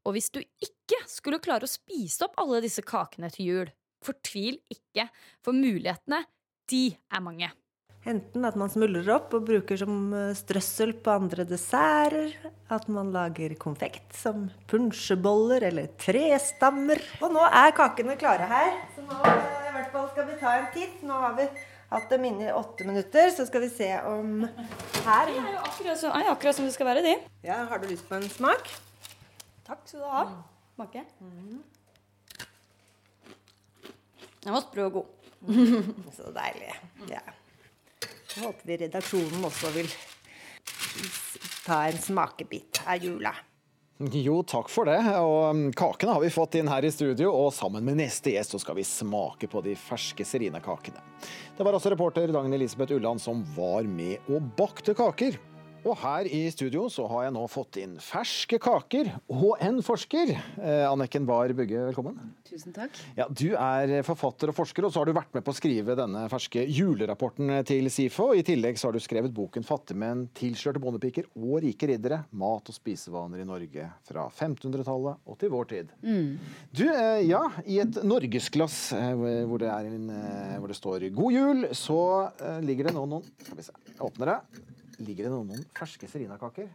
Og 0.06 0.14
hvis 0.16 0.30
du 0.30 0.40
ikke 0.40 1.02
skulle 1.10 1.42
klare 1.44 1.66
å 1.66 1.72
spise 1.72 2.28
opp 2.28 2.38
alle 2.40 2.62
disse 2.64 2.86
kakene 2.86 3.32
til 3.34 3.50
jul, 3.50 3.74
fortvil 4.06 4.62
ikke, 4.72 5.10
for 5.44 5.58
mulighetene, 5.58 6.22
de 6.70 6.86
er 6.94 7.26
mange. 7.26 7.50
Enten 8.10 8.45
at 8.47 8.55
man 8.57 8.72
smuldrer 8.74 9.10
opp 9.14 9.34
og 9.38 9.45
bruker 9.45 9.78
som 9.78 10.14
eh, 10.18 10.32
strøssel 10.38 10.95
på 11.03 11.14
andre 11.14 11.45
desserter. 11.45 12.32
At 12.74 12.88
man 12.89 13.12
lager 13.14 13.53
konfekt 13.60 14.16
som 14.18 14.47
punsjeboller 14.70 15.68
eller 15.70 15.91
trestammer. 16.01 17.01
Og 17.22 17.34
nå 17.36 17.43
er 17.45 17.76
kakene 17.78 18.18
klare 18.18 18.47
her. 18.49 18.72
Så 18.95 19.05
nå 19.05 19.18
eh, 19.30 19.68
i 19.70 19.76
hvert 19.76 19.91
fall 19.93 20.07
skal 20.14 20.30
vi 20.30 20.38
ta 20.41 20.55
en 20.57 20.72
titt. 20.74 21.03
Nå 21.05 21.20
har 21.22 21.36
vi 21.38 21.45
hatt 21.89 22.10
dem 22.14 22.26
inne 22.30 22.49
i 22.49 22.53
åtte 22.53 22.86
minutter, 22.86 23.32
så 23.34 23.45
skal 23.49 23.64
vi 23.66 23.70
se 23.74 23.89
om 24.05 24.43
her 24.45 25.30
De 25.30 25.38
er 25.39 25.53
jo 25.55 25.62
akkurat, 25.64 25.97
så, 25.97 26.12
er 26.14 26.30
akkurat 26.30 26.57
som 26.57 26.68
det 26.68 26.76
skal 26.76 26.89
være, 26.89 27.01
de. 27.05 27.16
Ja, 27.45 27.64
Har 27.70 27.82
du 27.82 27.88
lyst 27.89 28.05
på 28.10 28.18
en 28.18 28.30
smak? 28.30 28.70
Takk 29.66 29.82
skal 29.86 30.03
du 30.03 30.10
ha. 30.10 30.24
Smake. 30.76 31.05
Den 34.39 34.55
var 34.55 34.66
sprø 34.66 34.86
og 34.88 34.99
god. 34.99 35.16
Så 36.18 36.30
deilig. 36.36 36.74
Ja. 37.10 37.22
Så 38.40 38.46
håper 38.46 38.68
vi 38.68 38.76
redaksjonen 38.80 39.44
også 39.44 39.70
vil 39.76 39.88
ta 41.66 41.82
en 41.90 41.98
smakebit 42.00 42.80
av 42.88 43.04
jula. 43.04 43.34
Jo, 44.00 44.38
takk 44.48 44.70
for 44.72 44.88
det. 44.88 44.96
Og 45.20 45.50
um, 45.52 45.66
kakene 45.76 46.14
har 46.16 46.24
vi 46.24 46.32
fått 46.32 46.56
inn 46.56 46.70
her 46.72 46.88
i 46.88 46.92
studio, 46.94 47.34
og 47.36 47.52
sammen 47.52 47.84
med 47.84 48.00
neste 48.00 48.32
gjest 48.32 48.56
så 48.56 48.62
skal 48.64 48.78
vi 48.78 48.86
smake 48.88 49.50
på 49.52 49.60
de 49.66 49.74
ferske 49.76 50.24
Serina-kakene. 50.24 51.04
Det 51.58 51.68
var 51.68 51.76
også 51.76 51.92
reporter 51.92 52.32
Dagny 52.32 52.56
Elisabeth 52.56 52.96
Ulland 52.96 53.20
som 53.20 53.44
var 53.58 53.84
med 53.84 54.32
og 54.32 54.48
bakte 54.56 54.96
kaker. 54.96 55.36
Og 55.88 55.96
her 56.02 56.28
i 56.28 56.42
studio 56.52 56.88
så 56.92 57.06
har 57.08 57.28
jeg 57.28 57.34
nå 57.36 57.44
fått 57.52 57.78
inn 57.80 57.94
ferske 58.04 58.58
kaker 58.62 59.14
og 59.32 59.62
en 59.64 59.80
forsker. 59.86 60.34
Eh, 60.60 60.84
Anniken 60.90 61.28
Bahr 61.28 61.54
Bugge, 61.56 61.86
velkommen. 61.88 62.18
Tusen 62.50 62.74
takk. 62.76 62.98
Ja, 63.16 63.28
Du 63.30 63.54
er 63.56 64.02
forfatter 64.04 64.52
og 64.52 64.58
forsker, 64.58 64.84
og 64.86 64.92
så 64.92 65.02
har 65.02 65.08
du 65.08 65.16
vært 65.16 65.32
med 65.38 65.46
på 65.46 65.54
å 65.54 65.58
skrive 65.58 65.96
denne 65.96 66.26
ferske 66.32 66.66
julerapporten 66.66 67.54
til 67.70 67.88
SIFO. 67.94 68.34
I 68.36 68.44
tillegg 68.44 68.80
så 68.80 68.90
har 68.90 68.98
du 68.98 69.04
skrevet 69.04 69.34
boken 69.36 69.64
'Fattigmenn, 69.64 70.28
tilslørte 70.36 70.82
bondepiker 70.84 71.30
og 71.38 71.62
rike 71.64 71.88
riddere. 71.88 72.26
Mat 72.32 72.68
og 72.68 72.76
spisevaner 72.76 73.40
i 73.40 73.48
Norge 73.48 73.88
fra 74.04 74.28
1500-tallet 74.28 75.24
og 75.26 75.38
til 75.40 75.54
vår 75.54 75.70
tid'. 75.72 75.94
Mm. 76.04 76.40
Du, 76.74 76.84
eh, 76.90 77.22
ja, 77.30 77.46
i 77.66 77.80
et 77.80 78.04
norgesglass 78.04 78.92
eh, 78.94 79.14
hvor 79.48 79.60
det, 79.60 79.70
er 79.70 79.88
en, 79.88 80.10
eh, 80.10 80.58
hvor 80.60 80.68
det 80.68 80.76
står 80.76 81.08
'God 81.14 81.34
jul', 81.34 81.70
så 81.74 82.32
eh, 82.42 82.60
ligger 82.62 82.90
det 82.90 82.96
nå 82.98 83.06
noen 83.06 83.24
Skal 83.40 83.58
vi 83.58 83.64
se, 83.64 83.74
jeg 83.88 84.04
åpner 84.04 84.34
det. 84.36 84.76
Ligger 85.00 85.30
det 85.30 85.32
noen 85.32 85.64
ferske 85.78 86.10
Serina-kaker? 86.12 86.68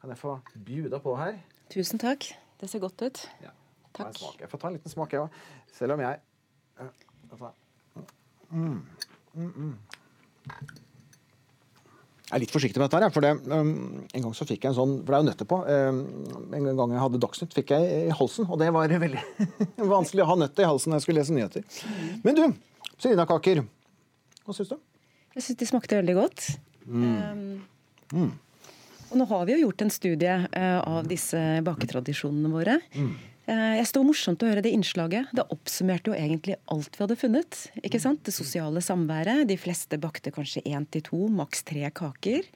Kan 0.00 0.12
jeg 0.12 0.20
få 0.20 0.38
bjuda 0.64 1.00
på 1.04 1.16
her? 1.18 1.36
Tusen 1.72 2.00
takk. 2.00 2.30
Det 2.60 2.68
ser 2.72 2.80
godt 2.80 3.02
ut. 3.04 3.20
Ja. 3.44 3.52
Takk. 3.96 4.16
Jeg 4.40 4.48
får 4.48 4.60
ta 4.60 4.70
en 4.70 4.76
liten 4.76 4.92
smak, 4.92 5.12
jeg 5.12 5.24
òg. 5.24 5.36
Selv 5.76 5.96
om 5.96 6.02
jeg 6.04 6.20
mm, 8.50 8.80
mm, 9.34 9.52
mm. 9.52 9.72
Jeg 12.26 12.34
er 12.34 12.42
litt 12.42 12.52
forsiktig 12.52 12.80
med 12.80 12.88
dette, 12.88 13.00
her, 13.04 13.12
for 13.14 13.24
det, 13.24 13.32
um, 13.52 14.02
en 14.10 14.24
gang 14.24 14.34
så 14.34 14.46
fikk 14.48 14.64
jeg 14.64 14.72
en 14.72 14.76
sånn 14.76 14.94
For 14.98 15.12
det 15.12 15.16
er 15.16 15.22
jo 15.22 15.28
nøtter 15.28 15.48
på. 15.48 15.58
Um, 15.62 16.00
en 16.58 16.68
gang 16.72 16.94
jeg 16.96 17.02
hadde 17.04 17.20
Dagsnytt, 17.22 17.54
fikk 17.56 17.72
jeg 17.76 18.00
i 18.08 18.16
halsen, 18.18 18.48
og 18.50 18.60
det 18.62 18.72
var 18.74 18.92
veldig 19.06 19.22
vanskelig 19.94 20.24
å 20.24 20.30
ha 20.32 20.38
nøtter 20.42 20.66
i 20.66 20.70
halsen 20.70 20.92
når 20.92 21.00
jeg 21.00 21.06
skulle 21.06 21.22
lese 21.22 21.36
nyheter. 21.36 21.66
Men 22.24 22.38
du, 22.38 22.44
Serina-kaker. 22.96 23.62
Hva 24.46 24.56
syns 24.56 24.72
du? 24.72 24.80
Jeg 25.36 25.44
syns 25.46 25.60
de 25.60 25.68
smakte 25.68 26.00
veldig 26.00 26.16
godt. 26.18 26.48
Mm. 26.86 27.62
Mm. 28.12 28.34
Og 29.06 29.16
nå 29.20 29.26
har 29.30 29.46
vi 29.46 29.54
jo 29.56 29.66
gjort 29.66 29.86
en 29.86 29.92
studie 29.94 30.34
uh, 30.34 30.80
av 30.82 31.08
disse 31.10 31.40
baketradisjonene 31.66 32.50
våre. 32.52 32.80
Mm. 32.96 33.14
Eh, 33.46 33.76
jeg 33.78 33.86
sto 33.86 34.02
morsomt 34.02 34.42
å 34.42 34.48
høre 34.50 34.62
det 34.64 34.72
innslaget. 34.74 35.30
Det 35.36 35.44
oppsummerte 35.54 36.10
jo 36.10 36.16
egentlig 36.18 36.56
alt 36.72 36.96
vi 36.96 37.04
hadde 37.04 37.18
funnet. 37.20 37.60
ikke 37.78 38.00
sant? 38.02 38.24
Det 38.26 38.34
sosiale 38.34 38.82
samværet. 38.82 39.46
De 39.46 39.56
fleste 39.60 40.00
bakte 40.02 40.32
kanskje 40.34 40.64
én 40.66 40.86
til 40.90 41.04
to, 41.06 41.20
maks 41.30 41.62
tre 41.66 41.86
kaker. 41.94 42.48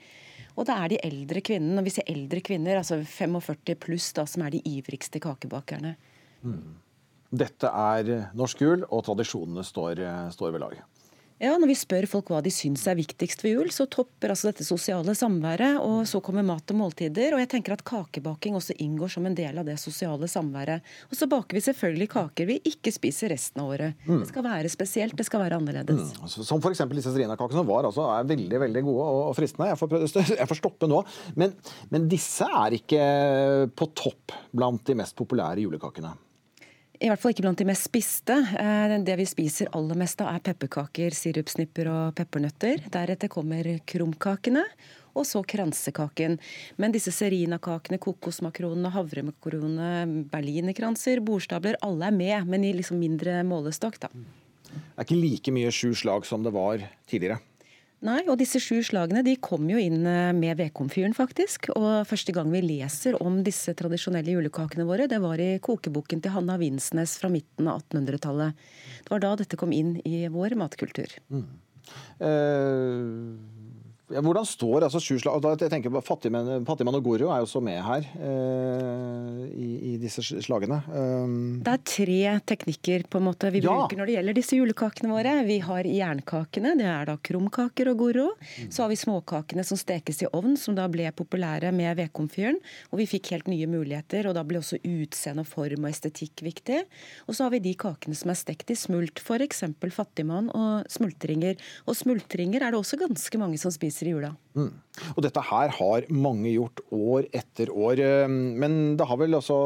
Og 0.58 0.66
det 0.66 0.74
er 0.74 0.90
de 0.90 1.00
eldre 1.06 1.40
kvinnene, 1.46 1.78
og 1.78 1.86
vi 1.86 1.94
ser 1.94 2.10
eldre 2.10 2.42
kvinner, 2.42 2.80
altså 2.80 2.98
45 3.06 3.78
pluss, 3.78 4.10
da, 4.18 4.26
som 4.26 4.42
er 4.42 4.56
de 4.56 4.64
ivrigste 4.66 5.22
kakebakerne. 5.22 5.94
Mm. 6.42 6.74
Dette 7.30 7.70
er 7.70 8.10
norsk 8.34 8.66
jul, 8.66 8.82
og 8.90 9.04
tradisjonene 9.06 9.62
står, 9.64 10.02
står 10.34 10.56
ved 10.56 10.64
lag. 10.64 10.74
Ja, 11.40 11.54
Når 11.56 11.70
vi 11.70 11.74
spør 11.78 12.04
folk 12.04 12.28
hva 12.28 12.42
de 12.44 12.50
syns 12.52 12.82
er 12.90 12.98
viktigst 12.98 13.40
ved 13.40 13.54
jul, 13.54 13.70
så 13.72 13.86
topper 13.88 14.34
altså 14.34 14.50
dette 14.50 14.66
sosiale 14.66 15.14
samværet, 15.16 15.78
og 15.80 16.02
så 16.08 16.20
kommer 16.20 16.44
mat 16.44 16.68
og 16.74 16.76
måltider. 16.76 17.32
Og 17.32 17.40
jeg 17.40 17.48
tenker 17.54 17.78
at 17.78 17.84
kakebaking 17.88 18.58
også 18.58 18.76
inngår 18.84 19.14
som 19.14 19.24
en 19.24 19.38
del 19.38 19.56
av 19.56 19.64
det 19.64 19.78
sosiale 19.80 20.28
samværet. 20.28 20.84
Og 21.08 21.16
så 21.16 21.30
baker 21.32 21.56
vi 21.56 21.64
selvfølgelig 21.64 22.10
kaker 22.12 22.50
vi 22.50 22.58
ikke 22.68 22.92
spiser 22.92 23.32
resten 23.32 23.64
av 23.64 23.72
året. 23.72 23.96
Mm. 24.04 24.20
Det 24.20 24.28
skal 24.28 24.48
være 24.50 24.74
spesielt, 24.76 25.16
det 25.16 25.28
skal 25.30 25.46
være 25.46 25.62
annerledes. 25.62 26.12
Mm. 26.20 26.28
Som 26.44 26.60
f.eks. 26.60 26.84
disse 26.92 27.16
Serina-kakene, 27.16 27.62
som 27.62 27.72
var, 27.72 27.88
altså, 27.88 28.10
er 28.12 28.28
veldig 28.28 28.64
veldig 28.66 28.86
gode 28.92 29.10
og, 29.16 29.34
fristende. 29.40 29.72
Jeg 29.72 29.80
får, 29.80 29.96
jeg 30.42 30.50
får 30.52 30.60
stoppe 30.60 30.92
nå. 30.92 31.00
Men, 31.40 31.56
men 31.88 32.10
disse 32.12 32.44
er 32.44 32.76
ikke 32.76 33.04
på 33.72 33.94
topp 33.96 34.36
blant 34.52 34.84
de 34.84 35.00
mest 35.00 35.16
populære 35.16 35.64
julekakene. 35.64 36.12
I 37.00 37.08
hvert 37.08 37.20
fall 37.22 37.32
ikke 37.32 37.46
blant 37.46 37.60
de 37.60 37.64
mest 37.64 37.86
spiste. 37.88 38.34
Eh, 38.60 38.98
Det 39.00 39.16
vi 39.16 39.24
spiser 39.24 39.70
aller 39.72 39.96
mest 39.96 40.20
av 40.20 40.34
er 40.34 40.42
pepperkaker, 40.44 41.14
sirupsnipper 41.16 41.88
og 41.88 42.14
peppernøtter. 42.14 42.82
Deretter 42.92 43.28
kommer 43.32 43.64
krumkakene, 43.88 44.66
og 45.16 45.24
så 45.24 45.40
kransekaken. 45.40 46.38
Men 46.76 46.92
disse 46.92 47.10
serinakakene, 47.10 47.98
kokosmakronene, 47.98 48.92
havremakronene, 48.92 50.26
berlinerkranser, 50.30 51.24
bordstabler, 51.24 51.80
alle 51.80 52.10
er 52.10 52.12
med, 52.12 52.46
men 52.46 52.68
i 52.68 52.74
liksom 52.76 53.00
mindre 53.00 53.40
målestokk, 53.48 53.96
da. 54.04 54.12
Det 54.12 55.00
er 55.00 55.08
ikke 55.08 55.22
like 55.24 55.56
mye 55.56 55.72
sju 55.72 55.94
slag 55.96 56.28
som 56.28 56.44
det 56.44 56.52
var 56.52 56.84
tidligere. 57.08 57.40
Nei, 58.06 58.22
og 58.32 58.38
disse 58.40 58.56
sju 58.64 58.78
slagene 58.86 59.20
de 59.26 59.34
kom 59.44 59.66
jo 59.68 59.76
inn 59.80 60.06
eh, 60.08 60.30
med 60.32 60.56
vedkomfyren, 60.56 61.12
faktisk. 61.16 61.68
Og 61.74 62.06
første 62.08 62.32
gang 62.32 62.48
vi 62.52 62.62
leser 62.64 63.18
om 63.20 63.42
disse 63.44 63.74
tradisjonelle 63.76 64.32
julekakene 64.38 64.86
våre, 64.88 65.08
det 65.10 65.18
var 65.20 65.40
i 65.42 65.58
kokeboken 65.60 66.22
til 66.24 66.32
Hanna 66.32 66.56
Vinsnes 66.60 67.18
fra 67.20 67.28
midten 67.32 67.68
av 67.68 67.82
1800-tallet. 67.82 68.56
Det 69.04 69.12
var 69.12 69.24
da 69.26 69.34
dette 69.42 69.60
kom 69.60 69.74
inn 69.76 69.98
i 70.08 70.22
vår 70.32 70.56
matkultur. 70.60 71.12
Eh, 72.24 73.04
ja, 74.10 74.20
hvordan 74.24 74.46
står 74.48 74.86
altså 74.86 75.00
sju 75.02 75.18
slag 75.20 75.44
jeg 75.60 75.70
tenker 75.70 75.92
på 75.94 76.00
Fattigmann 76.04 76.64
Fattigmann 76.68 76.98
og 76.98 77.04
Goro 77.06 77.28
er 77.30 77.40
jo 77.42 77.46
også 77.46 77.60
med 77.64 77.78
her 77.84 78.06
eh, 78.18 79.42
i, 79.54 79.68
i 79.92 79.96
disse 80.00 80.22
slagene. 80.24 80.80
Um, 80.90 81.60
Det 81.64 81.72
er 81.74 81.84
tre 81.86 82.18
teknikker 82.52 83.06
på 83.10 83.20
en 83.20 83.26
måte 83.28 83.50
vi 83.52 83.62
Ja. 83.62 83.74
bruker 83.74 84.00
når 84.00 84.10
det 84.10 84.16
gjelder 84.16 84.36
disse 84.38 84.58
julekakene 84.58 85.12
våre. 85.12 85.34
Vi 85.46 85.58
har 85.64 85.84
jernkakene, 85.86 86.74
det 86.78 86.88
er 86.88 87.10
da 87.10 87.16
krumkaker 87.16 87.90
og 87.92 88.00
goro. 88.00 88.26
Så 88.68 88.84
har 88.84 88.90
vi 88.92 88.98
småkakene 89.00 89.64
som 89.66 89.78
stekes 89.80 90.22
i 90.24 90.30
ovn, 90.32 90.56
som 90.56 90.74
da 90.78 90.88
ble 90.88 91.10
populære 91.12 91.72
med 91.74 91.96
vedkomfyren. 92.00 92.58
Og 92.90 93.00
vi 93.02 93.08
fikk 93.10 93.32
helt 93.34 93.50
nye 93.50 93.68
muligheter, 93.70 94.28
og 94.28 94.34
da 94.38 94.44
ble 94.46 94.60
også 94.62 94.80
utseende 94.82 95.44
form 95.48 95.84
og 95.86 95.90
estetikk 95.92 96.42
viktig. 96.46 96.82
Og 97.28 97.36
så 97.36 97.46
har 97.46 97.54
vi 97.54 97.62
de 97.64 97.74
kakene 97.78 98.16
som 98.16 98.30
er 98.32 98.38
stekt 98.40 98.70
i 98.72 98.78
smult, 98.78 99.20
f.eks. 99.22 99.64
fattigmann 99.94 100.50
og 100.54 100.88
smultringer. 100.90 101.56
Og 101.86 101.96
smultringer 101.98 102.62
er 102.62 102.72
det 102.72 102.80
også 102.80 102.98
ganske 103.00 103.38
mange 103.40 103.58
som 103.60 103.70
spiser 103.74 103.99
i 104.08 104.14
jula. 104.14 104.32
Mm. 104.56 104.72
Og 105.14 105.22
dette 105.24 105.46
her 105.50 105.72
har 105.76 106.10
mange 106.14 106.52
gjort 106.52 106.82
år 106.94 107.28
etter 107.32 107.72
år, 107.72 108.02
eh, 108.04 108.28
men 108.28 108.96
det 108.96 109.08
har 109.10 109.20
vel 109.20 109.38
også 109.38 109.60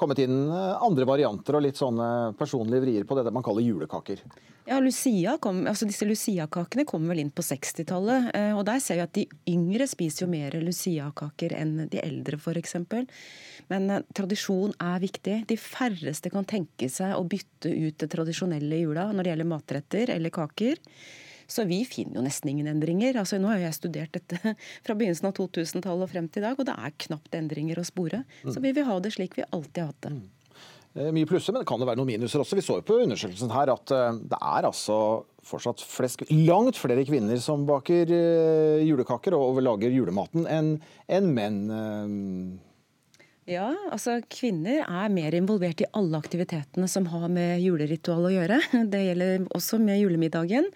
kommet 0.00 0.18
inn 0.18 0.48
eh, 0.48 0.82
andre 0.82 1.04
varianter 1.04 1.58
og 1.58 1.64
litt 1.66 1.76
sånne 1.76 2.34
personlige 2.38 2.84
vrier 2.86 3.04
på 3.04 3.18
det 3.18 3.32
man 3.34 3.44
kaller 3.44 3.64
julekaker. 3.64 4.22
Ja, 4.68 4.78
Lucia 4.80 5.36
kom, 5.40 5.62
altså 5.68 5.88
Disse 5.88 6.08
Lucia-kakene 6.08 6.86
kom 6.88 7.06
vel 7.08 7.22
inn 7.22 7.32
på 7.32 7.44
60-tallet. 7.44 8.30
eh, 8.34 8.56
og 8.56 8.64
Der 8.68 8.80
ser 8.84 8.98
vi 8.98 9.04
at 9.04 9.14
de 9.16 9.26
yngre 9.48 9.86
spiser 9.88 10.24
jo 10.24 10.30
mer 10.32 10.56
Lucia-kaker 10.60 11.54
enn 11.56 11.88
de 11.92 12.00
eldre, 12.00 12.40
f.eks. 12.40 12.76
Men 13.68 14.02
tradisjon 14.16 14.72
er 14.80 15.00
viktig. 15.04 15.42
De 15.48 15.60
færreste 15.60 16.32
kan 16.32 16.48
tenke 16.48 16.88
seg 16.92 17.16
å 17.16 17.24
bytte 17.28 17.68
ut 17.68 17.98
det 18.00 18.12
tradisjonelle 18.12 18.76
i 18.76 18.84
jula 18.86 19.10
når 19.12 19.24
det 19.24 19.34
gjelder 19.34 19.52
matretter 19.52 20.14
eller 20.16 20.32
kaker. 20.32 20.80
Så 21.48 21.64
vi 21.68 21.80
finner 21.88 22.20
jo 22.20 22.24
nesten 22.26 22.50
ingen 22.52 22.68
endringer. 22.68 23.16
Altså 23.16 23.38
Nå 23.40 23.48
har 23.48 23.62
jeg 23.62 23.76
studert 23.78 24.16
dette 24.16 24.54
fra 24.84 24.96
begynnelsen 24.96 25.30
av 25.30 25.36
2000-tallet 25.38 26.08
og 26.08 26.12
frem 26.12 26.28
til 26.28 26.44
i 26.44 26.48
dag, 26.48 26.58
og 26.60 26.68
det 26.68 26.76
er 26.76 26.98
knapt 27.08 27.38
endringer 27.38 27.80
å 27.80 27.86
spore. 27.88 28.24
Så 28.44 28.60
vi 28.64 28.74
vil 28.76 28.88
ha 28.88 28.98
det 29.00 29.14
slik 29.16 29.38
vi 29.38 29.48
alltid 29.48 29.82
har 29.82 29.94
hatt 29.94 30.04
det. 30.08 30.12
Eh, 30.98 31.10
Mye 31.14 31.28
plusser, 31.28 31.54
men 31.54 31.62
det 31.62 31.70
kan 31.70 31.80
jo 31.80 31.88
være 31.88 32.00
noen 32.00 32.10
minuser 32.12 32.42
også. 32.42 32.58
Vi 32.58 32.64
så 32.64 32.78
jo 32.80 32.86
på 32.86 33.00
undersøkelsen 33.04 33.52
her 33.54 33.72
at 33.72 33.92
eh, 33.94 34.20
det 34.32 34.38
er 34.38 34.68
altså 34.68 35.00
fortsatt 35.48 35.82
flest, 35.86 36.24
langt 36.28 36.76
flere 36.76 37.04
kvinner 37.08 37.40
som 37.40 37.64
baker 37.68 38.12
eh, 38.12 38.84
julekaker 38.84 39.36
og 39.38 39.60
lager 39.64 39.94
julematen 39.94 40.48
enn 40.50 40.74
en 41.08 41.28
menn. 41.32 41.60
Ja, 43.48 43.70
altså 43.88 44.18
kvinner 44.28 44.82
er 44.84 45.12
mer 45.12 45.32
involvert 45.32 45.80
i 45.80 45.88
alle 45.96 46.18
aktivitetene 46.20 46.88
som 46.90 47.06
har 47.08 47.30
med 47.32 47.62
juleritual 47.64 48.28
å 48.28 48.34
gjøre. 48.34 48.60
Det 48.92 49.04
gjelder 49.06 49.46
også 49.56 49.80
med 49.80 50.02
julemiddagen. 50.02 50.68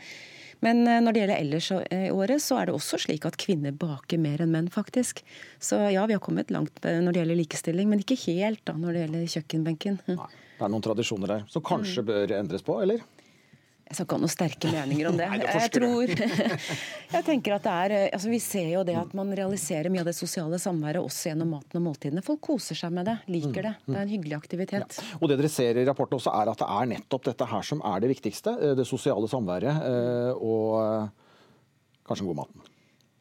Men 0.62 0.84
eh, 0.86 1.00
når 1.02 1.14
det 1.14 1.22
gjelder 1.22 1.42
ellers 1.42 1.70
i 1.74 2.02
året, 2.14 2.42
så 2.42 2.60
er 2.60 2.68
det 2.68 2.76
også 2.76 3.00
slik 3.04 3.26
at 3.28 3.38
kvinner 3.40 3.74
baker 3.74 4.20
mer 4.22 4.44
enn 4.44 4.52
menn, 4.54 4.70
faktisk. 4.72 5.24
Så 5.62 5.80
ja, 5.90 6.04
vi 6.06 6.16
har 6.16 6.22
kommet 6.22 6.52
langt 6.54 6.84
eh, 6.86 7.00
når 7.02 7.16
det 7.16 7.24
gjelder 7.24 7.40
likestilling, 7.42 7.90
men 7.90 8.04
ikke 8.04 8.18
helt 8.28 8.62
da 8.68 8.76
når 8.78 8.94
det 8.94 9.04
gjelder 9.06 9.32
kjøkkenbenken. 9.36 9.98
Nei, 10.12 10.30
Det 10.58 10.68
er 10.68 10.72
noen 10.72 10.86
tradisjoner 10.86 11.34
der 11.36 11.44
som 11.50 11.64
kanskje 11.66 12.06
bør 12.06 12.36
endres 12.38 12.64
på, 12.66 12.78
eller? 12.84 13.02
Jeg 13.92 13.98
skal 13.98 14.06
ikke 14.06 14.16
ha 14.16 14.22
noen 14.22 14.32
sterke 14.32 14.70
meninger 14.72 15.08
om 15.10 15.18
det. 15.20 15.26
Nei, 15.32 15.38
jeg 15.44 15.72
tror 15.74 16.12
Jeg 17.12 17.26
tenker 17.26 17.56
at 17.58 17.66
det 17.66 17.74
er 17.84 17.94
eh, 17.98 18.06
altså 18.16 18.30
Vi 18.32 18.38
ser 18.40 18.70
jo 18.72 18.84
det 18.88 18.96
at 18.96 19.12
man 19.18 19.34
realiserer 19.36 19.92
mye 19.92 20.00
av 20.00 20.08
det 20.08 20.16
sosiale 20.16 20.56
samværet 20.62 21.04
også 21.04 21.28
gjennom 21.28 21.52
maten 21.58 21.76
og 21.82 21.84
måltidene. 21.90 22.24
Folk 22.24 22.40
koser 22.48 22.78
seg 22.78 22.94
med 22.96 23.10
det, 23.10 23.18
liker 23.28 23.68
det. 23.68 23.74
Det 23.84 23.98
er 23.98 24.02
en 24.06 24.14
hyggelig 24.14 24.38
aktivitet. 24.38 24.98
Og 25.20 25.28
det 25.28 25.36
dere 25.42 25.52
ser 25.52 25.76
i 25.76 25.84
rapporten 25.84 26.16
også 26.16 26.32
er 26.40 26.52
at 26.54 26.64
det 26.64 26.70
er 26.80 26.90
nettopp 26.96 27.28
dette 27.28 27.50
her 27.52 27.68
som 27.68 27.84
er 27.92 28.00
det 28.06 28.14
viktigste. 28.14 28.56
eh, 28.56 28.74
Det 28.80 28.88
sosiale 28.88 29.28
samværet 29.28 29.84
eh, 29.92 30.32
og 30.40 31.10
kanskje 32.08 32.24
den 32.24 32.32
gode 32.32 32.40
maten. 32.46 32.71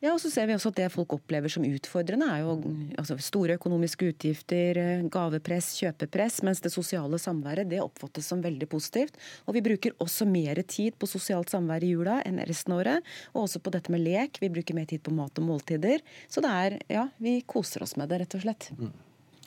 Ja, 0.02 0.15
og 0.15 0.22
så 0.23 0.32
ser 0.34 0.48
vi 0.49 0.56
også 0.56 0.72
at 0.72 0.80
Det 0.80 0.88
folk 0.90 1.14
opplever 1.14 1.52
som 1.52 1.65
utfordrende, 1.68 2.26
er 2.26 2.41
jo 2.41 2.56
altså, 2.98 3.19
store 3.22 3.60
økonomiske 3.60 4.07
utgifter, 4.10 4.80
eh, 4.82 5.03
gavepress, 5.14 5.76
kjøpepress, 5.78 6.40
mens 6.48 6.61
det 6.64 6.72
sosiale 6.73 7.19
samværet 7.22 7.69
det 7.69 7.84
oppfattes 7.84 8.26
som 8.26 8.41
veldig 8.41 8.65
positivt. 8.72 9.14
Og 9.45 9.53
Vi 9.53 9.61
bruker 9.61 9.94
også 10.02 10.26
mer 10.26 10.64
tid 10.64 10.98
på 10.98 11.06
sosialt 11.06 11.53
samvær 11.53 11.86
i 11.86 11.94
jula 11.94 12.18
enn 12.26 12.41
resten 12.49 12.73
av 12.73 12.82
året. 12.82 13.06
Og 13.36 13.45
også 13.45 13.61
på 13.61 13.72
dette 13.72 13.94
med 13.94 14.02
lek. 14.02 14.41
Vi 14.41 14.49
bruker 14.49 14.73
mer 14.73 14.90
tid 14.90 15.03
på 15.03 15.14
mat 15.14 15.38
og 15.38 15.45
måltider. 15.45 16.02
Så 16.28 16.41
det 16.41 16.49
er, 16.49 16.80
ja, 16.90 17.07
vi 17.19 17.41
koser 17.45 17.84
oss 17.86 17.95
med 17.95 18.10
det, 18.10 18.23
rett 18.23 18.36
og 18.36 18.41
slett. 18.41 18.72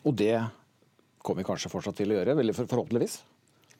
Og 0.05 0.15
det 0.15 0.39
kommer 1.19 1.43
vi 1.43 1.51
kanskje 1.51 1.73
fortsatt 1.73 1.99
til 1.99 2.15
å 2.15 2.21
gjøre, 2.21 2.39
forhåpentligvis. 2.63 3.25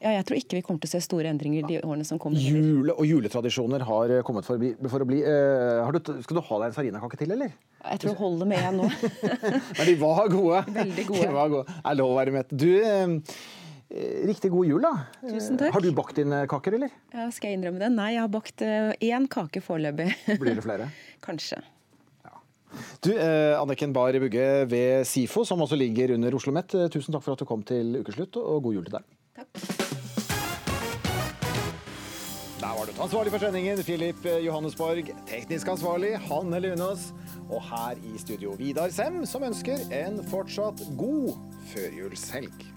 Ja, 0.05 0.11
Jeg 0.19 0.27
tror 0.29 0.37
ikke 0.37 0.59
vi 0.59 0.63
kommer 0.67 0.83
til 0.85 0.91
å 0.91 0.93
se 0.93 1.01
store 1.07 1.31
endringer 1.33 1.65
de 1.65 1.79
årene 1.81 2.05
som 2.05 2.19
kommer. 2.21 2.37
Jule 2.37 2.93
og 2.93 3.07
juletradisjoner 3.09 3.81
har 3.89 4.13
eh, 4.19 4.23
kommet 4.27 4.45
for, 4.45 4.59
å 4.59 4.61
bli- 4.61 4.75
for 4.93 5.01
å 5.01 5.09
bli. 5.09 5.23
Eh, 5.25 5.81
har 5.81 5.97
du, 5.97 6.01
skal 6.27 6.37
du 6.37 6.43
ha 6.45 6.59
deg 6.61 6.67
en 6.69 6.77
sarinakake 6.77 7.21
til, 7.23 7.33
eller? 7.33 7.55
Jeg 7.85 8.03
tror 8.03 8.13
det 8.13 8.21
holder 8.21 8.51
med 8.53 8.65
én 8.69 8.77
nå. 8.83 8.89
Men 9.79 9.89
de 9.89 9.95
var 10.05 10.29
gode. 10.35 10.61
Veldig 10.81 11.07
gode. 11.09 11.25
De 11.25 11.35
var 11.39 11.53
gode. 11.55 11.77
Er 11.81 11.97
lov 12.03 12.13
å 12.13 12.19
være 12.21 12.35
mett. 12.37 12.53
Du, 12.53 12.69
eh, 12.85 13.17
riktig 14.29 14.53
god 14.53 14.69
jul, 14.69 14.85
da. 14.85 14.93
Tusen 15.25 15.57
takk. 15.61 15.73
Har 15.79 15.85
du 15.87 15.91
bakt 15.97 16.21
dine 16.21 16.43
kaker, 16.53 16.77
eller? 16.77 16.93
Ja, 17.17 17.31
skal 17.33 17.55
jeg 17.55 17.63
innrømme 17.63 17.81
det? 17.81 17.91
Nei, 17.97 18.11
jeg 18.19 18.27
har 18.27 18.33
bakt 18.37 18.67
én 18.69 19.31
kake 19.33 19.65
foreløpig. 19.65 20.11
Blir 20.43 20.59
det 20.61 20.67
flere? 20.69 20.91
Kanskje. 21.25 21.63
Du, 23.05 23.13
eh, 23.15 23.55
Anniken 23.55 23.93
Bahr 23.95 24.17
Bugge 24.19 24.45
ved 24.69 25.05
SIFO, 25.07 25.45
som 25.47 25.61
også 25.63 25.77
ligger 25.79 26.13
under 26.17 26.35
Oslo 26.35 26.51
OsloMet, 26.53 26.75
tusen 26.93 27.15
takk 27.15 27.23
for 27.23 27.37
at 27.37 27.43
du 27.45 27.47
kom 27.49 27.63
til 27.65 28.01
ukeslutt, 28.01 28.37
og 28.41 28.65
god 28.67 28.75
jul 28.81 28.89
til 28.89 28.97
deg. 28.99 29.05
Der 29.35 29.43
var 32.61 32.85
du 32.87 33.03
ansvarlig 33.03 33.33
for 33.33 33.39
sendingen, 33.39 33.83
Filip 33.83 34.27
eh, 34.27 34.47
Johannesborg. 34.47 35.11
Teknisk 35.27 35.69
ansvarlig, 35.69 36.19
Hanne 36.19 36.61
Lunås. 36.61 37.13
Og 37.51 37.63
her 37.63 37.99
i 38.15 38.19
studio, 38.19 38.55
Vidar 38.59 38.89
Sem, 38.95 39.27
som 39.27 39.43
ønsker 39.43 39.79
en 39.91 40.23
fortsatt 40.31 40.81
god 40.99 41.35
førjulshelg. 41.73 42.74